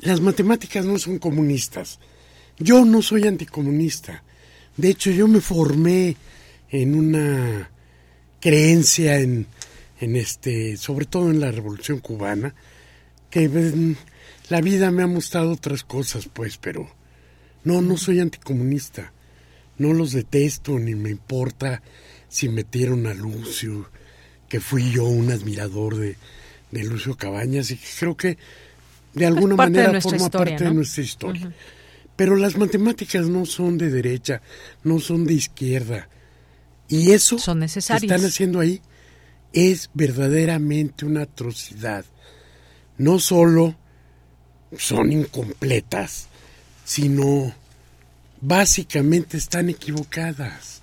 Las 0.00 0.20
matemáticas 0.20 0.84
no 0.84 0.98
son 0.98 1.18
comunistas. 1.18 1.98
Yo 2.58 2.84
no 2.84 3.02
soy 3.02 3.26
anticomunista. 3.26 4.22
De 4.76 4.90
hecho, 4.90 5.10
yo 5.10 5.28
me 5.28 5.40
formé 5.40 6.16
en 6.70 6.94
una 6.94 7.70
creencia 8.40 9.18
en, 9.18 9.46
en 10.00 10.16
este, 10.16 10.76
sobre 10.76 11.06
todo 11.06 11.30
en 11.30 11.40
la 11.40 11.50
Revolución 11.50 12.00
Cubana, 12.00 12.54
que 13.30 13.48
la 14.48 14.60
vida 14.60 14.90
me 14.90 15.02
ha 15.02 15.06
mostrado 15.06 15.52
otras 15.52 15.84
cosas, 15.84 16.28
pues, 16.32 16.56
pero 16.56 16.90
no, 17.64 17.80
no 17.80 17.96
soy 17.96 18.20
anticomunista. 18.20 19.12
No 19.78 19.92
los 19.92 20.12
detesto 20.12 20.78
ni 20.78 20.94
me 20.94 21.10
importa 21.10 21.82
si 22.28 22.48
metieron 22.48 23.06
a 23.06 23.14
Lucio, 23.14 23.90
que 24.48 24.60
fui 24.60 24.90
yo 24.90 25.04
un 25.04 25.30
admirador 25.30 25.96
de, 25.96 26.16
de 26.72 26.82
Lucio 26.84 27.16
Cabañas 27.16 27.70
y 27.70 27.78
creo 27.98 28.16
que 28.16 28.36
de 29.14 29.26
alguna 29.26 29.54
manera 29.54 30.00
forma 30.00 30.28
parte 30.28 30.64
de 30.64 30.74
nuestra 30.74 31.04
historia. 31.04 31.52
Pero 32.16 32.36
las 32.36 32.56
matemáticas 32.56 33.28
no 33.28 33.46
son 33.46 33.78
de 33.78 33.90
derecha, 33.90 34.42
no 34.82 34.98
son 34.98 35.24
de 35.24 35.34
izquierda. 35.34 36.08
Y 36.88 37.12
eso 37.12 37.38
son 37.38 37.60
que 37.60 37.78
están 37.78 38.24
haciendo 38.24 38.60
ahí 38.60 38.82
es 39.52 39.90
verdaderamente 39.94 41.04
una 41.04 41.22
atrocidad. 41.22 42.04
No 42.98 43.18
solo 43.18 43.76
son 44.76 45.12
incompletas, 45.12 46.28
sino 46.84 47.54
básicamente 48.40 49.36
están 49.36 49.68
equivocadas. 49.68 50.82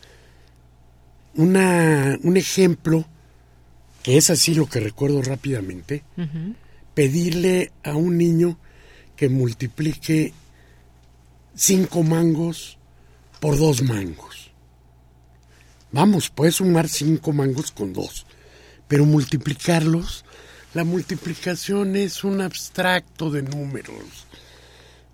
Una, 1.36 2.18
un 2.24 2.38
ejemplo 2.38 3.08
que 4.04 4.18
es 4.18 4.30
así 4.30 4.54
lo 4.54 4.68
que 4.68 4.80
recuerdo 4.80 5.22
rápidamente, 5.22 6.04
pedirle 6.94 7.72
a 7.84 7.96
un 7.96 8.18
niño 8.18 8.58
que 9.16 9.30
multiplique 9.30 10.34
cinco 11.56 12.04
mangos 12.04 12.78
por 13.40 13.58
dos 13.58 13.82
mangos. 13.84 14.52
Vamos, 15.92 16.30
puedes 16.30 16.56
sumar 16.56 16.88
cinco 16.88 17.34
mangos 17.34 17.72
con 17.72 17.94
dos, 17.94 18.26
pero 18.88 19.06
multiplicarlos, 19.06 20.24
la 20.74 20.84
multiplicación 20.84 21.96
es 21.96 22.24
un 22.24 22.42
abstracto 22.42 23.32
de 23.32 23.42
números, 23.42 24.28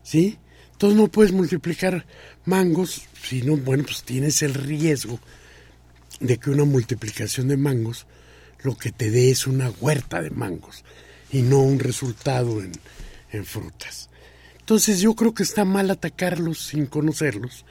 ¿sí? 0.04 0.38
Entonces 0.74 1.00
no 1.00 1.08
puedes 1.08 1.32
multiplicar 1.32 2.06
mangos, 2.44 3.04
sino, 3.24 3.56
bueno, 3.56 3.86
pues 3.86 4.04
tienes 4.04 4.42
el 4.42 4.54
riesgo 4.54 5.20
de 6.20 6.38
que 6.38 6.50
una 6.50 6.66
multiplicación 6.66 7.48
de 7.48 7.58
mangos 7.58 8.06
lo 8.66 8.78
que 8.78 8.92
te 8.92 9.12
dé 9.12 9.32
es 9.32 9.48
una 9.48 9.70
huerta 9.70 10.22
de 10.22 10.32
mangos 10.32 10.84
y 11.32 11.42
no 11.42 11.60
un 11.60 11.80
resultado 11.80 12.62
en, 12.62 12.74
frutas. 13.44 14.10
Entonces 14.60 15.02
yo 15.02 15.14
creo 15.14 15.34
que 15.34 15.44
está 15.44 15.66
mal 15.66 15.92
atacarlos 15.92 16.68
sin 16.68 16.86
conocerlos 16.86 17.66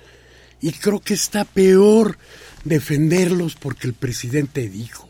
y 0.60 0.72
creo 0.72 1.00
que 1.00 1.14
está 1.14 1.46
peor 1.46 2.18
defenderlos 2.64 3.54
porque 3.54 3.86
el 3.86 3.94
presidente 3.94 4.68
dijo. 4.68 5.08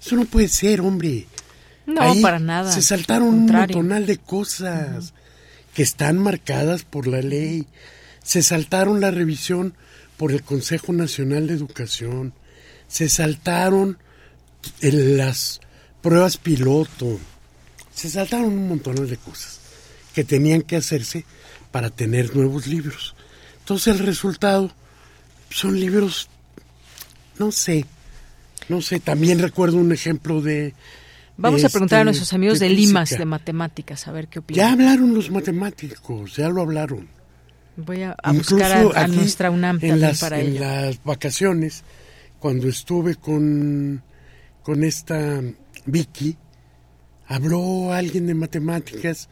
Eso 0.00 0.16
no 0.16 0.24
puede 0.24 0.48
ser, 0.48 0.80
hombre. 0.80 1.26
No, 1.84 2.00
para 2.22 2.38
nada. 2.38 2.72
Se 2.72 2.80
saltaron 2.80 3.28
un 3.28 3.46
montonal 3.46 4.06
de 4.06 4.16
cosas 4.16 5.12
que 5.74 5.82
están 5.82 6.16
marcadas 6.16 6.84
por 6.84 7.06
la 7.06 7.20
ley. 7.20 7.66
Se 8.22 8.42
saltaron 8.42 9.02
la 9.02 9.10
revisión 9.10 9.74
por 10.16 10.32
el 10.32 10.42
Consejo 10.42 10.94
Nacional 10.94 11.48
de 11.48 11.54
Educación. 11.54 12.32
Se 12.88 13.10
saltaron 13.10 13.98
en 14.80 15.16
las 15.16 15.60
pruebas 16.00 16.36
piloto, 16.36 17.18
se 17.94 18.10
saltaron 18.10 18.52
un 18.52 18.68
montón 18.68 19.06
de 19.06 19.16
cosas 19.16 19.60
que 20.14 20.24
tenían 20.24 20.62
que 20.62 20.76
hacerse 20.76 21.24
para 21.70 21.90
tener 21.90 22.34
nuevos 22.36 22.66
libros. 22.66 23.14
Entonces 23.60 23.94
el 23.94 24.06
resultado 24.06 24.72
son 25.50 25.78
libros 25.78 26.28
no 27.38 27.52
sé, 27.52 27.84
no 28.68 28.80
sé, 28.80 29.00
también 29.00 29.38
recuerdo 29.38 29.76
un 29.76 29.92
ejemplo 29.92 30.40
de... 30.40 30.74
Vamos 31.36 31.64
a 31.64 31.68
preguntar 31.68 31.98
a 31.98 32.00
este, 32.02 32.04
nuestros 32.04 32.32
amigos 32.34 32.58
de, 32.60 32.68
de 32.68 32.74
Limas 32.74 33.10
de 33.10 33.24
matemáticas, 33.24 34.06
a 34.06 34.12
ver 34.12 34.28
qué 34.28 34.38
opinan. 34.38 34.66
Ya 34.66 34.72
hablaron 34.72 35.14
los 35.14 35.30
matemáticos, 35.30 36.36
ya 36.36 36.48
lo 36.50 36.60
hablaron. 36.60 37.08
Voy 37.76 38.02
a, 38.02 38.14
a 38.22 38.32
buscar 38.32 38.70
a, 38.70 38.80
a 38.80 39.04
aquí, 39.04 39.16
nuestra 39.16 39.50
UNAM 39.50 39.78
en 39.80 40.00
las, 40.00 40.20
para 40.20 40.40
en 40.40 40.48
ello. 40.48 40.60
las 40.60 41.02
vacaciones, 41.02 41.82
cuando 42.38 42.68
estuve 42.68 43.16
con, 43.16 44.02
con 44.62 44.84
esta 44.84 45.40
Vicky, 45.86 46.36
habló 47.26 47.92
alguien 47.92 48.26
de 48.26 48.34
matemáticas, 48.34 49.28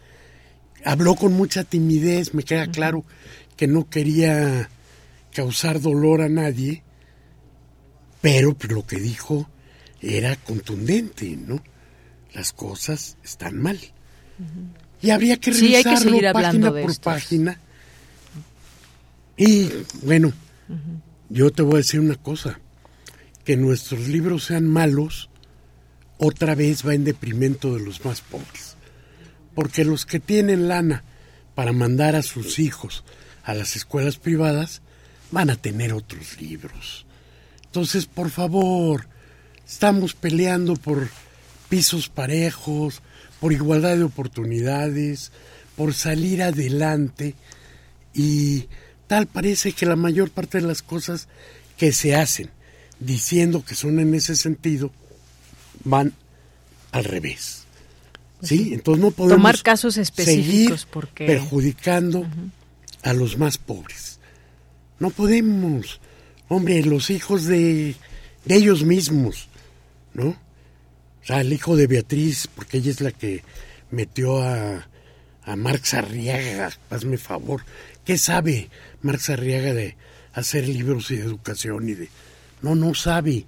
habló 0.84 1.14
con 1.14 1.32
mucha 1.32 1.64
timidez, 1.64 2.34
me 2.34 2.42
queda 2.42 2.66
claro 2.68 3.04
que 3.56 3.66
no 3.66 3.88
quería 3.88 4.68
causar 5.32 5.80
dolor 5.80 6.22
a 6.22 6.28
nadie, 6.28 6.82
pero 8.20 8.56
lo 8.68 8.86
que 8.86 8.96
dijo 8.96 9.48
era 10.00 10.36
contundente, 10.36 11.36
¿no? 11.36 11.62
Las 12.32 12.52
cosas 12.52 13.16
están 13.22 13.58
mal. 13.58 13.78
Y 15.02 15.10
habría 15.10 15.36
que 15.36 15.52
Sí, 15.52 15.74
hay 15.74 15.82
que 15.82 15.96
revisarlo 15.96 16.32
página 16.32 16.70
por 16.70 16.78
estos. 16.80 16.98
página. 16.98 17.60
Y 19.36 19.70
bueno, 20.02 20.32
yo 21.28 21.50
te 21.50 21.62
voy 21.62 21.74
a 21.74 21.76
decir 21.78 22.00
una 22.00 22.16
cosa, 22.16 22.60
que 23.50 23.56
nuestros 23.56 24.06
libros 24.06 24.44
sean 24.44 24.68
malos, 24.68 25.28
otra 26.18 26.54
vez 26.54 26.86
va 26.86 26.94
en 26.94 27.02
deprimento 27.02 27.74
de 27.74 27.80
los 27.80 28.04
más 28.04 28.20
pobres. 28.20 28.76
Porque 29.56 29.84
los 29.84 30.06
que 30.06 30.20
tienen 30.20 30.68
lana 30.68 31.02
para 31.56 31.72
mandar 31.72 32.14
a 32.14 32.22
sus 32.22 32.60
hijos 32.60 33.02
a 33.42 33.52
las 33.54 33.74
escuelas 33.74 34.18
privadas 34.18 34.82
van 35.32 35.50
a 35.50 35.56
tener 35.56 35.92
otros 35.92 36.40
libros. 36.40 37.06
Entonces, 37.64 38.06
por 38.06 38.30
favor, 38.30 39.08
estamos 39.66 40.14
peleando 40.14 40.76
por 40.76 41.08
pisos 41.68 42.08
parejos, 42.08 43.02
por 43.40 43.52
igualdad 43.52 43.96
de 43.96 44.04
oportunidades, 44.04 45.32
por 45.74 45.92
salir 45.92 46.44
adelante 46.44 47.34
y 48.14 48.68
tal 49.08 49.26
parece 49.26 49.72
que 49.72 49.86
la 49.86 49.96
mayor 49.96 50.30
parte 50.30 50.60
de 50.60 50.68
las 50.68 50.82
cosas 50.82 51.26
que 51.76 51.90
se 51.90 52.14
hacen 52.14 52.48
diciendo 53.00 53.64
que 53.64 53.74
son 53.74 53.98
en 53.98 54.14
ese 54.14 54.36
sentido 54.36 54.92
van 55.84 56.12
al 56.92 57.04
revés. 57.04 57.64
¿Sí? 58.42 58.72
Entonces 58.72 59.02
no 59.04 59.10
podemos 59.10 59.36
Tomar 59.38 59.62
casos 59.62 59.96
específicos 59.98 60.80
seguir 60.82 60.92
porque- 60.92 61.26
perjudicando 61.26 62.26
a 63.02 63.12
los 63.12 63.36
más 63.38 63.58
pobres. 63.58 64.18
No 64.98 65.10
podemos. 65.10 66.00
Hombre, 66.48 66.82
los 66.84 67.10
hijos 67.10 67.44
de, 67.44 67.94
de 68.44 68.54
ellos 68.54 68.84
mismos, 68.84 69.48
¿no? 70.14 70.28
O 70.28 71.24
sea, 71.26 71.42
el 71.42 71.52
hijo 71.52 71.76
de 71.76 71.86
Beatriz, 71.86 72.48
porque 72.54 72.78
ella 72.78 72.90
es 72.90 73.00
la 73.02 73.12
que 73.12 73.42
metió 73.90 74.42
a, 74.42 74.88
a 75.44 75.56
Marx 75.56 75.94
Arriaga, 75.94 76.70
hazme 76.88 77.18
favor. 77.18 77.62
¿Qué 78.04 78.16
sabe 78.18 78.68
Marx 79.02 79.28
Arriaga 79.30 79.74
de 79.74 79.96
hacer 80.32 80.66
libros 80.66 81.10
y 81.10 81.16
de 81.16 81.24
educación 81.24 81.88
y 81.88 81.94
de... 81.94 82.08
No, 82.62 82.74
no 82.74 82.94
sabe. 82.94 83.46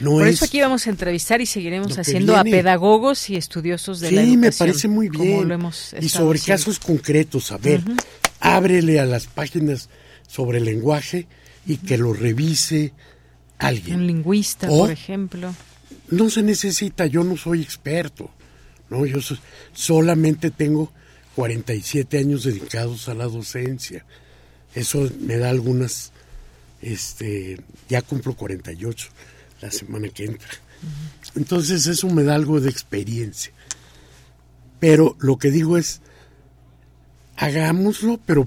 No 0.00 0.10
Por 0.12 0.26
es... 0.28 0.34
eso 0.36 0.44
aquí 0.46 0.60
vamos 0.60 0.86
a 0.86 0.90
entrevistar 0.90 1.40
y 1.40 1.46
seguiremos 1.46 1.96
haciendo 1.98 2.36
a 2.36 2.42
pedagogos 2.42 3.30
y 3.30 3.36
estudiosos 3.36 4.00
de 4.00 4.10
la 4.10 4.22
Sí, 4.22 4.28
educación. 4.34 4.40
me 4.40 4.52
parece 4.52 4.88
muy 4.88 5.08
bien. 5.08 5.48
lo 5.48 5.54
hemos 5.54 5.94
y 6.00 6.08
sobre 6.08 6.38
haciendo. 6.38 6.60
casos 6.64 6.78
concretos, 6.80 7.52
a 7.52 7.58
ver, 7.58 7.82
ábrele 8.40 8.98
a 9.00 9.04
las 9.06 9.26
páginas 9.26 9.88
sobre 10.26 10.58
el 10.58 10.64
lenguaje 10.64 11.26
y 11.66 11.76
que 11.76 11.96
lo 11.96 12.12
revise 12.12 12.92
alguien. 13.58 13.96
Un 14.00 14.06
lingüista, 14.08 14.68
O 14.70 14.80
por 14.80 14.90
ejemplo. 14.90 15.54
No 16.10 16.28
se 16.28 16.42
necesita, 16.42 17.06
yo 17.06 17.22
no 17.24 17.36
soy 17.36 17.62
experto, 17.62 18.30
no, 18.90 19.06
yo 19.06 19.20
so- 19.22 19.38
solamente 19.72 20.50
tengo 20.50 20.92
47 21.36 22.18
años 22.18 22.44
dedicados 22.44 23.08
a 23.08 23.14
la 23.14 23.24
docencia. 23.26 24.04
Eso 24.74 25.08
me 25.20 25.38
da 25.38 25.50
algunas, 25.50 26.12
este, 26.84 27.58
ya 27.88 28.02
cumplo 28.02 28.34
48 28.34 29.08
la 29.62 29.70
semana 29.70 30.08
que 30.08 30.26
entra. 30.26 30.50
Entonces 31.34 31.86
eso 31.86 32.08
me 32.08 32.22
da 32.22 32.34
algo 32.34 32.60
de 32.60 32.70
experiencia. 32.70 33.52
Pero 34.78 35.16
lo 35.18 35.38
que 35.38 35.50
digo 35.50 35.78
es, 35.78 36.02
hagámoslo, 37.36 38.20
pero 38.26 38.46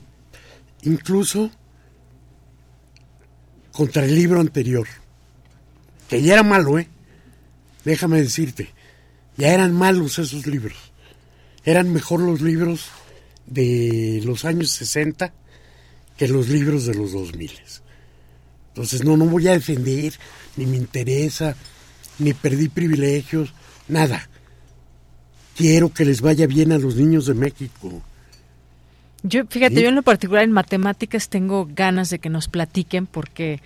incluso 0.83 1.49
contra 3.71 4.05
el 4.05 4.13
libro 4.13 4.39
anterior, 4.39 4.87
que 6.07 6.21
ya 6.21 6.33
era 6.33 6.43
malo, 6.43 6.77
¿eh? 6.77 6.87
Déjame 7.85 8.21
decirte, 8.21 8.69
ya 9.35 9.53
eran 9.53 9.73
malos 9.73 10.19
esos 10.19 10.45
libros. 10.45 10.77
Eran 11.65 11.91
mejor 11.91 12.19
los 12.19 12.41
libros 12.41 12.85
de 13.47 14.21
los 14.23 14.45
años 14.45 14.69
60 14.71 15.33
que 16.17 16.27
los 16.27 16.49
libros 16.49 16.85
de 16.85 16.93
los 16.93 17.13
2000. 17.13 17.51
Entonces, 18.77 19.03
no, 19.03 19.17
no 19.17 19.25
voy 19.25 19.47
a 19.47 19.53
defender, 19.53 20.13
ni 20.55 20.67
me 20.67 20.77
interesa, 20.77 21.55
ni 22.19 22.33
perdí 22.33 22.69
privilegios, 22.69 23.51
nada. 23.87 24.29
Quiero 25.55 25.91
que 25.91 26.05
les 26.05 26.21
vaya 26.21 26.45
bien 26.45 26.71
a 26.71 26.77
los 26.77 26.95
niños 26.95 27.25
de 27.25 27.33
México. 27.33 28.03
Yo, 29.23 29.47
fíjate, 29.49 29.77
Sí. 29.77 29.81
yo 29.81 29.89
en 29.89 29.95
lo 29.95 30.03
particular 30.03 30.43
en 30.43 30.51
matemáticas 30.51 31.29
tengo 31.29 31.67
ganas 31.73 32.11
de 32.11 32.19
que 32.19 32.29
nos 32.29 32.47
platiquen 32.49 33.07
porque 33.07 33.61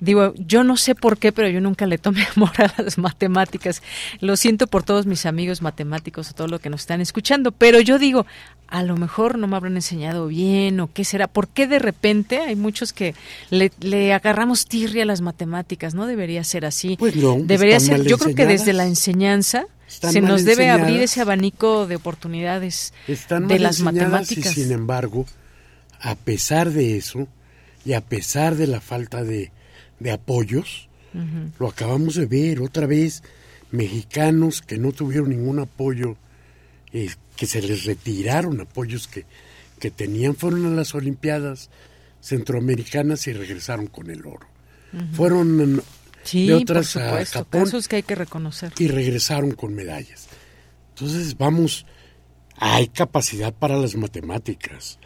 digo, 0.00 0.34
yo 0.36 0.64
no 0.64 0.76
sé 0.76 0.94
por 0.94 1.16
qué, 1.16 1.32
pero 1.32 1.48
yo 1.48 1.62
nunca 1.62 1.86
le 1.86 1.96
tomé 1.96 2.26
amor 2.36 2.50
a 2.58 2.82
las 2.82 2.98
matemáticas. 2.98 3.82
Lo 4.20 4.36
siento 4.36 4.66
por 4.66 4.82
todos 4.82 5.06
mis 5.06 5.24
amigos 5.24 5.62
matemáticos 5.62 6.28
o 6.30 6.34
todo 6.34 6.48
lo 6.48 6.58
que 6.58 6.68
nos 6.68 6.82
están 6.82 7.00
escuchando, 7.00 7.52
pero 7.52 7.80
yo 7.80 7.98
digo, 7.98 8.26
a 8.72 8.82
lo 8.82 8.96
mejor 8.96 9.38
no 9.38 9.46
me 9.46 9.56
habrán 9.56 9.76
enseñado 9.76 10.28
bien 10.28 10.80
o 10.80 10.90
qué 10.90 11.04
será. 11.04 11.28
¿Por 11.28 11.46
qué 11.48 11.66
de 11.66 11.78
repente 11.78 12.38
hay 12.38 12.56
muchos 12.56 12.94
que 12.94 13.14
le, 13.50 13.70
le 13.80 14.14
agarramos 14.14 14.64
tirria 14.64 15.02
a 15.02 15.06
las 15.06 15.20
matemáticas? 15.20 15.94
No 15.94 16.06
debería 16.06 16.42
ser 16.42 16.64
así. 16.64 16.96
Pues 16.98 17.14
no, 17.14 17.36
debería 17.38 17.78
ser, 17.80 18.02
yo 18.04 18.16
creo 18.16 18.34
que 18.34 18.46
desde 18.46 18.72
la 18.72 18.86
enseñanza 18.86 19.66
Están 19.86 20.12
se 20.14 20.22
nos 20.22 20.46
debe 20.46 20.70
abrir 20.70 21.02
ese 21.02 21.20
abanico 21.20 21.86
de 21.86 21.96
oportunidades 21.96 22.94
Están 23.06 23.46
de 23.46 23.58
las 23.58 23.80
matemáticas. 23.80 24.56
Y 24.56 24.62
sin 24.62 24.72
embargo, 24.72 25.26
a 26.00 26.14
pesar 26.14 26.70
de 26.70 26.96
eso, 26.96 27.28
y 27.84 27.92
a 27.92 28.00
pesar 28.00 28.56
de 28.56 28.68
la 28.68 28.80
falta 28.80 29.22
de, 29.22 29.52
de 30.00 30.12
apoyos, 30.12 30.88
lo 31.58 31.68
acabamos 31.68 32.14
de 32.14 32.24
ver 32.24 32.60
otra 32.60 32.86
vez, 32.86 33.22
mexicanos 33.70 34.62
que 34.62 34.78
no 34.78 34.92
tuvieron 34.92 35.28
ningún 35.28 35.58
apoyo, 35.58 36.16
eh, 36.92 37.10
que 37.36 37.46
se 37.46 37.62
les 37.62 37.84
retiraron 37.84 38.60
apoyos 38.60 39.08
que, 39.08 39.24
que 39.78 39.90
tenían, 39.90 40.36
fueron 40.36 40.66
a 40.66 40.70
las 40.70 40.94
Olimpiadas 40.94 41.70
centroamericanas 42.20 43.26
y 43.26 43.32
regresaron 43.32 43.86
con 43.86 44.10
el 44.10 44.24
oro. 44.26 44.46
Fueron 45.14 45.82
Sí, 46.22 46.46
de 46.46 46.54
otras 46.54 46.96
a 46.96 47.24
Japón 47.24 47.64
casos 47.64 47.88
que 47.88 47.96
hay 47.96 48.02
que 48.02 48.14
reconocer. 48.14 48.72
y 48.78 48.88
regresaron 48.88 49.52
con 49.52 49.74
medallas. 49.74 50.28
Entonces, 50.90 51.36
vamos, 51.36 51.86
hay 52.56 52.88
capacidad 52.88 53.52
para 53.52 53.76
las 53.76 53.96
matemáticas. 53.96 54.98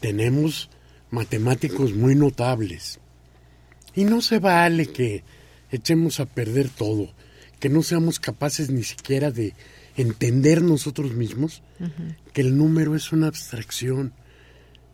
Tenemos 0.00 0.70
matemáticos 1.10 1.92
muy 1.94 2.14
notables. 2.14 3.00
Y 3.94 4.04
no 4.04 4.22
se 4.22 4.38
vale 4.38 4.86
que 4.86 5.22
echemos 5.70 6.20
a 6.20 6.26
perder 6.26 6.68
todo, 6.68 7.12
que 7.60 7.68
no 7.68 7.82
seamos 7.82 8.18
capaces 8.20 8.70
ni 8.70 8.84
siquiera 8.84 9.30
de 9.30 9.54
entender 9.96 10.62
nosotros 10.62 11.12
mismos 11.12 11.62
que 12.32 12.40
el 12.40 12.56
número 12.56 12.94
es 12.94 13.12
una 13.12 13.28
abstracción, 13.28 14.12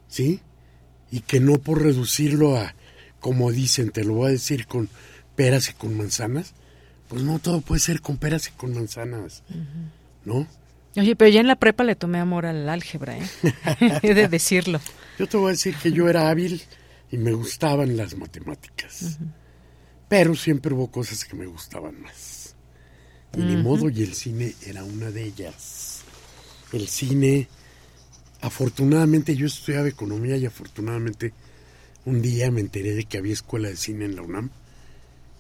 ¿sí? 0.08 0.40
Y 1.10 1.20
que 1.20 1.40
no 1.40 1.58
por 1.58 1.82
reducirlo 1.82 2.56
a, 2.56 2.74
como 3.18 3.50
dicen, 3.50 3.90
te 3.90 4.04
lo 4.04 4.14
voy 4.14 4.28
a 4.28 4.32
decir 4.32 4.66
con 4.66 4.88
peras 5.36 5.70
y 5.70 5.72
con 5.74 5.96
manzanas, 5.96 6.54
pues 7.08 7.22
no 7.22 7.38
todo 7.38 7.60
puede 7.60 7.80
ser 7.80 8.00
con 8.00 8.18
peras 8.18 8.48
y 8.48 8.50
con 8.52 8.74
manzanas, 8.74 9.42
¿no? 10.24 10.46
Oye, 10.96 11.14
pero 11.16 11.30
ya 11.30 11.40
en 11.40 11.46
la 11.46 11.56
prepa 11.56 11.84
le 11.84 11.94
tomé 11.94 12.18
amor 12.18 12.46
al 12.46 12.68
álgebra, 12.68 13.16
¿eh? 13.16 13.28
He 14.02 14.14
de 14.14 14.28
decirlo. 14.28 14.80
Yo 15.18 15.28
te 15.28 15.36
voy 15.36 15.48
a 15.48 15.52
decir 15.52 15.74
que 15.76 15.92
yo 15.92 16.08
era 16.08 16.28
hábil 16.28 16.62
y 17.10 17.16
me 17.16 17.32
gustaban 17.32 17.96
las 17.96 18.16
matemáticas, 18.16 19.18
pero 20.08 20.34
siempre 20.34 20.74
hubo 20.74 20.90
cosas 20.90 21.24
que 21.24 21.36
me 21.36 21.46
gustaban 21.46 22.00
más. 22.00 22.29
Y 23.36 23.40
ni 23.40 23.56
modo, 23.56 23.88
y 23.88 24.02
el 24.02 24.14
cine 24.14 24.54
era 24.66 24.82
una 24.84 25.10
de 25.10 25.24
ellas. 25.24 26.00
El 26.72 26.88
cine, 26.88 27.48
afortunadamente 28.40 29.36
yo 29.36 29.46
estudiaba 29.46 29.88
economía 29.88 30.36
y 30.36 30.46
afortunadamente 30.46 31.32
un 32.04 32.22
día 32.22 32.50
me 32.50 32.60
enteré 32.60 32.94
de 32.94 33.04
que 33.04 33.18
había 33.18 33.32
escuela 33.32 33.68
de 33.68 33.76
cine 33.76 34.04
en 34.04 34.16
la 34.16 34.22
UNAM 34.22 34.50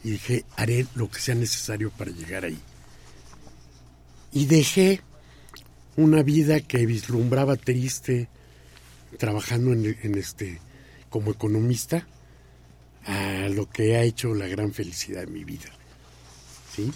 y 0.04 0.10
dije, 0.10 0.44
haré 0.56 0.86
lo 0.94 1.10
que 1.10 1.20
sea 1.20 1.34
necesario 1.34 1.90
para 1.90 2.10
llegar 2.10 2.44
ahí. 2.44 2.58
Y 4.32 4.46
dejé 4.46 5.00
una 5.96 6.22
vida 6.22 6.60
que 6.60 6.86
vislumbraba 6.86 7.56
triste 7.56 8.28
trabajando 9.18 9.72
en, 9.72 9.98
en 10.02 10.14
este 10.16 10.60
como 11.10 11.32
economista 11.32 12.06
a 13.04 13.48
lo 13.48 13.68
que 13.68 13.96
ha 13.96 14.02
hecho 14.02 14.34
la 14.34 14.46
gran 14.46 14.72
felicidad 14.72 15.22
de 15.22 15.26
mi 15.26 15.44
vida. 15.44 15.70
¿Sí? 16.74 16.90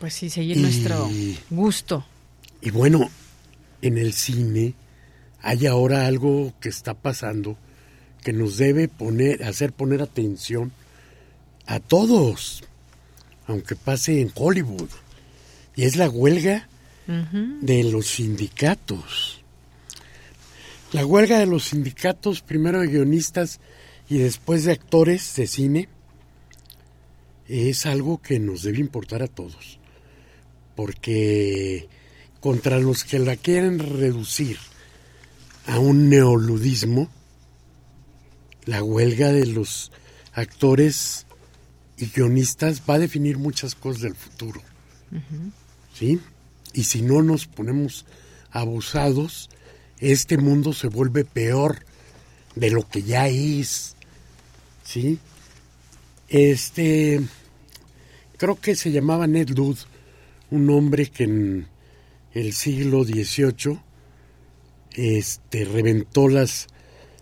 Pues 0.00 0.14
sí, 0.14 0.30
seguir 0.30 0.58
nuestro 0.58 1.08
gusto. 1.50 2.04
Y 2.60 2.70
bueno, 2.70 3.10
en 3.82 3.98
el 3.98 4.12
cine 4.12 4.74
hay 5.40 5.66
ahora 5.66 6.06
algo 6.06 6.52
que 6.60 6.68
está 6.68 6.94
pasando 6.94 7.56
que 8.22 8.32
nos 8.32 8.56
debe 8.56 8.88
poner, 8.88 9.44
hacer 9.44 9.72
poner 9.72 10.02
atención 10.02 10.72
a 11.66 11.80
todos, 11.80 12.64
aunque 13.46 13.76
pase 13.76 14.20
en 14.20 14.32
Hollywood. 14.34 14.90
Y 15.76 15.84
es 15.84 15.96
la 15.96 16.08
huelga 16.08 16.68
de 17.06 17.84
los 17.84 18.06
sindicatos. 18.08 19.42
La 20.92 21.06
huelga 21.06 21.38
de 21.38 21.46
los 21.46 21.64
sindicatos, 21.64 22.42
primero 22.42 22.80
de 22.80 22.88
guionistas 22.88 23.60
y 24.08 24.18
después 24.18 24.64
de 24.64 24.72
actores 24.72 25.34
de 25.36 25.46
cine, 25.46 25.88
es 27.46 27.86
algo 27.86 28.20
que 28.20 28.38
nos 28.38 28.62
debe 28.62 28.78
importar 28.78 29.22
a 29.22 29.28
todos. 29.28 29.77
Porque 30.78 31.88
contra 32.38 32.78
los 32.78 33.02
que 33.02 33.18
la 33.18 33.34
quieren 33.34 33.80
reducir 33.80 34.58
a 35.66 35.80
un 35.80 36.08
neoludismo, 36.08 37.10
la 38.64 38.84
huelga 38.84 39.32
de 39.32 39.46
los 39.46 39.90
actores 40.34 41.26
y 41.96 42.06
guionistas 42.06 42.82
va 42.88 42.94
a 42.94 43.00
definir 43.00 43.38
muchas 43.38 43.74
cosas 43.74 44.02
del 44.02 44.14
futuro. 44.14 44.62
¿Sí? 45.94 46.20
Y 46.72 46.84
si 46.84 47.02
no 47.02 47.22
nos 47.22 47.48
ponemos 47.48 48.06
abusados, 48.52 49.50
este 49.98 50.38
mundo 50.38 50.72
se 50.72 50.86
vuelve 50.86 51.24
peor 51.24 51.84
de 52.54 52.70
lo 52.70 52.88
que 52.88 53.02
ya 53.02 53.26
es. 53.26 53.96
¿Sí? 54.84 55.18
Este, 56.28 57.20
creo 58.36 58.60
que 58.60 58.76
se 58.76 58.92
llamaba 58.92 59.26
Ned 59.26 59.48
Ludd, 59.48 59.78
un 60.50 60.70
hombre 60.70 61.06
que 61.06 61.24
en 61.24 61.66
el 62.32 62.52
siglo 62.52 63.04
XVIII 63.04 63.80
este, 64.92 65.64
reventó 65.64 66.28
las, 66.28 66.68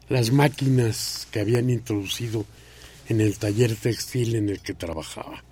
las 0.09 0.31
máquinas 0.31 1.27
que 1.31 1.41
habían 1.41 1.71
introducido 1.71 2.45
en 3.09 3.21
el 3.21 3.39
taller 3.39 3.75
textil 3.77 4.35
en 4.37 4.49
el 4.49 4.61
que 4.61 4.75
trabajaba. 4.75 5.45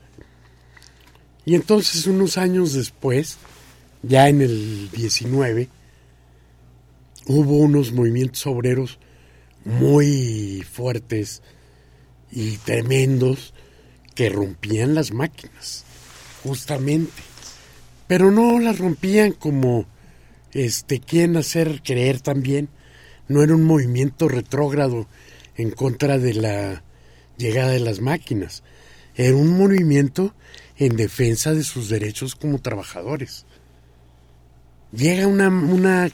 Y 1.44 1.54
entonces 1.54 2.06
unos 2.06 2.38
años 2.38 2.72
después, 2.72 3.38
ya 4.02 4.28
en 4.28 4.40
el 4.40 4.90
19, 4.90 5.68
hubo 7.26 7.58
unos 7.58 7.92
movimientos 7.92 8.46
obreros 8.46 8.98
muy 9.64 10.64
fuertes 10.70 11.42
y 12.30 12.56
tremendos 12.58 13.54
que 14.14 14.28
rompían 14.28 14.94
las 14.94 15.12
máquinas, 15.12 15.84
justamente. 16.42 17.33
Pero 18.06 18.30
no 18.30 18.58
las 18.58 18.78
rompían 18.78 19.32
como 19.32 19.86
este 20.52 21.00
quieren 21.00 21.36
hacer 21.36 21.82
creer 21.82 22.20
también. 22.20 22.68
No 23.28 23.42
era 23.42 23.54
un 23.54 23.64
movimiento 23.64 24.28
retrógrado 24.28 25.06
en 25.56 25.70
contra 25.70 26.18
de 26.18 26.34
la 26.34 26.84
llegada 27.36 27.70
de 27.70 27.80
las 27.80 28.00
máquinas. 28.00 28.62
Era 29.14 29.36
un 29.36 29.56
movimiento 29.56 30.34
en 30.76 30.96
defensa 30.96 31.52
de 31.52 31.64
sus 31.64 31.88
derechos 31.88 32.34
como 32.34 32.60
trabajadores. 32.60 33.46
Llega 34.92 35.26
una, 35.26 35.48
una 35.48 36.10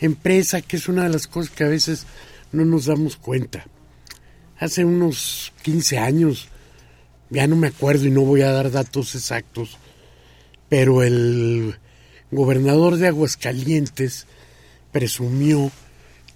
empresa 0.00 0.60
que 0.60 0.76
es 0.76 0.88
una 0.88 1.04
de 1.04 1.10
las 1.10 1.26
cosas 1.26 1.54
que 1.54 1.64
a 1.64 1.68
veces 1.68 2.06
no 2.52 2.64
nos 2.64 2.86
damos 2.86 3.16
cuenta. 3.16 3.66
Hace 4.58 4.84
unos 4.84 5.52
15 5.62 5.98
años, 5.98 6.48
ya 7.30 7.46
no 7.46 7.56
me 7.56 7.68
acuerdo 7.68 8.06
y 8.06 8.10
no 8.10 8.22
voy 8.22 8.42
a 8.42 8.50
dar 8.50 8.70
datos 8.70 9.14
exactos, 9.14 9.78
pero 10.68 11.02
el 11.02 11.78
gobernador 12.30 12.96
de 12.96 13.08
Aguascalientes 13.08 14.26
presumió 14.92 15.70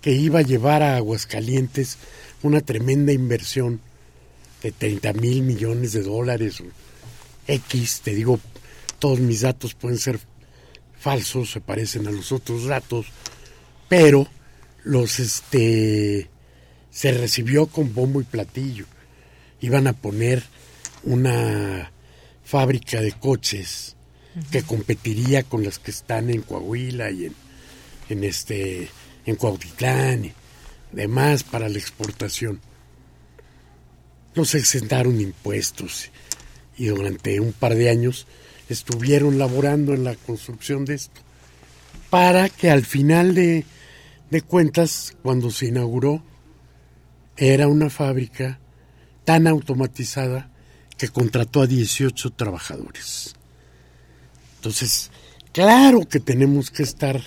que 0.01 0.13
iba 0.13 0.41
a 0.41 0.43
llevar 0.43 0.83
a 0.83 0.97
Aguascalientes 0.97 1.99
una 2.43 2.61
tremenda 2.61 3.13
inversión 3.13 3.81
de 4.63 4.73
30 4.73 5.13
mil 5.15 5.43
millones 5.43 5.93
de 5.93 6.03
dólares. 6.03 6.63
X, 7.47 8.01
te 8.03 8.15
digo, 8.15 8.41
todos 8.99 9.21
mis 9.21 9.43
datos 9.43 9.75
pueden 9.75 9.99
ser 9.99 10.19
falsos, 10.99 11.51
se 11.51 11.61
parecen 11.61 12.07
a 12.07 12.11
los 12.11 12.33
otros 12.33 12.67
datos, 12.67 13.07
pero 13.89 14.27
los 14.85 15.21
este 15.21 16.31
se 16.91 17.13
recibió 17.13 17.67
con 17.67 17.95
bombo 17.95 18.21
y 18.21 18.25
platillo. 18.25 18.87
Iban 19.61 19.87
a 19.87 19.93
poner 19.93 20.43
una 21.05 21.93
fábrica 22.45 23.01
de 23.01 23.13
coches 23.13 23.97
que 24.51 24.63
competiría 24.63 25.43
con 25.43 25.65
las 25.65 25.79
que 25.79 25.91
están 25.91 26.31
en 26.31 26.43
Coahuila 26.43 27.11
y 27.11 27.27
en, 27.27 27.35
en 28.09 28.25
este 28.25 28.89
en 29.25 29.37
Cuautitlán 29.37 30.25
y 30.25 30.33
demás 30.93 31.45
para 31.45 31.69
la 31.69 31.79
exportación 31.79 32.61
nos 34.35 34.55
exentaron 34.55 35.21
impuestos 35.21 36.11
y 36.77 36.87
durante 36.87 37.39
un 37.41 37.53
par 37.53 37.75
de 37.75 37.91
años 37.91 38.27
estuvieron 38.69 39.39
laborando 39.39 39.93
en 39.93 40.05
la 40.05 40.15
construcción 40.15 40.85
de 40.85 40.95
esto 40.95 41.21
para 42.11 42.49
que 42.49 42.71
al 42.71 42.85
final 42.85 43.35
de, 43.35 43.65
de 44.31 44.43
cuentas 44.43 45.15
cuando 45.23 45.51
se 45.51 45.67
inauguró 45.67 46.23
era 47.37 47.69
una 47.69 47.91
fábrica 47.91 48.59
tan 49.25 49.47
automatizada 49.47 50.51
que 50.97 51.09
contrató 51.09 51.63
a 51.63 51.67
18 51.67 52.31
trabajadores. 52.31 53.35
Entonces, 54.63 55.11
claro 55.51 56.09
que 56.09 56.21
tenemos 56.21 56.71
que 56.71 56.85
estar 56.85 57.21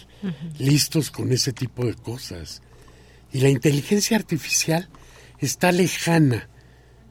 listos 0.57 1.12
con 1.12 1.34
ese 1.34 1.52
tipo 1.52 1.86
de 1.86 1.94
cosas. 1.94 2.62
Y 3.34 3.41
la 3.41 3.49
inteligencia 3.49 4.16
artificial 4.16 4.88
está 5.40 5.74
lejana 5.74 6.48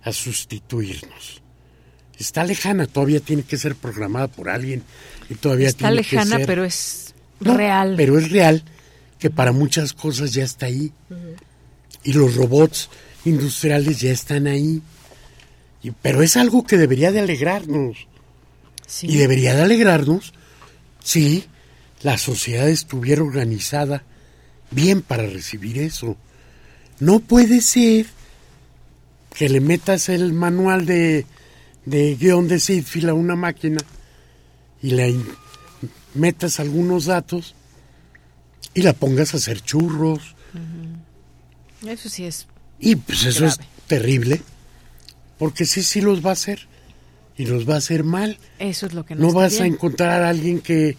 a 0.03 0.15
sustituirnos. 0.15 1.43
Está 2.19 2.43
lejana, 2.43 2.87
todavía 2.87 3.21
tiene 3.21 3.43
que 3.43 3.59
ser 3.59 3.75
programada 3.75 4.29
por 4.29 4.49
alguien 4.49 4.83
y 5.29 5.35
todavía 5.35 5.69
está 5.69 5.89
tiene 5.89 5.97
lejana, 5.97 6.37
que 6.37 6.37
ser... 6.39 6.47
pero 6.47 6.65
es 6.65 7.15
real. 7.39 7.95
Pero 7.99 8.19
es 8.19 8.31
real 8.31 8.65
que 9.19 9.29
para 9.29 9.53
muchas 9.53 9.93
cosas 9.93 10.33
ya 10.33 10.45
está 10.45 10.65
ahí. 10.65 10.91
Y 12.03 12.15
los 12.15 12.35
robots 12.35 12.89
industriales 13.27 14.01
ya 14.01 14.11
están 14.11 14.47
ahí. 14.47 14.81
Y, 15.83 15.91
pero 15.91 16.23
es 16.23 16.39
algo 16.39 16.65
que 16.65 16.79
debería 16.79 17.13
de 17.13 17.21
alegrarnos. 17.21 18.09
Y 19.03 19.17
debería 19.17 19.55
de 19.55 19.63
alegrarnos 19.63 20.33
si 21.03 21.45
la 22.03 22.19
sociedad 22.19 22.69
estuviera 22.69 23.23
organizada 23.23 24.03
bien 24.71 25.03
para 25.03 25.27
recibir 25.27 25.79
eso. 25.79 26.17
No 27.01 27.21
puede 27.21 27.61
ser 27.61 28.07
que 29.35 29.49
le 29.49 29.61
metas 29.61 30.09
el 30.09 30.33
manual 30.33 30.87
de, 30.87 31.27
de 31.85 32.15
guion 32.17 32.49
de 32.49 32.61
Sidfield 32.61 33.11
a 33.11 33.15
una 33.15 33.37
máquina 33.37 33.81
y 34.83 34.91
le 34.91 35.17
metas 36.15 36.61
algunos 36.61 37.07
datos 37.07 37.55
y 38.75 38.83
la 38.83 38.93
pongas 38.93 39.35
a 39.35 39.39
hacer 39.39 39.61
churros. 39.61 40.35
Eso 41.87 42.09
sí 42.09 42.25
es. 42.25 42.47
Y 42.79 42.97
pues 42.97 43.25
eso 43.25 43.47
es 43.47 43.59
terrible, 43.87 44.43
porque 45.39 45.65
sí, 45.65 45.83
sí 45.83 46.01
los 46.01 46.25
va 46.25 46.31
a 46.31 46.35
hacer 46.35 46.67
y 47.37 47.47
los 47.47 47.69
va 47.69 47.75
a 47.75 47.79
hacer 47.79 48.05
mal. 48.05 48.39
Eso 48.59 48.87
es 48.87 48.95
lo 48.95 49.05
que 49.05 49.15
no, 49.15 49.23
no 49.23 49.27
está 49.29 49.41
vas 49.41 49.61
a 49.61 49.67
encontrar 49.67 50.23
a 50.23 50.29
alguien 50.29 50.61
que, 50.61 50.97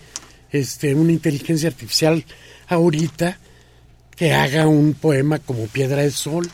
este, 0.51 0.93
una 0.95 1.11
inteligencia 1.11 1.67
artificial 1.69 2.23
ahorita 2.67 3.39
que 4.15 4.33
haga 4.33 4.67
un 4.67 4.93
poema 4.93 5.39
como 5.39 5.67
Piedra 5.67 6.01
del 6.01 6.11
Sol 6.13 6.49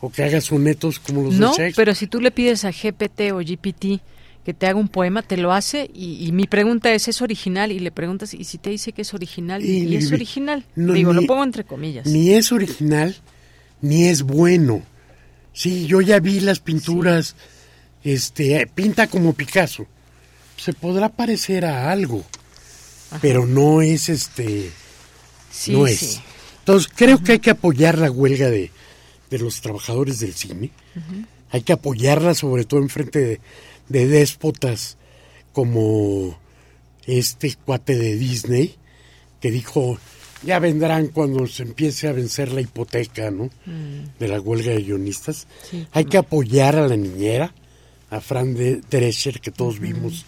o 0.00 0.10
que 0.10 0.22
haga 0.22 0.40
sonetos 0.40 0.98
como 1.00 1.22
los 1.22 1.34
No, 1.34 1.48
de 1.50 1.56
Shakespeare. 1.56 1.74
pero 1.74 1.94
si 1.94 2.06
tú 2.06 2.20
le 2.20 2.30
pides 2.30 2.64
a 2.64 2.70
GPT 2.70 3.32
o 3.32 3.38
GPT 3.38 4.00
que 4.44 4.52
te 4.52 4.66
haga 4.66 4.78
un 4.78 4.88
poema, 4.88 5.22
te 5.22 5.36
lo 5.38 5.52
hace 5.52 5.90
y, 5.94 6.26
y 6.26 6.32
mi 6.32 6.46
pregunta 6.46 6.92
es, 6.92 7.08
¿es 7.08 7.22
original? 7.22 7.72
Y 7.72 7.78
le 7.78 7.90
preguntas, 7.90 8.34
¿y 8.34 8.44
si 8.44 8.58
te 8.58 8.68
dice 8.70 8.92
que 8.92 9.02
es 9.02 9.14
original? 9.14 9.64
Y, 9.64 9.84
Y- 9.88 9.96
es 9.96 10.12
original. 10.12 10.64
no, 10.76 10.92
Digo, 10.92 11.14
ni- 11.14 11.22
lo 11.22 11.26
pongo 11.26 11.42
entre 11.44 11.64
comillas. 11.64 12.06
Ni 12.06 12.30
es 12.34 12.52
original, 12.52 13.16
ni 13.80 14.04
es 14.04 14.22
bueno. 14.22 14.82
Sí, 15.54 15.86
yo 15.86 16.00
ya 16.02 16.20
vi 16.20 16.40
las 16.40 16.60
pinturas, 16.60 17.36
este, 18.04 18.66
pinta 18.66 19.06
como 19.06 19.32
Picasso. 19.32 19.86
Se 20.56 20.72
podrá 20.72 21.08
parecer 21.08 21.64
a 21.64 21.90
algo, 21.90 22.24
pero 23.20 23.46
no 23.46 23.82
es 23.82 24.08
este, 24.08 24.70
Sí, 25.50 25.72
no 25.72 25.86
sí. 25.86 25.92
es. 25.94 26.20
Entonces 26.60 26.90
creo 26.94 27.22
que 27.22 27.32
hay 27.32 27.38
que 27.38 27.50
apoyar 27.50 27.98
la 27.98 28.10
huelga 28.10 28.48
de, 28.48 28.70
de 29.30 29.38
los 29.38 29.60
trabajadores 29.60 30.20
del 30.20 30.34
cine. 30.34 30.70
Hay 31.50 31.62
que 31.62 31.72
apoyarla 31.72 32.34
sobre 32.34 32.64
todo 32.64 32.80
en 32.80 32.88
frente 32.88 33.18
de, 33.20 33.40
de 33.88 34.06
déspotas 34.06 34.96
como 35.52 36.38
este 37.06 37.54
cuate 37.64 37.96
de 37.96 38.16
Disney 38.16 38.74
que 39.40 39.50
dijo 39.50 39.98
ya 40.42 40.58
vendrán 40.58 41.08
cuando 41.08 41.46
se 41.46 41.62
empiece 41.62 42.08
a 42.08 42.12
vencer 42.12 42.52
la 42.52 42.60
hipoteca, 42.60 43.30
¿no? 43.30 43.44
Mm. 43.66 44.18
De 44.18 44.28
la 44.28 44.40
huelga 44.40 44.72
de 44.72 44.82
guionistas. 44.82 45.46
Hay 45.92 46.04
que 46.04 46.18
apoyar 46.18 46.76
a 46.76 46.86
la 46.86 46.96
niñera, 46.96 47.54
a 48.14 48.20
Fran 48.20 48.54
de 48.54 48.80
Drescher, 48.88 49.40
que 49.40 49.50
todos 49.50 49.80
vimos. 49.80 50.24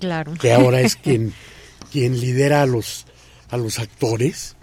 Claro. 0.00 0.34
Que 0.34 0.52
ahora 0.52 0.80
es 0.80 0.96
quien, 0.96 1.32
quien 1.92 2.18
lidera 2.18 2.62
a 2.62 2.66
los, 2.66 3.06
a 3.50 3.56
los 3.56 3.78
actores. 3.78 4.56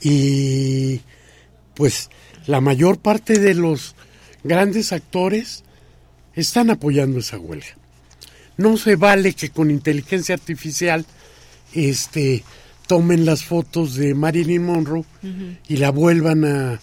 Y 0.00 1.00
pues 1.74 2.10
la 2.46 2.60
mayor 2.60 2.98
parte 2.98 3.38
de 3.38 3.54
los 3.54 3.94
grandes 4.42 4.92
actores 4.92 5.62
están 6.34 6.70
apoyando 6.70 7.20
esa 7.20 7.38
huelga. 7.38 7.76
No 8.56 8.76
se 8.76 8.96
vale 8.96 9.32
que 9.32 9.50
con 9.50 9.70
inteligencia 9.70 10.34
artificial 10.34 11.06
este 11.72 12.44
tomen 12.86 13.24
las 13.24 13.44
fotos 13.44 13.94
de 13.94 14.14
Marilyn 14.14 14.64
Monroe 14.64 15.04
y 15.68 15.76
la 15.78 15.90
vuelvan 15.90 16.44
a, 16.44 16.80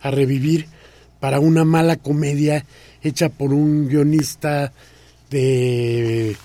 a, 0.00 0.10
revivir 0.10 0.66
para 1.20 1.40
una 1.40 1.64
mala 1.64 1.96
comedia 1.96 2.64
hecha 3.02 3.28
por 3.28 3.52
un 3.52 3.88
guionista 3.88 4.72
de, 5.30 6.36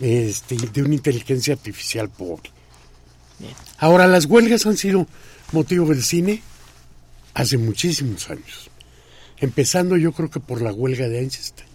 este, 0.00 0.56
de 0.56 0.82
una 0.82 0.94
inteligencia 0.94 1.54
artificial 1.54 2.08
pobre. 2.08 2.50
Ahora, 3.78 4.06
las 4.06 4.26
huelgas 4.26 4.66
han 4.66 4.76
sido 4.76 5.06
motivo 5.52 5.86
del 5.86 6.02
cine 6.02 6.42
hace 7.34 7.58
muchísimos 7.58 8.30
años. 8.30 8.70
Empezando 9.38 9.96
yo 9.96 10.12
creo 10.12 10.30
que 10.30 10.40
por 10.40 10.62
la 10.62 10.72
huelga 10.72 11.08
de 11.08 11.20
Einstein, 11.20 11.68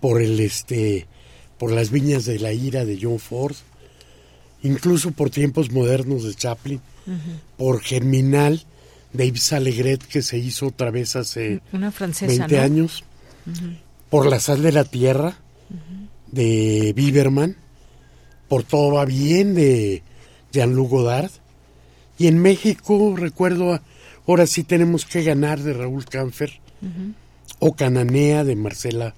por 0.00 0.20
el 0.20 0.38
este, 0.38 1.06
por 1.58 1.72
las 1.72 1.90
viñas 1.90 2.26
de 2.26 2.38
la 2.38 2.52
ira 2.52 2.84
de 2.84 2.98
John 3.00 3.18
Ford, 3.18 3.56
incluso 4.62 5.10
por 5.10 5.30
tiempos 5.30 5.72
modernos 5.72 6.24
de 6.24 6.34
Chaplin, 6.34 6.80
por 7.56 7.80
Germinal 7.80 8.64
de 9.14 9.26
Yves 9.26 9.52
Alegret 9.54 10.04
que 10.04 10.20
se 10.20 10.36
hizo 10.36 10.66
otra 10.66 10.90
vez 10.90 11.16
hace 11.16 11.62
Una 11.72 11.90
francesa, 11.90 12.46
20 12.46 12.58
años, 12.58 13.04
por 14.10 14.26
La 14.26 14.40
sal 14.40 14.62
de 14.62 14.72
la 14.72 14.84
tierra 14.84 15.38
de 16.30 16.92
Biberman, 16.94 17.56
por 18.48 18.64
Todo 18.64 18.92
va 18.94 19.06
bien 19.06 19.54
de 19.54 20.02
Jean-Luc 20.52 20.90
Godard, 20.90 21.30
y 22.18 22.26
en 22.26 22.38
México 22.38 23.14
recuerdo 23.16 23.80
Ahora 24.26 24.46
sí 24.46 24.64
tenemos 24.64 25.04
que 25.04 25.22
ganar 25.22 25.60
de 25.60 25.74
Raúl 25.74 26.06
Canfer 26.06 26.60
o 27.58 27.74
Cananea 27.74 28.44
de 28.44 28.56
Marcela 28.56 29.14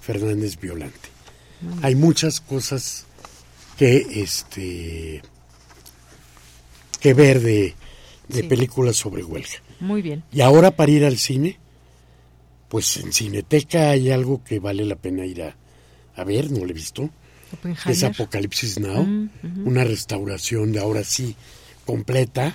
Fernández 0.00 0.58
Violante. 0.60 1.08
Hay 1.82 1.94
muchas 1.94 2.40
cosas 2.40 3.06
que 3.78 4.22
este 4.22 5.22
que 7.00 7.14
ver 7.14 7.40
de, 7.40 7.74
películas 8.44 8.96
sobre 8.96 9.24
huelga. 9.24 9.62
Muy 9.80 10.02
bien. 10.02 10.22
Y 10.32 10.40
ahora 10.40 10.70
para 10.70 10.90
ir 10.90 11.04
al 11.04 11.18
cine, 11.18 11.58
pues 12.68 12.96
en 12.98 13.12
Cineteca 13.12 13.90
hay 13.90 14.10
algo 14.10 14.42
que 14.44 14.58
vale 14.58 14.84
la 14.84 14.96
pena 14.96 15.26
ir 15.26 15.42
a, 15.42 16.24
ver, 16.24 16.50
no 16.50 16.64
lo 16.64 16.70
he 16.70 16.74
visto. 16.74 17.10
Es 17.86 18.04
Apocalipsis 18.04 18.78
Now, 18.78 19.02
mm, 19.02 19.66
una 19.66 19.82
restauración 19.82 20.72
de 20.72 20.78
ahora 20.78 21.02
sí 21.02 21.34
completa 21.84 22.54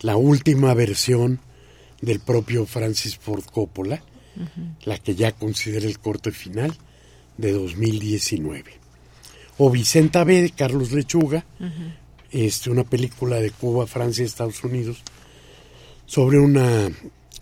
la 0.00 0.16
última 0.16 0.74
versión 0.74 1.40
del 2.02 2.20
propio 2.20 2.66
Francis 2.66 3.16
Ford 3.16 3.44
Coppola, 3.44 4.02
la 4.84 4.98
que 4.98 5.14
ya 5.14 5.32
considera 5.32 5.86
el 5.86 5.98
corte 5.98 6.32
final 6.32 6.74
de 7.36 7.52
2019. 7.52 8.72
O 9.58 9.70
Vicenta 9.70 10.24
B. 10.24 10.42
de 10.42 10.50
Carlos 10.50 10.92
Lechuga, 10.92 11.44
este, 12.30 12.70
una 12.70 12.84
película 12.84 13.36
de 13.40 13.50
Cuba, 13.50 13.86
Francia 13.86 14.24
Estados 14.24 14.62
Unidos, 14.64 15.02
sobre 16.06 16.38
una 16.38 16.90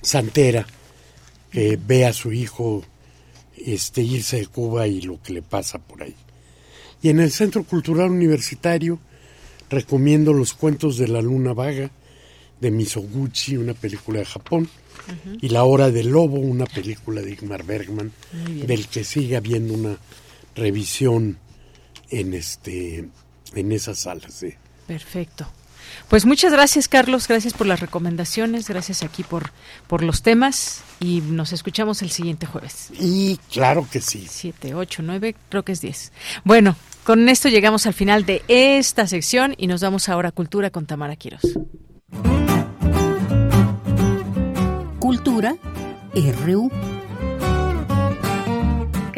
santera 0.03 0.67
que 1.51 1.79
ve 1.83 2.05
a 2.05 2.13
su 2.13 2.33
hijo 2.33 2.85
este, 3.57 4.03
irse 4.03 4.39
de 4.39 4.47
Cuba 4.47 4.87
y 4.87 5.01
lo 5.01 5.21
que 5.23 5.33
le 5.33 5.43
pasa 5.43 5.79
por 5.79 6.03
ahí. 6.03 6.15
Y 7.03 7.11
en 7.11 7.21
el 7.21 7.31
Centro 7.31 7.65
Cultural 7.65 8.11
Universitario 8.11 8.99
recomiendo 9.71 10.33
los 10.33 10.55
cuentos 10.55 10.99
de 10.99 11.09
la 11.09 11.21
luna 11.21 11.53
vaga, 11.53 11.91
de 12.61 12.71
Misoguchi, 12.71 13.57
una 13.57 13.75
película 13.75 14.19
de 14.19 14.25
Japón, 14.25 14.69
y 15.41 15.49
La 15.49 15.65
Hora 15.65 15.91
del 15.91 16.09
Lobo, 16.09 16.39
una 16.39 16.67
película 16.67 17.23
de 17.23 17.33
Igmar 17.33 17.65
Bergman, 17.65 18.13
del 18.67 18.89
que 18.89 19.05
sigue 19.05 19.37
habiendo 19.37 19.75
una 19.75 19.97
revisión 20.55 21.39
en 22.11 22.35
este 22.35 23.09
en 23.55 23.73
esas 23.73 24.01
salas. 24.01 24.45
Perfecto. 24.89 25.47
Pues 26.09 26.25
muchas 26.25 26.53
gracias, 26.53 26.89
Carlos. 26.89 27.29
Gracias 27.29 27.53
por 27.53 27.67
las 27.67 27.81
recomendaciones. 27.81 28.69
Gracias 28.69 29.03
aquí 29.03 29.23
por, 29.23 29.53
por 29.87 30.03
los 30.03 30.23
temas. 30.23 30.83
Y 31.01 31.21
nos 31.21 31.53
escuchamos 31.53 32.03
el 32.03 32.11
siguiente 32.11 32.47
jueves. 32.47 32.89
Y 32.99 33.39
claro 33.53 33.87
que 33.91 34.01
sí. 34.01 34.27
Siete, 34.29 34.75
ocho, 34.75 35.03
nueve, 35.03 35.37
creo 35.51 35.63
que 35.63 35.73
es 35.73 35.81
diez. 35.81 36.13
Bueno, 36.45 36.75
con 37.05 37.29
esto 37.29 37.49
llegamos 37.49 37.87
al 37.87 37.95
final 37.95 38.25
de 38.25 38.43
esta 38.49 39.07
sección 39.07 39.55
y 39.57 39.67
nos 39.67 39.83
vamos 39.83 40.09
ahora 40.09 40.31
a 40.31 40.33
Cultura 40.33 40.71
con 40.71 40.87
Tamara 40.87 41.15
Quiros. 41.17 41.43
Cultura 44.99 45.57
RU. 46.15 46.71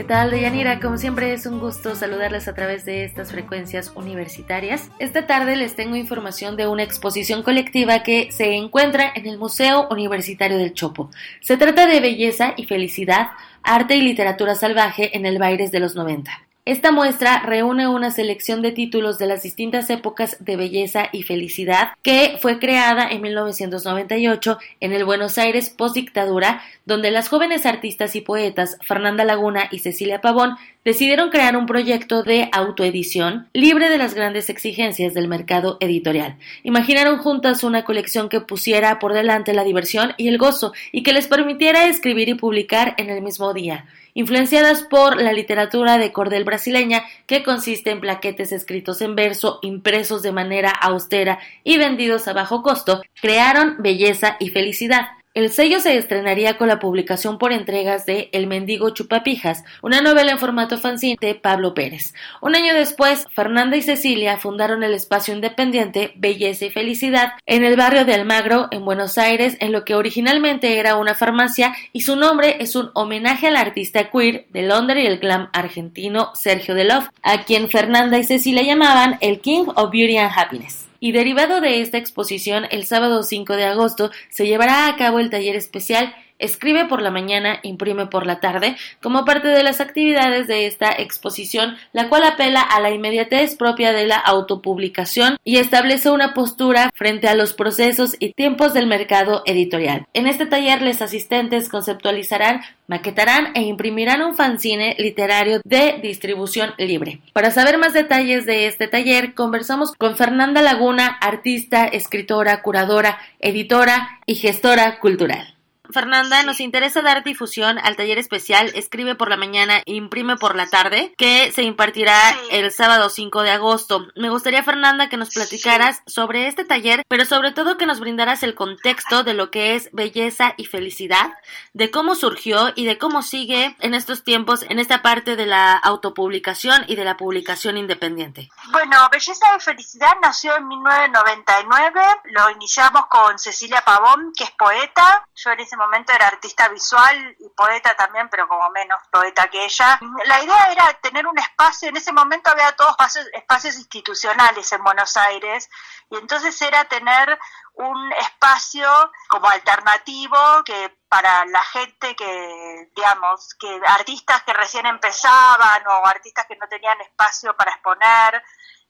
¿Qué 0.00 0.04
tal, 0.04 0.30
Deyanira? 0.30 0.80
Como 0.80 0.96
siempre 0.96 1.34
es 1.34 1.44
un 1.44 1.60
gusto 1.60 1.94
saludarles 1.94 2.48
a 2.48 2.54
través 2.54 2.86
de 2.86 3.04
estas 3.04 3.32
frecuencias 3.32 3.92
universitarias. 3.94 4.88
Esta 4.98 5.26
tarde 5.26 5.56
les 5.56 5.76
tengo 5.76 5.94
información 5.94 6.56
de 6.56 6.66
una 6.66 6.82
exposición 6.84 7.42
colectiva 7.42 8.02
que 8.02 8.32
se 8.32 8.54
encuentra 8.54 9.12
en 9.14 9.26
el 9.26 9.36
Museo 9.36 9.88
Universitario 9.90 10.56
del 10.56 10.72
Chopo. 10.72 11.10
Se 11.42 11.58
trata 11.58 11.86
de 11.86 12.00
Belleza 12.00 12.54
y 12.56 12.64
Felicidad, 12.64 13.32
Arte 13.62 13.94
y 13.94 14.00
Literatura 14.00 14.54
Salvaje 14.54 15.14
en 15.14 15.26
el 15.26 15.38
Baires 15.38 15.70
de 15.70 15.80
los 15.80 15.94
90. 15.94 16.30
Esta 16.70 16.92
muestra 16.92 17.42
reúne 17.42 17.88
una 17.88 18.12
selección 18.12 18.62
de 18.62 18.70
títulos 18.70 19.18
de 19.18 19.26
las 19.26 19.42
distintas 19.42 19.90
épocas 19.90 20.36
de 20.38 20.54
belleza 20.54 21.08
y 21.10 21.24
felicidad 21.24 21.94
que 22.00 22.38
fue 22.40 22.60
creada 22.60 23.08
en 23.10 23.22
1998 23.22 24.56
en 24.78 24.92
el 24.92 25.04
Buenos 25.04 25.36
Aires 25.36 25.70
postdictadura, 25.70 26.62
donde 26.86 27.10
las 27.10 27.28
jóvenes 27.28 27.66
artistas 27.66 28.14
y 28.14 28.20
poetas 28.20 28.78
Fernanda 28.82 29.24
Laguna 29.24 29.64
y 29.72 29.80
Cecilia 29.80 30.20
Pavón 30.20 30.58
decidieron 30.84 31.30
crear 31.30 31.56
un 31.56 31.66
proyecto 31.66 32.22
de 32.22 32.48
autoedición 32.52 33.48
libre 33.52 33.88
de 33.88 33.98
las 33.98 34.14
grandes 34.14 34.50
exigencias 34.50 35.14
del 35.14 35.28
mercado 35.28 35.76
editorial. 35.80 36.36
Imaginaron 36.62 37.18
juntas 37.18 37.64
una 37.64 37.84
colección 37.84 38.28
que 38.28 38.40
pusiera 38.40 38.98
por 38.98 39.12
delante 39.12 39.52
la 39.52 39.64
diversión 39.64 40.12
y 40.16 40.28
el 40.28 40.38
gozo 40.38 40.72
y 40.92 41.02
que 41.02 41.12
les 41.12 41.26
permitiera 41.26 41.86
escribir 41.86 42.28
y 42.28 42.34
publicar 42.34 42.94
en 42.98 43.10
el 43.10 43.22
mismo 43.22 43.52
día 43.52 43.86
influenciadas 44.14 44.82
por 44.82 45.20
la 45.20 45.32
literatura 45.32 45.98
de 45.98 46.12
cordel 46.12 46.44
brasileña, 46.44 47.04
que 47.26 47.42
consiste 47.42 47.90
en 47.90 48.00
plaquetes 48.00 48.52
escritos 48.52 49.00
en 49.02 49.14
verso, 49.14 49.60
impresos 49.62 50.22
de 50.22 50.32
manera 50.32 50.70
austera 50.70 51.38
y 51.64 51.78
vendidos 51.78 52.26
a 52.28 52.32
bajo 52.32 52.62
costo, 52.62 53.02
crearon 53.20 53.76
belleza 53.78 54.36
y 54.40 54.50
felicidad. 54.50 55.19
El 55.40 55.50
sello 55.50 55.80
se 55.80 55.96
estrenaría 55.96 56.58
con 56.58 56.68
la 56.68 56.78
publicación 56.78 57.38
por 57.38 57.54
entregas 57.54 58.04
de 58.04 58.28
El 58.32 58.46
mendigo 58.46 58.90
chupapijas, 58.90 59.64
una 59.80 60.02
novela 60.02 60.32
en 60.32 60.38
formato 60.38 60.76
fanzine 60.76 61.16
de 61.18 61.34
Pablo 61.34 61.72
Pérez. 61.72 62.12
Un 62.42 62.54
año 62.54 62.74
después, 62.74 63.26
Fernanda 63.32 63.78
y 63.78 63.80
Cecilia 63.80 64.36
fundaron 64.36 64.82
el 64.82 64.92
espacio 64.92 65.32
independiente 65.32 66.12
Belleza 66.16 66.66
y 66.66 66.70
Felicidad 66.70 67.32
en 67.46 67.64
el 67.64 67.76
barrio 67.76 68.04
de 68.04 68.12
Almagro, 68.12 68.68
en 68.70 68.84
Buenos 68.84 69.16
Aires, 69.16 69.56
en 69.60 69.72
lo 69.72 69.86
que 69.86 69.94
originalmente 69.94 70.78
era 70.78 70.96
una 70.96 71.14
farmacia 71.14 71.74
y 71.94 72.02
su 72.02 72.16
nombre 72.16 72.58
es 72.60 72.76
un 72.76 72.90
homenaje 72.92 73.46
al 73.46 73.56
artista 73.56 74.10
queer 74.10 74.44
de 74.50 74.60
Londres 74.60 75.04
y 75.04 75.06
el 75.06 75.20
glam 75.20 75.48
argentino 75.54 76.32
Sergio 76.34 76.74
Delof, 76.74 77.08
a 77.22 77.44
quien 77.44 77.70
Fernanda 77.70 78.18
y 78.18 78.24
Cecilia 78.24 78.62
llamaban 78.62 79.16
el 79.22 79.40
King 79.40 79.68
of 79.74 79.90
Beauty 79.90 80.18
and 80.18 80.32
Happiness. 80.36 80.89
Y 81.00 81.12
derivado 81.12 81.62
de 81.62 81.80
esta 81.80 81.96
exposición, 81.96 82.66
el 82.70 82.84
sábado 82.84 83.22
5 83.22 83.56
de 83.56 83.64
agosto 83.64 84.10
se 84.28 84.46
llevará 84.46 84.86
a 84.86 84.96
cabo 84.96 85.18
el 85.18 85.30
taller 85.30 85.56
especial 85.56 86.14
Escribe 86.40 86.86
por 86.86 87.02
la 87.02 87.10
mañana, 87.10 87.60
imprime 87.62 88.06
por 88.06 88.26
la 88.26 88.40
tarde, 88.40 88.76
como 89.00 89.24
parte 89.24 89.48
de 89.48 89.62
las 89.62 89.80
actividades 89.80 90.48
de 90.48 90.66
esta 90.66 90.90
exposición, 90.90 91.76
la 91.92 92.08
cual 92.08 92.24
apela 92.24 92.62
a 92.62 92.80
la 92.80 92.90
inmediatez 92.90 93.54
propia 93.56 93.92
de 93.92 94.06
la 94.06 94.16
autopublicación 94.16 95.36
y 95.44 95.58
establece 95.58 96.10
una 96.10 96.34
postura 96.34 96.90
frente 96.94 97.28
a 97.28 97.34
los 97.34 97.52
procesos 97.52 98.16
y 98.18 98.32
tiempos 98.32 98.74
del 98.74 98.86
mercado 98.86 99.42
editorial. 99.46 100.06
En 100.14 100.26
este 100.26 100.46
taller, 100.46 100.82
los 100.82 101.02
asistentes 101.02 101.68
conceptualizarán, 101.68 102.62
maquetarán 102.86 103.52
e 103.54 103.62
imprimirán 103.62 104.22
un 104.22 104.34
fanzine 104.34 104.96
literario 104.98 105.60
de 105.64 105.98
distribución 106.02 106.72
libre. 106.78 107.20
Para 107.32 107.50
saber 107.50 107.78
más 107.78 107.92
detalles 107.92 108.46
de 108.46 108.66
este 108.66 108.88
taller, 108.88 109.34
conversamos 109.34 109.92
con 109.92 110.16
Fernanda 110.16 110.62
Laguna, 110.62 111.06
artista, 111.06 111.86
escritora, 111.86 112.62
curadora, 112.62 113.18
editora 113.40 114.20
y 114.26 114.36
gestora 114.36 114.98
cultural. 114.98 115.59
Fernanda, 115.92 116.42
nos 116.42 116.60
interesa 116.60 117.02
dar 117.02 117.24
difusión 117.24 117.78
al 117.78 117.96
taller 117.96 118.18
especial 118.18 118.70
Escribe 118.74 119.14
por 119.14 119.28
la 119.28 119.36
mañana, 119.36 119.82
imprime 119.86 120.36
por 120.36 120.56
la 120.56 120.68
tarde, 120.68 121.14
que 121.16 121.52
se 121.52 121.62
impartirá 121.62 122.16
el 122.50 122.70
sábado 122.72 123.08
5 123.08 123.42
de 123.42 123.50
agosto. 123.50 124.06
Me 124.16 124.30
gustaría, 124.30 124.62
Fernanda, 124.62 125.08
que 125.08 125.16
nos 125.16 125.30
platicaras 125.30 126.02
sobre 126.06 126.46
este 126.46 126.64
taller, 126.64 127.02
pero 127.08 127.24
sobre 127.24 127.52
todo 127.52 127.76
que 127.76 127.86
nos 127.86 128.00
brindaras 128.00 128.42
el 128.42 128.54
contexto 128.54 129.24
de 129.24 129.34
lo 129.34 129.50
que 129.50 129.74
es 129.74 129.90
belleza 129.92 130.54
y 130.56 130.66
felicidad, 130.66 131.34
de 131.72 131.90
cómo 131.90 132.14
surgió 132.14 132.72
y 132.74 132.86
de 132.86 132.98
cómo 132.98 133.22
sigue 133.22 133.76
en 133.80 133.94
estos 133.94 134.24
tiempos 134.24 134.64
en 134.68 134.78
esta 134.78 135.02
parte 135.02 135.36
de 135.36 135.46
la 135.46 135.76
autopublicación 135.76 136.84
y 136.86 136.96
de 136.96 137.04
la 137.04 137.16
publicación 137.16 137.76
independiente. 137.76 138.48
Bueno, 138.70 139.08
Belleza 139.10 139.56
y 139.56 139.60
Felicidad 139.60 140.12
nació 140.22 140.56
en 140.56 140.68
1999, 140.68 142.00
lo 142.24 142.50
iniciamos 142.50 143.06
con 143.06 143.38
Cecilia 143.38 143.82
Pavón, 143.84 144.32
que 144.36 144.44
es 144.44 144.50
poeta, 144.52 145.26
yo 145.34 145.50
en 145.50 145.60
ese 145.60 145.76
momento 145.80 146.12
era 146.12 146.28
artista 146.28 146.68
visual 146.68 147.36
y 147.38 147.48
poeta 147.50 147.94
también, 147.96 148.28
pero 148.28 148.46
como 148.46 148.70
menos 148.70 149.00
poeta 149.10 149.48
que 149.48 149.64
ella. 149.64 149.98
La 150.26 150.42
idea 150.42 150.70
era 150.70 150.92
tener 151.00 151.26
un 151.26 151.38
espacio, 151.38 151.88
en 151.88 151.96
ese 151.96 152.12
momento 152.12 152.50
había 152.50 152.76
todos 152.76 152.90
espacios, 152.92 153.26
espacios 153.32 153.76
institucionales 153.76 154.70
en 154.72 154.84
Buenos 154.84 155.16
Aires, 155.16 155.68
y 156.10 156.16
entonces 156.16 156.60
era 156.62 156.84
tener 156.84 157.38
un 157.74 158.12
espacio 158.12 158.88
como 159.28 159.48
alternativo 159.48 160.36
que 160.64 160.96
para 161.08 161.44
la 161.46 161.64
gente 161.64 162.14
que, 162.14 162.90
digamos, 162.94 163.54
que 163.58 163.80
artistas 163.86 164.42
que 164.42 164.52
recién 164.52 164.86
empezaban 164.86 165.86
o 165.86 166.06
artistas 166.06 166.46
que 166.46 166.56
no 166.56 166.68
tenían 166.68 167.00
espacio 167.00 167.56
para 167.56 167.72
exponer. 167.72 168.42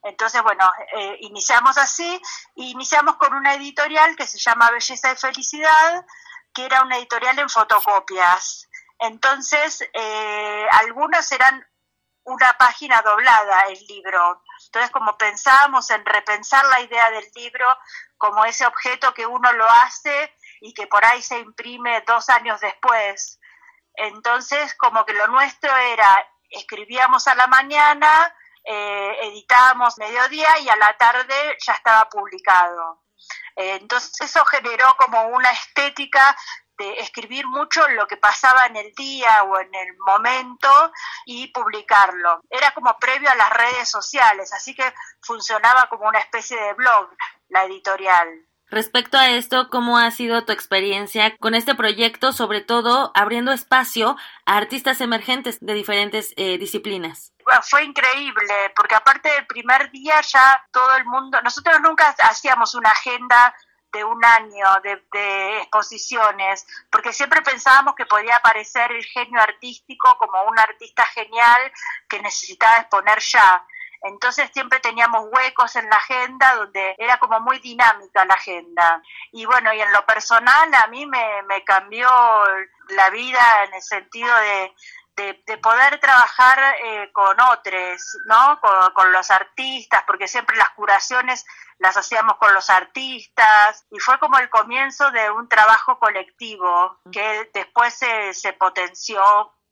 Entonces, 0.02 0.42
bueno, 0.42 0.68
eh, 0.96 1.16
iniciamos 1.20 1.76
así, 1.78 2.20
iniciamos 2.56 3.16
con 3.16 3.34
una 3.34 3.54
editorial 3.54 4.16
que 4.16 4.26
se 4.26 4.38
llama 4.38 4.70
Belleza 4.70 5.12
y 5.12 5.16
Felicidad, 5.16 6.04
que 6.54 6.64
era 6.64 6.82
una 6.82 6.98
editorial 6.98 7.38
en 7.38 7.48
fotocopias. 7.48 8.68
Entonces, 8.98 9.82
eh, 9.92 10.66
algunos 10.72 11.30
eran 11.32 11.66
una 12.24 12.52
página 12.58 13.02
doblada 13.02 13.60
el 13.68 13.78
libro. 13.86 14.42
Entonces, 14.66 14.90
como 14.90 15.16
pensábamos 15.16 15.90
en 15.90 16.04
repensar 16.04 16.64
la 16.66 16.80
idea 16.80 17.10
del 17.10 17.24
libro 17.34 17.66
como 18.16 18.44
ese 18.44 18.66
objeto 18.66 19.14
que 19.14 19.26
uno 19.26 19.52
lo 19.52 19.66
hace 19.66 20.34
y 20.60 20.74
que 20.74 20.86
por 20.86 21.04
ahí 21.04 21.22
se 21.22 21.38
imprime 21.38 22.02
dos 22.06 22.28
años 22.28 22.60
después. 22.60 23.40
Entonces, 23.94 24.74
como 24.76 25.04
que 25.04 25.14
lo 25.14 25.26
nuestro 25.28 25.74
era, 25.76 26.28
escribíamos 26.50 27.26
a 27.26 27.34
la 27.34 27.46
mañana, 27.46 28.34
eh, 28.64 29.16
editábamos 29.22 29.98
mediodía 29.98 30.58
y 30.60 30.68
a 30.68 30.76
la 30.76 30.96
tarde 30.96 31.56
ya 31.66 31.72
estaba 31.72 32.08
publicado. 32.08 33.02
Eh, 33.56 33.78
entonces 33.80 34.12
eso 34.20 34.44
generó 34.44 34.86
como 34.98 35.28
una 35.28 35.50
estética 35.50 36.36
de 36.78 37.00
escribir 37.00 37.46
mucho 37.46 37.86
lo 37.88 38.06
que 38.06 38.16
pasaba 38.16 38.66
en 38.66 38.76
el 38.76 38.92
día 38.94 39.42
o 39.42 39.60
en 39.60 39.74
el 39.74 39.96
momento 39.98 40.68
y 41.26 41.48
publicarlo. 41.48 42.40
Era 42.48 42.72
como 42.72 42.96
previo 42.98 43.30
a 43.30 43.34
las 43.34 43.50
redes 43.50 43.88
sociales, 43.88 44.52
así 44.54 44.74
que 44.74 44.94
funcionaba 45.20 45.88
como 45.90 46.08
una 46.08 46.20
especie 46.20 46.58
de 46.58 46.72
blog 46.74 47.10
la 47.48 47.64
editorial. 47.64 48.46
Respecto 48.70 49.18
a 49.18 49.30
esto, 49.30 49.68
¿cómo 49.68 49.98
ha 49.98 50.10
sido 50.12 50.44
tu 50.44 50.52
experiencia 50.52 51.36
con 51.38 51.54
este 51.54 51.74
proyecto, 51.74 52.32
sobre 52.32 52.60
todo 52.60 53.10
abriendo 53.16 53.50
espacio 53.50 54.16
a 54.46 54.56
artistas 54.56 55.00
emergentes 55.00 55.58
de 55.60 55.74
diferentes 55.74 56.32
eh, 56.36 56.56
disciplinas? 56.56 57.32
Fue 57.62 57.84
increíble, 57.84 58.72
porque 58.76 58.94
aparte 58.94 59.30
del 59.30 59.46
primer 59.46 59.90
día 59.90 60.20
ya 60.20 60.64
todo 60.70 60.96
el 60.96 61.04
mundo, 61.04 61.40
nosotros 61.42 61.80
nunca 61.80 62.14
hacíamos 62.18 62.74
una 62.74 62.90
agenda 62.90 63.54
de 63.92 64.04
un 64.04 64.24
año 64.24 64.66
de, 64.82 65.02
de, 65.12 65.58
exposiciones, 65.58 66.66
porque 66.90 67.12
siempre 67.12 67.42
pensábamos 67.42 67.94
que 67.94 68.06
podía 68.06 68.36
aparecer 68.36 68.92
el 68.92 69.04
genio 69.04 69.40
artístico 69.40 70.16
como 70.18 70.42
un 70.44 70.58
artista 70.58 71.04
genial 71.06 71.72
que 72.08 72.20
necesitaba 72.20 72.78
exponer 72.78 73.18
ya. 73.20 73.64
Entonces 74.02 74.50
siempre 74.54 74.80
teníamos 74.80 75.26
huecos 75.30 75.76
en 75.76 75.88
la 75.90 75.96
agenda 75.96 76.54
donde 76.54 76.94
era 76.98 77.18
como 77.18 77.38
muy 77.40 77.58
dinámica 77.58 78.24
la 78.24 78.34
agenda. 78.34 79.02
Y 79.32 79.44
bueno, 79.44 79.72
y 79.74 79.80
en 79.80 79.92
lo 79.92 80.06
personal 80.06 80.72
a 80.74 80.86
mí 80.86 81.04
me, 81.04 81.42
me 81.42 81.62
cambió 81.64 82.08
la 82.88 83.10
vida 83.10 83.64
en 83.64 83.74
el 83.74 83.82
sentido 83.82 84.34
de, 84.36 84.74
de, 85.46 85.58
poder 85.58 85.98
trabajar 86.00 86.58
eh, 86.84 87.10
con 87.12 87.38
otros, 87.40 88.18
¿no? 88.26 88.60
Con, 88.60 88.92
con, 88.92 89.12
los 89.12 89.30
artistas, 89.30 90.04
porque 90.06 90.28
siempre 90.28 90.56
las 90.56 90.70
curaciones 90.70 91.44
las 91.78 91.96
hacíamos 91.96 92.36
con 92.36 92.52
los 92.52 92.68
artistas 92.70 93.86
y 93.90 93.98
fue 93.98 94.18
como 94.18 94.38
el 94.38 94.50
comienzo 94.50 95.10
de 95.10 95.30
un 95.30 95.48
trabajo 95.48 95.98
colectivo 95.98 96.98
que 97.10 97.50
después 97.54 97.94
se, 97.94 98.34
se 98.34 98.52
potenció 98.52 99.22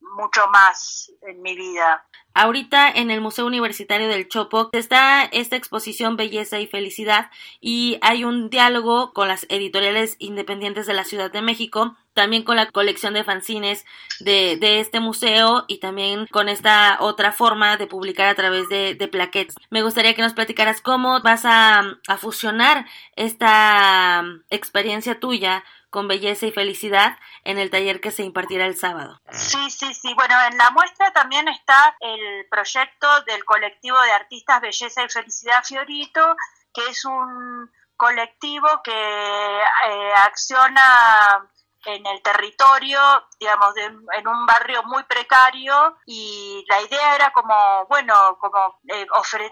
mucho 0.01 0.47
más 0.49 1.13
en 1.23 1.43
mi 1.43 1.55
vida. 1.55 2.05
Ahorita 2.35 2.89
en 2.89 3.11
el 3.11 3.21
Museo 3.21 3.47
Universitario 3.47 4.07
del 4.07 4.29
Chopo 4.29 4.69
está 4.73 5.25
esta 5.25 5.57
exposición 5.57 6.17
Belleza 6.17 6.61
y 6.61 6.69
Felicidad 6.69 7.31
y 7.61 7.99
hay 8.01 8.23
un 8.23 8.49
diálogo 8.49 9.13
con 9.13 9.27
las 9.27 9.45
editoriales 9.49 10.15
independientes 10.21 10.87
de 10.87 10.95
la 10.95 11.05
Ciudad 11.05 11.33
de 11.33 11.43
México, 11.43 11.97
también 12.15 12.45
con 12.45 12.55
la 12.55 12.71
colección 12.71 13.15
de 13.15 13.25
fanzines 13.25 13.85
de, 14.21 14.57
de 14.57 14.79
este 14.79 15.01
museo 15.01 15.65
y 15.67 15.79
también 15.79 16.27
con 16.31 16.49
esta 16.49 16.99
otra 17.01 17.33
forma 17.33 17.77
de 17.77 17.89
publicar 17.89 18.29
a 18.29 18.35
través 18.37 18.69
de, 18.69 18.95
de 18.95 19.09
plaquettes. 19.09 19.57
Me 19.71 19.83
gustaría 19.83 20.15
que 20.15 20.23
nos 20.23 20.35
platicaras 20.35 20.81
cómo 20.81 21.21
vas 21.23 21.45
a, 21.45 21.83
a 22.07 22.17
fusionar 22.19 22.87
esta 23.17 24.23
experiencia 24.51 25.19
tuya 25.19 25.65
con 25.91 26.09
belleza 26.09 26.47
y 26.47 26.53
felicidad 26.53 27.19
en 27.45 27.59
el 27.59 27.71
taller 27.71 28.01
que 28.01 28.11
se 28.11 28.23
impartirá 28.23 28.67
el 28.67 28.77
sábado. 28.77 29.21
Sí, 29.31 29.71
sí, 29.71 29.95
sí. 29.95 30.15
Bueno, 30.15 30.35
en 30.51 30.57
la 30.59 30.71
muestra 30.71 31.13
también 31.13 31.49
está 31.49 31.97
el 32.01 32.47
proyecto 32.51 33.07
del 33.23 33.45
colectivo 33.45 34.01
de 34.01 34.13
artistas 34.13 34.61
Belleza 34.61 35.05
y 35.05 35.09
Felicidad 35.09 35.65
Fiorito, 35.65 36.37
que 36.73 36.87
es 36.89 37.05
un 37.05 37.71
colectivo 37.97 38.69
que 38.85 38.93
eh, 38.93 40.13
acciona 40.25 41.51
en 41.85 42.07
el 42.07 42.23
territorio, 42.23 43.01
digamos, 43.41 43.73
en 43.77 44.29
un 44.29 44.47
barrio 44.47 44.83
muy 44.85 45.03
precario 45.05 45.97
y 46.07 46.65
la 46.69 46.83
idea 46.83 47.15
era 47.15 47.33
como, 47.33 47.87
bueno, 47.89 48.37
como 48.41 48.81
eh, 48.89 49.07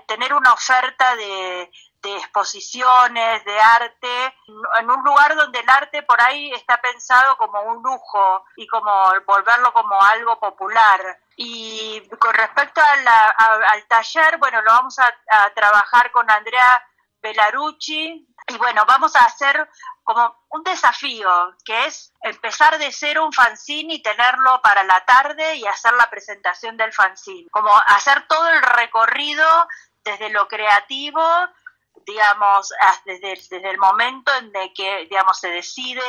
tener 0.07 0.35
una 0.35 0.53
oferta 0.53 1.15
de, 1.17 1.71
de 2.03 2.17
exposiciones, 2.17 3.45
de 3.45 3.61
arte, 3.61 4.35
en 4.79 4.91
un 4.91 5.03
lugar 5.03 5.35
donde 5.35 5.61
el 5.61 5.69
arte 5.69 6.03
por 6.03 6.21
ahí 6.21 6.53
está 6.53 6.81
pensado 6.81 7.37
como 7.37 7.61
un 7.63 7.83
lujo 7.83 8.45
y 8.57 8.67
como 8.67 8.91
volverlo 9.27 9.73
como 9.73 10.01
algo 10.01 10.39
popular. 10.39 11.19
Y 11.37 12.03
con 12.19 12.33
respecto 12.35 12.81
al 12.81 13.87
taller, 13.89 14.39
bueno, 14.39 14.63
lo 14.63 14.71
vamos 14.73 14.99
a, 14.99 15.15
a 15.29 15.51
trabajar 15.55 16.11
con 16.13 16.31
Andrea 16.31 16.87
Belarucci 17.21 18.27
y 18.49 18.57
bueno, 18.59 18.85
vamos 18.87 19.17
a 19.17 19.25
hacer 19.25 19.69
como 20.05 20.47
un 20.51 20.63
desafío, 20.63 21.57
que 21.65 21.87
es 21.87 22.13
empezar 22.23 22.79
de 22.79 22.93
cero 22.93 23.27
un 23.27 23.33
fanzine 23.33 23.95
y 23.95 24.03
tenerlo 24.03 24.63
para 24.63 24.85
la 24.85 25.05
tarde 25.05 25.57
y 25.57 25.67
hacer 25.67 25.93
la 25.95 26.09
presentación 26.09 26.77
del 26.77 26.93
fanzine, 26.93 27.51
como 27.51 27.71
hacer 27.89 28.25
todo 28.29 28.49
el 28.51 28.63
recorrido 28.63 29.45
desde 30.05 30.29
lo 30.29 30.47
creativo 30.47 31.21
digamos, 32.07 32.73
desde, 33.05 33.31
desde 33.31 33.71
el 33.71 33.79
momento 33.79 34.33
en 34.37 34.53
de 34.53 34.73
que, 34.73 35.07
digamos, 35.11 35.39
se 35.39 35.49
decide 35.49 36.03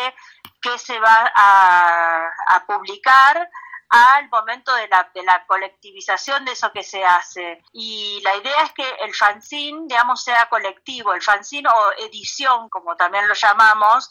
qué 0.61 0.77
se 0.77 0.99
va 0.99 1.31
a, 1.35 2.29
a 2.47 2.65
publicar 2.65 3.49
al 3.89 4.29
momento 4.29 4.73
de 4.75 4.87
la, 4.89 5.09
de 5.13 5.23
la 5.23 5.45
colectivización 5.45 6.43
de 6.45 6.51
eso 6.51 6.71
que 6.71 6.83
se 6.83 7.03
hace. 7.05 7.63
Y 7.71 8.19
la 8.23 8.35
idea 8.35 8.63
es 8.63 8.73
que 8.73 8.89
el 9.01 9.13
fanzine, 9.13 9.85
digamos, 9.87 10.23
sea 10.23 10.49
colectivo, 10.49 11.13
el 11.13 11.21
fanzine 11.21 11.69
o 11.69 11.91
edición, 12.05 12.69
como 12.69 12.95
también 12.95 13.27
lo 13.27 13.33
llamamos, 13.33 14.09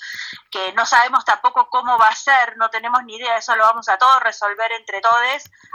que 0.50 0.72
no 0.72 0.86
sabemos 0.86 1.24
tampoco 1.24 1.68
cómo 1.68 1.98
va 1.98 2.08
a 2.08 2.14
ser, 2.16 2.56
no 2.56 2.70
tenemos 2.70 3.04
ni 3.04 3.16
idea, 3.16 3.36
eso 3.36 3.54
lo 3.54 3.64
vamos 3.64 3.88
a 3.88 3.98
todo 3.98 4.18
resolver 4.20 4.72
entre 4.72 5.00
todos 5.00 5.16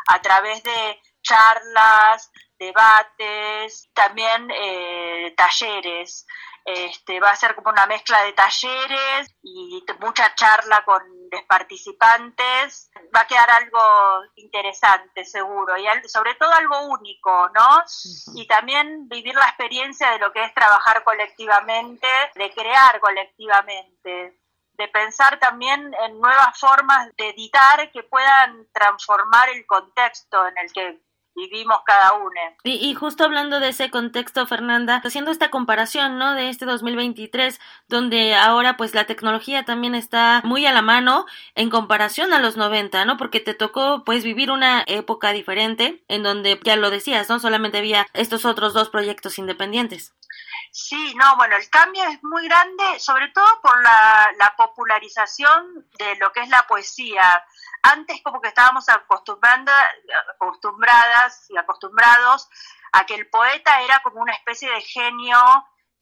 a 0.07 0.21
través 0.21 0.63
de 0.63 0.99
charlas, 1.21 2.31
debates, 2.57 3.89
también 3.93 4.49
eh, 4.51 5.33
talleres. 5.35 6.25
Este, 6.63 7.19
va 7.19 7.31
a 7.31 7.35
ser 7.35 7.55
como 7.55 7.71
una 7.71 7.87
mezcla 7.87 8.21
de 8.23 8.33
talleres 8.33 9.35
y 9.41 9.83
mucha 9.99 10.35
charla 10.35 10.83
con 10.85 11.01
los 11.31 11.41
participantes. 11.43 12.91
Va 13.15 13.21
a 13.21 13.27
quedar 13.27 13.49
algo 13.49 13.79
interesante, 14.35 15.25
seguro, 15.25 15.75
y 15.77 15.85
sobre 16.07 16.35
todo 16.35 16.53
algo 16.53 16.81
único, 16.87 17.49
¿no? 17.49 17.83
Y 18.35 18.45
también 18.45 19.09
vivir 19.09 19.33
la 19.33 19.47
experiencia 19.47 20.11
de 20.11 20.19
lo 20.19 20.31
que 20.31 20.43
es 20.43 20.53
trabajar 20.53 21.03
colectivamente, 21.03 22.07
de 22.35 22.53
crear 22.53 22.99
colectivamente 22.99 24.37
de 24.73 24.87
pensar 24.87 25.37
también 25.39 25.93
en 26.05 26.19
nuevas 26.19 26.59
formas 26.59 27.15
de 27.15 27.29
editar 27.29 27.91
que 27.91 28.01
puedan 28.03 28.67
transformar 28.73 29.49
el 29.49 29.65
contexto 29.67 30.47
en 30.47 30.57
el 30.57 30.73
que 30.73 30.99
vivimos 31.35 31.79
cada 31.85 32.13
uno. 32.13 32.31
Y, 32.63 32.73
y, 32.89 32.93
justo 32.93 33.23
hablando 33.23 33.59
de 33.59 33.69
ese 33.69 33.89
contexto, 33.89 34.45
Fernanda, 34.47 35.01
haciendo 35.03 35.31
esta 35.31 35.49
comparación, 35.49 36.17
¿no? 36.17 36.33
De 36.33 36.49
este 36.49 36.65
2023, 36.65 37.59
donde 37.87 38.35
ahora 38.35 38.77
pues 38.77 38.93
la 38.93 39.05
tecnología 39.05 39.63
también 39.63 39.95
está 39.95 40.41
muy 40.43 40.65
a 40.65 40.71
la 40.71 40.81
mano 40.81 41.25
en 41.55 41.69
comparación 41.69 42.33
a 42.33 42.39
los 42.39 42.57
90, 42.57 43.05
¿no? 43.05 43.17
Porque 43.17 43.39
te 43.39 43.53
tocó 43.53 44.03
pues 44.03 44.23
vivir 44.23 44.51
una 44.51 44.83
época 44.87 45.31
diferente 45.31 46.03
en 46.07 46.23
donde, 46.23 46.59
ya 46.63 46.75
lo 46.75 46.89
decías, 46.89 47.29
¿no? 47.29 47.39
Solamente 47.39 47.77
había 47.77 48.07
estos 48.13 48.45
otros 48.45 48.73
dos 48.73 48.89
proyectos 48.89 49.37
independientes. 49.39 50.13
Sí, 50.71 51.13
no, 51.15 51.35
bueno, 51.35 51.57
el 51.57 51.69
cambio 51.69 52.03
es 52.05 52.23
muy 52.23 52.47
grande, 52.47 52.99
sobre 52.99 53.27
todo 53.29 53.61
por 53.61 53.81
la, 53.83 54.29
la 54.37 54.55
popularización 54.55 55.85
de 55.97 56.15
lo 56.15 56.31
que 56.31 56.41
es 56.41 56.49
la 56.49 56.65
poesía 56.67 57.21
antes 57.83 58.21
como 58.23 58.41
que 58.41 58.49
estábamos 58.49 58.87
acostumbrando, 58.89 59.71
acostumbradas 60.35 61.49
y 61.49 61.57
acostumbrados 61.57 62.49
a 62.91 63.05
que 63.05 63.15
el 63.15 63.29
poeta 63.29 63.81
era 63.81 63.99
como 64.03 64.21
una 64.21 64.33
especie 64.33 64.69
de 64.69 64.81
genio 64.81 65.37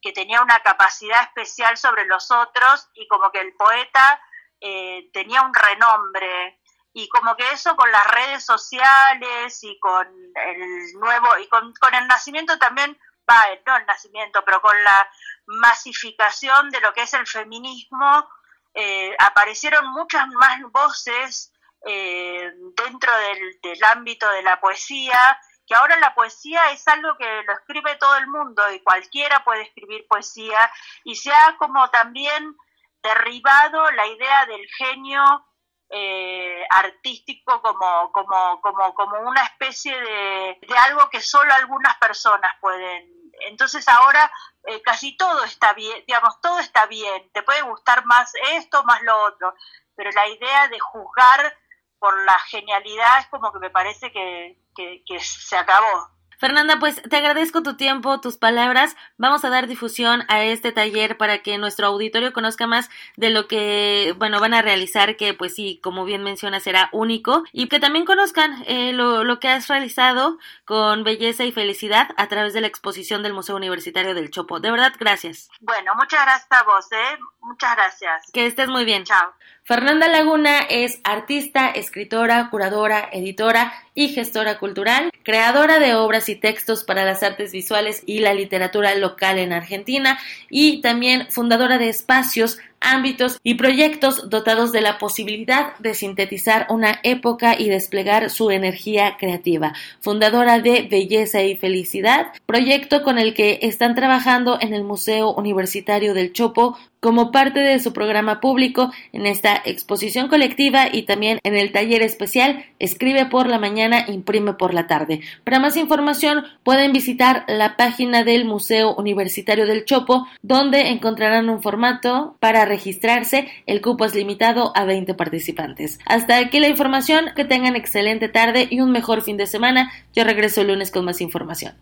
que 0.02 0.12
tenía 0.12 0.42
una 0.42 0.60
capacidad 0.60 1.24
especial 1.24 1.78
sobre 1.78 2.06
los 2.06 2.32
otros 2.32 2.90
y 2.94 3.08
como 3.08 3.32
que 3.32 3.42
el 3.42 3.54
poeta 3.54 4.22
eh, 4.62 5.10
tenía 5.14 5.42
un 5.42 5.54
renombre. 5.54 6.60
Y 6.94 7.08
como 7.10 7.36
que 7.36 7.52
eso 7.52 7.76
con 7.76 7.92
las 7.92 8.08
redes 8.08 8.44
sociales 8.44 9.64
y 9.64 9.78
con 9.80 10.08
el 10.36 10.94
nuevo 11.00 11.38
y 11.38 11.48
con, 11.48 11.74
el 11.94 12.08
nacimiento 12.08 12.58
también 12.58 12.98
va 13.30 13.44
no 13.66 13.78
el 13.78 13.86
nacimiento 13.86 14.44
pero 14.44 14.60
con 14.60 14.84
la 14.84 15.08
masificación 15.46 16.72
de 16.72 16.82
lo 16.82 16.92
que 16.92 17.04
es 17.04 17.14
el 17.14 17.28
feminismo 17.28 18.28
eh, 18.74 19.16
aparecieron 19.20 19.88
muchas 19.92 20.28
más 20.30 20.60
voces 20.72 21.54
eh, 21.86 22.52
dentro 22.76 23.18
del, 23.18 23.60
del 23.62 23.84
ámbito 23.84 24.30
de 24.30 24.44
la 24.44 24.60
poesía, 24.60 25.20
que 25.66 25.76
ahora 25.76 25.98
la 25.98 26.14
poesía 26.16 26.72
es 26.72 26.88
algo 26.88 27.16
que 27.18 27.44
lo 27.44 27.54
escribe 27.54 27.96
todo 27.98 28.16
el 28.18 28.28
mundo 28.28 28.64
y 28.72 28.82
cualquiera 28.82 29.44
puede 29.44 29.64
escribir 29.64 30.08
poesía 30.08 30.60
y 31.04 31.16
se 31.16 31.32
ha 31.32 31.56
como 31.58 31.90
también 31.90 32.56
derribado 33.04 33.90
la 33.92 34.08
idea 34.08 34.46
del 34.48 34.66
genio 34.78 35.46
eh, 35.92 36.64
artístico 36.70 37.62
como, 37.62 38.12
como, 38.12 38.62
como, 38.62 38.94
como 38.94 39.20
una 39.22 39.44
especie 39.44 40.00
de, 40.00 40.58
de, 40.62 40.78
algo 40.78 41.10
que 41.10 41.22
solo 41.22 41.54
algunas 41.54 41.98
personas 41.98 42.52
pueden. 42.62 43.32
Entonces 43.48 43.88
ahora 43.88 44.32
eh, 44.66 44.82
casi 44.82 45.16
todo 45.18 45.44
está 45.46 45.74
bien, 45.74 46.04
digamos, 46.06 46.40
todo 46.42 46.60
está 46.60 46.86
bien, 46.88 47.32
te 47.32 47.42
puede 47.44 47.62
gustar 47.62 48.06
más 48.06 48.32
esto, 48.52 48.84
más 48.84 49.02
lo 49.04 49.18
otro, 49.24 49.54
pero 49.96 50.12
la 50.12 50.28
idea 50.28 50.68
de 50.68 50.80
juzgar 50.80 51.58
por 52.00 52.26
la 52.26 52.38
genialidad 52.40 53.20
es 53.20 53.28
como 53.28 53.52
que 53.52 53.60
me 53.60 53.70
parece 53.70 54.12
que, 54.12 54.58
que, 54.76 55.04
que 55.06 55.20
se 55.20 55.58
acabó. 55.58 56.10
Fernanda, 56.40 56.78
pues 56.80 57.02
te 57.02 57.18
agradezco 57.18 57.64
tu 57.64 57.76
tiempo, 57.76 58.22
tus 58.22 58.38
palabras. 58.38 58.96
Vamos 59.18 59.44
a 59.44 59.50
dar 59.50 59.68
difusión 59.68 60.24
a 60.30 60.42
este 60.46 60.72
taller 60.72 61.18
para 61.18 61.40
que 61.40 61.58
nuestro 61.58 61.88
auditorio 61.88 62.32
conozca 62.32 62.66
más 62.66 62.90
de 63.18 63.30
lo 63.30 63.50
que, 63.50 64.16
bueno, 64.18 64.40
van 64.40 64.54
a 64.54 64.62
realizar, 64.62 65.18
que 65.18 65.34
pues 65.34 65.54
sí, 65.54 65.82
como 65.84 66.06
bien 66.06 66.24
menciona, 66.24 66.62
será 66.62 66.90
único. 66.94 67.44
Y 67.52 67.68
que 67.68 67.82
también 67.82 68.06
conozcan 68.06 68.64
eh, 68.68 68.94
lo, 68.94 69.26
lo, 69.26 69.42
que 69.42 69.50
has 69.50 69.68
realizado 69.68 70.38
con 70.64 71.04
belleza 71.04 71.44
y 71.44 71.52
felicidad 71.52 72.12
a 72.16 72.28
través 72.30 72.54
de 72.54 72.62
la 72.62 72.68
exposición 72.68 73.22
del 73.22 73.34
Museo 73.34 73.58
Universitario 73.58 74.16
del 74.16 74.32
Chopo. 74.32 74.62
De 74.62 74.72
verdad, 74.72 74.94
gracias. 74.98 75.50
Bueno, 75.60 75.94
muchas 75.96 76.24
gracias 76.24 76.52
a 76.52 76.64
vos, 76.64 76.90
¿eh? 76.94 77.18
Muchas 77.42 77.76
gracias. 77.76 78.32
Que 78.32 78.46
estés 78.46 78.70
muy 78.70 78.86
bien. 78.86 79.04
Chao. 79.04 79.34
Fernanda 79.70 80.08
Laguna 80.08 80.62
es 80.62 81.00
artista, 81.04 81.70
escritora, 81.70 82.50
curadora, 82.50 83.08
editora 83.14 83.72
y 83.94 84.08
gestora 84.08 84.58
cultural, 84.58 85.12
creadora 85.22 85.78
de 85.78 85.94
obras 85.94 86.28
y 86.28 86.36
textos 86.36 86.84
para 86.84 87.06
las 87.06 87.22
artes 87.22 87.52
visuales 87.52 88.02
y 88.08 88.18
la 88.18 88.34
literatura 88.34 88.96
local 88.96 89.38
en 89.38 89.54
Argentina 89.54 90.18
y 90.50 90.82
también 90.82 91.28
fundadora 91.30 91.78
de 91.78 91.90
espacios 91.90 92.58
ámbitos 92.82 93.40
y 93.44 93.56
proyectos 93.56 94.30
dotados 94.30 94.72
de 94.72 94.82
la 94.82 94.98
posibilidad 94.98 95.78
de 95.78 95.94
sintetizar 95.94 96.66
una 96.70 97.00
época 97.04 97.56
y 97.60 97.70
desplegar 97.70 98.32
su 98.32 98.50
energía 98.50 99.18
creativa. 99.20 99.74
Fundadora 100.00 100.60
de 100.60 100.88
Belleza 100.90 101.44
y 101.44 101.56
Felicidad, 101.58 102.28
proyecto 102.46 103.04
con 103.04 103.20
el 103.20 103.36
que 103.36 103.60
están 103.62 103.94
trabajando 103.94 104.58
en 104.62 104.74
el 104.74 104.84
Museo 104.84 105.34
Universitario 105.34 106.14
del 106.14 106.34
Chopo 106.34 106.78
como 107.00 107.32
parte 107.32 107.60
de 107.60 107.80
su 107.80 107.94
programa 107.94 108.40
público 108.40 108.92
en 109.14 109.26
esta 109.26 109.62
exposición 109.66 110.28
colectiva 110.28 110.88
y 110.92 111.04
también 111.04 111.40
en 111.44 111.56
el 111.56 111.72
taller 111.72 112.02
especial 112.02 112.66
Escribe 112.80 113.26
por 113.26 113.48
la 113.48 113.60
mañana, 113.60 114.06
imprime 114.08 114.54
por 114.54 114.74
la 114.74 114.88
tarde. 114.88 115.20
Para 115.44 115.60
más 115.60 115.76
información 115.76 116.46
pueden 116.64 116.94
visitar 116.94 117.44
la 117.48 117.76
página 117.76 118.24
del 118.24 118.46
Museo 118.46 118.96
Universitario 118.96 119.66
del 119.66 119.84
Chopo 119.84 120.28
donde 120.42 120.90
encontrarán 120.90 121.50
un 121.50 121.62
formato 121.62 122.38
para 122.40 122.66
registrarse. 122.66 123.50
El 123.66 123.82
cupo 123.82 124.06
es 124.06 124.16
limitado 124.16 124.72
a 124.76 124.86
20 124.86 125.14
participantes. 125.14 126.00
Hasta 126.06 126.38
aquí 126.38 126.60
la 126.60 126.70
información. 126.70 127.32
Que 127.36 127.46
tengan 127.46 127.76
excelente 127.76 128.30
tarde 128.30 128.68
y 128.70 128.82
un 128.82 128.92
mejor 128.92 129.22
fin 129.22 129.38
de 129.38 129.48
semana. 129.48 129.92
Yo 130.14 130.24
regreso 130.24 130.62
el 130.62 130.68
lunes 130.68 130.92
con 130.92 131.06
más 131.06 131.22
información. 131.22 131.74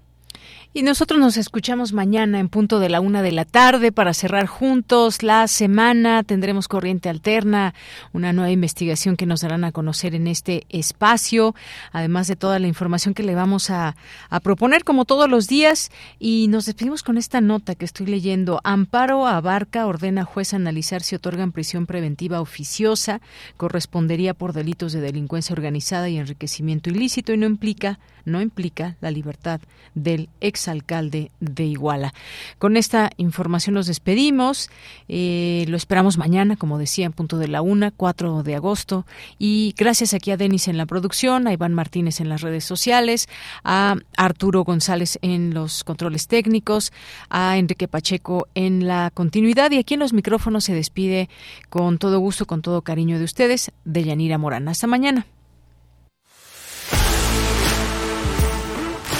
Y 0.77 0.83
nosotros 0.83 1.19
nos 1.19 1.37
escuchamos 1.37 1.91
mañana 1.91 2.39
en 2.39 2.49
punto 2.49 2.79
de 2.79 2.87
la 2.87 3.01
una 3.01 3.23
de 3.23 3.31
la 3.31 3.45
tarde 3.45 3.91
para 3.91 4.13
cerrar 4.13 4.45
juntos 4.45 5.23
la 5.23 5.47
semana. 5.47 6.21
Tendremos 6.21 6.67
corriente 6.67 7.09
alterna, 7.09 7.73
una 8.13 8.31
nueva 8.31 8.51
investigación 8.51 9.17
que 9.17 9.25
nos 9.25 9.41
darán 9.41 9.63
a 9.63 9.71
conocer 9.71 10.13
en 10.13 10.27
este 10.27 10.67
espacio, 10.69 11.55
además 11.91 12.27
de 12.27 12.35
toda 12.35 12.59
la 12.59 12.67
información 12.67 13.15
que 13.15 13.23
le 13.23 13.33
vamos 13.33 13.71
a, 13.71 13.95
a 14.29 14.39
proponer 14.39 14.83
como 14.83 15.05
todos 15.05 15.27
los 15.27 15.47
días. 15.47 15.89
Y 16.19 16.45
nos 16.49 16.67
despedimos 16.67 17.01
con 17.01 17.17
esta 17.17 17.41
nota 17.41 17.73
que 17.73 17.85
estoy 17.85 18.05
leyendo. 18.05 18.61
Amparo 18.63 19.25
Abarca 19.25 19.87
ordena 19.87 20.25
juez 20.25 20.53
analizar 20.53 21.01
si 21.01 21.15
otorgan 21.15 21.53
prisión 21.53 21.87
preventiva 21.87 22.39
oficiosa. 22.39 23.19
Correspondería 23.57 24.35
por 24.35 24.53
delitos 24.53 24.93
de 24.93 25.01
delincuencia 25.01 25.53
organizada 25.53 26.07
y 26.07 26.19
enriquecimiento 26.19 26.91
ilícito 26.91 27.33
y 27.33 27.37
no 27.37 27.47
implica, 27.47 27.97
no 28.27 28.41
implica 28.41 28.97
la 29.01 29.09
libertad 29.09 29.61
del 29.95 30.29
ex 30.41 30.67
alcalde 30.67 31.31
de 31.39 31.63
Iguala. 31.63 32.13
Con 32.59 32.77
esta 32.77 33.09
información 33.17 33.75
nos 33.75 33.87
despedimos. 33.87 34.69
Eh, 35.07 35.65
lo 35.67 35.77
esperamos 35.77 36.17
mañana, 36.17 36.57
como 36.57 36.77
decía, 36.77 37.05
en 37.05 37.13
punto 37.13 37.37
de 37.37 37.47
la 37.47 37.61
una, 37.61 37.91
4 37.91 38.43
de 38.43 38.55
agosto. 38.55 39.05
Y 39.39 39.73
gracias 39.77 40.13
aquí 40.13 40.31
a 40.31 40.37
Denis 40.37 40.67
en 40.67 40.77
la 40.77 40.85
producción, 40.85 41.47
a 41.47 41.53
Iván 41.53 41.73
Martínez 41.73 42.19
en 42.19 42.29
las 42.29 42.41
redes 42.41 42.65
sociales, 42.65 43.27
a 43.63 43.95
Arturo 44.17 44.63
González 44.63 45.17
en 45.21 45.53
los 45.53 45.83
controles 45.83 46.27
técnicos, 46.27 46.91
a 47.29 47.57
Enrique 47.57 47.87
Pacheco 47.87 48.47
en 48.55 48.87
la 48.87 49.09
continuidad. 49.13 49.71
Y 49.71 49.77
aquí 49.77 49.93
en 49.93 50.01
los 50.01 50.13
micrófonos 50.13 50.65
se 50.65 50.73
despide 50.73 51.29
con 51.69 51.97
todo 51.97 52.19
gusto, 52.19 52.45
con 52.45 52.61
todo 52.61 52.81
cariño 52.81 53.17
de 53.17 53.25
ustedes, 53.25 53.71
de 53.85 54.03
Yanira 54.03 54.37
Morán. 54.37 54.67
Hasta 54.67 54.85
mañana. 54.87 55.25